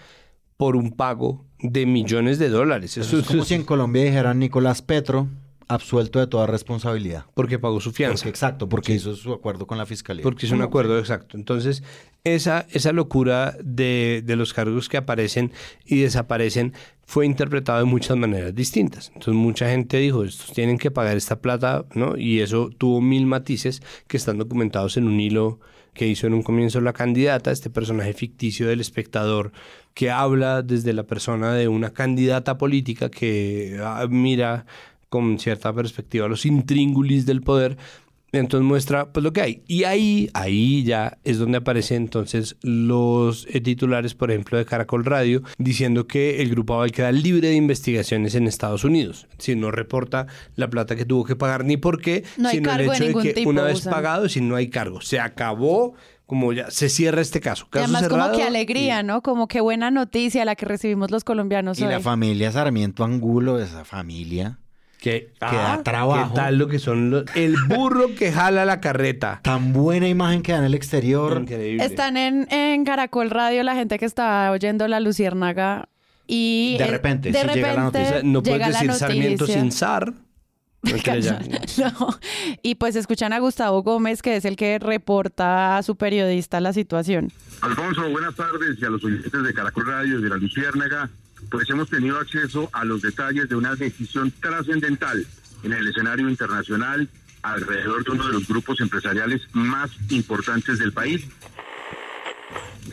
por 0.59 0.76
un 0.76 0.91
pago 0.91 1.47
de 1.59 1.86
millones 1.86 2.39
de 2.39 2.51
dólares. 2.51 2.99
Eso, 2.99 3.18
es 3.18 3.26
como 3.26 3.47
si 3.47 3.55
en 3.55 3.64
Colombia 3.64 4.05
dijeran 4.05 4.41
Nicolás 4.41 4.82
Petro 4.82 5.26
absuelto 5.69 6.19
de 6.19 6.27
toda 6.27 6.47
responsabilidad. 6.47 7.27
Porque 7.35 7.59
pagó 7.59 7.81
su 7.81 7.93
fianza. 7.93 8.29
exacto, 8.29 8.69
porque 8.69 8.95
hizo 8.95 9.14
su 9.14 9.33
acuerdo 9.33 9.66
con 9.66 9.79
la 9.79 9.87
fiscalía. 9.87 10.23
Porque 10.23 10.47
es 10.47 10.53
un 10.53 10.62
acuerdo 10.62 10.99
exacto. 10.99 11.37
Entonces, 11.37 11.83
esa, 12.25 12.66
esa 12.71 12.93
locura 12.93 13.57
de, 13.62 14.23
de 14.25 14.37
los 14.37 14.53
cargos 14.53 14.89
que 14.89 14.97
aparecen 14.97 15.53
y 15.85 16.01
desaparecen 16.01 16.73
fue 17.05 17.25
interpretado 17.25 17.79
de 17.79 17.85
muchas 17.85 18.16
maneras 18.16 18.55
distintas. 18.55 19.09
Entonces 19.09 19.35
mucha 19.35 19.71
gente 19.71 19.97
dijo, 19.99 20.25
estos 20.25 20.53
tienen 20.53 20.79
que 20.79 20.91
pagar 20.91 21.16
esta 21.16 21.41
plata, 21.41 21.87
¿no? 21.95 22.19
Y 22.19 22.41
eso 22.41 22.71
tuvo 22.77 23.01
mil 23.01 23.25
matices 23.25 23.83
que 24.07 24.19
están 24.19 24.37
documentados 24.37 24.97
en 24.97 25.07
un 25.07 25.19
hilo 25.19 25.59
que 25.95 26.07
hizo 26.07 26.27
en 26.27 26.35
un 26.35 26.43
comienzo 26.43 26.81
la 26.81 26.93
candidata, 26.93 27.51
este 27.51 27.71
personaje 27.71 28.12
ficticio 28.12 28.69
del 28.69 28.81
espectador 28.81 29.53
que 29.95 30.11
habla 30.11 30.62
desde 30.62 30.93
la 30.93 31.05
persona 31.05 31.55
de 31.55 31.66
una 31.66 31.93
candidata 31.93 32.57
política 32.57 33.11
que 33.11 33.81
ah, 33.83 34.07
mira 34.09 34.66
con 35.09 35.38
cierta 35.38 35.72
perspectiva 35.72 36.28
los 36.28 36.46
intríngulis 36.46 37.26
del 37.26 37.42
poder. 37.42 37.76
Entonces 38.30 38.66
muestra 38.66 39.11
pues 39.11 39.24
lo 39.24 39.32
que 39.32 39.40
hay. 39.40 39.62
Y 39.66 39.84
ahí, 39.84 40.28
ahí 40.34 40.84
ya 40.84 41.16
es 41.24 41.38
donde 41.38 41.59
aparecen 41.59 42.02
entonces 42.02 42.56
los 42.61 43.46
eh, 43.48 43.61
titulares, 43.62 44.14
por 44.14 44.30
ejemplo, 44.30 44.59
de 44.59 44.66
Caracol 44.66 45.04
Radio, 45.06 45.42
diciendo 45.56 46.06
que 46.06 46.42
el 46.42 46.50
grupo 46.50 46.74
Aval 46.74 46.92
queda 46.92 47.11
libre 47.11 47.48
de 47.48 47.54
investigaciones 47.54 48.34
en 48.34 48.46
Estados 48.46 48.84
Unidos. 48.84 49.26
Si 49.38 49.56
no 49.56 49.70
reporta 49.70 50.26
la 50.56 50.68
plata 50.68 50.94
que 50.94 51.06
tuvo 51.06 51.24
que 51.24 51.36
pagar 51.36 51.64
ni 51.64 51.78
por 51.78 52.02
qué, 52.02 52.24
no 52.36 52.50
sino 52.50 52.70
el 52.70 52.80
hecho 52.82 53.04
de, 53.04 53.34
que 53.34 53.46
una 53.46 53.62
vez 53.62 53.78
usan. 53.78 53.94
pagado, 53.94 54.28
si 54.28 54.42
no 54.42 54.56
hay 54.56 54.68
cargo. 54.68 55.00
Se 55.00 55.18
acabó 55.18 55.94
como 56.26 56.52
ya 56.52 56.70
se 56.70 56.90
cierra 56.90 57.22
este 57.22 57.40
caso. 57.40 57.66
caso 57.70 57.84
Además, 57.84 58.02
cerrado, 58.02 58.32
como 58.32 58.36
que 58.36 58.46
alegría, 58.46 59.02
¿no? 59.02 59.22
Como 59.22 59.48
que 59.48 59.62
buena 59.62 59.90
noticia 59.90 60.44
la 60.44 60.54
que 60.54 60.66
recibimos 60.66 61.11
los 61.11 61.24
colombianos 61.24 61.78
Y 61.78 61.84
hoy. 61.84 61.92
la 61.92 62.00
familia 62.00 62.52
Sarmiento 62.52 63.02
Angulo, 63.02 63.59
esa 63.59 63.86
familia. 63.86 64.59
Que, 64.99 65.32
que 65.38 65.57
da 65.57 65.82
trabajo. 65.84 66.34
¿Qué 66.34 66.40
tal 66.40 66.59
lo 66.59 66.66
que 66.66 66.78
son 66.80 67.11
los, 67.11 67.24
el 67.36 67.55
burro 67.68 68.14
que 68.16 68.32
jala 68.32 68.64
la 68.64 68.80
carreta? 68.80 69.40
Tan 69.42 69.72
buena 69.72 70.09
imagen 70.09 70.42
que 70.42 70.53
da 70.53 70.59
en 70.59 70.64
el 70.64 70.74
exterior. 70.74 71.38
Increíble. 71.40 71.84
Están 71.84 72.16
en, 72.16 72.51
en 72.53 72.84
Caracol 72.84 73.30
Radio 73.30 73.62
la 73.62 73.74
gente 73.74 73.99
que 73.99 74.05
está 74.05 74.51
oyendo 74.51 74.88
la 74.88 74.99
Luciérnaga 75.01 75.88
y... 76.26 76.76
De 76.78 76.86
repente, 76.88 77.30
de 77.30 77.40
sí 77.40 77.46
llega 77.55 77.74
la 77.74 77.86
repente 77.86 77.99
noticia. 78.01 78.20
no 78.24 78.42
llega 78.42 78.57
puedes 78.59 78.72
la 78.72 78.80
decir 78.80 78.92
Sarmiento 78.94 79.44
noticia. 79.44 79.61
sin 79.62 79.72
zar. 79.72 80.12
No. 81.78 82.09
Y 82.62 82.76
pues 82.76 82.96
escuchan 82.96 83.32
a 83.32 83.38
Gustavo 83.40 83.82
Gómez, 83.82 84.22
que 84.22 84.36
es 84.36 84.44
el 84.44 84.57
que 84.57 84.78
reporta 84.78 85.76
a 85.78 85.82
su 85.82 85.96
periodista 85.96 86.61
la 86.61 86.72
situación. 86.72 87.30
Alfonso, 87.62 88.09
buenas 88.11 88.34
tardes 88.36 88.76
y 88.80 88.84
a 88.84 88.88
los 88.90 89.03
oyentes 89.05 89.42
de 89.42 89.55
Caracol 89.55 89.86
Radio 89.86 90.18
y 90.18 90.22
de 90.22 90.28
la 90.28 90.36
Luciérnaga. 90.36 91.11
Pues 91.51 91.68
hemos 91.70 91.89
tenido 91.89 92.18
acceso 92.18 92.68
a 92.72 92.84
los 92.84 93.03
detalles 93.03 93.49
de 93.49 93.57
una 93.57 93.74
decisión 93.74 94.32
trascendental 94.41 95.26
en 95.62 95.72
el 95.72 95.89
escenario 95.89 96.28
internacional 96.28 97.09
alrededor 97.43 98.05
de 98.05 98.11
uno 98.11 98.26
de 98.26 98.32
los 98.32 98.47
grupos 98.47 98.80
empresariales 98.80 99.43
más 99.53 99.91
importantes 100.11 100.78
del 100.78 100.93
país. 100.93 101.26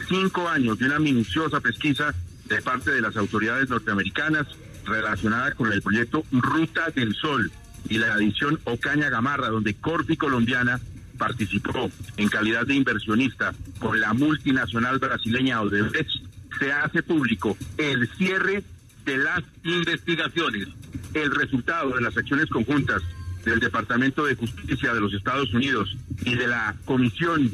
Cinco 0.08 0.48
años 0.48 0.78
de 0.80 0.86
una 0.86 1.00
minuciosa 1.00 1.60
pesquisa 1.60 2.14
de 2.46 2.62
parte 2.62 2.92
de 2.92 3.02
las 3.02 3.18
autoridades 3.18 3.70
norteamericanas 3.70 4.48
relacionada 4.86 5.52
con 5.54 5.72
el 5.74 5.82
proyecto 5.82 6.24
Ruta 6.32 6.90
del 6.96 7.16
Sol 7.16 7.52
y 7.90 7.98
la 7.98 8.14
adición 8.14 8.60
Ocaña 8.66 9.10
Gamarra, 9.10 9.50
donde 9.50 9.74
Corpi 9.76 10.16
Colombiana 10.16 10.80
participó 11.18 11.90
en 12.18 12.30
calidad 12.30 12.66
de 12.66 12.76
inversionista 12.76 13.54
con 13.80 14.00
la 14.00 14.14
multinacional 14.14 15.00
brasileña 15.00 15.62
Odebrecht, 15.62 16.12
se 16.60 16.72
hace 16.72 17.04
público 17.04 17.58
el 17.78 18.10
cierre 18.18 18.64
de 19.06 19.18
las 19.18 19.44
investigaciones, 19.64 20.68
el 21.14 21.34
resultado 21.34 21.92
de 21.92 22.02
las 22.02 22.18
acciones 22.18 22.50
conjuntas 22.50 23.02
del 23.44 23.60
Departamento 23.60 24.26
de 24.26 24.36
Justicia 24.36 24.94
de 24.94 25.00
los 25.00 25.14
Estados 25.14 25.54
Unidos 25.54 25.96
y 26.24 26.36
de 26.36 26.48
la 26.48 26.76
Comisión 26.86 27.52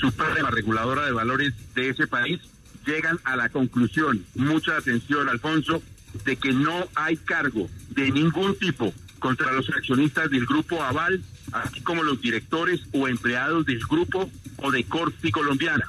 Suprema 0.00 0.50
Reguladora 0.50 1.04
de 1.04 1.12
Valores 1.12 1.52
de 1.74 1.90
ese 1.90 2.06
país 2.06 2.40
llegan 2.86 3.18
a 3.24 3.36
la 3.36 3.48
conclusión, 3.48 4.24
mucha 4.34 4.76
atención 4.76 5.28
Alfonso, 5.28 5.82
de 6.24 6.36
que 6.36 6.52
no 6.52 6.88
hay 6.94 7.16
cargo 7.16 7.68
de 7.90 8.10
ningún 8.10 8.56
tipo 8.56 8.92
contra 9.18 9.52
los 9.52 9.68
accionistas 9.70 10.30
del 10.30 10.46
Grupo 10.46 10.82
Aval, 10.82 11.22
así 11.52 11.80
como 11.80 12.02
los 12.02 12.20
directores 12.20 12.80
o 12.92 13.08
empleados 13.08 13.64
del 13.66 13.80
grupo 13.80 14.30
o 14.58 14.70
de 14.70 14.84
Corpi 14.84 15.30
Colombiana. 15.30 15.88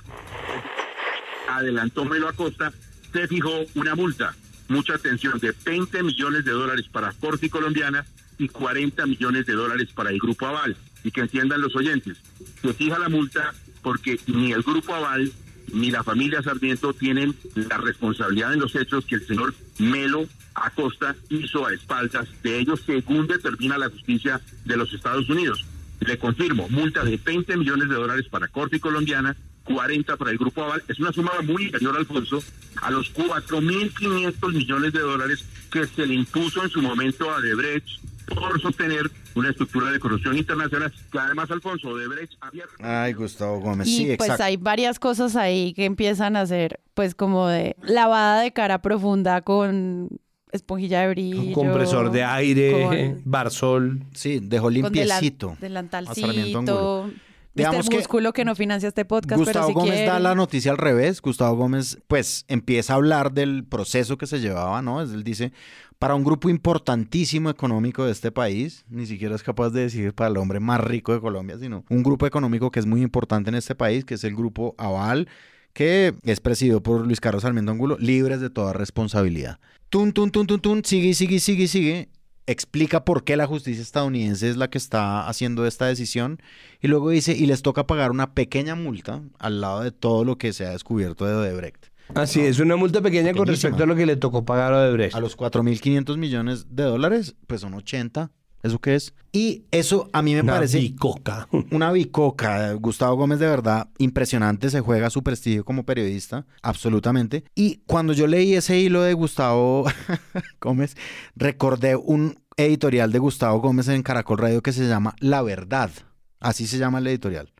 Adelantó 1.49 2.05
Melo 2.05 2.27
Acosta, 2.27 2.71
se 3.11 3.27
fijó 3.27 3.51
una 3.75 3.95
multa, 3.95 4.35
mucha 4.67 4.95
atención, 4.95 5.39
de 5.39 5.53
20 5.65 6.03
millones 6.03 6.45
de 6.45 6.51
dólares 6.51 6.87
para 6.91 7.11
Corpi 7.13 7.49
Colombiana 7.49 8.05
y 8.37 8.47
40 8.49 9.05
millones 9.05 9.45
de 9.45 9.53
dólares 9.53 9.89
para 9.93 10.09
el 10.09 10.19
Grupo 10.19 10.47
Aval. 10.47 10.75
Y 11.03 11.11
que 11.11 11.21
entiendan 11.21 11.61
los 11.61 11.75
oyentes, 11.75 12.17
se 12.61 12.73
fija 12.73 12.97
la 12.97 13.09
multa 13.09 13.53
porque 13.81 14.19
ni 14.27 14.53
el 14.53 14.63
Grupo 14.63 14.95
Aval 14.95 15.31
ni 15.71 15.91
la 15.91 16.03
familia 16.03 16.41
Sarmiento 16.41 16.93
tienen 16.93 17.35
la 17.55 17.77
responsabilidad 17.77 18.53
en 18.53 18.59
los 18.59 18.75
hechos 18.75 19.05
que 19.05 19.15
el 19.15 19.27
señor 19.27 19.53
Melo 19.79 20.27
Acosta 20.55 21.15
hizo 21.29 21.65
a 21.65 21.73
espaldas 21.73 22.27
de 22.43 22.59
ellos 22.59 22.81
según 22.85 23.27
determina 23.27 23.77
la 23.77 23.89
justicia 23.89 24.39
de 24.65 24.77
los 24.77 24.93
Estados 24.93 25.29
Unidos. 25.29 25.65
Le 25.99 26.17
confirmo, 26.17 26.67
multa 26.69 27.03
de 27.03 27.17
20 27.17 27.57
millones 27.57 27.89
de 27.89 27.95
dólares 27.95 28.27
para 28.29 28.47
Corte 28.47 28.79
Colombiana, 28.79 29.35
40 29.63 30.17
para 30.17 30.31
el 30.31 30.37
Grupo 30.37 30.63
Aval. 30.63 30.83
Es 30.87 30.99
una 30.99 31.11
suma 31.11 31.31
muy 31.43 31.63
inferior, 31.65 31.95
Alfonso, 31.97 32.43
a 32.81 32.91
los 32.91 33.13
4.500 33.13 34.53
millones 34.53 34.93
de 34.93 34.99
dólares 34.99 35.43
que 35.71 35.85
se 35.87 36.05
le 36.05 36.13
impuso 36.15 36.63
en 36.63 36.69
su 36.69 36.81
momento 36.81 37.31
a 37.31 37.41
Debrecht 37.41 37.87
por 38.27 38.59
sostener 38.61 39.09
una 39.35 39.49
estructura 39.49 39.91
de 39.91 39.99
corrupción 39.99 40.37
internacional 40.37 40.93
que 41.11 41.19
además, 41.19 41.49
Alfonso, 41.51 41.89
Odebrecht 41.89 42.33
había... 42.39 42.63
Ay, 42.79 43.13
Gustavo 43.13 43.59
Gómez, 43.59 43.87
Y 43.87 43.97
sí, 43.97 44.03
pues 44.17 44.29
exacto. 44.29 44.43
hay 44.43 44.57
varias 44.57 44.99
cosas 44.99 45.35
ahí 45.35 45.73
que 45.73 45.85
empiezan 45.85 46.35
a 46.35 46.45
ser 46.45 46.79
pues 46.93 47.15
como 47.15 47.47
de 47.47 47.75
lavada 47.81 48.41
de 48.41 48.53
cara 48.53 48.81
profunda 48.81 49.41
con 49.41 50.09
esponjilla 50.51 51.01
de 51.01 51.09
brillo. 51.09 51.53
Compresor 51.53 52.11
de 52.11 52.23
aire, 52.23 52.71
con- 52.71 53.21
barsol. 53.25 53.99
Sí, 54.13 54.39
dejó 54.41 54.65
con 54.65 54.73
limpiecito. 54.73 55.57
delan- 55.59 55.89
a 55.91 56.13
Sarmiento 56.13 56.59
Angulo. 56.59 57.09
delantalcito. 57.09 57.11
Digamos 57.55 57.87
que 57.87 57.97
Músculo 57.97 58.33
que 58.33 58.45
no 58.45 58.55
financia 58.55 58.87
este 58.87 59.05
podcast, 59.05 59.39
Gustavo 59.39 59.67
pero 59.67 59.67
si 59.67 59.73
Gómez 59.73 60.07
da 60.07 60.19
la 60.19 60.33
noticia 60.33 60.71
al 60.71 60.77
revés. 60.77 61.21
Gustavo 61.21 61.55
Gómez, 61.55 61.99
pues, 62.07 62.45
empieza 62.47 62.93
a 62.93 62.95
hablar 62.95 63.31
del 63.31 63.63
proceso 63.63 64.17
que 64.17 64.25
se 64.25 64.39
llevaba, 64.39 64.81
¿no? 64.81 65.01
Él 65.01 65.23
dice, 65.23 65.53
para 65.99 66.15
un 66.15 66.23
grupo 66.23 66.49
importantísimo 66.49 67.49
económico 67.49 68.05
de 68.05 68.11
este 68.11 68.31
país, 68.31 68.85
ni 68.89 69.05
siquiera 69.05 69.35
es 69.35 69.43
capaz 69.43 69.69
de 69.69 69.81
decir 69.81 70.13
para 70.13 70.29
el 70.29 70.37
hombre 70.37 70.59
más 70.59 70.81
rico 70.81 71.13
de 71.13 71.21
Colombia, 71.21 71.57
sino 71.59 71.85
un 71.89 72.01
grupo 72.01 72.25
económico 72.25 72.71
que 72.71 72.79
es 72.79 72.85
muy 72.85 73.01
importante 73.01 73.49
en 73.49 73.55
este 73.55 73.75
país, 73.75 74.03
que 74.03 74.15
es 74.15 74.23
el 74.23 74.35
grupo 74.35 74.73
Aval, 74.77 75.27
que 75.73 76.15
es 76.23 76.39
presidido 76.39 76.81
por 76.81 77.05
Luis 77.05 77.19
Carlos 77.19 77.43
Sarmiento 77.43 77.71
Angulo, 77.71 77.97
libres 77.99 78.41
de 78.41 78.49
toda 78.49 78.73
responsabilidad. 78.73 79.59
Tun, 79.89 80.11
tun, 80.11 80.31
tun, 80.31 80.47
tun, 80.47 80.59
tun, 80.59 80.83
sigue, 80.83 81.13
sigue, 81.13 81.39
sigue, 81.39 81.67
sigue. 81.67 82.09
Explica 82.47 83.05
por 83.05 83.23
qué 83.23 83.37
la 83.37 83.47
justicia 83.47 83.81
estadounidense 83.81 84.49
es 84.49 84.57
la 84.57 84.69
que 84.69 84.77
está 84.77 85.27
haciendo 85.27 85.65
esta 85.65 85.85
decisión 85.85 86.41
y 86.81 86.87
luego 86.87 87.09
dice, 87.09 87.33
y 87.33 87.45
les 87.45 87.61
toca 87.61 87.87
pagar 87.87 88.11
una 88.11 88.33
pequeña 88.33 88.75
multa 88.75 89.21
al 89.39 89.61
lado 89.61 89.81
de 89.81 89.91
todo 89.91 90.25
lo 90.25 90.37
que 90.37 90.53
se 90.53 90.65
ha 90.65 90.71
descubierto 90.71 91.25
de 91.25 91.33
Odebrecht. 91.33 91.87
Así 92.15 92.41
es, 92.41 92.59
una 92.59 92.75
multa 92.75 93.01
pequeña 93.01 93.33
con 93.33 93.47
respecto 93.47 93.83
a 93.83 93.85
lo 93.85 93.95
que 93.95 94.05
le 94.05 94.17
tocó 94.17 94.45
pagar 94.45 94.73
a 94.73 94.77
Odebrecht. 94.79 95.15
A 95.15 95.19
los 95.19 95.37
4.500 95.37 96.17
millones 96.17 96.67
de 96.69 96.83
dólares, 96.83 97.35
pues 97.47 97.61
son 97.61 97.73
80. 97.73 98.31
¿Eso 98.63 98.79
qué 98.79 98.95
es? 98.95 99.13
Y 99.33 99.65
eso 99.71 100.09
a 100.13 100.21
mí 100.21 100.33
me 100.33 100.41
Una 100.41 100.53
parece... 100.53 100.79
bicoca. 100.79 101.49
Una 101.71 101.91
bicoca. 101.91 102.71
Gustavo 102.73 103.15
Gómez 103.17 103.39
de 103.39 103.47
verdad 103.47 103.89
impresionante. 103.97 104.69
Se 104.69 104.79
juega 104.79 105.09
su 105.09 105.21
prestigio 105.21 105.65
como 105.65 105.85
periodista. 105.85 106.45
Absolutamente. 106.61 107.43
Y 107.55 107.81
cuando 107.85 108.13
yo 108.13 108.25
leí 108.25 108.53
ese 108.53 108.79
hilo 108.79 109.01
de 109.01 109.13
Gustavo 109.13 109.85
Gómez, 110.61 110.95
recordé 111.35 111.97
un 111.97 112.39
editorial 112.55 113.11
de 113.11 113.19
Gustavo 113.19 113.59
Gómez 113.59 113.89
en 113.89 114.01
Caracol 114.01 114.37
Radio 114.37 114.61
que 114.61 114.71
se 114.71 114.87
llama 114.87 115.13
La 115.19 115.41
Verdad. 115.41 115.91
Así 116.39 116.65
se 116.65 116.77
llama 116.77 116.99
el 116.99 117.07
editorial. 117.07 117.51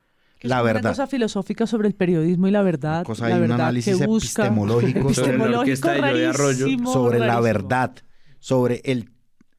La 0.42 0.58
Una 0.58 0.74
verdad. 0.74 0.90
cosa 0.92 1.08
filosófica 1.08 1.66
sobre 1.68 1.88
el 1.88 1.96
periodismo 1.96 2.48
y 2.48 2.52
la 2.52 2.62
verdad. 2.62 3.04
cosa 3.06 3.28
la 3.30 3.36
ahí, 3.36 3.42
un 3.42 3.48
verdad 3.48 3.62
análisis 3.62 3.98
que 3.98 4.06
busca. 4.06 4.44
epistemológico 4.46 5.14
sobre 5.14 5.38
la 5.38 5.62
epistemológico 5.62 6.44
rarísimo, 6.44 6.94
sobre 6.94 7.20
la 7.20 7.40
verdad, 7.40 7.96
sobre 8.40 8.82
el... 8.84 9.10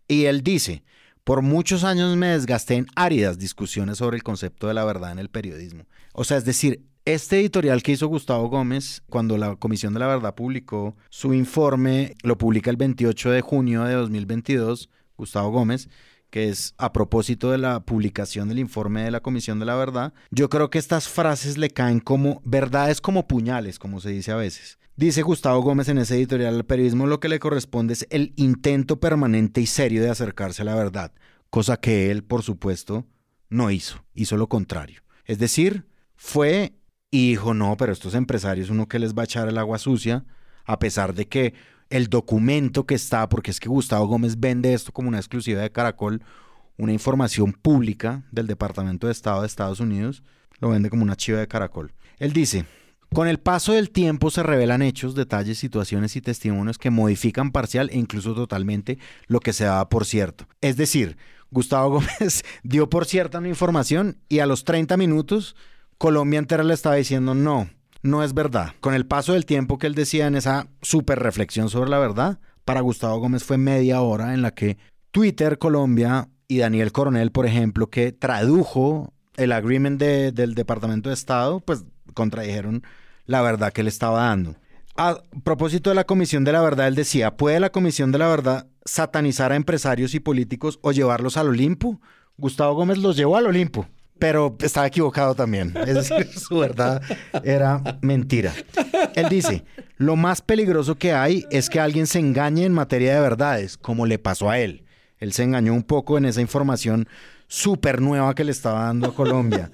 Y 0.06 0.26
él 0.26 0.42
dice, 0.42 0.84
por 1.24 1.40
muchos 1.40 1.84
años 1.84 2.16
me 2.16 2.28
desgasté 2.28 2.74
en 2.74 2.86
áridas 2.94 3.38
discusiones 3.38 3.98
sobre 3.98 4.16
el 4.16 4.22
concepto 4.22 4.68
de 4.68 4.74
la 4.74 4.84
verdad 4.84 5.12
en 5.12 5.18
el 5.18 5.30
periodismo. 5.30 5.86
O 6.12 6.24
sea, 6.24 6.36
es 6.36 6.44
decir, 6.44 6.84
este 7.06 7.40
editorial 7.40 7.82
que 7.82 7.92
hizo 7.92 8.06
Gustavo 8.06 8.48
Gómez, 8.48 9.02
cuando 9.08 9.36
la 9.36 9.56
Comisión 9.56 9.94
de 9.94 10.00
la 10.00 10.06
Verdad 10.06 10.34
publicó 10.34 10.96
su 11.10 11.34
informe, 11.34 12.14
lo 12.22 12.38
publica 12.38 12.70
el 12.70 12.76
28 12.76 13.30
de 13.30 13.40
junio 13.40 13.84
de 13.84 13.94
2022, 13.94 14.90
Gustavo 15.16 15.50
Gómez, 15.50 15.88
que 16.30 16.48
es 16.48 16.74
a 16.78 16.92
propósito 16.92 17.50
de 17.50 17.58
la 17.58 17.80
publicación 17.80 18.48
del 18.48 18.58
informe 18.58 19.04
de 19.04 19.10
la 19.10 19.20
Comisión 19.20 19.60
de 19.60 19.66
la 19.66 19.76
Verdad, 19.76 20.12
yo 20.30 20.48
creo 20.48 20.68
que 20.68 20.78
estas 20.78 21.08
frases 21.08 21.58
le 21.58 21.70
caen 21.70 22.00
como 22.00 22.42
verdades 22.44 23.00
como 23.00 23.26
puñales, 23.28 23.78
como 23.78 24.00
se 24.00 24.10
dice 24.10 24.32
a 24.32 24.36
veces. 24.36 24.78
Dice 24.96 25.22
Gustavo 25.22 25.60
Gómez 25.60 25.88
en 25.88 25.98
ese 25.98 26.14
editorial 26.14 26.54
al 26.54 26.64
periodismo 26.64 27.08
lo 27.08 27.18
que 27.18 27.28
le 27.28 27.40
corresponde 27.40 27.94
es 27.94 28.06
el 28.10 28.32
intento 28.36 29.00
permanente 29.00 29.60
y 29.60 29.66
serio 29.66 30.00
de 30.00 30.08
acercarse 30.08 30.62
a 30.62 30.66
la 30.66 30.76
verdad, 30.76 31.10
cosa 31.50 31.78
que 31.78 32.12
él, 32.12 32.22
por 32.22 32.44
supuesto, 32.44 33.04
no 33.48 33.72
hizo, 33.72 34.04
hizo 34.14 34.36
lo 34.36 34.48
contrario. 34.48 35.02
Es 35.24 35.40
decir, 35.40 35.88
fue 36.14 36.78
y 37.10 37.30
dijo, 37.30 37.54
no, 37.54 37.76
pero 37.76 37.92
estos 37.92 38.14
empresarios 38.14 38.70
uno 38.70 38.86
que 38.86 39.00
les 39.00 39.14
va 39.14 39.22
a 39.22 39.24
echar 39.24 39.48
el 39.48 39.58
agua 39.58 39.78
sucia, 39.78 40.24
a 40.64 40.78
pesar 40.78 41.12
de 41.12 41.26
que 41.26 41.54
el 41.90 42.06
documento 42.06 42.86
que 42.86 42.94
está, 42.94 43.28
porque 43.28 43.50
es 43.50 43.58
que 43.58 43.68
Gustavo 43.68 44.06
Gómez 44.06 44.38
vende 44.38 44.74
esto 44.74 44.92
como 44.92 45.08
una 45.08 45.18
exclusiva 45.18 45.60
de 45.60 45.72
Caracol, 45.72 46.22
una 46.76 46.92
información 46.92 47.52
pública 47.52 48.22
del 48.30 48.46
Departamento 48.46 49.08
de 49.08 49.12
Estado 49.12 49.40
de 49.40 49.48
Estados 49.48 49.80
Unidos, 49.80 50.22
lo 50.60 50.68
vende 50.68 50.88
como 50.88 51.02
una 51.02 51.16
chiva 51.16 51.40
de 51.40 51.48
Caracol. 51.48 51.92
Él 52.18 52.32
dice, 52.32 52.64
con 53.14 53.28
el 53.28 53.38
paso 53.38 53.72
del 53.72 53.90
tiempo 53.90 54.30
se 54.30 54.42
revelan 54.42 54.82
hechos, 54.82 55.14
detalles, 55.14 55.58
situaciones 55.58 56.16
y 56.16 56.20
testimonios 56.20 56.78
que 56.78 56.90
modifican 56.90 57.50
parcial 57.52 57.88
e 57.90 57.98
incluso 57.98 58.34
totalmente 58.34 58.98
lo 59.26 59.40
que 59.40 59.52
se 59.52 59.64
daba 59.64 59.88
por 59.88 60.04
cierto. 60.04 60.46
Es 60.60 60.76
decir, 60.76 61.16
Gustavo 61.50 61.90
Gómez 62.20 62.42
dio 62.62 62.90
por 62.90 63.06
cierta 63.06 63.38
una 63.38 63.48
información 63.48 64.18
y 64.28 64.40
a 64.40 64.46
los 64.46 64.64
30 64.64 64.96
minutos 64.96 65.56
Colombia 65.98 66.38
entera 66.38 66.64
le 66.64 66.74
estaba 66.74 66.96
diciendo 66.96 67.34
no, 67.34 67.68
no 68.02 68.22
es 68.24 68.34
verdad. 68.34 68.72
Con 68.80 68.94
el 68.94 69.06
paso 69.06 69.32
del 69.32 69.46
tiempo 69.46 69.78
que 69.78 69.86
él 69.86 69.94
decía 69.94 70.26
en 70.26 70.34
esa 70.34 70.66
super 70.82 71.18
reflexión 71.20 71.70
sobre 71.70 71.90
la 71.90 71.98
verdad, 71.98 72.38
para 72.64 72.80
Gustavo 72.80 73.18
Gómez 73.18 73.44
fue 73.44 73.58
media 73.58 74.00
hora 74.00 74.34
en 74.34 74.42
la 74.42 74.50
que 74.52 74.76
Twitter 75.12 75.58
Colombia 75.58 76.28
y 76.48 76.58
Daniel 76.58 76.92
Coronel, 76.92 77.30
por 77.30 77.46
ejemplo, 77.46 77.88
que 77.88 78.10
tradujo 78.12 79.12
el 79.36 79.52
agreement 79.52 79.98
de- 80.00 80.32
del 80.32 80.54
Departamento 80.54 81.08
de 81.08 81.14
Estado, 81.14 81.60
pues 81.60 81.84
contradijeron 82.14 82.82
la 83.26 83.42
verdad 83.42 83.72
que 83.72 83.82
le 83.82 83.88
estaba 83.88 84.24
dando. 84.24 84.56
A 84.96 85.22
propósito 85.42 85.90
de 85.90 85.96
la 85.96 86.04
Comisión 86.04 86.44
de 86.44 86.52
la 86.52 86.62
Verdad, 86.62 86.86
él 86.86 86.94
decía, 86.94 87.36
¿puede 87.36 87.58
la 87.58 87.70
Comisión 87.70 88.12
de 88.12 88.18
la 88.18 88.28
Verdad 88.28 88.68
satanizar 88.84 89.50
a 89.50 89.56
empresarios 89.56 90.14
y 90.14 90.20
políticos 90.20 90.78
o 90.82 90.92
llevarlos 90.92 91.36
al 91.36 91.48
Olimpo? 91.48 92.00
Gustavo 92.36 92.74
Gómez 92.74 92.98
los 92.98 93.16
llevó 93.16 93.36
al 93.36 93.46
Olimpo, 93.46 93.88
pero 94.20 94.56
estaba 94.60 94.86
equivocado 94.86 95.34
también. 95.34 95.74
Es 95.86 95.94
decir, 95.94 96.28
su 96.38 96.58
verdad 96.58 97.02
era 97.42 97.98
mentira. 98.02 98.52
Él 99.16 99.28
dice, 99.28 99.64
lo 99.96 100.14
más 100.14 100.42
peligroso 100.42 100.94
que 100.94 101.12
hay 101.12 101.44
es 101.50 101.68
que 101.68 101.80
alguien 101.80 102.06
se 102.06 102.20
engañe 102.20 102.64
en 102.64 102.72
materia 102.72 103.14
de 103.14 103.20
verdades, 103.20 103.76
como 103.76 104.06
le 104.06 104.20
pasó 104.20 104.48
a 104.48 104.60
él. 104.60 104.84
Él 105.18 105.32
se 105.32 105.42
engañó 105.42 105.72
un 105.72 105.82
poco 105.82 106.18
en 106.18 106.24
esa 106.24 106.40
información 106.40 107.08
súper 107.48 108.00
nueva 108.00 108.34
que 108.34 108.44
le 108.44 108.52
estaba 108.52 108.84
dando 108.84 109.08
a 109.08 109.14
Colombia. 109.14 109.70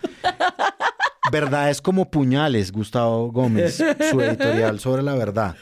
Verdades 1.31 1.81
como 1.81 2.11
puñales, 2.11 2.73
Gustavo 2.73 3.31
Gómez, 3.33 3.83
su 4.11 4.21
editorial 4.21 4.81
sobre 4.81 5.03
la 5.03 5.15
verdad. 5.15 5.57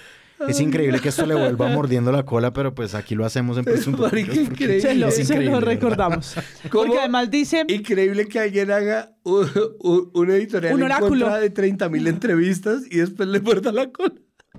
Es 0.46 0.60
increíble 0.60 1.00
que 1.00 1.08
esto 1.08 1.26
le 1.26 1.34
vuelva 1.34 1.66
mordiendo 1.68 2.12
la 2.12 2.22
cola, 2.24 2.52
pero 2.52 2.72
pues 2.72 2.94
aquí 2.94 3.16
lo 3.16 3.24
hacemos 3.24 3.58
en 3.58 3.64
Presunto 3.64 4.02
Marica, 4.04 4.28
porque 4.28 4.40
increíble. 4.42 4.80
Se 4.80 4.94
lo, 4.94 5.08
es 5.08 5.14
se 5.16 5.22
increíble, 5.22 5.46
lo 5.46 5.52
¿verdad? 5.56 5.72
recordamos. 5.72 6.34
¿Cómo? 6.70 6.84
Porque 6.84 6.98
además 7.00 7.28
dice, 7.28 7.64
Increíble 7.66 8.28
que 8.28 8.38
alguien 8.38 8.70
haga 8.70 9.16
un, 9.24 9.50
un- 9.80 10.10
un 10.14 10.30
editorial 10.30 10.74
Un 10.74 10.80
en 10.80 10.84
oráculo. 10.86 11.24
contra 11.26 11.40
de 11.40 11.50
30 11.50 11.88
mil 11.88 12.06
entrevistas 12.06 12.82
y 12.88 12.98
después 12.98 13.28
le 13.28 13.40
muerda 13.40 13.72
la 13.72 13.90
cola. 13.90 14.14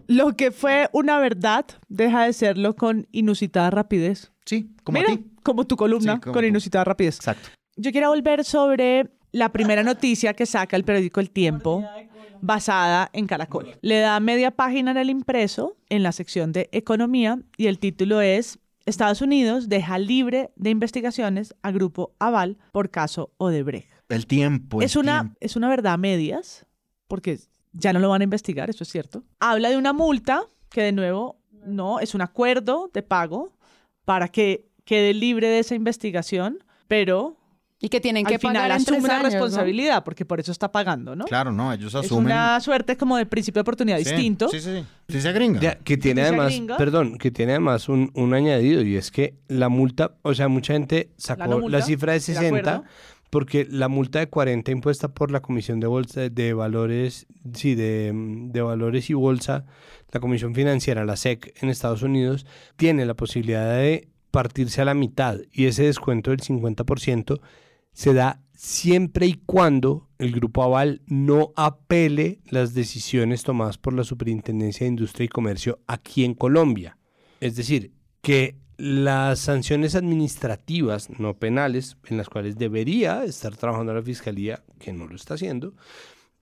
lo 0.08 0.36
que 0.36 0.52
fue 0.52 0.90
una 0.92 1.18
verdad 1.18 1.66
deja 1.88 2.26
de 2.26 2.34
serlo 2.34 2.76
con 2.76 3.08
inusitada 3.14 3.70
rapidez. 3.70 4.34
Sí, 4.46 4.72
como 4.84 5.00
Mira, 5.00 5.14
a 5.14 5.16
ti. 5.16 5.26
como 5.44 5.66
tu 5.66 5.78
columna, 5.78 6.16
Sí, 6.16 6.20
como 6.20 6.34
con 6.34 6.42
tú. 6.42 6.48
inusitada 6.48 6.84
rapidez. 6.84 7.16
Exacto. 7.16 7.48
Yo 7.78 7.94
quiero 7.94 8.10
volver 8.10 8.44
sobre 8.44 9.12
la 9.32 9.52
primera 9.52 9.84
noticia 9.84 10.34
que 10.34 10.46
saca 10.46 10.76
el 10.76 10.84
periódico 10.84 11.20
El 11.20 11.30
Tiempo, 11.30 11.84
basada 12.42 13.10
en 13.14 13.28
Caracol. 13.28 13.78
Le 13.82 14.00
da 14.00 14.20
media 14.20 14.52
página 14.52 14.92
en 14.92 14.98
el 14.98 15.10
impreso, 15.10 15.76
en 15.90 16.04
la 16.04 16.12
sección 16.12 16.52
de 16.52 16.70
Economía, 16.72 17.40
y 17.58 17.68
el 17.68 17.80
título 17.80 18.22
es 18.22 18.60
Estados 18.86 19.22
Unidos 19.22 19.70
deja 19.70 20.00
libre 20.00 20.52
de 20.56 20.72
investigaciones 20.72 21.54
a 21.62 21.72
Grupo 21.72 22.16
Aval 22.18 22.58
por 22.72 22.90
caso 22.90 23.32
Odebrecht. 23.38 23.88
El 24.10 24.26
tiempo. 24.26 24.80
el 24.80 24.86
Es 24.86 24.96
una, 24.96 25.22
tiempo. 25.22 25.38
es 25.42 25.56
una 25.56 25.70
verdad 25.70 25.94
a 25.94 25.98
medias, 25.98 26.66
porque 27.08 27.40
ya 27.74 27.94
no 27.94 28.00
lo 28.00 28.10
van 28.10 28.22
a 28.22 28.24
investigar, 28.24 28.70
eso 28.70 28.84
es 28.84 28.90
cierto. 28.90 29.24
Habla 29.40 29.70
de 29.70 29.78
una 29.78 29.94
multa 29.94 30.44
que 30.70 30.82
de 30.82 30.92
nuevo 30.92 31.38
no 31.66 32.00
es 32.00 32.16
un 32.16 32.22
acuerdo 32.22 32.90
de 32.94 33.04
pago 33.04 33.54
para 34.06 34.30
que 34.30 34.68
quede 34.86 35.14
libre 35.14 35.48
de 35.50 35.60
esa 35.60 35.76
investigación, 35.76 36.64
pero 36.88 37.38
Y 37.82 37.88
que 37.88 38.02
tienen 38.02 38.26
al 38.26 38.32
que 38.34 38.40
final 38.40 38.56
pagar 38.56 38.72
en 38.72 38.76
asume 38.78 38.98
tres 38.98 39.04
una 39.06 39.14
años, 39.14 39.24
¿no? 39.24 39.30
responsabilidad, 39.30 40.04
porque 40.04 40.26
por 40.26 40.40
eso 40.42 40.52
está 40.52 40.70
pagando, 40.72 41.16
¿no? 41.16 41.24
Claro, 41.26 41.52
no, 41.54 41.72
ellos 41.72 41.94
Es 41.96 42.06
asumen. 42.06 42.26
una 42.26 42.60
suerte 42.60 42.98
como 42.98 43.16
de 43.16 43.26
principio 43.26 43.60
de 43.60 43.62
oportunidad 43.62 43.98
Sí, 44.00 44.04
distinto. 44.04 44.50
Sí, 44.50 44.60
sí, 44.60 44.80
sí. 44.80 44.86
Sí, 45.08 45.22
se 45.22 45.32
gringa. 45.32 45.62
Ya, 45.62 45.76
que 45.78 45.96
tiene 45.98 46.24
además, 46.24 46.48
gringa. 46.48 46.76
perdón, 46.76 47.18
que 47.18 47.32
tiene 47.32 47.54
además 47.54 47.88
un, 47.88 48.12
un 48.16 48.34
añadido 48.34 48.82
y 48.82 48.98
es 48.98 49.12
que 49.12 49.36
la 49.48 49.70
multa, 49.70 50.12
o 50.24 50.34
sea, 50.34 50.50
mucha 50.50 50.74
gente 50.74 51.10
sacó 51.16 51.40
La 51.42 51.48
la, 51.48 51.56
no 51.56 51.62
multa, 51.62 51.82
cifra 51.82 52.12
de 52.14 52.20
de 52.20 52.22
60 52.26 52.58
acuerdo. 52.60 52.84
porque 53.30 53.66
la 53.72 53.88
multa 53.88 54.20
de 54.20 54.28
40 54.28 54.72
impuesta 54.72 55.08
por 55.08 55.32
la 55.32 55.40
Comisión 55.40 55.80
de 55.80 55.88
Bolsa 55.88 56.28
de 56.28 56.54
Valores, 56.54 57.28
sí, 57.54 57.76
de, 57.76 58.12
de 58.14 58.62
Valores 58.62 59.10
y 59.10 59.14
Bolsa, 59.14 59.64
la 60.12 60.20
Comisión 60.20 60.54
Financiera, 60.54 61.06
la 61.06 61.16
SEC 61.16 61.54
en 61.62 61.70
Estados 61.70 62.02
Unidos, 62.04 62.46
tiene 62.76 63.06
la 63.06 63.14
posibilidad 63.14 63.74
de 63.78 64.10
partirse 64.32 64.82
a 64.82 64.86
la 64.86 64.94
mitad 64.96 65.38
y 65.52 65.66
ese 65.68 65.84
descuento 65.84 66.32
del 66.32 66.42
50% 66.42 67.40
se 68.00 68.14
da 68.14 68.42
siempre 68.56 69.26
y 69.26 69.34
cuando 69.46 70.08
el 70.20 70.32
Grupo 70.32 70.64
Aval 70.64 71.02
no 71.08 71.52
apele 71.58 72.40
las 72.46 72.74
decisiones 72.74 73.44
tomadas 73.44 73.78
por 73.78 73.92
la 73.92 74.06
Superintendencia 74.06 74.86
de 74.86 74.92
Industria 74.92 75.26
y 75.26 75.28
Comercio 75.28 75.80
aquí 75.86 76.24
en 76.24 76.34
Colombia. 76.34 76.98
Es 77.42 77.58
decir, 77.58 77.92
que 78.22 78.56
las 78.78 79.40
sanciones 79.40 79.96
administrativas, 79.96 81.10
no 81.20 81.38
penales, 81.40 81.98
en 82.08 82.16
las 82.16 82.30
cuales 82.30 82.58
debería 82.58 83.26
estar 83.26 83.58
trabajando 83.58 83.94
la 83.94 84.02
Fiscalía, 84.02 84.64
que 84.80 84.94
no 84.94 85.06
lo 85.06 85.18
está 85.18 85.34
haciendo, 85.34 85.74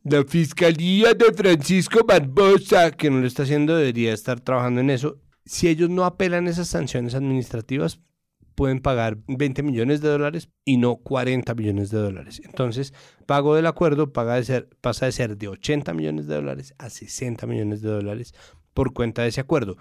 la 0.04 0.24
Fiscalía 0.26 1.16
de 1.16 1.34
Francisco 1.34 2.06
Barbosa, 2.06 2.92
que 2.92 3.10
no 3.10 3.20
lo 3.20 3.26
está 3.26 3.42
haciendo, 3.42 3.76
debería 3.76 4.14
estar 4.14 4.42
trabajando 4.42 4.82
en 4.82 4.92
eso. 4.92 5.18
Si 5.44 5.68
ellos 5.68 5.90
no 5.90 6.06
apelan 6.06 6.48
esas 6.48 6.68
sanciones 6.68 7.16
administrativas, 7.16 8.00
pueden 8.58 8.80
pagar 8.80 9.20
20 9.28 9.62
millones 9.62 10.02
de 10.02 10.10
dólares 10.10 10.50
y 10.66 10.78
no 10.78 10.96
40 10.96 11.54
millones 11.54 11.92
de 11.92 12.00
dólares. 12.00 12.42
Entonces, 12.44 12.92
pago 13.28 13.54
del 13.54 13.68
acuerdo 13.68 14.12
paga 14.12 14.34
de 14.34 14.44
ser, 14.44 14.70
pasa 14.82 15.06
de 15.06 15.12
ser 15.12 15.38
de 15.38 15.48
80 15.48 15.94
millones 15.94 16.26
de 16.26 16.34
dólares 16.34 16.74
a 16.80 16.90
60 16.90 17.46
millones 17.46 17.84
de 17.84 17.90
dólares 17.90 18.34
por 18.74 18.94
cuenta 18.94 19.22
de 19.22 19.28
ese 19.28 19.42
acuerdo. 19.42 19.78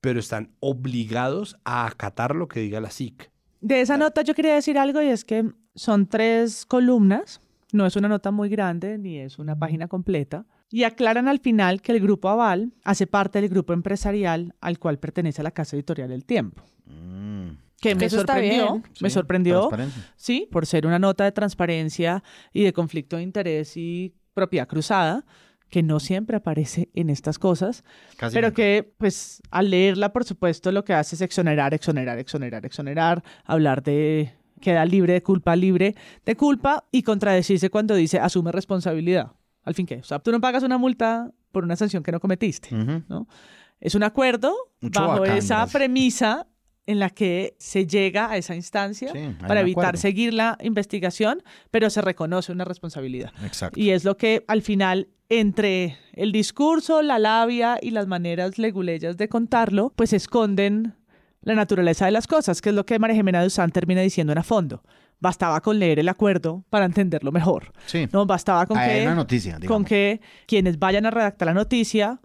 Pero 0.00 0.20
están 0.20 0.52
obligados 0.60 1.56
a 1.64 1.84
acatar 1.84 2.36
lo 2.36 2.46
que 2.46 2.60
diga 2.60 2.80
la 2.80 2.92
SIC. 2.92 3.28
De 3.60 3.80
esa 3.80 3.96
nota 3.96 4.22
yo 4.22 4.34
quería 4.34 4.54
decir 4.54 4.78
algo 4.78 5.02
y 5.02 5.08
es 5.08 5.24
que 5.24 5.50
son 5.74 6.06
tres 6.06 6.64
columnas, 6.64 7.40
no 7.72 7.86
es 7.86 7.96
una 7.96 8.08
nota 8.08 8.30
muy 8.30 8.48
grande 8.48 8.98
ni 8.98 9.18
es 9.18 9.40
una 9.40 9.58
página 9.58 9.88
completa, 9.88 10.46
y 10.70 10.84
aclaran 10.84 11.26
al 11.26 11.40
final 11.40 11.82
que 11.82 11.90
el 11.90 11.98
grupo 11.98 12.28
Aval 12.28 12.72
hace 12.84 13.08
parte 13.08 13.40
del 13.40 13.50
grupo 13.50 13.72
empresarial 13.72 14.54
al 14.60 14.78
cual 14.78 15.00
pertenece 15.00 15.42
la 15.42 15.50
casa 15.50 15.74
editorial 15.74 16.12
El 16.12 16.24
Tiempo. 16.24 16.62
Mm. 16.84 17.65
Que 17.80 17.94
me 17.94 18.06
eso 18.06 18.20
está 18.20 18.34
sorprendió, 18.34 18.72
bien. 18.72 18.82
me 19.00 19.10
Sí, 19.10 19.14
sorprendió, 19.14 19.70
sí, 20.16 20.48
por 20.50 20.66
ser 20.66 20.86
una 20.86 20.98
nota 20.98 21.24
de 21.24 21.32
transparencia 21.32 22.22
y 22.52 22.62
de 22.64 22.72
conflicto 22.72 23.16
de 23.16 23.22
interés 23.22 23.76
y 23.76 24.14
propiedad 24.34 24.66
cruzada, 24.66 25.24
que 25.68 25.82
no 25.82 25.98
siempre 25.98 26.36
aparece 26.36 26.90
en 26.94 27.10
estas 27.10 27.38
cosas, 27.38 27.82
Casi 28.16 28.34
pero 28.34 28.48
nunca. 28.48 28.56
que, 28.56 28.94
pues, 28.98 29.42
al 29.50 29.70
leerla, 29.70 30.12
por 30.12 30.24
supuesto, 30.24 30.70
lo 30.70 30.84
que 30.84 30.94
hace 30.94 31.16
es 31.16 31.22
exonerar, 31.22 31.74
exonerar, 31.74 32.18
exonerar, 32.18 32.64
exonerar, 32.64 33.24
hablar 33.44 33.82
de 33.82 34.32
queda 34.60 34.84
libre 34.86 35.12
de 35.14 35.22
culpa, 35.22 35.54
libre 35.56 35.94
de 36.24 36.36
culpa 36.36 36.84
y 36.92 37.02
contradecirse 37.02 37.68
cuando 37.68 37.94
dice 37.94 38.18
asume 38.20 38.52
responsabilidad. 38.52 39.32
Al 39.64 39.74
fin, 39.74 39.84
¿qué? 39.86 39.96
O 39.96 40.04
sea, 40.04 40.18
tú 40.20 40.30
no 40.32 40.40
pagas 40.40 40.62
una 40.62 40.78
multa 40.78 41.30
por 41.52 41.64
una 41.64 41.76
sanción 41.76 42.02
que 42.02 42.12
no 42.12 42.20
cometiste, 42.20 42.74
Ujú. 42.74 43.02
¿no? 43.08 43.26
Es 43.80 43.94
un 43.94 44.02
acuerdo 44.04 44.54
Mucho 44.80 45.00
bajo 45.00 45.20
bacán, 45.20 45.36
esa 45.36 45.56
gracias. 45.56 45.72
premisa 45.72 46.46
en 46.86 46.98
la 47.00 47.10
que 47.10 47.56
se 47.58 47.86
llega 47.86 48.30
a 48.30 48.36
esa 48.36 48.54
instancia 48.54 49.10
Sí, 49.12 49.18
para 49.46 49.60
evitar 49.60 49.86
acuerdo. 49.86 50.00
seguir 50.00 50.32
la 50.34 50.56
investigación, 50.62 51.42
pero 51.70 51.90
se 51.90 52.00
reconoce 52.00 52.52
una 52.52 52.64
responsabilidad. 52.64 53.32
Exacto. 53.44 53.78
Y 53.78 53.90
es 53.90 54.04
lo 54.04 54.16
que 54.16 54.44
al 54.46 54.62
final, 54.62 55.08
entre 55.28 55.98
el 56.12 56.30
discurso, 56.30 57.02
la 57.02 57.18
labia 57.18 57.78
y 57.82 57.90
las 57.90 58.06
maneras 58.06 58.58
leguleyas 58.58 59.16
de 59.16 59.28
contarlo, 59.28 59.92
pues 59.96 60.12
esconden 60.12 60.94
la 61.42 61.54
naturaleza 61.54 62.06
de 62.06 62.12
las 62.12 62.26
cosas, 62.26 62.60
que 62.60 62.70
es 62.70 62.74
lo 62.74 62.86
que 62.86 62.98
María 62.98 63.16
Jimena 63.16 63.42
Duzán 63.42 63.70
termina 63.70 64.00
diciendo 64.00 64.32
en 64.32 64.38
a 64.38 64.42
fondo. 64.42 64.82
Bastaba 65.18 65.60
con 65.62 65.78
leer 65.78 65.98
el 65.98 66.08
acuerdo 66.08 66.64
para 66.70 66.84
entenderlo 66.84 67.32
mejor. 67.32 67.72
Sí. 67.86 68.06
No, 68.12 68.26
bastaba 68.26 68.66
con 68.66 68.78
que, 68.78 69.02
una 69.02 69.14
noticia, 69.14 69.58
con 69.66 69.84
que 69.84 70.20
quienes 70.46 70.78
vayan 70.78 71.06
a 71.06 71.10
redactar 71.10 71.46
la 71.46 71.54
noticia 71.54 72.20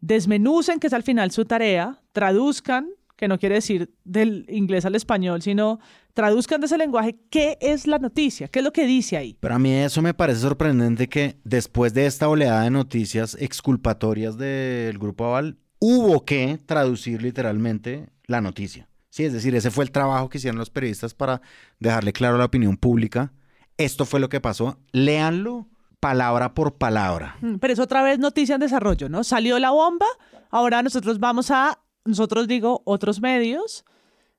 desmenucen, 0.00 0.78
que 0.78 0.88
es 0.88 0.92
al 0.92 1.02
final 1.02 1.30
su 1.30 1.46
tarea, 1.46 2.00
traduzcan, 2.12 2.90
que 3.16 3.28
no 3.28 3.38
quiere 3.38 3.56
decir 3.56 3.94
del 4.04 4.46
inglés 4.48 4.84
al 4.84 4.94
español, 4.94 5.42
sino 5.42 5.78
traduzcan 6.14 6.60
de 6.60 6.66
ese 6.66 6.78
lenguaje 6.78 7.16
qué 7.30 7.58
es 7.60 7.86
la 7.86 7.98
noticia, 7.98 8.48
qué 8.48 8.60
es 8.60 8.64
lo 8.64 8.72
que 8.72 8.86
dice 8.86 9.16
ahí. 9.16 9.36
Pero 9.40 9.54
a 9.54 9.58
mí 9.58 9.72
eso 9.72 10.02
me 10.02 10.14
parece 10.14 10.40
sorprendente 10.40 11.08
que 11.08 11.38
después 11.44 11.94
de 11.94 12.06
esta 12.06 12.28
oleada 12.28 12.62
de 12.62 12.70
noticias 12.70 13.36
exculpatorias 13.40 14.36
del 14.36 14.98
Grupo 14.98 15.26
Aval, 15.26 15.58
hubo 15.78 16.24
que 16.24 16.58
traducir 16.66 17.22
literalmente 17.22 18.08
la 18.26 18.40
noticia. 18.40 18.88
Sí, 19.10 19.24
es 19.24 19.32
decir, 19.32 19.54
ese 19.54 19.70
fue 19.70 19.84
el 19.84 19.92
trabajo 19.92 20.28
que 20.28 20.38
hicieron 20.38 20.58
los 20.58 20.70
periodistas 20.70 21.14
para 21.14 21.40
dejarle 21.78 22.12
claro 22.12 22.34
a 22.34 22.38
la 22.38 22.46
opinión 22.46 22.76
pública. 22.76 23.32
Esto 23.76 24.04
fue 24.06 24.18
lo 24.18 24.28
que 24.28 24.40
pasó. 24.40 24.78
Léanlo 24.92 25.68
palabra 26.04 26.52
por 26.52 26.76
palabra. 26.76 27.36
Mm, 27.40 27.54
Pero 27.54 27.72
es 27.72 27.78
otra 27.78 28.02
vez 28.02 28.18
noticia 28.18 28.56
en 28.56 28.60
desarrollo, 28.60 29.08
¿no? 29.08 29.24
Salió 29.24 29.58
la 29.58 29.70
bomba, 29.70 30.04
ahora 30.50 30.82
nosotros 30.82 31.18
vamos 31.18 31.50
a, 31.50 31.78
nosotros 32.04 32.46
digo, 32.48 32.82
otros 32.84 33.20
medios, 33.20 33.84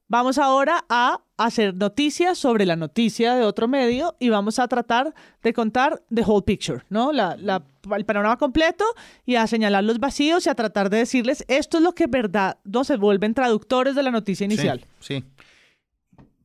vamos 0.08 0.38
ahora 0.38 0.86
a 0.90 1.22
hacer 1.38 1.74
noticias 1.76 2.38
sobre 2.38 2.66
la 2.66 2.76
noticia 2.76 3.36
de 3.36 3.44
otro 3.44 3.68
medio 3.68 4.16
y 4.20 4.30
vamos 4.30 4.60
a 4.60 4.68
tratar 4.68 5.14
de 5.44 5.54
contar 5.54 6.04
the 6.14 6.22
whole 6.22 6.44
picture, 6.44 6.84
¿no? 6.90 7.12
La, 7.12 7.36
la- 7.38 7.64
el 7.96 8.06
panorama 8.06 8.38
completo 8.38 8.84
y 9.26 9.36
a 9.36 9.46
señalar 9.48 9.84
los 9.84 10.00
vacíos 10.00 10.46
y 10.46 10.50
a 10.50 10.56
tratar 10.56 10.90
de 10.90 10.98
decirles 10.98 11.44
esto 11.48 11.78
es 11.78 11.84
lo 11.84 11.94
que 11.94 12.06
en 12.06 12.12
verdad 12.12 12.58
no 12.64 12.84
se 12.84 12.98
vuelven 12.98 13.34
traductores 13.34 13.96
de 13.96 14.04
la 14.04 14.12
noticia 14.12 14.46
inicial. 14.46 14.86
Sí. 15.00 15.24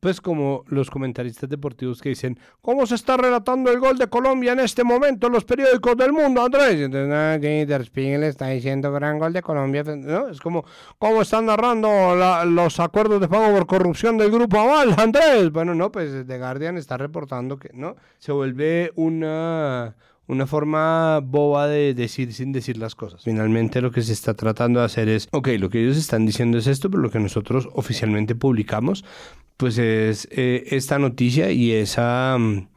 Pues 0.01 0.19
como 0.19 0.63
los 0.67 0.89
comentaristas 0.89 1.47
deportivos 1.47 2.01
que 2.01 2.09
dicen, 2.09 2.37
¿cómo 2.59 2.87
se 2.87 2.95
está 2.95 3.17
relatando 3.17 3.71
el 3.71 3.79
gol 3.79 3.99
de 3.99 4.07
Colombia 4.07 4.53
en 4.53 4.59
este 4.59 4.83
momento 4.83 5.27
en 5.27 5.33
los 5.33 5.45
periódicos 5.45 5.95
del 5.95 6.11
mundo, 6.11 6.43
Andrés? 6.43 6.81
Entonces, 6.81 7.13
ah, 7.13 7.37
sí, 7.39 7.65
Der 7.65 7.85
Spiegel 7.85 8.23
está 8.23 8.47
diciendo 8.47 8.91
gran 8.91 9.19
gol 9.19 9.31
de 9.31 9.43
Colombia. 9.43 9.83
¿no? 9.83 10.27
Es 10.29 10.39
como, 10.39 10.65
¿cómo 10.97 11.21
están 11.21 11.45
narrando 11.45 12.15
los 12.45 12.79
acuerdos 12.79 13.21
de 13.21 13.27
pago 13.27 13.55
por 13.55 13.67
corrupción 13.67 14.17
del 14.17 14.31
Grupo 14.31 14.57
Aval, 14.57 14.95
Andrés? 14.97 15.51
Bueno, 15.51 15.75
no, 15.75 15.91
pues 15.91 16.25
The 16.25 16.37
Guardian 16.39 16.77
está 16.77 16.97
reportando 16.97 17.59
que, 17.59 17.69
¿no? 17.73 17.95
Se 18.17 18.31
vuelve 18.31 18.91
una 18.95 19.95
una 20.31 20.47
forma 20.47 21.19
boba 21.19 21.67
de 21.67 21.93
decir 21.93 22.33
sin 22.33 22.53
decir 22.53 22.77
las 22.77 22.95
cosas. 22.95 23.21
Finalmente 23.21 23.81
lo 23.81 23.91
que 23.91 24.01
se 24.01 24.13
está 24.13 24.33
tratando 24.33 24.79
de 24.79 24.85
hacer 24.85 25.09
es, 25.09 25.27
ok, 25.31 25.49
lo 25.59 25.69
que 25.69 25.83
ellos 25.83 25.97
están 25.97 26.25
diciendo 26.25 26.57
es 26.57 26.67
esto, 26.67 26.89
pero 26.89 27.03
lo 27.03 27.11
que 27.11 27.19
nosotros 27.19 27.67
oficialmente 27.73 28.33
publicamos, 28.33 29.03
pues 29.61 29.77
es 29.77 30.27
eh, 30.31 30.63
esta 30.71 30.97
noticia 30.97 31.51
y 31.51 31.71
esa... 31.71 32.35
mm, 32.35 32.67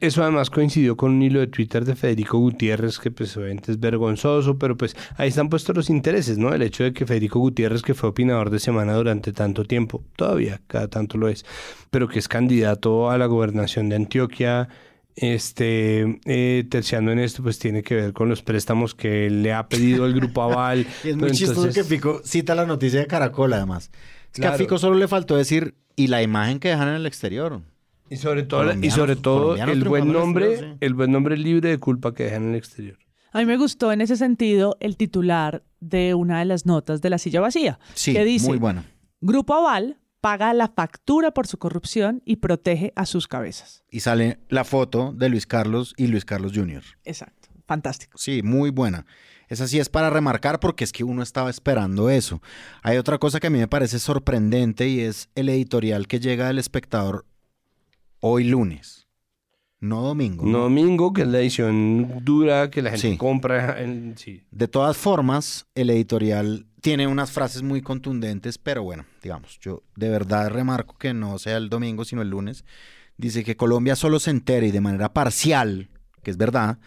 Eso 0.00 0.22
además 0.22 0.48
coincidió 0.48 0.96
con 0.96 1.12
un 1.12 1.22
hilo 1.22 1.40
de 1.40 1.46
Twitter 1.48 1.84
de 1.84 1.94
Federico 1.94 2.38
Gutiérrez 2.38 2.98
que 2.98 3.10
pues 3.10 3.36
obviamente 3.36 3.72
es 3.72 3.78
vergonzoso, 3.78 4.58
pero 4.58 4.78
pues 4.78 4.96
ahí 5.18 5.28
están 5.28 5.50
puestos 5.50 5.76
los 5.76 5.90
intereses, 5.90 6.38
¿no? 6.38 6.54
El 6.54 6.62
hecho 6.62 6.84
de 6.84 6.94
que 6.94 7.04
Federico 7.04 7.38
Gutiérrez, 7.38 7.82
que 7.82 7.92
fue 7.92 8.08
opinador 8.08 8.48
de 8.48 8.60
semana 8.60 8.94
durante 8.94 9.34
tanto 9.34 9.64
tiempo, 9.64 10.02
todavía 10.16 10.62
cada 10.68 10.88
tanto 10.88 11.18
lo 11.18 11.28
es, 11.28 11.44
pero 11.90 12.08
que 12.08 12.18
es 12.18 12.28
candidato 12.28 13.10
a 13.10 13.18
la 13.18 13.26
gobernación 13.26 13.90
de 13.90 13.96
Antioquia, 13.96 14.70
este, 15.16 16.18
eh, 16.24 16.64
terciando 16.70 17.12
en 17.12 17.18
esto, 17.18 17.42
pues 17.42 17.58
tiene 17.58 17.82
que 17.82 17.94
ver 17.94 18.12
con 18.14 18.30
los 18.30 18.40
préstamos 18.42 18.94
que 18.94 19.28
le 19.28 19.52
ha 19.52 19.68
pedido 19.68 20.06
el 20.06 20.14
Grupo 20.14 20.40
Aval. 20.42 20.86
Es 21.04 21.14
muy 21.14 21.32
chistoso 21.32 21.68
que 21.74 21.84
Fico 21.84 22.22
cita 22.24 22.54
la 22.54 22.64
noticia 22.64 23.00
de 23.00 23.06
Caracol, 23.06 23.52
además. 23.52 23.90
Es 24.32 24.40
que 24.40 24.46
a 24.46 24.50
Claro. 24.50 24.58
Fico 24.58 24.78
solo 24.78 24.96
le 24.96 25.08
faltó 25.08 25.36
decir, 25.36 25.74
y 25.96 26.06
la 26.06 26.22
imagen 26.22 26.60
que 26.60 26.68
dejan 26.68 26.88
en 26.88 26.94
el 26.94 27.06
exterior. 27.06 27.60
Y 28.10 28.16
sobre 28.16 28.42
todo, 28.42 28.72
y 28.72 28.90
sobre 28.90 29.16
todo 29.16 29.56
el 29.56 29.84
buen 29.84 30.12
nombre, 30.12 30.46
exterior, 30.46 30.74
sí. 30.74 30.78
el 30.86 30.94
buen 30.94 31.12
nombre 31.12 31.36
libre 31.36 31.68
de 31.68 31.78
culpa 31.78 32.14
que 32.14 32.24
dejan 32.24 32.44
en 32.44 32.50
el 32.50 32.56
exterior. 32.56 32.98
A 33.32 33.40
mí 33.40 33.44
me 33.44 33.56
gustó 33.58 33.92
en 33.92 34.00
ese 34.00 34.16
sentido 34.16 34.76
el 34.80 34.96
titular 34.96 35.62
de 35.80 36.14
una 36.14 36.38
de 36.38 36.46
las 36.46 36.64
notas 36.64 37.02
de 37.02 37.10
la 37.10 37.18
silla 37.18 37.40
vacía, 37.40 37.78
Sí, 37.94 38.14
que 38.14 38.24
dice, 38.24 38.48
muy 38.48 38.58
bueno. 38.58 38.84
Grupo 39.20 39.54
Aval 39.54 39.98
paga 40.20 40.52
la 40.54 40.68
factura 40.68 41.32
por 41.32 41.46
su 41.46 41.58
corrupción 41.58 42.22
y 42.24 42.36
protege 42.36 42.92
a 42.96 43.04
sus 43.06 43.28
cabezas. 43.28 43.84
Y 43.90 44.00
sale 44.00 44.38
la 44.48 44.64
foto 44.64 45.12
de 45.12 45.28
Luis 45.28 45.46
Carlos 45.46 45.94
y 45.96 46.06
Luis 46.06 46.24
Carlos 46.24 46.52
Jr. 46.54 46.82
Exacto, 47.04 47.48
fantástico. 47.66 48.16
Sí, 48.18 48.42
muy 48.42 48.70
buena. 48.70 49.04
Esa 49.48 49.66
sí 49.66 49.78
es 49.78 49.88
para 49.88 50.10
remarcar 50.10 50.60
porque 50.60 50.84
es 50.84 50.92
que 50.92 51.04
uno 51.04 51.22
estaba 51.22 51.50
esperando 51.50 52.10
eso. 52.10 52.42
Hay 52.82 52.96
otra 52.98 53.18
cosa 53.18 53.40
que 53.40 53.46
a 53.46 53.50
mí 53.50 53.58
me 53.58 53.68
parece 53.68 53.98
sorprendente 53.98 54.88
y 54.88 55.00
es 55.00 55.28
el 55.34 55.48
editorial 55.48 56.06
que 56.06 56.20
llega 56.20 56.46
del 56.48 56.58
espectador 56.58 57.24
hoy 58.20 58.44
lunes, 58.44 59.06
no 59.80 60.02
domingo. 60.02 60.44
No 60.44 60.58
domingo, 60.60 61.12
que 61.12 61.22
es 61.22 61.28
la 61.28 61.38
edición 61.38 62.24
dura 62.24 62.68
que 62.70 62.82
la 62.82 62.90
gente 62.90 63.12
Sí. 63.12 63.16
compra. 63.16 63.80
En, 63.80 64.16
sí. 64.18 64.42
De 64.50 64.66
todas 64.68 64.96
formas, 64.96 65.66
el 65.74 65.90
editorial 65.90 66.66
tiene 66.80 67.06
unas 67.06 67.30
frases 67.30 67.62
muy 67.62 67.80
contundentes, 67.80 68.58
pero 68.58 68.82
bueno, 68.82 69.04
digamos, 69.22 69.58
yo 69.60 69.82
de 69.96 70.08
verdad 70.08 70.50
remarco 70.50 70.96
que 70.98 71.14
no 71.14 71.38
sea 71.38 71.56
el 71.56 71.68
domingo, 71.70 72.04
sino 72.04 72.22
el 72.22 72.30
lunes. 72.30 72.64
Dice 73.16 73.42
que 73.44 73.56
Colombia 73.56 73.96
solo 73.96 74.20
se 74.20 74.30
entere 74.30 74.68
y 74.68 74.70
de 74.72 74.80
manera 74.80 75.12
parcial, 75.12 75.88
que 76.22 76.30
es 76.30 76.36
verdad, 76.36 76.78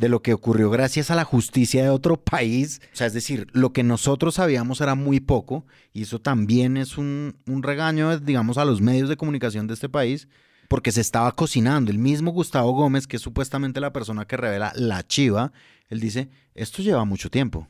de 0.00 0.08
lo 0.08 0.22
que 0.22 0.32
ocurrió 0.32 0.70
gracias 0.70 1.10
a 1.10 1.14
la 1.14 1.24
justicia 1.24 1.82
de 1.82 1.90
otro 1.90 2.16
país. 2.16 2.80
O 2.92 2.96
sea, 2.96 3.06
es 3.06 3.12
decir, 3.12 3.46
lo 3.52 3.72
que 3.72 3.82
nosotros 3.82 4.34
sabíamos 4.36 4.80
era 4.80 4.94
muy 4.94 5.20
poco, 5.20 5.66
y 5.92 6.02
eso 6.02 6.20
también 6.20 6.76
es 6.76 6.96
un, 6.98 7.36
un 7.46 7.62
regaño, 7.62 8.18
digamos, 8.18 8.56
a 8.58 8.64
los 8.64 8.80
medios 8.80 9.08
de 9.08 9.16
comunicación 9.16 9.66
de 9.66 9.74
este 9.74 9.88
país, 9.88 10.26
porque 10.68 10.90
se 10.90 11.00
estaba 11.00 11.32
cocinando. 11.32 11.90
El 11.90 11.98
mismo 11.98 12.30
Gustavo 12.32 12.72
Gómez, 12.72 13.06
que 13.06 13.16
es 13.16 13.22
supuestamente 13.22 13.80
la 13.80 13.92
persona 13.92 14.24
que 14.26 14.36
revela 14.36 14.72
la 14.74 15.06
chiva, 15.06 15.52
él 15.88 16.00
dice, 16.00 16.30
esto 16.54 16.80
lleva 16.82 17.04
mucho 17.04 17.30
tiempo. 17.30 17.68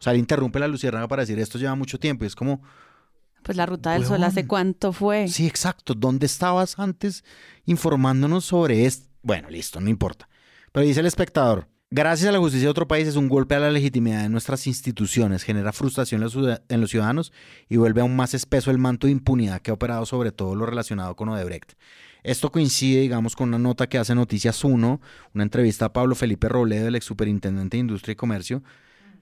O 0.00 0.02
sea, 0.02 0.12
él 0.12 0.20
interrumpe 0.20 0.58
la 0.60 0.68
luciérnaga 0.68 1.06
para 1.08 1.22
decir, 1.22 1.38
esto 1.38 1.58
lleva 1.58 1.74
mucho 1.74 1.98
tiempo. 1.98 2.24
Y 2.24 2.28
es 2.28 2.34
como, 2.36 2.62
Pues 3.42 3.56
la 3.58 3.66
ruta 3.66 3.92
del 3.92 4.06
sol, 4.06 4.22
¿hace 4.24 4.46
cuánto 4.46 4.92
fue? 4.92 5.28
sí, 5.28 5.46
exacto, 5.46 5.94
¿dónde 5.94 6.26
estabas 6.26 6.78
antes 6.78 7.24
informándonos 7.66 8.44
sobre 8.44 8.86
esto? 8.86 9.06
Bueno, 9.22 9.50
listo, 9.50 9.80
no 9.80 9.90
importa. 9.90 10.28
Pero 10.72 10.86
dice 10.86 11.00
el 11.00 11.06
espectador, 11.06 11.68
gracias 11.90 12.28
a 12.28 12.32
la 12.32 12.38
justicia 12.38 12.66
de 12.66 12.70
otro 12.70 12.88
país 12.88 13.08
es 13.08 13.16
un 13.16 13.28
golpe 13.28 13.54
a 13.54 13.60
la 13.60 13.70
legitimidad 13.70 14.22
de 14.22 14.28
nuestras 14.28 14.66
instituciones, 14.66 15.42
genera 15.42 15.72
frustración 15.72 16.22
en 16.68 16.80
los 16.80 16.90
ciudadanos 16.90 17.32
y 17.68 17.76
vuelve 17.76 18.00
aún 18.00 18.16
más 18.16 18.34
espeso 18.34 18.70
el 18.70 18.78
manto 18.78 19.06
de 19.06 19.12
impunidad 19.12 19.60
que 19.60 19.70
ha 19.70 19.74
operado 19.74 20.04
sobre 20.06 20.32
todo 20.32 20.54
lo 20.54 20.66
relacionado 20.66 21.16
con 21.16 21.28
Odebrecht. 21.28 21.72
Esto 22.22 22.50
coincide, 22.50 23.00
digamos, 23.00 23.36
con 23.36 23.48
una 23.48 23.58
nota 23.58 23.88
que 23.88 23.96
hace 23.96 24.14
Noticias 24.14 24.64
1, 24.64 25.00
una 25.34 25.42
entrevista 25.42 25.86
a 25.86 25.92
Pablo 25.92 26.14
Felipe 26.14 26.48
Robledo, 26.48 26.88
el 26.88 26.96
ex 26.96 27.06
superintendente 27.06 27.76
de 27.76 27.80
Industria 27.80 28.12
y 28.12 28.16
Comercio, 28.16 28.62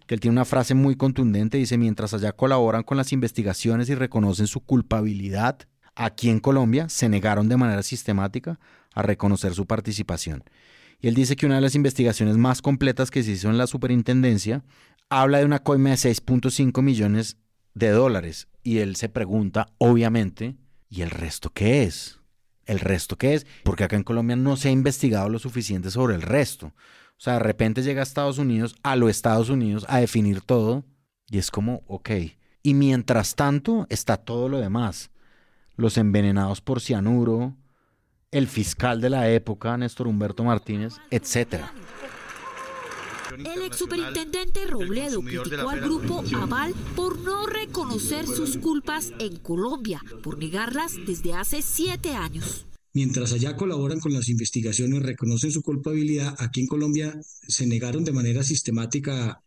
que 0.06 0.14
él 0.14 0.20
tiene 0.20 0.32
una 0.32 0.44
frase 0.44 0.74
muy 0.74 0.96
contundente, 0.96 1.58
dice, 1.58 1.78
mientras 1.78 2.14
allá 2.14 2.32
colaboran 2.32 2.84
con 2.84 2.96
las 2.96 3.12
investigaciones 3.12 3.88
y 3.90 3.94
reconocen 3.94 4.46
su 4.46 4.60
culpabilidad, 4.60 5.58
aquí 5.94 6.30
en 6.30 6.40
Colombia 6.40 6.88
se 6.88 7.08
negaron 7.08 7.48
de 7.48 7.56
manera 7.56 7.82
sistemática 7.82 8.58
a 8.94 9.02
reconocer 9.02 9.54
su 9.54 9.66
participación. 9.66 10.44
Y 11.00 11.08
él 11.08 11.14
dice 11.14 11.36
que 11.36 11.46
una 11.46 11.56
de 11.56 11.60
las 11.60 11.74
investigaciones 11.74 12.36
más 12.36 12.62
completas 12.62 13.10
que 13.10 13.22
se 13.22 13.32
hizo 13.32 13.50
en 13.50 13.58
la 13.58 13.66
superintendencia 13.66 14.64
habla 15.08 15.38
de 15.38 15.44
una 15.44 15.60
coima 15.60 15.90
de 15.90 15.96
6.5 15.96 16.82
millones 16.82 17.36
de 17.74 17.90
dólares. 17.90 18.48
Y 18.62 18.78
él 18.78 18.96
se 18.96 19.08
pregunta, 19.08 19.68
obviamente, 19.78 20.56
¿y 20.88 21.02
el 21.02 21.10
resto 21.10 21.50
qué 21.50 21.84
es? 21.84 22.20
¿El 22.64 22.80
resto 22.80 23.16
qué 23.16 23.34
es? 23.34 23.46
Porque 23.62 23.84
acá 23.84 23.96
en 23.96 24.02
Colombia 24.02 24.34
no 24.36 24.56
se 24.56 24.68
ha 24.68 24.72
investigado 24.72 25.28
lo 25.28 25.38
suficiente 25.38 25.90
sobre 25.90 26.16
el 26.16 26.22
resto. 26.22 26.68
O 26.68 27.18
sea, 27.20 27.34
de 27.34 27.38
repente 27.40 27.82
llega 27.82 28.00
a 28.00 28.02
Estados 28.02 28.38
Unidos, 28.38 28.74
a 28.82 28.96
los 28.96 29.10
Estados 29.10 29.48
Unidos, 29.48 29.86
a 29.88 30.00
definir 30.00 30.40
todo. 30.40 30.84
Y 31.28 31.38
es 31.38 31.50
como, 31.50 31.82
ok. 31.86 32.10
Y 32.62 32.74
mientras 32.74 33.36
tanto 33.36 33.86
está 33.88 34.16
todo 34.16 34.48
lo 34.48 34.58
demás. 34.58 35.10
los 35.78 35.98
envenenados 35.98 36.62
por 36.62 36.80
cianuro, 36.80 37.54
el 38.30 38.46
fiscal 38.46 39.00
de 39.00 39.10
la 39.10 39.30
época, 39.30 39.76
Néstor 39.76 40.08
Humberto 40.08 40.44
Martínez, 40.44 40.94
etcétera. 41.10 41.72
El 43.38 43.62
ex 43.62 43.76
superintendente 43.76 44.66
Robledo 44.66 45.20
criticó 45.20 45.68
al 45.68 45.80
grupo 45.80 46.24
Aval 46.36 46.74
por 46.94 47.18
no 47.18 47.46
reconocer 47.46 48.26
sus 48.26 48.56
culpas 48.56 49.12
en 49.18 49.36
Colombia, 49.36 50.00
por 50.22 50.38
negarlas 50.38 50.94
desde 51.06 51.34
hace 51.34 51.60
siete 51.60 52.10
años. 52.10 52.66
Mientras 52.94 53.32
allá 53.32 53.56
colaboran 53.56 54.00
con 54.00 54.14
las 54.14 54.30
investigaciones, 54.30 55.02
reconocen 55.02 55.52
su 55.52 55.60
culpabilidad, 55.60 56.34
aquí 56.38 56.60
en 56.60 56.66
Colombia 56.66 57.14
se 57.22 57.66
negaron 57.66 58.04
de 58.04 58.12
manera 58.12 58.42
sistemática 58.42 59.42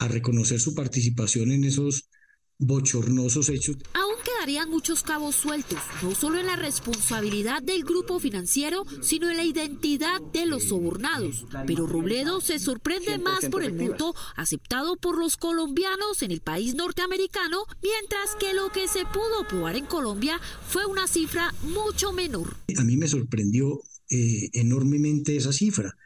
a 0.00 0.08
reconocer 0.08 0.58
su 0.58 0.74
participación 0.74 1.52
en 1.52 1.64
esos 1.64 2.08
bochornosos 2.58 3.48
hechos. 3.48 3.76
Aún 3.94 4.16
quedarían 4.24 4.68
muchos 4.68 5.02
cabos 5.02 5.36
sueltos, 5.36 5.78
no 6.02 6.14
solo 6.14 6.38
en 6.40 6.46
la 6.46 6.56
responsabilidad 6.56 7.62
del 7.62 7.84
grupo 7.84 8.18
financiero, 8.18 8.84
sino 9.00 9.30
en 9.30 9.36
la 9.36 9.44
identidad 9.44 10.20
de 10.32 10.46
los 10.46 10.64
sobornados. 10.64 11.46
Pero 11.66 11.86
Robledo 11.86 12.40
se 12.40 12.58
sorprende 12.58 13.18
más 13.18 13.46
por 13.46 13.62
el 13.62 13.74
monto 13.74 14.14
aceptado 14.36 14.96
por 14.96 15.18
los 15.18 15.36
colombianos 15.36 16.22
en 16.22 16.32
el 16.32 16.40
país 16.40 16.74
norteamericano, 16.74 17.64
mientras 17.82 18.36
que 18.40 18.54
lo 18.54 18.70
que 18.72 18.88
se 18.88 19.04
pudo 19.04 19.46
probar 19.48 19.76
en 19.76 19.86
Colombia 19.86 20.40
fue 20.68 20.84
una 20.86 21.06
cifra 21.06 21.54
mucho 21.62 22.12
menor. 22.12 22.56
A 22.76 22.84
mí 22.84 22.96
me 22.96 23.08
sorprendió 23.08 23.80
eh, 24.10 24.50
enormemente 24.52 25.36
esa 25.36 25.52
cifra, 25.52 25.96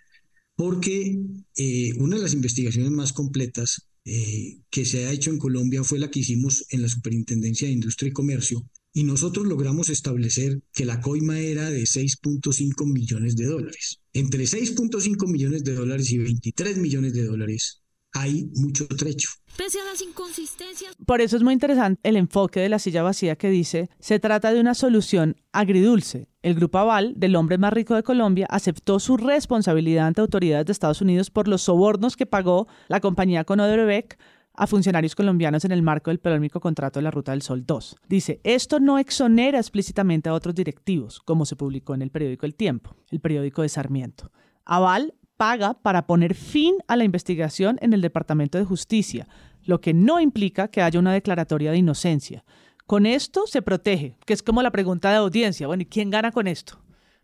porque 0.54 1.18
eh, 1.56 1.92
una 1.98 2.16
de 2.16 2.22
las 2.22 2.34
investigaciones 2.34 2.90
más 2.90 3.12
completas 3.12 3.88
eh, 4.04 4.60
que 4.70 4.84
se 4.84 5.06
ha 5.06 5.12
hecho 5.12 5.30
en 5.30 5.38
Colombia 5.38 5.84
fue 5.84 5.98
la 5.98 6.10
que 6.10 6.20
hicimos 6.20 6.64
en 6.70 6.82
la 6.82 6.88
Superintendencia 6.88 7.68
de 7.68 7.74
Industria 7.74 8.08
y 8.08 8.12
Comercio 8.12 8.66
y 8.92 9.04
nosotros 9.04 9.46
logramos 9.46 9.88
establecer 9.88 10.60
que 10.72 10.84
la 10.84 11.00
coima 11.00 11.38
era 11.38 11.70
de 11.70 11.82
6.5 11.82 12.92
millones 12.92 13.36
de 13.36 13.46
dólares. 13.46 14.00
Entre 14.12 14.44
6.5 14.44 15.30
millones 15.30 15.64
de 15.64 15.74
dólares 15.74 16.10
y 16.10 16.18
23 16.18 16.76
millones 16.76 17.14
de 17.14 17.24
dólares 17.24 17.81
hay 18.12 18.50
mucho 18.56 18.86
trecho. 18.88 19.30
Pese 19.56 19.80
a 19.80 19.84
las 19.84 20.00
inconsistencias. 20.00 20.94
Por 21.04 21.20
eso 21.20 21.36
es 21.36 21.42
muy 21.42 21.52
interesante 21.52 22.00
el 22.08 22.16
enfoque 22.16 22.60
de 22.60 22.68
la 22.68 22.78
silla 22.78 23.02
vacía 23.02 23.36
que 23.36 23.50
dice, 23.50 23.90
se 23.98 24.18
trata 24.18 24.52
de 24.52 24.60
una 24.60 24.74
solución 24.74 25.36
agridulce. 25.52 26.28
El 26.42 26.54
grupo 26.54 26.78
Aval, 26.78 27.14
del 27.16 27.36
hombre 27.36 27.58
más 27.58 27.72
rico 27.72 27.94
de 27.94 28.02
Colombia, 28.02 28.46
aceptó 28.50 28.98
su 28.98 29.16
responsabilidad 29.16 30.06
ante 30.06 30.22
autoridades 30.22 30.66
de 30.66 30.72
Estados 30.72 31.02
Unidos 31.02 31.30
por 31.30 31.48
los 31.48 31.62
sobornos 31.62 32.16
que 32.16 32.26
pagó 32.26 32.66
la 32.88 33.00
compañía 33.00 33.44
con 33.44 33.60
Odebrecht 33.60 34.18
a 34.54 34.66
funcionarios 34.66 35.14
colombianos 35.14 35.64
en 35.64 35.72
el 35.72 35.82
marco 35.82 36.10
del 36.10 36.18
polémico 36.18 36.60
contrato 36.60 36.98
de 36.98 37.04
la 37.04 37.10
Ruta 37.10 37.32
del 37.32 37.42
Sol 37.42 37.64
2. 37.64 37.96
Dice, 38.08 38.40
esto 38.44 38.80
no 38.80 38.98
exonera 38.98 39.58
explícitamente 39.58 40.28
a 40.28 40.34
otros 40.34 40.54
directivos, 40.54 41.20
como 41.20 41.46
se 41.46 41.56
publicó 41.56 41.94
en 41.94 42.02
el 42.02 42.10
periódico 42.10 42.46
El 42.46 42.54
Tiempo, 42.54 42.96
el 43.10 43.20
periódico 43.20 43.62
de 43.62 43.68
Sarmiento. 43.68 44.30
Aval 44.64 45.14
paga 45.42 45.74
para 45.74 46.06
poner 46.06 46.36
fin 46.36 46.76
a 46.86 46.94
la 46.94 47.02
investigación 47.02 47.76
en 47.82 47.92
el 47.92 48.00
Departamento 48.00 48.58
de 48.58 48.64
Justicia, 48.64 49.26
lo 49.64 49.80
que 49.80 49.92
no 49.92 50.20
implica 50.20 50.68
que 50.68 50.82
haya 50.82 51.00
una 51.00 51.12
declaratoria 51.12 51.72
de 51.72 51.78
inocencia. 51.78 52.44
Con 52.86 53.06
esto 53.06 53.48
se 53.48 53.60
protege, 53.60 54.16
que 54.24 54.34
es 54.34 54.42
como 54.44 54.62
la 54.62 54.70
pregunta 54.70 55.10
de 55.10 55.16
audiencia. 55.16 55.66
Bueno, 55.66 55.82
¿y 55.82 55.86
quién 55.86 56.10
gana 56.10 56.30
con 56.30 56.46
esto? 56.46 56.78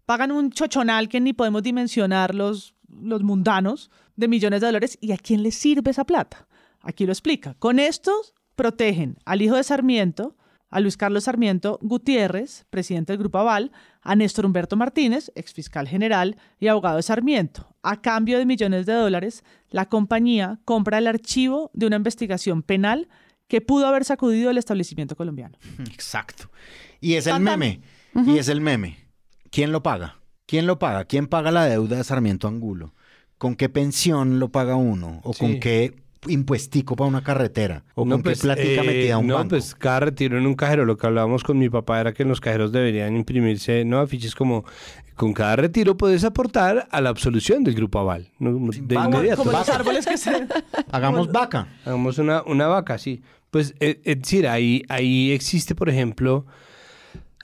Pagan 0.04 0.32
un 0.32 0.50
chochonal 0.50 1.08
que 1.08 1.20
ni 1.20 1.32
podemos 1.32 1.62
dimensionar 1.62 2.34
los, 2.34 2.74
los 2.88 3.22
mundanos 3.22 3.88
de 4.16 4.26
millones 4.26 4.62
de 4.62 4.66
dólares. 4.66 4.98
¿Y 5.00 5.12
a 5.12 5.16
quién 5.16 5.44
le 5.44 5.52
sirve 5.52 5.92
esa 5.92 6.02
plata? 6.02 6.48
Aquí 6.80 7.06
lo 7.06 7.12
explica. 7.12 7.54
Con 7.60 7.78
esto 7.78 8.10
protegen 8.56 9.18
al 9.26 9.42
hijo 9.42 9.54
de 9.54 9.62
Sarmiento, 9.62 10.34
a 10.70 10.80
Luis 10.80 10.96
Carlos 10.96 11.22
Sarmiento 11.22 11.78
Gutiérrez, 11.82 12.66
presidente 12.68 13.12
del 13.12 13.20
Grupo 13.20 13.38
Aval, 13.38 13.70
a 14.08 14.16
Néstor 14.16 14.46
Humberto 14.46 14.74
Martínez, 14.74 15.30
exfiscal 15.34 15.86
general 15.86 16.38
y 16.58 16.68
abogado 16.68 16.96
de 16.96 17.02
Sarmiento. 17.02 17.76
A 17.82 18.00
cambio 18.00 18.38
de 18.38 18.46
millones 18.46 18.86
de 18.86 18.94
dólares, 18.94 19.44
la 19.68 19.90
compañía 19.90 20.60
compra 20.64 20.96
el 20.96 21.06
archivo 21.06 21.70
de 21.74 21.86
una 21.86 21.96
investigación 21.96 22.62
penal 22.62 23.10
que 23.48 23.60
pudo 23.60 23.86
haber 23.86 24.06
sacudido 24.06 24.48
el 24.48 24.56
establecimiento 24.56 25.14
colombiano. 25.14 25.58
Exacto. 25.92 26.50
Y 27.02 27.14
es 27.14 27.26
el 27.26 27.40
meme. 27.40 27.82
Y 28.14 28.38
es 28.38 28.48
el 28.48 28.62
meme. 28.62 28.96
¿Quién 29.50 29.72
lo 29.72 29.82
paga? 29.82 30.16
¿Quién 30.46 30.66
lo 30.66 30.78
paga? 30.78 31.04
¿Quién 31.04 31.26
paga 31.26 31.50
la 31.50 31.66
deuda 31.66 31.98
de 31.98 32.04
Sarmiento 32.04 32.48
Angulo? 32.48 32.94
¿Con 33.36 33.56
qué 33.56 33.68
pensión 33.68 34.38
lo 34.38 34.50
paga 34.50 34.76
uno? 34.76 35.20
¿O 35.22 35.34
con 35.34 35.60
qué 35.60 35.94
impuestico 36.26 36.96
para 36.96 37.08
una 37.08 37.22
carretera 37.22 37.84
o 37.94 38.04
No, 38.04 38.16
con 38.16 38.22
pues, 38.22 38.40
qué 38.40 38.46
platica 38.46 38.82
eh, 38.82 38.86
metida 38.86 39.18
un 39.18 39.26
no, 39.28 39.34
banco. 39.34 39.50
pues 39.50 39.74
cada 39.74 40.00
retiro 40.00 40.38
en 40.38 40.46
un 40.46 40.54
cajero, 40.54 40.84
lo 40.84 40.96
que 40.96 41.06
hablábamos 41.06 41.44
con 41.44 41.58
mi 41.58 41.68
papá 41.68 42.00
era 42.00 42.12
que 42.12 42.24
en 42.24 42.28
los 42.28 42.40
cajeros 42.40 42.72
deberían 42.72 43.16
imprimirse 43.16 43.84
no 43.84 44.00
afiches 44.00 44.34
como 44.34 44.64
con 45.14 45.32
cada 45.32 45.56
retiro 45.56 45.96
puedes 45.96 46.24
aportar 46.24 46.88
a 46.90 47.00
la 47.00 47.10
absolución 47.10 47.64
del 47.64 47.74
grupo 47.74 47.98
aval. 47.98 48.30
¿no? 48.38 48.52
De 48.70 48.94
vaca, 48.94 49.08
inmediato. 49.08 49.44
Como 49.44 49.58
los 49.58 49.68
árboles 49.68 50.06
que 50.06 50.16
se... 50.16 50.30
Hagamos 50.92 51.30
vaca. 51.32 51.66
Hagamos 51.84 52.18
una, 52.18 52.42
una 52.44 52.68
vaca, 52.68 52.98
sí. 52.98 53.22
Pues 53.50 53.74
eh, 53.80 54.00
es 54.04 54.20
decir, 54.22 54.46
ahí, 54.46 54.84
ahí 54.88 55.32
existe, 55.32 55.74
por 55.74 55.88
ejemplo, 55.88 56.46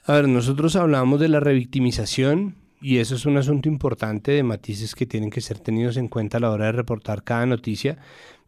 a 0.05 0.13
ver, 0.13 0.29
nosotros 0.29 0.75
hablamos 0.75 1.19
de 1.19 1.27
la 1.27 1.39
revictimización 1.39 2.55
y 2.79 2.99
eso 2.99 3.15
es 3.15 3.25
un 3.25 3.37
asunto 3.37 3.67
importante 3.67 4.31
de 4.31 4.43
matices 4.43 4.93
que 4.93 5.05
tienen 5.05 5.29
que 5.29 5.41
ser 5.41 5.59
tenidos 5.59 5.97
en 5.97 6.07
cuenta 6.07 6.37
a 6.37 6.41
la 6.41 6.51
hora 6.51 6.65
de 6.65 6.71
reportar 6.73 7.23
cada 7.23 7.45
noticia. 7.45 7.97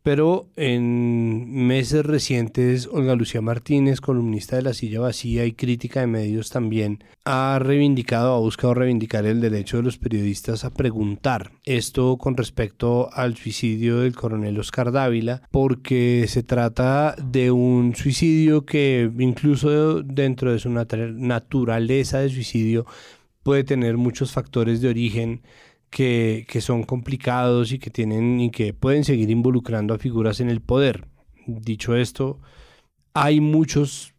Pero 0.08 0.48
en 0.56 1.68
meses 1.68 2.06
recientes, 2.06 2.88
Olga 2.90 3.14
Lucía 3.14 3.42
Martínez, 3.42 4.00
columnista 4.00 4.56
de 4.56 4.62
La 4.62 4.74
Silla 4.74 5.02
Vacía 5.02 5.44
y 5.44 5.52
crítica 5.52 6.00
de 6.00 6.08
medios 6.08 6.50
también, 6.50 7.04
ha 7.26 7.60
reivindicado, 7.60 8.34
ha 8.34 8.40
buscado 8.40 8.74
reivindicar 8.74 9.26
el 9.26 9.42
derecho 9.42 9.76
de 9.76 9.84
los 9.84 9.98
periodistas 9.98 10.64
a 10.64 10.74
preguntar. 10.74 11.52
Esto 11.66 12.16
con 12.18 12.38
respecto 12.38 13.10
al 13.12 13.36
suicidio 13.36 14.00
del 14.00 14.16
coronel 14.16 14.58
Oscar 14.58 14.94
Dávila, 14.94 15.42
porque 15.52 16.24
se 16.30 16.42
trata 16.42 17.14
de 17.22 17.52
un 17.52 17.94
suicidio 17.94 18.66
que 18.66 19.12
incluso 19.20 20.04
dentro 20.04 20.54
de 20.54 20.60
su 20.60 20.70
nat- 20.70 21.16
naturaleza 21.18 22.20
de 22.20 22.30
suicidio 22.30 22.86
puede 23.44 23.66
tener 23.66 23.98
muchos 23.98 24.32
factores 24.32 24.80
de 24.80 24.88
origen 24.88 25.42
que, 25.90 26.46
que 26.48 26.62
son 26.62 26.84
complicados 26.84 27.72
y 27.72 27.80
que 27.80 27.90
tienen 27.90 28.40
y 28.40 28.52
que 28.52 28.74
pueden 28.74 29.04
seguir 29.04 29.30
involucrando 29.30 29.94
a 29.94 30.00
figuras 30.00 30.40
en 30.40 30.50
el 30.50 30.62
poder. 30.62 31.08
Dicho 31.46 31.96
esto, 31.96 32.40
hay 33.14 33.40
muchos 33.40 34.14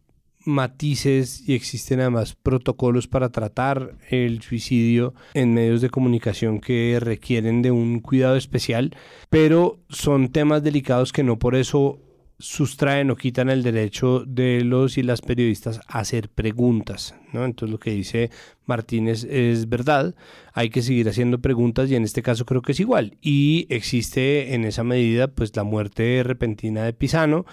matices 0.45 1.47
y 1.47 1.53
existen 1.53 1.99
además 1.99 2.35
protocolos 2.35 3.07
para 3.07 3.29
tratar 3.29 3.95
el 4.09 4.41
suicidio 4.41 5.13
en 5.33 5.53
medios 5.53 5.81
de 5.81 5.89
comunicación 5.89 6.59
que 6.59 6.97
requieren 6.99 7.61
de 7.61 7.71
un 7.71 7.99
cuidado 7.99 8.35
especial, 8.35 8.95
pero 9.29 9.79
son 9.89 10.29
temas 10.29 10.63
delicados 10.63 11.13
que 11.13 11.23
no 11.23 11.39
por 11.39 11.55
eso 11.55 11.99
sustraen 12.39 13.11
o 13.11 13.17
quitan 13.17 13.49
el 13.49 13.63
derecho 13.63 14.23
de 14.25 14.63
los 14.63 14.97
y 14.97 15.03
las 15.03 15.21
periodistas 15.21 15.81
a 15.87 15.99
hacer 15.99 16.29
preguntas, 16.29 17.13
¿no? 17.33 17.43
Entonces 17.43 17.71
lo 17.71 17.79
que 17.79 17.91
dice 17.91 18.31
Martínez 18.65 19.25
es 19.25 19.67
verdad, 19.67 20.15
hay 20.53 20.69
que 20.69 20.81
seguir 20.81 21.09
haciendo 21.09 21.39
preguntas 21.39 21.91
y 21.91 21.95
en 21.95 22.03
este 22.03 22.23
caso 22.23 22.45
creo 22.45 22.61
que 22.61 22.71
es 22.71 22.79
igual. 22.79 23.17
Y 23.21 23.67
existe 23.69 24.53
en 24.53 24.63
esa 24.63 24.85
medida 24.85 25.27
pues 25.27 25.53
la 25.57 25.65
muerte 25.65 26.23
repentina 26.23 26.85
de 26.85 26.93
Pisano, 26.93 27.45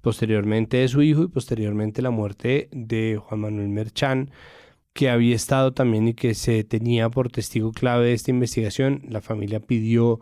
posteriormente 0.00 0.78
de 0.78 0.88
su 0.88 1.02
hijo 1.02 1.24
y 1.24 1.28
posteriormente 1.28 2.00
la 2.00 2.10
muerte 2.10 2.70
de 2.72 3.20
Juan 3.22 3.42
Manuel 3.42 3.68
Merchán, 3.68 4.30
que 4.94 5.10
había 5.10 5.36
estado 5.36 5.72
también 5.74 6.08
y 6.08 6.14
que 6.14 6.34
se 6.34 6.64
tenía 6.64 7.10
por 7.10 7.30
testigo 7.30 7.72
clave 7.72 8.06
de 8.06 8.14
esta 8.14 8.30
investigación. 8.30 9.02
La 9.08 9.20
familia 9.20 9.60
pidió 9.60 10.18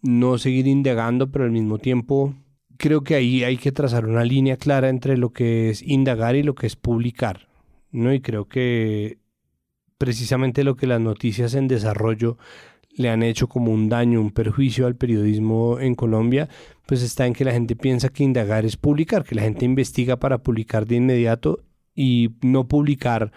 no 0.00 0.38
seguir 0.38 0.66
indagando, 0.66 1.30
pero 1.30 1.44
al 1.44 1.50
mismo 1.50 1.78
tiempo 1.78 2.34
creo 2.78 3.02
que 3.02 3.16
ahí 3.16 3.44
hay 3.44 3.58
que 3.58 3.72
trazar 3.72 4.06
una 4.06 4.24
línea 4.24 4.56
clara 4.56 4.88
entre 4.88 5.18
lo 5.18 5.30
que 5.30 5.68
es 5.68 5.82
indagar 5.82 6.36
y 6.36 6.42
lo 6.42 6.54
que 6.54 6.66
es 6.66 6.76
publicar, 6.76 7.48
¿no? 7.90 8.14
Y 8.14 8.20
creo 8.20 8.48
que 8.48 9.18
precisamente 9.98 10.64
lo 10.64 10.76
que 10.76 10.86
las 10.86 11.00
noticias 11.00 11.54
en 11.54 11.68
desarrollo 11.68 12.38
le 12.96 13.10
han 13.10 13.22
hecho 13.22 13.48
como 13.48 13.72
un 13.72 13.88
daño, 13.88 14.20
un 14.20 14.30
perjuicio 14.30 14.86
al 14.86 14.96
periodismo 14.96 15.78
en 15.80 15.94
Colombia, 15.94 16.48
pues 16.86 17.02
está 17.02 17.26
en 17.26 17.32
que 17.32 17.44
la 17.44 17.52
gente 17.52 17.76
piensa 17.76 18.08
que 18.08 18.24
indagar 18.24 18.64
es 18.64 18.76
publicar, 18.76 19.24
que 19.24 19.34
la 19.34 19.42
gente 19.42 19.64
investiga 19.64 20.16
para 20.16 20.38
publicar 20.38 20.86
de 20.86 20.96
inmediato 20.96 21.60
y 21.94 22.30
no 22.42 22.68
publicar, 22.68 23.32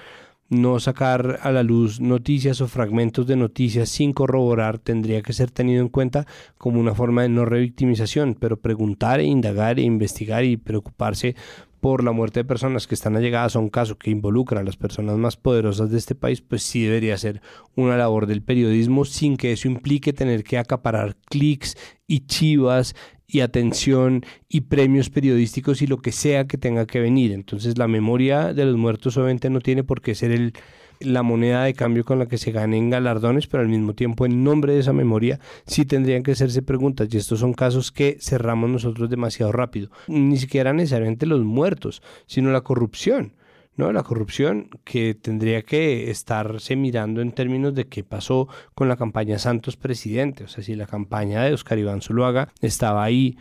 no 0.52 0.82
sacar 0.82 1.40
a 1.44 1.52
la 1.52 1.64
luz 1.64 2.02
noticias 2.02 2.60
o 2.60 2.68
fragmentos 2.68 3.26
de 3.26 3.38
noticias 3.38 3.88
sin 3.88 4.11
corroborar 4.11 4.80
tendría 4.80 5.22
que 5.22 5.32
ser 5.32 5.49
tenido 5.49 5.82
en 5.82 5.88
cuenta 5.88 6.28
como 6.57 6.80
una 6.80 6.94
forma 6.94 7.22
de 7.22 7.30
no 7.30 7.45
revictimización, 7.45 8.36
pero 8.38 8.60
preguntar 8.60 9.22
e 9.22 9.23
indagar 9.23 9.80
e 9.80 9.84
investigar 9.84 10.44
y 10.44 10.57
preocuparse 10.57 11.36
por 11.80 12.03
la 12.03 12.11
muerte 12.11 12.41
de 12.41 12.44
personas 12.44 12.86
que 12.86 12.95
están 12.95 13.15
allegadas 13.15 13.56
a 13.56 13.60
un 13.60 13.69
caso 13.69 13.98
que 13.98 14.11
involucra 14.11 14.60
a 14.60 14.64
las 14.64 14.76
personas 14.76 15.18
más 15.18 15.38
poderosas 15.38 15.90
de 15.90 15.98
este 15.98 16.15
país, 16.15 16.41
pues 16.41 16.64
sí 16.64 16.84
debería 16.84 17.18
ser 17.18 17.41
una 17.76 17.95
labor 17.95 18.28
del 18.28 18.44
periodismo 18.44 19.06
sin 19.06 19.38
que 19.38 19.53
eso 19.53 19.69
implique 19.69 20.11
tener 20.11 20.44
que 20.44 20.57
acaparar 20.57 21.15
clics 21.30 21.78
y 22.07 22.28
chivas 22.28 22.94
y 23.32 23.40
atención 23.40 24.26
y 24.49 24.62
premios 24.62 25.10
periodísticos 25.10 25.82
y 25.82 25.88
lo 25.88 25.98
que 25.98 26.12
sea 26.12 26.48
que 26.48 26.58
tenga 26.58 26.86
que 26.86 26.99
venir. 26.99 27.32
Entonces 27.32 27.78
la 27.78 27.88
memoria 27.88 28.53
de 28.53 28.66
los 28.66 28.78
muertos 28.78 29.18
obviamente 29.18 29.49
no 29.49 29.62
tiene 29.62 29.84
por 29.84 30.02
qué 30.02 30.16
ser 30.16 30.32
el, 30.32 30.53
la 30.99 31.24
moneda 31.24 31.64
de 31.64 31.74
cambio 31.74 32.03
con 32.03 32.20
la 32.20 32.28
que 32.28 32.38
se 32.38 32.52
ganen 32.52 32.90
galardones, 32.90 33.48
pero 33.48 33.64
al 33.64 33.70
mismo 33.70 33.94
tiempo 33.94 34.26
en 34.26 34.44
nombre 34.44 34.74
de 34.74 34.80
esa 34.80 34.94
memoria 34.94 35.40
sí 35.66 35.86
tendrían 35.86 36.24
que 36.24 36.32
hacerse 36.32 36.62
preguntas 36.62 37.08
y 37.12 37.18
estos 37.18 37.40
son 37.40 37.53
casos 37.53 37.91
que 37.91 38.18
cerramos 38.20 38.70
nosotros 38.70 39.10
demasiado 39.10 39.52
rápido. 39.52 39.90
Ni 40.08 40.38
siquiera 40.38 40.74
necesariamente 40.74 41.26
los 41.26 41.41
muertos, 41.41 42.02
sino 42.28 42.52
la 42.52 42.62
corrupción. 42.62 43.34
¿No? 43.82 43.91
La 43.91 44.03
corrupción 44.03 44.70
que 44.84 45.16
tendría 45.16 45.64
que 45.64 46.12
estarse 46.12 46.76
mirando 46.76 47.20
en 47.20 47.32
términos 47.32 47.74
de 47.74 47.88
qué 47.88 48.03
pasó 48.03 48.48
con 48.76 48.88
la 48.88 48.95
campaña 48.95 49.40
Santos 49.40 49.76
Presidente. 49.76 50.44
O 50.44 50.48
sea, 50.48 50.64
si 50.64 50.76
la 50.76 50.86
campaña 50.86 51.41
de 51.41 51.53
Oscar 51.53 51.80
Iván 51.80 52.03
Zuluaga 52.03 52.53
estaba 52.62 53.03
ahí 53.03 53.38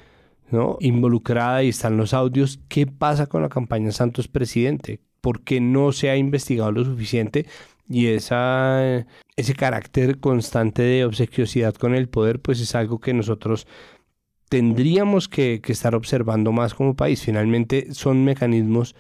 ¿no? 0.51 0.79
involucrada 0.81 1.62
y 1.62 1.69
están 1.69 1.99
los 1.99 2.15
audios, 2.15 2.59
¿qué 2.69 2.87
pasa 2.87 3.27
con 3.27 3.43
la 3.43 3.51
campaña 3.51 3.93
Santos 3.93 4.29
Presidente? 4.29 5.01
¿Por 5.21 5.43
qué 5.43 5.61
no 5.61 5.93
se 5.93 6.09
ha 6.09 6.17
investigado 6.17 6.73
lo 6.73 6.87
suficiente? 6.87 7.45
Y 7.87 8.07
esa, 8.07 9.05
ese 9.37 9.55
carácter 9.55 10.21
constante 10.21 10.81
de 10.81 11.05
obsequiosidad 11.05 11.75
con 11.75 11.95
el 11.95 12.09
poder, 12.09 12.41
pues 12.41 12.61
es 12.61 12.75
algo 12.75 12.99
que 12.99 13.12
nosotros 13.12 13.67
tendríamos 14.49 15.29
que, 15.29 15.61
que 15.61 15.73
estar 15.73 15.95
observando 15.95 16.51
más 16.51 16.73
como 16.73 16.97
país. 16.97 17.23
Finalmente 17.23 17.93
son 17.93 18.25
mecanismos 18.25 18.97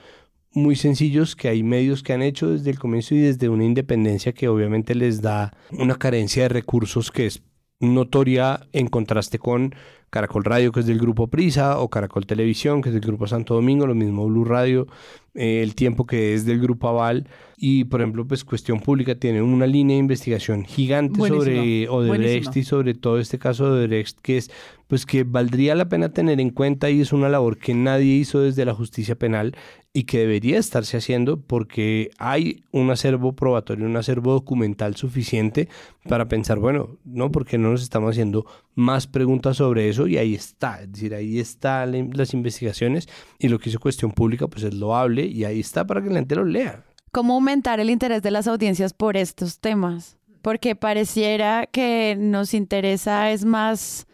muy 0.52 0.76
sencillos 0.76 1.36
que 1.36 1.48
hay 1.48 1.62
medios 1.62 2.02
que 2.02 2.12
han 2.12 2.22
hecho 2.22 2.50
desde 2.50 2.70
el 2.70 2.78
comienzo 2.78 3.14
y 3.14 3.20
desde 3.20 3.48
una 3.48 3.64
independencia 3.64 4.32
que 4.32 4.48
obviamente 4.48 4.94
les 4.94 5.22
da 5.22 5.52
una 5.70 5.96
carencia 5.96 6.44
de 6.44 6.48
recursos 6.48 7.10
que 7.10 7.26
es 7.26 7.42
notoria 7.80 8.66
en 8.72 8.88
contraste 8.88 9.38
con 9.38 9.74
Caracol 10.10 10.44
Radio, 10.44 10.72
que 10.72 10.80
es 10.80 10.86
del 10.86 10.98
grupo 10.98 11.28
Prisa, 11.28 11.78
o 11.78 11.88
Caracol 11.88 12.26
Televisión, 12.26 12.82
que 12.82 12.88
es 12.88 12.94
del 12.94 13.02
grupo 13.02 13.26
Santo 13.26 13.54
Domingo, 13.54 13.86
lo 13.86 13.94
mismo 13.94 14.26
Blue 14.26 14.44
Radio, 14.44 14.86
eh, 15.34 15.62
el 15.62 15.74
tiempo 15.74 16.06
que 16.06 16.34
es 16.34 16.44
del 16.44 16.60
grupo 16.60 16.88
Aval. 16.88 17.28
Y, 17.56 17.84
por 17.84 18.00
ejemplo, 18.00 18.26
pues 18.26 18.42
Cuestión 18.42 18.80
Pública 18.80 19.14
tiene 19.14 19.42
una 19.42 19.66
línea 19.66 19.94
de 19.94 20.00
investigación 20.00 20.64
gigante 20.64 21.20
sobre 21.20 21.88
Odebrecht 21.88 22.56
y 22.56 22.62
sobre 22.62 22.94
todo 22.94 23.18
este 23.18 23.38
caso 23.38 23.66
de 23.66 23.80
Odebrecht, 23.80 24.18
que 24.20 24.38
es 24.38 24.50
pues 24.90 25.06
que 25.06 25.22
valdría 25.22 25.76
la 25.76 25.88
pena 25.88 26.08
tener 26.08 26.40
en 26.40 26.50
cuenta 26.50 26.90
y 26.90 27.00
es 27.00 27.12
una 27.12 27.28
labor 27.28 27.58
que 27.58 27.74
nadie 27.74 28.14
hizo 28.14 28.40
desde 28.40 28.64
la 28.64 28.74
justicia 28.74 29.14
penal 29.14 29.54
y 29.92 30.02
que 30.02 30.18
debería 30.18 30.58
estarse 30.58 30.96
haciendo 30.96 31.40
porque 31.40 32.10
hay 32.18 32.64
un 32.72 32.90
acervo 32.90 33.34
probatorio, 33.36 33.86
un 33.86 33.96
acervo 33.96 34.32
documental 34.32 34.96
suficiente 34.96 35.68
para 36.08 36.26
pensar, 36.28 36.58
bueno, 36.58 36.98
no, 37.04 37.30
porque 37.30 37.56
no 37.56 37.70
nos 37.70 37.82
estamos 37.82 38.10
haciendo 38.10 38.46
más 38.74 39.06
preguntas 39.06 39.58
sobre 39.58 39.88
eso 39.88 40.08
y 40.08 40.16
ahí 40.16 40.34
está, 40.34 40.82
es 40.82 40.92
decir, 40.92 41.14
ahí 41.14 41.38
están 41.38 42.10
las 42.12 42.34
investigaciones 42.34 43.08
y 43.38 43.48
lo 43.48 43.60
que 43.60 43.70
hizo 43.70 43.78
Cuestión 43.78 44.10
Pública 44.10 44.48
pues 44.48 44.64
es 44.64 44.74
loable 44.74 45.19
y 45.26 45.44
ahí 45.44 45.60
está 45.60 45.86
para 45.86 46.02
que 46.02 46.08
la 46.08 46.16
gente 46.16 46.36
lo 46.36 46.44
lea. 46.44 46.84
¿Cómo 47.12 47.34
aumentar 47.34 47.80
el 47.80 47.90
interés 47.90 48.22
de 48.22 48.30
las 48.30 48.46
audiencias 48.46 48.92
por 48.92 49.16
estos 49.16 49.58
temas? 49.58 50.18
Porque 50.42 50.76
pareciera 50.76 51.66
que 51.66 52.16
nos 52.18 52.54
interesa 52.54 53.30
es 53.30 53.44
más 53.44 54.06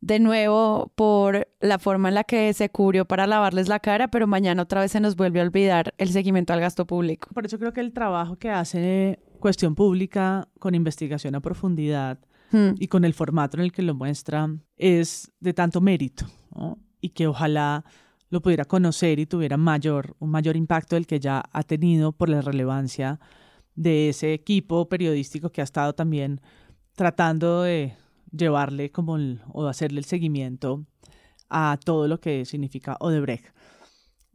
de 0.00 0.20
nuevo 0.20 0.92
por 0.94 1.48
la 1.60 1.78
forma 1.78 2.08
en 2.08 2.14
la 2.14 2.24
que 2.24 2.52
se 2.52 2.70
cubrió 2.70 3.04
para 3.06 3.26
lavarles 3.26 3.68
la 3.68 3.80
cara, 3.80 4.08
pero 4.08 4.26
mañana 4.26 4.62
otra 4.62 4.80
vez 4.80 4.92
se 4.92 5.00
nos 5.00 5.16
vuelve 5.16 5.40
a 5.40 5.42
olvidar 5.42 5.94
el 5.98 6.10
seguimiento 6.10 6.52
al 6.52 6.60
gasto 6.60 6.86
público. 6.86 7.28
Por 7.34 7.44
eso 7.46 7.58
creo 7.58 7.72
que 7.72 7.80
el 7.80 7.92
trabajo 7.92 8.36
que 8.36 8.50
hace 8.50 9.18
Cuestión 9.40 9.74
Pública 9.74 10.48
con 10.58 10.74
investigación 10.74 11.34
a 11.34 11.40
profundidad 11.40 12.20
hmm. 12.52 12.74
y 12.78 12.86
con 12.86 13.04
el 13.04 13.14
formato 13.14 13.56
en 13.56 13.64
el 13.64 13.72
que 13.72 13.82
lo 13.82 13.94
muestra 13.94 14.48
es 14.76 15.32
de 15.40 15.52
tanto 15.52 15.80
mérito 15.80 16.26
y 17.00 17.10
que 17.10 17.26
ojalá 17.26 17.84
lo 18.30 18.40
pudiera 18.40 18.64
conocer 18.64 19.18
y 19.18 19.26
tuviera 19.26 19.56
mayor, 19.56 20.16
un 20.18 20.30
mayor 20.30 20.56
impacto 20.56 20.96
del 20.96 21.06
que 21.06 21.20
ya 21.20 21.44
ha 21.52 21.62
tenido 21.62 22.12
por 22.12 22.28
la 22.28 22.40
relevancia 22.40 23.20
de 23.74 24.08
ese 24.08 24.32
equipo 24.32 24.88
periodístico 24.88 25.50
que 25.50 25.60
ha 25.60 25.64
estado 25.64 25.94
también 25.94 26.40
tratando 26.94 27.62
de 27.62 27.94
llevarle 28.32 28.90
como 28.90 29.16
o 29.52 29.66
hacerle 29.66 30.00
el 30.00 30.04
seguimiento 30.04 30.84
a 31.48 31.78
todo 31.84 32.08
lo 32.08 32.18
que 32.20 32.44
significa 32.44 32.96
Odebrecht. 33.00 33.54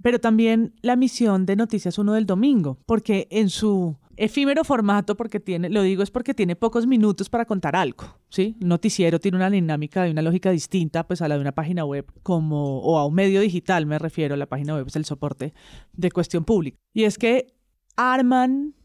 Pero 0.01 0.19
también 0.19 0.73
la 0.81 0.95
misión 0.95 1.45
de 1.45 1.55
Noticias 1.55 1.97
1 1.97 2.13
del 2.13 2.25
domingo, 2.25 2.79
porque 2.85 3.27
en 3.29 3.49
su 3.49 3.97
efímero 4.23 4.63
formato, 4.63 5.17
porque 5.17 5.39
tiene, 5.39 5.69
lo 5.69 5.81
digo 5.81 6.03
es 6.03 6.11
porque 6.11 6.35
tiene 6.35 6.55
pocos 6.55 6.85
minutos 6.85 7.27
para 7.27 7.45
contar 7.45 7.75
algo, 7.75 8.05
¿sí? 8.29 8.55
noticiero 8.59 9.19
tiene 9.19 9.37
una 9.37 9.49
dinámica 9.49 10.07
y 10.07 10.11
una 10.11 10.21
lógica 10.21 10.51
distinta 10.51 11.07
pues 11.07 11.23
a 11.23 11.27
la 11.27 11.35
de 11.35 11.41
una 11.41 11.53
página 11.53 11.85
web 11.85 12.05
como, 12.21 12.81
o 12.81 12.99
a 12.99 13.05
un 13.07 13.15
medio 13.15 13.41
digital, 13.41 13.87
me 13.87 13.97
refiero, 13.97 14.35
la 14.35 14.45
página 14.45 14.75
web 14.75 14.85
es 14.85 14.95
el 14.95 15.05
soporte 15.05 15.55
de 15.93 16.11
cuestión 16.11 16.45
pública. 16.45 16.77
Y 16.93 17.05
es 17.05 17.17
que 17.17 17.55
arman 17.95 18.75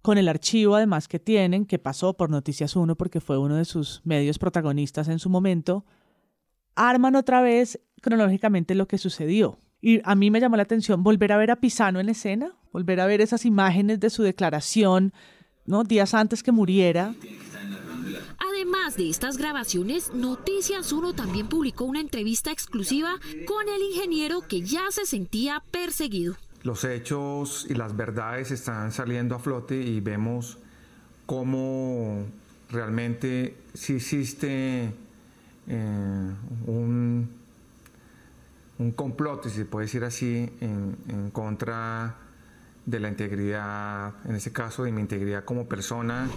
con 0.00 0.16
el 0.16 0.28
archivo 0.28 0.76
además 0.76 1.08
que 1.08 1.18
tienen, 1.18 1.66
que 1.66 1.80
pasó 1.80 2.16
por 2.16 2.30
Noticias 2.30 2.76
1 2.76 2.94
porque 2.94 3.20
fue 3.20 3.36
uno 3.36 3.56
de 3.56 3.64
sus 3.64 4.00
medios 4.04 4.38
protagonistas 4.38 5.08
en 5.08 5.18
su 5.18 5.28
momento, 5.28 5.84
arman 6.76 7.16
otra 7.16 7.42
vez 7.42 7.80
cronológicamente 8.00 8.76
lo 8.76 8.86
que 8.86 8.96
sucedió. 8.96 9.58
Y 9.80 10.00
a 10.04 10.14
mí 10.14 10.30
me 10.30 10.40
llamó 10.40 10.56
la 10.56 10.62
atención 10.62 11.02
volver 11.02 11.32
a 11.32 11.36
ver 11.36 11.50
a 11.50 11.56
Pisano 11.56 11.98
en 11.98 12.08
escena, 12.08 12.56
volver 12.78 13.00
a 13.00 13.06
ver 13.06 13.20
esas 13.20 13.44
imágenes 13.44 13.98
de 13.98 14.08
su 14.08 14.22
declaración, 14.22 15.12
¿no? 15.66 15.82
Días 15.82 16.14
antes 16.14 16.44
que 16.44 16.52
muriera. 16.52 17.12
Además 18.38 18.96
de 18.96 19.10
estas 19.10 19.36
grabaciones, 19.36 20.14
Noticias 20.14 20.92
1 20.92 21.12
también 21.14 21.48
publicó 21.48 21.84
una 21.84 22.00
entrevista 22.00 22.52
exclusiva 22.52 23.16
con 23.46 23.68
el 23.68 23.82
ingeniero 23.82 24.42
que 24.46 24.60
ya 24.62 24.82
se 24.90 25.06
sentía 25.06 25.62
perseguido 25.72 26.36
los 26.64 26.84
hechos 26.84 27.66
y 27.70 27.74
las 27.74 27.96
verdades 27.96 28.50
están 28.50 28.90
saliendo 28.92 29.36
a 29.36 29.38
flote 29.38 29.76
y 29.76 30.00
vemos 30.00 30.58
cómo 31.24 32.26
realmente 32.68 33.56
sí 33.74 33.94
existe 33.94 34.92
eh, 35.68 36.34
un, 36.66 37.30
un 38.78 38.90
complot, 38.90 39.44
si 39.44 39.50
se 39.50 39.64
puede 39.64 39.86
decir 39.86 40.04
así, 40.04 40.50
en, 40.60 40.96
en, 41.08 41.30
contra 41.30 42.27
de 42.88 43.00
la 43.00 43.08
integridad, 43.08 44.14
en 44.24 44.36
este 44.36 44.52
caso 44.52 44.84
de 44.84 44.92
mi 44.92 45.00
integridad 45.00 45.44
como 45.44 45.66
persona. 45.66 46.28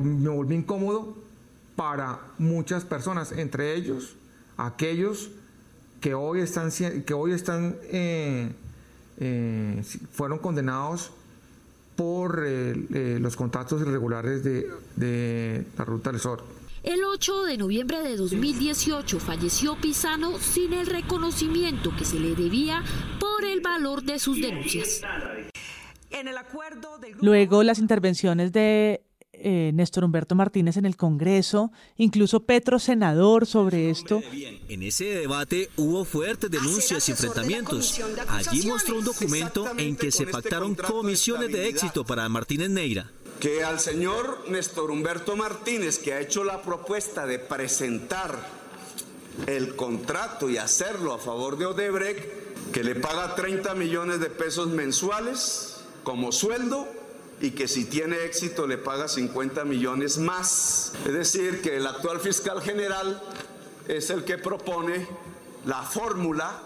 Me 0.00 0.28
volví 0.28 0.56
incómodo 0.56 1.16
para 1.76 2.18
muchas 2.38 2.84
personas, 2.84 3.32
entre 3.32 3.74
ellos 3.74 4.16
aquellos 4.56 5.30
que 6.00 6.14
hoy 6.14 6.40
están, 6.40 6.70
que 6.70 7.14
hoy 7.14 7.32
están 7.32 7.76
eh, 7.84 8.50
eh, 9.18 9.82
fueron 10.12 10.38
condenados 10.38 11.12
por 11.94 12.42
eh, 12.46 12.74
eh, 12.94 13.18
los 13.20 13.36
contactos 13.36 13.82
irregulares 13.82 14.42
de, 14.42 15.66
la 15.76 15.84
Ruta 15.84 16.10
del 16.10 16.20
Sol. 16.20 16.40
El 16.82 17.04
8 17.04 17.44
de 17.44 17.58
noviembre 17.58 18.00
de 18.00 18.16
2018 18.16 19.20
falleció 19.20 19.76
Pisano 19.76 20.38
sin 20.38 20.72
el 20.72 20.86
reconocimiento 20.86 21.94
que 21.94 22.06
se 22.06 22.18
le 22.18 22.34
debía 22.34 22.82
por 23.20 23.44
el 23.44 23.60
valor 23.60 24.02
de 24.02 24.18
sus 24.18 24.40
denuncias. 24.40 25.02
Luego 27.20 27.62
las 27.62 27.78
intervenciones 27.78 28.52
de 28.52 29.02
eh, 29.42 29.70
Néstor 29.72 30.04
Humberto 30.04 30.34
Martínez 30.34 30.76
en 30.76 30.84
el 30.84 30.96
Congreso, 30.96 31.72
incluso 31.96 32.40
Petro 32.40 32.78
senador 32.78 33.46
sobre 33.46 33.88
esto. 33.88 34.20
En 34.68 34.82
ese 34.82 35.06
debate 35.06 35.70
hubo 35.76 36.04
fuertes 36.04 36.50
denuncias 36.50 37.08
y 37.08 37.12
enfrentamientos. 37.12 38.00
Allí 38.28 38.66
mostró 38.66 38.98
un 38.98 39.04
documento 39.04 39.66
en 39.78 39.96
que 39.96 40.10
se 40.10 40.26
pactaron 40.26 40.74
comisiones 40.74 41.50
de 41.52 41.68
éxito 41.68 42.04
para 42.04 42.28
Martínez 42.28 42.68
Neira. 42.68 43.10
Que 43.38 43.64
al 43.64 43.80
señor 43.80 44.44
Néstor 44.50 44.90
Humberto 44.90 45.36
Martínez, 45.36 45.98
que 45.98 46.12
ha 46.12 46.20
hecho 46.20 46.44
la 46.44 46.60
propuesta 46.60 47.24
de 47.24 47.38
presentar 47.38 48.38
el 49.46 49.74
contrato 49.74 50.50
y 50.50 50.58
hacerlo 50.58 51.14
a 51.14 51.18
favor 51.18 51.56
de 51.56 51.64
Odebrecht, 51.64 52.72
que 52.72 52.84
le 52.84 52.94
paga 52.94 53.34
30 53.34 53.74
millones 53.74 54.20
de 54.20 54.28
pesos 54.28 54.68
mensuales 54.68 55.69
como 56.02 56.32
sueldo, 56.32 56.86
y 57.40 57.52
que 57.52 57.68
si 57.68 57.86
tiene 57.86 58.24
éxito 58.24 58.66
le 58.66 58.76
paga 58.76 59.08
50 59.08 59.64
millones 59.64 60.18
más. 60.18 60.92
Es 61.06 61.12
decir, 61.12 61.62
que 61.62 61.76
el 61.76 61.86
actual 61.86 62.20
fiscal 62.20 62.60
general 62.60 63.22
es 63.88 64.10
el 64.10 64.24
que 64.24 64.38
propone 64.38 65.06
la 65.64 65.82
fórmula 65.82 66.60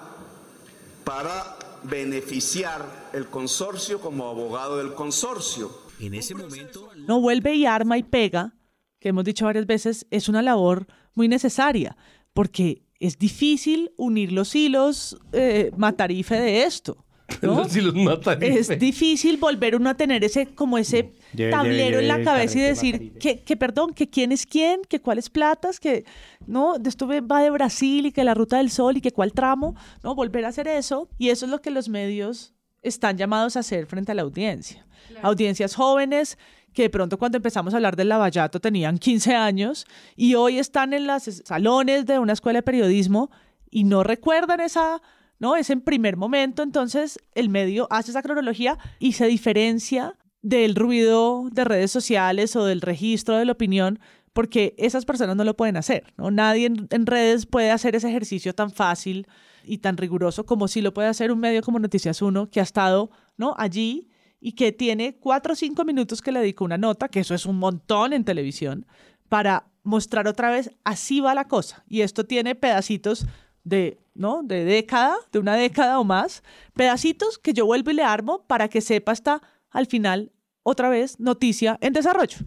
para 1.05 1.57
beneficiar 1.85 3.11
el 3.13 3.27
consorcio 3.27 4.01
como 4.01 4.29
abogado 4.29 4.79
del 4.79 4.95
consorcio. 4.95 5.71
En 6.01 6.15
ese 6.15 6.35
momento... 6.35 6.91
No 6.97 7.21
vuelve 7.21 7.55
y 7.55 7.67
arma 7.67 7.99
y 7.99 8.03
pega, 8.03 8.55
que 8.99 9.11
hemos 9.11 9.25
dicho 9.25 9.45
varias 9.45 9.67
veces, 9.67 10.07
es 10.11 10.29
una 10.29 10.43
labor 10.43 10.87
muy 11.15 11.29
necesaria, 11.29 11.97
porque 12.33 12.83
es 12.99 13.19
difícil 13.19 13.93
unir 13.97 14.33
los 14.33 14.55
hilos 14.55 15.19
eh, 15.33 15.71
matarife 15.77 16.37
de 16.41 16.65
esto. 16.65 17.04
¿no? 17.43 17.65
si 17.69 17.81
los 17.81 17.95
matan. 17.95 18.43
es 18.43 18.79
difícil 18.79 19.39
volver 19.39 19.77
uno 19.77 19.91
a 19.91 19.95
tener 19.95 20.23
ese 20.25 20.47
como 20.47 20.77
ese 20.79 21.15
Lleve, 21.35 21.51
tablero 21.51 22.01
lleve, 22.01 22.03
en 22.03 22.09
la 22.09 22.15
lleve, 22.15 22.25
cabeza 22.25 22.59
y 22.59 22.63
decir 22.63 23.19
que, 23.19 23.41
que 23.41 23.57
perdón, 23.57 23.95
que 23.95 24.09
quién 24.09 24.31
es 24.31 24.47
quién, 24.47 24.83
que 24.89 25.01
cuáles 25.01 25.31
platas, 25.31 25.81
que 25.81 26.05
no, 26.47 26.79
de 26.79 26.89
esto 26.89 27.09
va 27.09 27.41
de 27.41 27.51
Brasil 27.51 28.07
y 28.07 28.13
que 28.13 28.25
la 28.25 28.35
ruta 28.35 28.59
del 28.59 28.71
sol 28.71 28.97
y 28.99 29.01
que 29.01 29.13
cuál 29.13 29.33
tramo, 29.33 29.75
no, 30.03 30.15
volver 30.15 30.45
a 30.45 30.49
hacer 30.49 30.69
eso 30.69 31.09
y 31.19 31.31
eso 31.31 31.47
es 31.47 31.51
lo 31.51 31.61
que 31.61 31.71
los 31.71 31.89
medios 31.89 32.55
están 32.83 33.17
llamados 33.17 33.57
a 33.57 33.61
hacer 33.61 33.87
frente 33.87 34.13
a 34.13 34.15
la 34.15 34.23
audiencia. 34.23 34.87
Audiencias 35.23 35.75
jóvenes 35.75 36.39
que 36.75 36.83
de 36.83 36.91
pronto 36.91 37.19
cuando 37.19 37.37
empezamos 37.37 37.73
a 37.73 37.77
hablar 37.77 37.97
del 37.97 38.09
lavallato 38.09 38.61
tenían 38.61 38.99
15 38.99 39.35
años 39.35 39.87
y 40.17 40.35
hoy 40.35 40.59
están 40.59 40.93
en 40.93 41.07
los 41.07 41.23
salones 41.23 42.05
de 42.05 42.19
una 42.19 42.33
escuela 42.33 42.59
de 42.59 42.63
periodismo 42.65 43.31
y 43.71 43.85
no 43.85 44.03
recuerdan 44.03 44.61
esa 44.61 45.01
¿no? 45.45 45.57
Es 45.57 45.69
en 45.69 45.83
primer 45.83 46.17
momento, 46.17 46.63
entonces 46.63 47.19
el 47.35 47.51
medio 47.51 47.87
hace 47.91 48.13
esa 48.13 48.23
cronología 48.23 48.79
y 48.99 49.13
se 49.13 49.27
diferencia 49.27 50.17
del 50.41 50.75
ruido 50.75 51.51
de 51.53 51.65
redes 51.65 51.91
sociales 51.91 52.57
o 52.57 52.65
del 52.65 52.81
registro 52.81 53.37
de 53.37 53.45
la 53.45 53.53
opinión, 53.53 53.99
porque 54.33 54.75
esas 54.79 55.05
personas 55.05 55.37
no 55.37 55.45
lo 55.45 55.55
pueden 55.55 55.77
hacer, 55.77 56.15
¿no? 56.17 56.31
Nadie 56.31 56.65
en, 56.65 57.07
redes 57.07 57.45
puede 57.45 57.71
hacer 57.71 57.95
ese 57.95 58.09
ejercicio 58.09 58.55
tan 58.55 58.71
fácil 58.71 59.27
y 59.65 59.79
tan 59.79 59.99
riguroso 59.99 60.47
como 60.47 60.67
si 60.67 60.81
lo 60.81 60.95
puede 60.95 61.09
hacer 61.09 61.31
un 61.31 61.41
medio 61.41 61.61
como 61.61 61.79
Noticias 61.79 62.23
1, 62.23 62.49
que 62.49 62.61
ha 62.61 62.63
estado, 62.63 63.11
¿no? 63.37 63.55
Allí 63.59 64.09
y 64.41 64.53
que 64.53 64.73
tiene 64.73 65.17
cuatro 65.17 65.53
o 65.53 65.57
cinco 65.57 65.85
minutos 65.85 66.23
que 66.23 66.33
le 66.33 66.41
dedica 66.41 66.65
una 66.65 66.79
nota, 66.79 67.09
que 67.09 67.21
eso 67.21 67.35
es 67.35 67.45
un 67.45 67.59
montón 67.59 68.15
en 68.15 68.25
televisión, 68.25 68.87
para 69.29 69.67
mostrar 69.83 70.27
otra 70.27 70.51
vez, 70.51 70.71
así 70.85 71.21
va 71.21 71.35
la 71.35 71.49
cosa. 71.49 71.85
Y 71.87 72.01
esto 72.01 72.25
tiene 72.25 72.55
pedacitos 72.55 73.27
de, 73.65 73.99
¿no? 74.15 74.43
De 74.43 74.65
década, 74.65 75.17
de 75.33 75.39
una 75.39 75.57
década 75.57 75.99
o 75.99 76.05
más, 76.05 76.43
pedacitos 76.75 77.39
que 77.39 77.53
yo 77.53 77.67
vuelvo 77.67 77.91
y 77.91 77.95
le 77.95 78.05
armo 78.05 78.45
para 78.47 78.69
que 78.69 78.81
sepa 78.81 79.13
hasta 79.13 79.43
al 79.71 79.87
final, 79.87 80.33
otra 80.63 80.89
vez, 80.89 81.19
noticia 81.19 81.79
en 81.81 81.93
desarrollo. 81.93 82.39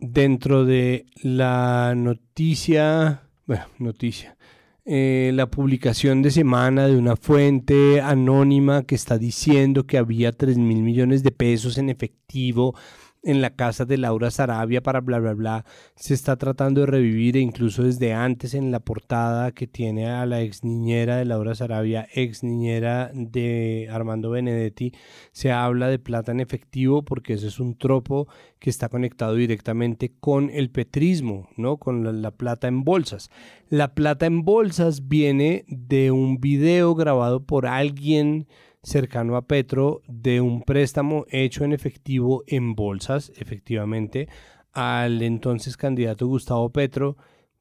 Dentro 0.00 0.64
de 0.64 1.06
la 1.22 1.94
noticia, 1.96 3.22
bueno, 3.46 3.64
noticia, 3.78 4.36
eh, 4.90 5.32
la 5.34 5.50
publicación 5.50 6.22
de 6.22 6.30
semana 6.30 6.86
de 6.86 6.96
una 6.96 7.16
fuente 7.16 8.00
anónima 8.00 8.84
que 8.84 8.94
está 8.94 9.18
diciendo 9.18 9.86
que 9.86 9.98
había 9.98 10.32
3 10.32 10.56
mil 10.56 10.82
millones 10.82 11.22
de 11.22 11.30
pesos 11.30 11.76
en 11.76 11.90
efectivo 11.90 12.74
en 13.22 13.40
la 13.40 13.50
casa 13.50 13.84
de 13.84 13.98
Laura 13.98 14.30
Sarabia 14.30 14.82
para 14.82 15.00
bla 15.00 15.18
bla 15.18 15.34
bla 15.34 15.64
se 15.96 16.14
está 16.14 16.36
tratando 16.36 16.82
de 16.82 16.86
revivir 16.86 17.36
e 17.36 17.40
incluso 17.40 17.82
desde 17.82 18.12
antes 18.12 18.54
en 18.54 18.70
la 18.70 18.80
portada 18.80 19.52
que 19.52 19.66
tiene 19.66 20.08
a 20.08 20.24
la 20.24 20.40
ex 20.40 20.62
niñera 20.62 21.16
de 21.16 21.24
Laura 21.24 21.54
Sarabia, 21.54 22.08
ex 22.14 22.44
niñera 22.44 23.10
de 23.12 23.88
Armando 23.90 24.30
Benedetti, 24.30 24.92
se 25.32 25.50
habla 25.50 25.88
de 25.88 25.98
plata 25.98 26.32
en 26.32 26.40
efectivo 26.40 27.02
porque 27.02 27.34
eso 27.34 27.48
es 27.48 27.58
un 27.58 27.76
tropo 27.76 28.28
que 28.58 28.70
está 28.70 28.88
conectado 28.88 29.34
directamente 29.34 30.12
con 30.20 30.50
el 30.50 30.70
petrismo, 30.70 31.48
¿no? 31.56 31.76
Con 31.76 32.04
la, 32.04 32.12
la 32.12 32.30
plata 32.30 32.68
en 32.68 32.84
bolsas. 32.84 33.30
La 33.68 33.94
plata 33.94 34.26
en 34.26 34.44
bolsas 34.44 35.08
viene 35.08 35.64
de 35.68 36.10
un 36.10 36.40
video 36.40 36.94
grabado 36.94 37.44
por 37.44 37.66
alguien 37.66 38.46
cercano 38.82 39.36
a 39.36 39.46
Petro 39.46 40.02
de 40.06 40.40
un 40.40 40.62
préstamo 40.62 41.26
hecho 41.28 41.64
en 41.64 41.72
efectivo 41.72 42.44
en 42.46 42.74
bolsas, 42.74 43.32
efectivamente, 43.36 44.28
al 44.72 45.22
entonces 45.22 45.76
candidato 45.76 46.26
Gustavo 46.26 46.70
Petro, 46.70 47.16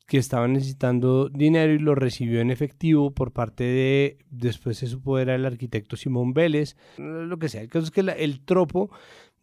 que 0.08 0.18
estaba 0.18 0.48
necesitando 0.48 1.28
dinero 1.28 1.74
y 1.74 1.80
lo 1.80 1.94
recibió 1.94 2.40
en 2.40 2.50
efectivo 2.50 3.12
por 3.12 3.34
parte 3.34 3.66
de, 3.66 4.18
después 4.30 4.78
se 4.78 4.88
supo 4.88 5.20
era 5.20 5.36
el 5.36 5.46
arquitecto 5.46 5.98
Simón 5.98 6.34
Vélez, 6.34 6.78
lo 6.98 7.38
que 7.38 7.50
sea. 7.50 7.62
El 7.62 7.70
caso 7.70 7.86
es 7.86 7.92
que 7.92 8.02
el 8.02 8.40
tropo 8.46 8.90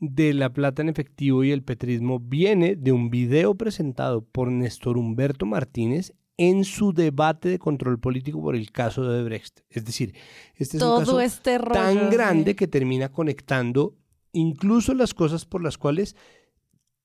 de 0.01 0.33
la 0.33 0.53
plata 0.53 0.83
en 0.83 0.89
efectivo 0.89 1.45
y 1.45 1.51
el 1.51 1.63
petrismo 1.63 2.19
viene 2.19 2.77
de 2.77 2.93
un 2.93 3.11
video 3.11 3.55
presentado 3.55 4.25
por 4.25 4.51
Néstor 4.51 4.97
Humberto 4.97 5.45
Martínez 5.45 6.15
en 6.37 6.65
su 6.65 6.93
debate 6.93 7.49
de 7.49 7.59
control 7.59 8.01
político 8.01 8.43
por 8.43 8.57
el 8.57 8.73
caso 8.73 9.03
de 9.03 9.09
Odebrecht. 9.11 9.61
Es 9.71 9.85
decir, 9.85 10.15
este 10.57 10.77
es 10.77 10.81
Todo 10.81 10.99
un 10.99 11.05
caso 11.05 11.21
este 11.21 11.59
rollo, 11.59 11.75
tan 11.75 12.11
grande 12.11 12.53
sí. 12.53 12.57
que 12.57 12.67
termina 12.67 13.11
conectando 13.11 13.95
incluso 14.33 14.95
las 14.95 15.15
cosas 15.15 15.45
por 15.45 15.63
las 15.63 15.79
cuales 15.79 16.17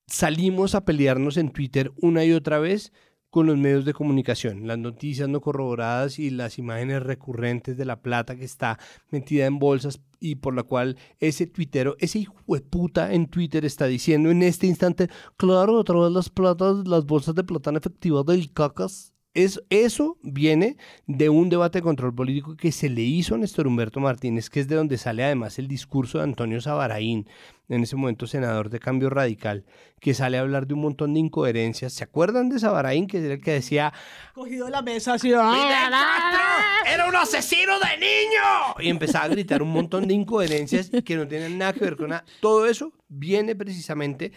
salimos 0.08 0.74
a 0.76 0.84
pelearnos 0.84 1.38
en 1.38 1.52
Twitter 1.52 1.92
una 2.02 2.26
y 2.26 2.34
otra 2.34 2.60
vez 2.60 2.92
con 3.30 3.46
los 3.46 3.58
medios 3.58 3.86
de 3.86 3.94
comunicación, 3.94 4.66
las 4.66 4.80
noticias 4.80 5.30
no 5.30 5.40
corroboradas 5.40 6.18
y 6.18 6.32
las 6.32 6.58
imágenes 6.58 7.04
recurrentes 7.04 7.78
de 7.78 7.86
la 7.86 8.02
plata 8.02 8.36
que 8.36 8.44
está 8.44 8.80
metida 9.12 9.46
en 9.46 9.60
bolsas 9.60 10.02
y 10.20 10.36
por 10.36 10.56
la 10.56 10.64
cual 10.64 10.98
ese 11.20 11.46
tuitero, 11.46 11.96
ese 12.00 12.20
hijo 12.20 12.34
de 12.48 12.62
puta 12.62 13.14
en 13.14 13.28
Twitter 13.28 13.66
está 13.66 13.86
diciendo 13.86 14.32
en 14.32 14.42
este 14.42 14.66
instante, 14.66 15.10
claro, 15.38 15.78
otra 15.78 16.00
vez 16.00 16.12
las 16.12 16.30
platas, 16.30 16.88
las 16.88 17.06
bolsas 17.06 17.36
de 17.36 17.44
plata 17.44 17.70
en 17.70 17.78
efectivo 17.78 18.24
del 18.24 18.52
cacas. 18.52 19.14
Es, 19.44 19.62
eso 19.70 20.18
viene 20.22 20.76
de 21.08 21.30
un 21.30 21.50
debate 21.50 21.80
de 21.80 21.84
control 21.84 22.14
político 22.14 22.58
que 22.58 22.72
se 22.74 22.90
le 22.90 23.02
hizo 23.02 23.36
a 23.36 23.38
Néstor 23.38 23.68
Humberto 23.68 24.02
Martínez, 24.02 24.50
que 24.50 24.60
es 24.60 24.68
de 24.68 24.76
donde 24.76 24.98
sale 24.98 25.24
además 25.24 25.60
el 25.60 25.68
discurso 25.70 26.18
de 26.18 26.26
Antonio 26.26 26.60
Sabaraín, 26.60 27.26
en 27.70 27.84
ese 27.84 27.96
momento 27.96 28.28
senador 28.28 28.70
de 28.70 28.80
Cambio 28.80 29.10
Radical, 29.10 29.64
que 30.02 30.14
sale 30.14 30.38
a 30.38 30.42
hablar 30.42 30.68
de 30.68 30.74
un 30.74 30.82
montón 30.82 31.14
de 31.14 31.22
incoherencias. 31.22 31.94
¿Se 31.94 32.04
acuerdan 32.04 32.50
de 32.50 32.60
Sabaraín, 32.60 33.08
que 33.08 33.20
era 33.24 33.36
el 33.36 33.42
que 33.42 33.52
decía, 33.52 33.94
Cogido 34.34 34.66
de 34.66 34.72
la 34.72 34.82
mesa 34.82 35.14
así. 35.14 35.30
era 35.30 37.08
un 37.08 37.16
asesino 37.16 37.74
de 37.80 37.98
niño. 37.98 38.76
Y 38.80 38.90
empezaba 38.90 39.26
a 39.26 39.30
gritar 39.30 39.62
un 39.62 39.72
montón 39.72 40.08
de 40.08 40.16
incoherencias 40.16 40.92
que 41.06 41.16
no 41.16 41.28
tienen 41.28 41.58
nada 41.58 41.74
que 41.74 41.82
ver 41.82 41.96
con 41.96 42.10
nada. 42.10 42.26
Todo 42.42 42.66
eso 42.66 42.92
viene 43.08 43.56
precisamente 43.56 44.34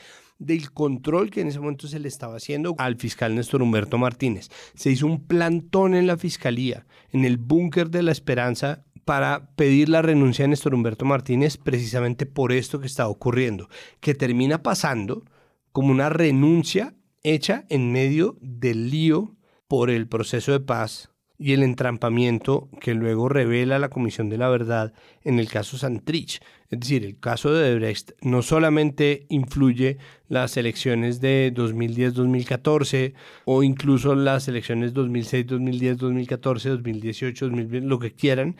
del 0.46 0.70
control 0.72 1.30
que 1.30 1.40
en 1.40 1.48
ese 1.48 1.60
momento 1.60 1.88
se 1.88 1.98
le 1.98 2.08
estaba 2.08 2.36
haciendo 2.36 2.74
al 2.78 2.96
fiscal 2.96 3.34
Néstor 3.34 3.62
Humberto 3.62 3.98
Martínez. 3.98 4.48
Se 4.74 4.90
hizo 4.90 5.06
un 5.06 5.26
plantón 5.26 5.94
en 5.94 6.06
la 6.06 6.16
fiscalía, 6.16 6.86
en 7.10 7.24
el 7.24 7.36
búnker 7.36 7.90
de 7.90 8.02
la 8.02 8.12
esperanza, 8.12 8.84
para 9.04 9.54
pedir 9.56 9.88
la 9.88 10.02
renuncia 10.02 10.44
de 10.44 10.50
Néstor 10.50 10.74
Humberto 10.74 11.04
Martínez 11.04 11.56
precisamente 11.56 12.26
por 12.26 12.52
esto 12.52 12.80
que 12.80 12.86
está 12.86 13.08
ocurriendo, 13.08 13.68
que 14.00 14.14
termina 14.14 14.62
pasando 14.62 15.24
como 15.72 15.90
una 15.90 16.08
renuncia 16.08 16.94
hecha 17.22 17.64
en 17.68 17.92
medio 17.92 18.36
del 18.40 18.90
lío 18.90 19.36
por 19.68 19.90
el 19.90 20.06
proceso 20.06 20.52
de 20.52 20.60
paz 20.60 21.11
y 21.42 21.54
el 21.54 21.64
entrampamiento 21.64 22.68
que 22.80 22.94
luego 22.94 23.28
revela 23.28 23.80
la 23.80 23.88
Comisión 23.88 24.28
de 24.28 24.38
la 24.38 24.48
Verdad 24.48 24.92
en 25.24 25.40
el 25.40 25.48
caso 25.48 25.76
Santrich. 25.76 26.40
Es 26.70 26.78
decir, 26.78 27.04
el 27.04 27.18
caso 27.18 27.52
de 27.52 27.68
Debrecht 27.68 28.12
no 28.22 28.42
solamente 28.42 29.26
influye 29.28 29.98
las 30.28 30.56
elecciones 30.56 31.20
de 31.20 31.52
2010-2014 31.52 33.14
o 33.44 33.64
incluso 33.64 34.14
las 34.14 34.46
elecciones 34.46 34.94
2006, 34.94 35.46
2010, 35.48 35.98
2014, 35.98 36.68
2018, 36.68 37.46
2020, 37.46 37.88
lo 37.88 37.98
que 37.98 38.12
quieran, 38.12 38.56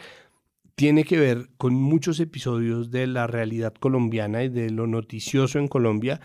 tiene 0.74 1.04
que 1.04 1.20
ver 1.20 1.50
con 1.58 1.74
muchos 1.74 2.18
episodios 2.18 2.90
de 2.90 3.06
la 3.06 3.28
realidad 3.28 3.74
colombiana 3.74 4.42
y 4.42 4.48
de 4.48 4.70
lo 4.70 4.88
noticioso 4.88 5.60
en 5.60 5.68
Colombia 5.68 6.20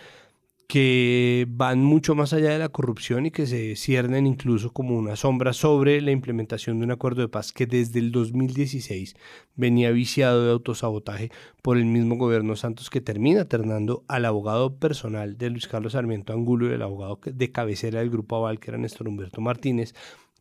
que 0.68 1.48
van 1.50 1.82
mucho 1.82 2.14
más 2.14 2.34
allá 2.34 2.50
de 2.50 2.60
la 2.60 2.68
corrupción 2.68 3.26
y 3.26 3.32
que 3.32 3.48
se 3.48 3.78
ciernen 3.78 4.28
incluso 4.28 4.74
como 4.74 4.98
una 4.98 5.16
sombra 5.16 5.54
sobre 5.54 6.02
la 6.02 6.12
implementación 6.12 6.80
de 6.80 6.86
un 6.86 6.92
acuerdo 6.92 7.22
de 7.22 7.30
paz 7.30 7.54
que 7.54 7.66
desde 7.66 8.00
el 8.00 8.12
2016 8.12 9.16
venía 9.56 9.92
viciado 9.92 10.44
de 10.44 10.52
autosabotaje 10.52 11.32
por 11.62 11.78
el 11.78 11.86
mismo 11.86 12.18
gobierno 12.18 12.58
Santos 12.58 12.90
que 12.90 13.00
termina 13.00 13.46
ternando 13.46 14.04
al 14.10 14.26
abogado 14.26 14.76
personal 14.78 15.38
de 15.38 15.50
Luis 15.52 15.70
Carlos 15.70 15.94
Sarmiento 15.94 16.34
Angulo 16.34 16.70
y 16.70 16.74
el 16.74 16.82
abogado 16.82 17.18
de 17.24 17.52
cabecera 17.52 18.00
del 18.00 18.10
grupo 18.10 18.36
Aval 18.36 18.60
que 18.60 18.72
era 18.72 18.78
Néstor 18.78 19.08
Humberto 19.08 19.40
Martínez 19.40 19.96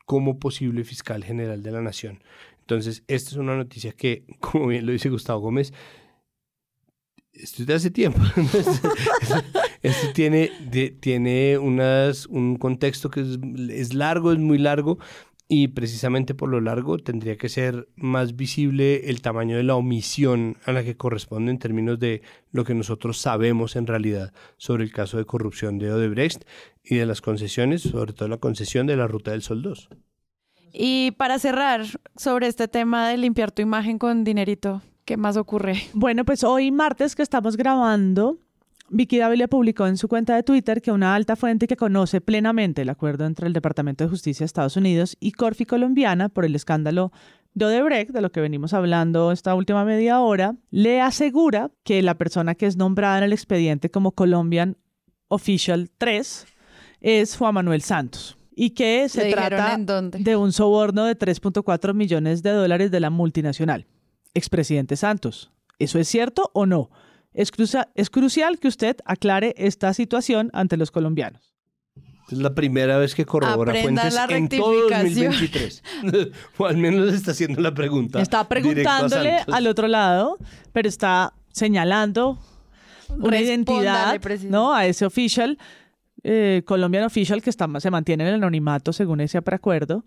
como 0.07 0.41
posible 0.41 0.83
fiscal 0.83 1.23
general 1.23 1.63
de 1.63 1.71
la 1.71 1.83
nación. 1.83 2.23
Entonces, 2.61 3.05
esta 3.07 3.31
es 3.31 3.37
una 3.37 3.57
noticia 3.57 3.93
que, 3.93 4.25
como 4.41 4.69
bien 4.69 4.87
lo 4.87 4.93
dice 4.93 5.09
Gustavo 5.09 5.41
Gómez, 5.41 5.73
esto 7.33 7.63
es 7.63 7.67
de 7.67 7.75
hace 7.75 7.91
tiempo. 7.91 8.21
esto 9.87 10.13
tiene, 10.13 10.51
de, 10.71 10.91
tiene 10.91 11.59
unas, 11.59 12.27
un 12.27 12.57
contexto 12.57 13.11
que 13.11 13.21
es, 13.21 13.39
es, 13.71 13.95
largo, 13.95 14.33
es 14.33 14.39
muy 14.39 14.59
largo, 14.59 14.99
y 15.49 15.69
precisamente 15.69 16.35
por 16.35 16.49
lo 16.49 16.61
largo 16.61 16.99
tendría 16.99 17.37
que 17.37 17.49
ser 17.49 17.89
más 17.95 18.35
visible 18.35 19.09
el 19.09 19.23
tamaño 19.23 19.57
de 19.57 19.63
la 19.63 19.77
omisión 19.77 20.57
a 20.65 20.73
la 20.73 20.83
que 20.83 20.97
corresponde 20.97 21.53
en 21.53 21.59
términos 21.59 22.01
de 22.01 22.23
lo 22.51 22.65
que 22.65 22.75
nosotros 22.75 23.19
sabemos 23.19 23.77
en 23.77 23.87
realidad 23.87 24.33
sobre 24.57 24.83
el 24.83 24.93
caso 24.93 25.19
de 25.19 25.25
corrupción 25.25 25.79
de 25.79 25.93
Odebrecht 25.93 26.45
y 26.83 26.97
de 26.97 27.07
las 27.07 27.21
concesiones, 27.21 27.83
sobre 27.83 28.13
todo 28.13 28.29
la 28.29 28.39
concesión 28.39 28.87
de 28.87 28.97
la 28.97 29.07
Ruta 29.07 29.31
del 29.31 29.43
Sol 29.43 29.63
2. 29.63 29.89
Y 30.73 31.13
para 31.13 31.39
cerrar 31.39 31.85
sobre 32.17 32.49
este 32.49 32.67
tema 32.69 33.09
de 33.09 33.17
limpiar 33.17 33.53
tu 33.53 33.63
imagen 33.63 33.99
con 33.99 34.25
dinerito, 34.25 34.83
¿qué 35.05 35.17
más 35.17 35.37
ocurre? 35.37 35.83
Bueno, 35.95 36.25
pues 36.25 36.43
hoy 36.43 36.73
martes 36.73 37.15
que 37.15 37.23
estamos 37.23 37.57
grabando, 37.57 38.39
Vicky 38.89 39.19
Dávila 39.19 39.49
publicó 39.49 39.87
en 39.87 39.97
su 39.97 40.09
cuenta 40.09 40.37
de 40.37 40.43
Twitter 40.43 40.81
que 40.81 40.93
una 40.93 41.15
alta 41.15 41.35
fuente 41.37 41.67
que 41.67 41.77
conoce 41.77 42.21
plenamente 42.21 42.83
el 42.83 42.89
acuerdo 42.89 43.27
entre 43.27 43.47
el 43.47 43.53
Departamento 43.53 44.05
de 44.05 44.11
Justicia 44.11 44.45
de 44.45 44.47
Estados 44.47 44.77
Unidos 44.77 45.17
y 45.19 45.33
Corfi 45.33 45.67
Colombiana 45.67 46.29
por 46.29 46.45
el 46.45 46.55
escándalo 46.55 47.13
de 47.55 47.65
Odebrecht, 47.65 48.11
de 48.11 48.21
lo 48.21 48.31
que 48.31 48.41
venimos 48.41 48.75
hablando 48.75 49.33
esta 49.33 49.55
última 49.55 49.85
media 49.85 50.21
hora, 50.21 50.57
le 50.71 51.01
asegura 51.01 51.71
que 51.85 52.03
la 52.03 52.17
persona 52.17 52.55
que 52.55 52.67
es 52.67 52.77
nombrada 52.77 53.19
en 53.19 53.25
el 53.25 53.33
expediente 53.33 53.91
como 53.91 54.13
Colombian 54.13 54.77
Official 55.29 55.91
3 55.97 56.47
es 57.01 57.37
Juan 57.37 57.55
Manuel 57.55 57.83
Santos 57.83 58.37
y 58.55 58.71
que 58.71 59.09
se 59.09 59.23
¿Le 59.23 59.27
dijeron 59.29 59.87
trata 59.87 60.19
de 60.19 60.37
un 60.37 60.53
soborno 60.53 61.05
de 61.05 61.19
3.4 61.19 61.95
millones 61.95 62.43
de 62.43 62.51
dólares 62.51 62.91
de 62.91 63.01
la 63.01 63.11
multinacional. 63.11 63.87
Expresidente 64.35 64.97
Santos, 64.97 65.51
¿eso 65.79 65.99
es 65.99 66.09
cierto 66.09 66.51
o 66.53 66.67
no? 66.67 66.91
Es, 67.37 67.53
crucia- 67.53 67.89
es 67.95 68.11
crucial 68.11 68.59
que 68.59 68.67
usted 68.69 68.97
aclare 69.05 69.55
esta 69.59 69.93
situación 69.95 70.51
ante 70.53 70.77
los 70.77 70.91
colombianos. 70.91 71.53
Es 72.31 72.39
la 72.39 72.55
primera 72.55 72.97
vez 72.99 73.15
que 73.15 73.25
corrobora 73.25 73.71
Aprenda 73.71 74.03
fuentes 74.03 74.15
la 74.15 74.37
en 74.37 74.49
todo 74.49 74.89
rectificación. 74.89 75.31
2023. 75.33 75.83
o 76.59 76.67
al 76.67 76.77
menos 76.79 77.15
está 77.15 77.31
haciendo 77.31 77.61
la 77.61 77.73
pregunta. 77.73 78.21
Está 78.21 78.49
preguntándole 78.49 79.37
al 79.53 79.67
otro 79.69 79.87
lado, 79.87 80.37
pero 80.73 80.89
está 80.89 81.35
señalando 81.53 82.39
una 83.11 83.31
Respóndale, 83.31 83.45
identidad. 83.45 84.51
¿no? 84.51 84.75
a 84.75 84.87
ese 84.87 85.07
official, 85.07 85.59
eh, 86.25 86.63
Colombian 86.67 87.05
official, 87.05 87.43
que 87.43 87.51
está, 87.51 87.69
se 87.79 87.91
mantiene 87.93 88.25
en 88.25 88.29
el 88.31 88.35
anonimato 88.37 88.93
según 88.93 89.21
ese 89.21 89.41
preacuerdo, 89.43 90.05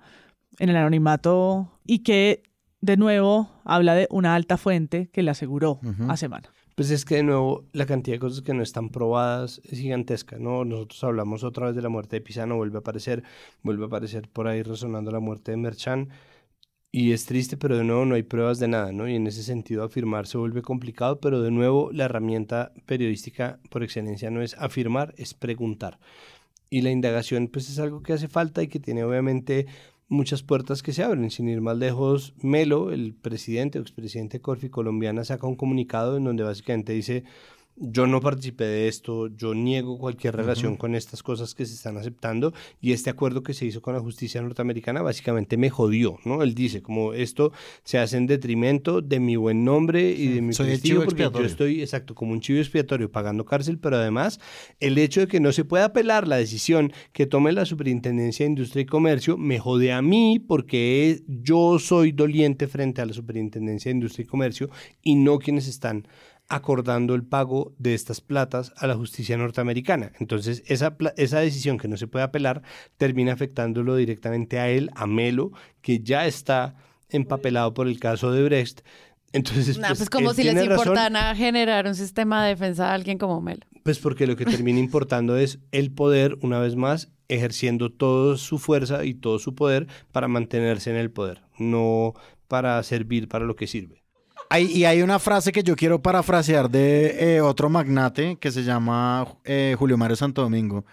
en 0.57 0.69
el 0.69 0.75
anonimato 0.75 1.79
y 1.85 1.99
que 1.99 2.43
de 2.81 2.97
nuevo 2.97 3.49
habla 3.63 3.93
de 3.95 4.07
una 4.09 4.35
alta 4.35 4.57
fuente 4.57 5.09
que 5.13 5.23
le 5.23 5.31
aseguró 5.31 5.79
a 6.09 6.17
Semana. 6.17 6.49
Pues 6.79 6.91
es 6.91 7.03
que 7.03 7.15
de 7.15 7.23
nuevo 7.23 7.65
la 7.73 7.85
cantidad 7.85 8.15
de 8.15 8.21
cosas 8.21 8.41
que 8.41 8.53
no 8.53 8.63
están 8.63 8.87
probadas 8.87 9.59
es 9.65 9.79
gigantesca, 9.79 10.39
¿no? 10.39 10.63
Nosotros 10.63 11.03
hablamos 11.03 11.43
otra 11.43 11.65
vez 11.65 11.75
de 11.75 11.81
la 11.81 11.89
muerte 11.89 12.15
de 12.15 12.21
Pisano, 12.21 12.55
vuelve 12.55 12.77
a 12.77 12.79
aparecer, 12.79 13.21
vuelve 13.63 13.83
a 13.83 13.87
aparecer 13.87 14.29
por 14.29 14.47
ahí 14.47 14.63
resonando 14.63 15.11
la 15.11 15.19
muerte 15.19 15.51
de 15.51 15.57
Merchan 15.57 16.07
y 16.89 17.11
es 17.11 17.25
triste, 17.25 17.57
pero 17.57 17.77
de 17.77 17.83
nuevo 17.83 18.05
no 18.05 18.15
hay 18.15 18.23
pruebas 18.23 18.59
de 18.59 18.69
nada, 18.69 18.93
¿no? 18.93 19.09
Y 19.09 19.15
en 19.17 19.27
ese 19.27 19.43
sentido 19.43 19.83
afirmar 19.83 20.25
se 20.25 20.37
vuelve 20.37 20.61
complicado, 20.61 21.19
pero 21.19 21.41
de 21.41 21.51
nuevo 21.51 21.91
la 21.91 22.05
herramienta 22.05 22.71
periodística 22.85 23.59
por 23.69 23.83
excelencia 23.83 24.31
no 24.31 24.41
es 24.41 24.53
afirmar, 24.57 25.13
es 25.17 25.33
preguntar. 25.33 25.99
Y 26.69 26.79
la 26.79 26.91
indagación 26.91 27.49
pues 27.49 27.69
es 27.69 27.77
algo 27.79 28.03
que 28.03 28.13
hace 28.13 28.29
falta 28.29 28.63
y 28.63 28.69
que 28.69 28.79
tiene 28.79 29.03
obviamente 29.03 29.67
muchas 30.09 30.43
puertas 30.43 30.83
que 30.83 30.91
se 30.91 31.03
abren. 31.03 31.31
Sin 31.31 31.47
ir 31.47 31.61
más 31.61 31.77
lejos, 31.77 32.33
Melo, 32.41 32.91
el 32.91 33.13
presidente 33.13 33.79
o 33.79 33.81
expresidente 33.81 34.39
de 34.39 34.41
Corfi 34.41 34.69
colombiana, 34.69 35.23
saca 35.23 35.47
un 35.47 35.55
comunicado 35.55 36.17
en 36.17 36.25
donde 36.25 36.43
básicamente 36.43 36.91
dice, 36.91 37.23
yo 37.79 38.07
no 38.07 38.19
participé 38.19 38.65
de 38.65 38.87
esto, 38.87 39.27
yo 39.27 39.53
niego 39.53 39.97
cualquier 39.97 40.35
relación 40.35 40.75
con 40.75 40.95
estas 40.95 41.23
cosas 41.23 41.55
que 41.55 41.65
se 41.65 41.73
están 41.73 41.97
aceptando 41.97 42.53
y 42.81 42.91
este 42.91 43.09
acuerdo 43.09 43.41
que 43.41 43.53
se 43.53 43.65
hizo 43.65 43.81
con 43.81 43.93
la 43.93 44.01
justicia 44.01 44.41
norteamericana 44.41 45.01
básicamente 45.01 45.55
me 45.55 45.69
jodió, 45.69 46.17
¿no? 46.25 46.43
Él 46.43 46.53
dice 46.53 46.81
como 46.81 47.13
esto 47.13 47.53
se 47.83 47.97
hace 47.97 48.17
en 48.17 48.27
detrimento 48.27 49.01
de 49.01 49.19
mi 49.19 49.37
buen 49.37 49.63
nombre 49.63 50.11
y 50.11 50.27
de 50.27 50.41
mi 50.41 50.53
Soy 50.53 50.67
prestigio 50.67 50.95
chivo 50.95 51.05
porque 51.05 51.21
yo 51.21 51.27
expiatorio. 51.27 51.47
estoy, 51.47 51.81
exacto, 51.81 52.15
como 52.15 52.33
un 52.33 52.41
chivo 52.41 52.59
expiatorio 52.59 53.11
pagando 53.11 53.45
cárcel, 53.45 53.79
pero 53.79 53.95
además 53.95 54.39
el 54.79 54.97
hecho 54.97 55.21
de 55.21 55.27
que 55.27 55.39
no 55.39 55.51
se 55.53 55.63
pueda 55.63 55.85
apelar 55.85 56.27
la 56.27 56.35
decisión 56.35 56.91
que 57.13 57.25
tome 57.25 57.53
la 57.53 57.65
Superintendencia 57.65 58.45
de 58.45 58.49
Industria 58.49 58.81
y 58.81 58.85
Comercio 58.85 59.37
me 59.37 59.57
jode 59.57 59.93
a 59.93 60.01
mí 60.01 60.39
porque 60.39 61.21
yo 61.27 61.79
soy 61.79 62.11
doliente 62.11 62.67
frente 62.67 63.01
a 63.01 63.05
la 63.05 63.13
Superintendencia 63.13 63.89
de 63.89 63.95
Industria 63.95 64.23
y 64.23 64.27
Comercio 64.27 64.69
y 65.01 65.15
no 65.15 65.39
quienes 65.39 65.67
están 65.67 66.05
acordando 66.49 67.13
el 67.13 67.23
pago 67.23 67.73
de 67.77 67.93
estas 67.93 68.21
platas 68.21 68.73
a 68.75 68.87
la 68.87 68.95
justicia 68.95 69.37
norteamericana. 69.37 70.11
Entonces, 70.19 70.63
esa, 70.65 70.97
esa 71.15 71.39
decisión 71.39 71.77
que 71.77 71.87
no 71.87 71.95
se 71.95 72.07
puede 72.07 72.25
apelar 72.25 72.63
termina 72.97 73.31
afectándolo 73.31 73.95
directamente 73.95 74.59
a 74.59 74.69
él, 74.69 74.89
a 74.95 75.05
Melo, 75.05 75.51
que 75.81 75.99
ya 75.99 76.25
está 76.25 76.75
empapelado 77.09 77.73
por 77.73 77.87
el 77.87 77.99
caso 77.99 78.31
de 78.31 78.43
Brecht. 78.43 78.81
Entonces, 79.31 79.77
Nah, 79.77 79.89
pues, 79.89 79.99
pues 79.99 80.09
como 80.09 80.33
si 80.33 80.43
les 80.43 80.63
importara 80.63 81.35
generar 81.35 81.85
un 81.85 81.93
sistema 81.93 82.43
de 82.43 82.49
defensa 82.49 82.89
a 82.89 82.95
alguien 82.95 83.19
como 83.19 83.39
Melo. 83.41 83.61
Pues 83.83 83.99
porque 83.99 84.25
lo 84.25 84.35
que 84.35 84.45
termina 84.45 84.79
importando 84.79 85.37
es 85.37 85.59
el 85.71 85.91
poder, 85.91 86.37
una 86.41 86.59
vez 86.59 86.75
más, 86.75 87.11
ejerciendo 87.27 87.91
toda 87.91 88.37
su 88.37 88.57
fuerza 88.57 89.05
y 89.05 89.13
todo 89.13 89.37
su 89.37 89.53
poder 89.53 89.87
para 90.11 90.27
mantenerse 90.27 90.89
en 90.89 90.95
el 90.95 91.11
poder, 91.11 91.43
no 91.59 92.15
para 92.47 92.81
servir 92.81 93.27
para 93.27 93.45
lo 93.45 93.55
que 93.55 93.67
sirve. 93.67 94.03
Hay- 94.49 94.65
y 94.71 94.85
hay 94.85 95.01
una 95.01 95.19
frase 95.19 95.51
que 95.51 95.63
yo 95.63 95.75
quiero 95.75 96.01
parafrasear 96.01 96.69
de 96.69 97.35
eh, 97.35 97.41
otro 97.41 97.69
magnate 97.69 98.37
que 98.37 98.51
se 98.51 98.63
llama 98.63 99.27
eh, 99.45 99.75
Julio 99.77 99.97
Mario 99.97 100.15
Santo 100.15 100.41
Domingo. 100.41 100.85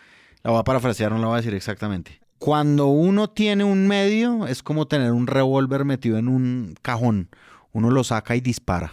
La 0.43 0.51
voy 0.51 0.61
a 0.61 0.65
parafrasear, 0.65 1.11
no 1.11 1.19
la 1.19 1.27
voy 1.27 1.35
a 1.35 1.37
decir 1.39 1.55
exactamente. 1.55 2.21
Cuando 2.39 2.89
uno 2.89 3.31
tiene 3.31 3.65
un 3.65 3.89
medio, 3.89 4.47
es 4.47 4.63
como 4.63 4.87
tener 4.87 5.13
un 5.13 5.27
revólver 5.27 5.85
metido 5.85 6.19
en 6.19 6.29
un 6.29 6.75
cajón. 6.83 7.31
Uno 7.73 7.91
lo 7.91 8.05
saca 8.05 8.37
y 8.37 8.41
dispara. 8.41 8.93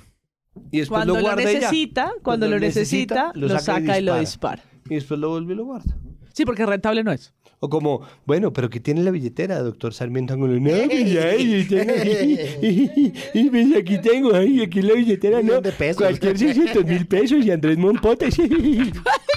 Y 0.72 0.80
después 0.80 1.00
Cuando 1.00 1.16
lo 1.16 1.22
guarda 1.22 1.42
y 1.42 1.56
necesita, 1.56 2.12
cuando 2.22 2.48
lo 2.48 2.60
necesita, 2.60 3.32
lo 3.36 3.50
saca, 3.60 4.00
y, 4.00 4.02
lo 4.02 4.18
dispara. 4.18 4.64
Y 4.90 4.96
después 4.96 5.20
lo 5.20 5.30
vuelve 5.30 5.54
y 5.54 5.56
lo 5.58 5.66
guarda. 5.66 5.96
Sí, 6.34 6.44
porque 6.46 6.66
rentable 6.66 7.04
no 7.04 7.12
es. 7.14 7.32
O 7.60 7.70
como, 7.70 8.02
bueno, 8.26 8.52
pero 8.52 8.70
que 8.70 8.82
tiene 8.82 9.02
la 9.04 9.12
billetera, 9.12 9.60
doctor 9.60 9.94
Sarmiento 9.94 10.34
Angulo. 10.34 10.60
No, 10.60 10.70
pues 10.86 11.14
ya, 11.14 11.34
yo 11.34 11.66
tengo 11.70 11.94
aquí. 11.94 13.14
Y 13.34 13.50
pues 13.50 13.76
aquí 13.78 14.00
tengo, 14.00 14.36
ay, 14.36 14.62
aquí 14.62 14.82
la 14.82 14.96
billetera, 14.96 15.42
no. 15.42 15.62
Cualquier 15.96 16.38
600 16.38 16.84
mil 16.84 17.08
pesos 17.08 17.46
y 17.46 17.52
Andrés 17.52 17.78
Monpotes. 17.78 18.36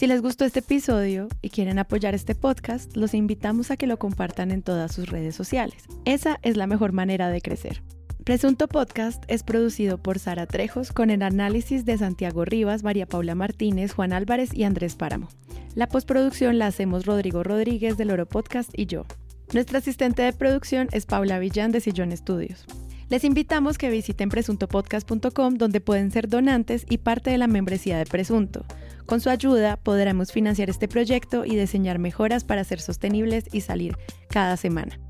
Si 0.00 0.06
les 0.06 0.22
gustó 0.22 0.46
este 0.46 0.60
episodio 0.60 1.28
y 1.42 1.50
quieren 1.50 1.78
apoyar 1.78 2.14
este 2.14 2.34
podcast, 2.34 2.96
los 2.96 3.12
invitamos 3.12 3.70
a 3.70 3.76
que 3.76 3.86
lo 3.86 3.98
compartan 3.98 4.50
en 4.50 4.62
todas 4.62 4.94
sus 4.94 5.10
redes 5.10 5.34
sociales. 5.34 5.84
Esa 6.06 6.38
es 6.40 6.56
la 6.56 6.66
mejor 6.66 6.92
manera 6.92 7.28
de 7.28 7.42
crecer. 7.42 7.82
Presunto 8.24 8.66
Podcast 8.66 9.22
es 9.28 9.42
producido 9.42 9.98
por 9.98 10.18
Sara 10.18 10.46
Trejos 10.46 10.92
con 10.92 11.10
el 11.10 11.20
análisis 11.20 11.84
de 11.84 11.98
Santiago 11.98 12.46
Rivas, 12.46 12.82
María 12.82 13.04
Paula 13.04 13.34
Martínez, 13.34 13.92
Juan 13.92 14.14
Álvarez 14.14 14.54
y 14.54 14.64
Andrés 14.64 14.96
Páramo. 14.96 15.28
La 15.74 15.86
postproducción 15.86 16.58
la 16.58 16.68
hacemos 16.68 17.04
Rodrigo 17.04 17.42
Rodríguez 17.42 17.98
del 17.98 18.10
Oro 18.10 18.24
Podcast 18.24 18.70
y 18.72 18.86
yo. 18.86 19.04
Nuestra 19.52 19.80
asistente 19.80 20.22
de 20.22 20.32
producción 20.32 20.88
es 20.92 21.04
Paula 21.04 21.38
Villán 21.38 21.72
de 21.72 21.82
Sillón 21.82 22.12
Estudios. 22.12 22.64
Les 23.10 23.24
invitamos 23.24 23.76
que 23.76 23.90
visiten 23.90 24.30
presuntopodcast.com 24.30 25.56
donde 25.56 25.82
pueden 25.82 26.10
ser 26.10 26.26
donantes 26.26 26.86
y 26.88 26.96
parte 26.96 27.28
de 27.28 27.36
la 27.36 27.48
membresía 27.48 27.98
de 27.98 28.06
Presunto. 28.06 28.64
Con 29.10 29.20
su 29.20 29.28
ayuda 29.28 29.76
podremos 29.76 30.30
financiar 30.30 30.70
este 30.70 30.86
proyecto 30.86 31.44
y 31.44 31.56
diseñar 31.56 31.98
mejoras 31.98 32.44
para 32.44 32.62
ser 32.62 32.80
sostenibles 32.80 33.46
y 33.50 33.62
salir 33.62 33.96
cada 34.28 34.56
semana. 34.56 35.00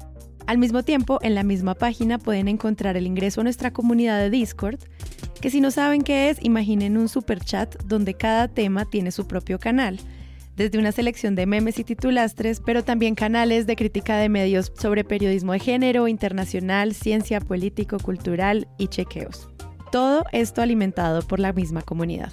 Al 0.47 0.57
mismo 0.57 0.83
tiempo, 0.83 1.19
en 1.21 1.35
la 1.35 1.43
misma 1.43 1.75
página 1.75 2.17
pueden 2.17 2.49
encontrar 2.49 2.97
el 2.97 3.07
ingreso 3.07 3.43
a 3.43 3.45
nuestra 3.45 3.75
comunidad 3.75 4.19
de 4.19 4.31
Discord, 4.31 4.79
que 5.43 5.51
si 5.51 5.61
no 5.61 5.71
saben 5.71 6.01
qué 6.01 6.31
es, 6.31 6.43
imaginen 6.43 6.97
un 6.97 7.11
super 7.11 7.41
chat 7.41 7.77
donde 7.85 8.15
cada 8.15 8.49
tema 8.49 8.87
tiene 8.87 9.11
su 9.11 9.27
propio 9.27 9.59
canal, 9.59 10.01
desde 10.57 10.79
una 10.79 10.93
selección 10.93 11.35
de 11.35 11.45
memes 11.45 11.79
y 11.79 11.85
titulastres, 11.85 12.63
pero 12.65 12.83
también 12.83 13.15
canales 13.15 13.67
de 13.67 13.77
crítica 13.77 14.17
de 14.17 14.31
medios 14.31 14.73
sobre 14.79 15.05
periodismo 15.05 15.53
de 15.53 15.59
género, 15.59 16.09
internacional, 16.09 16.95
ciencia, 16.95 17.39
político, 17.39 17.99
cultural 17.99 18.67
y 18.79 18.89
chequeos. 18.89 19.51
Todo 19.93 20.25
esto 20.33 20.63
alimentado 20.63 21.21
por 21.21 21.39
la 21.39 21.53
misma 21.53 21.83
comunidad. 21.83 22.33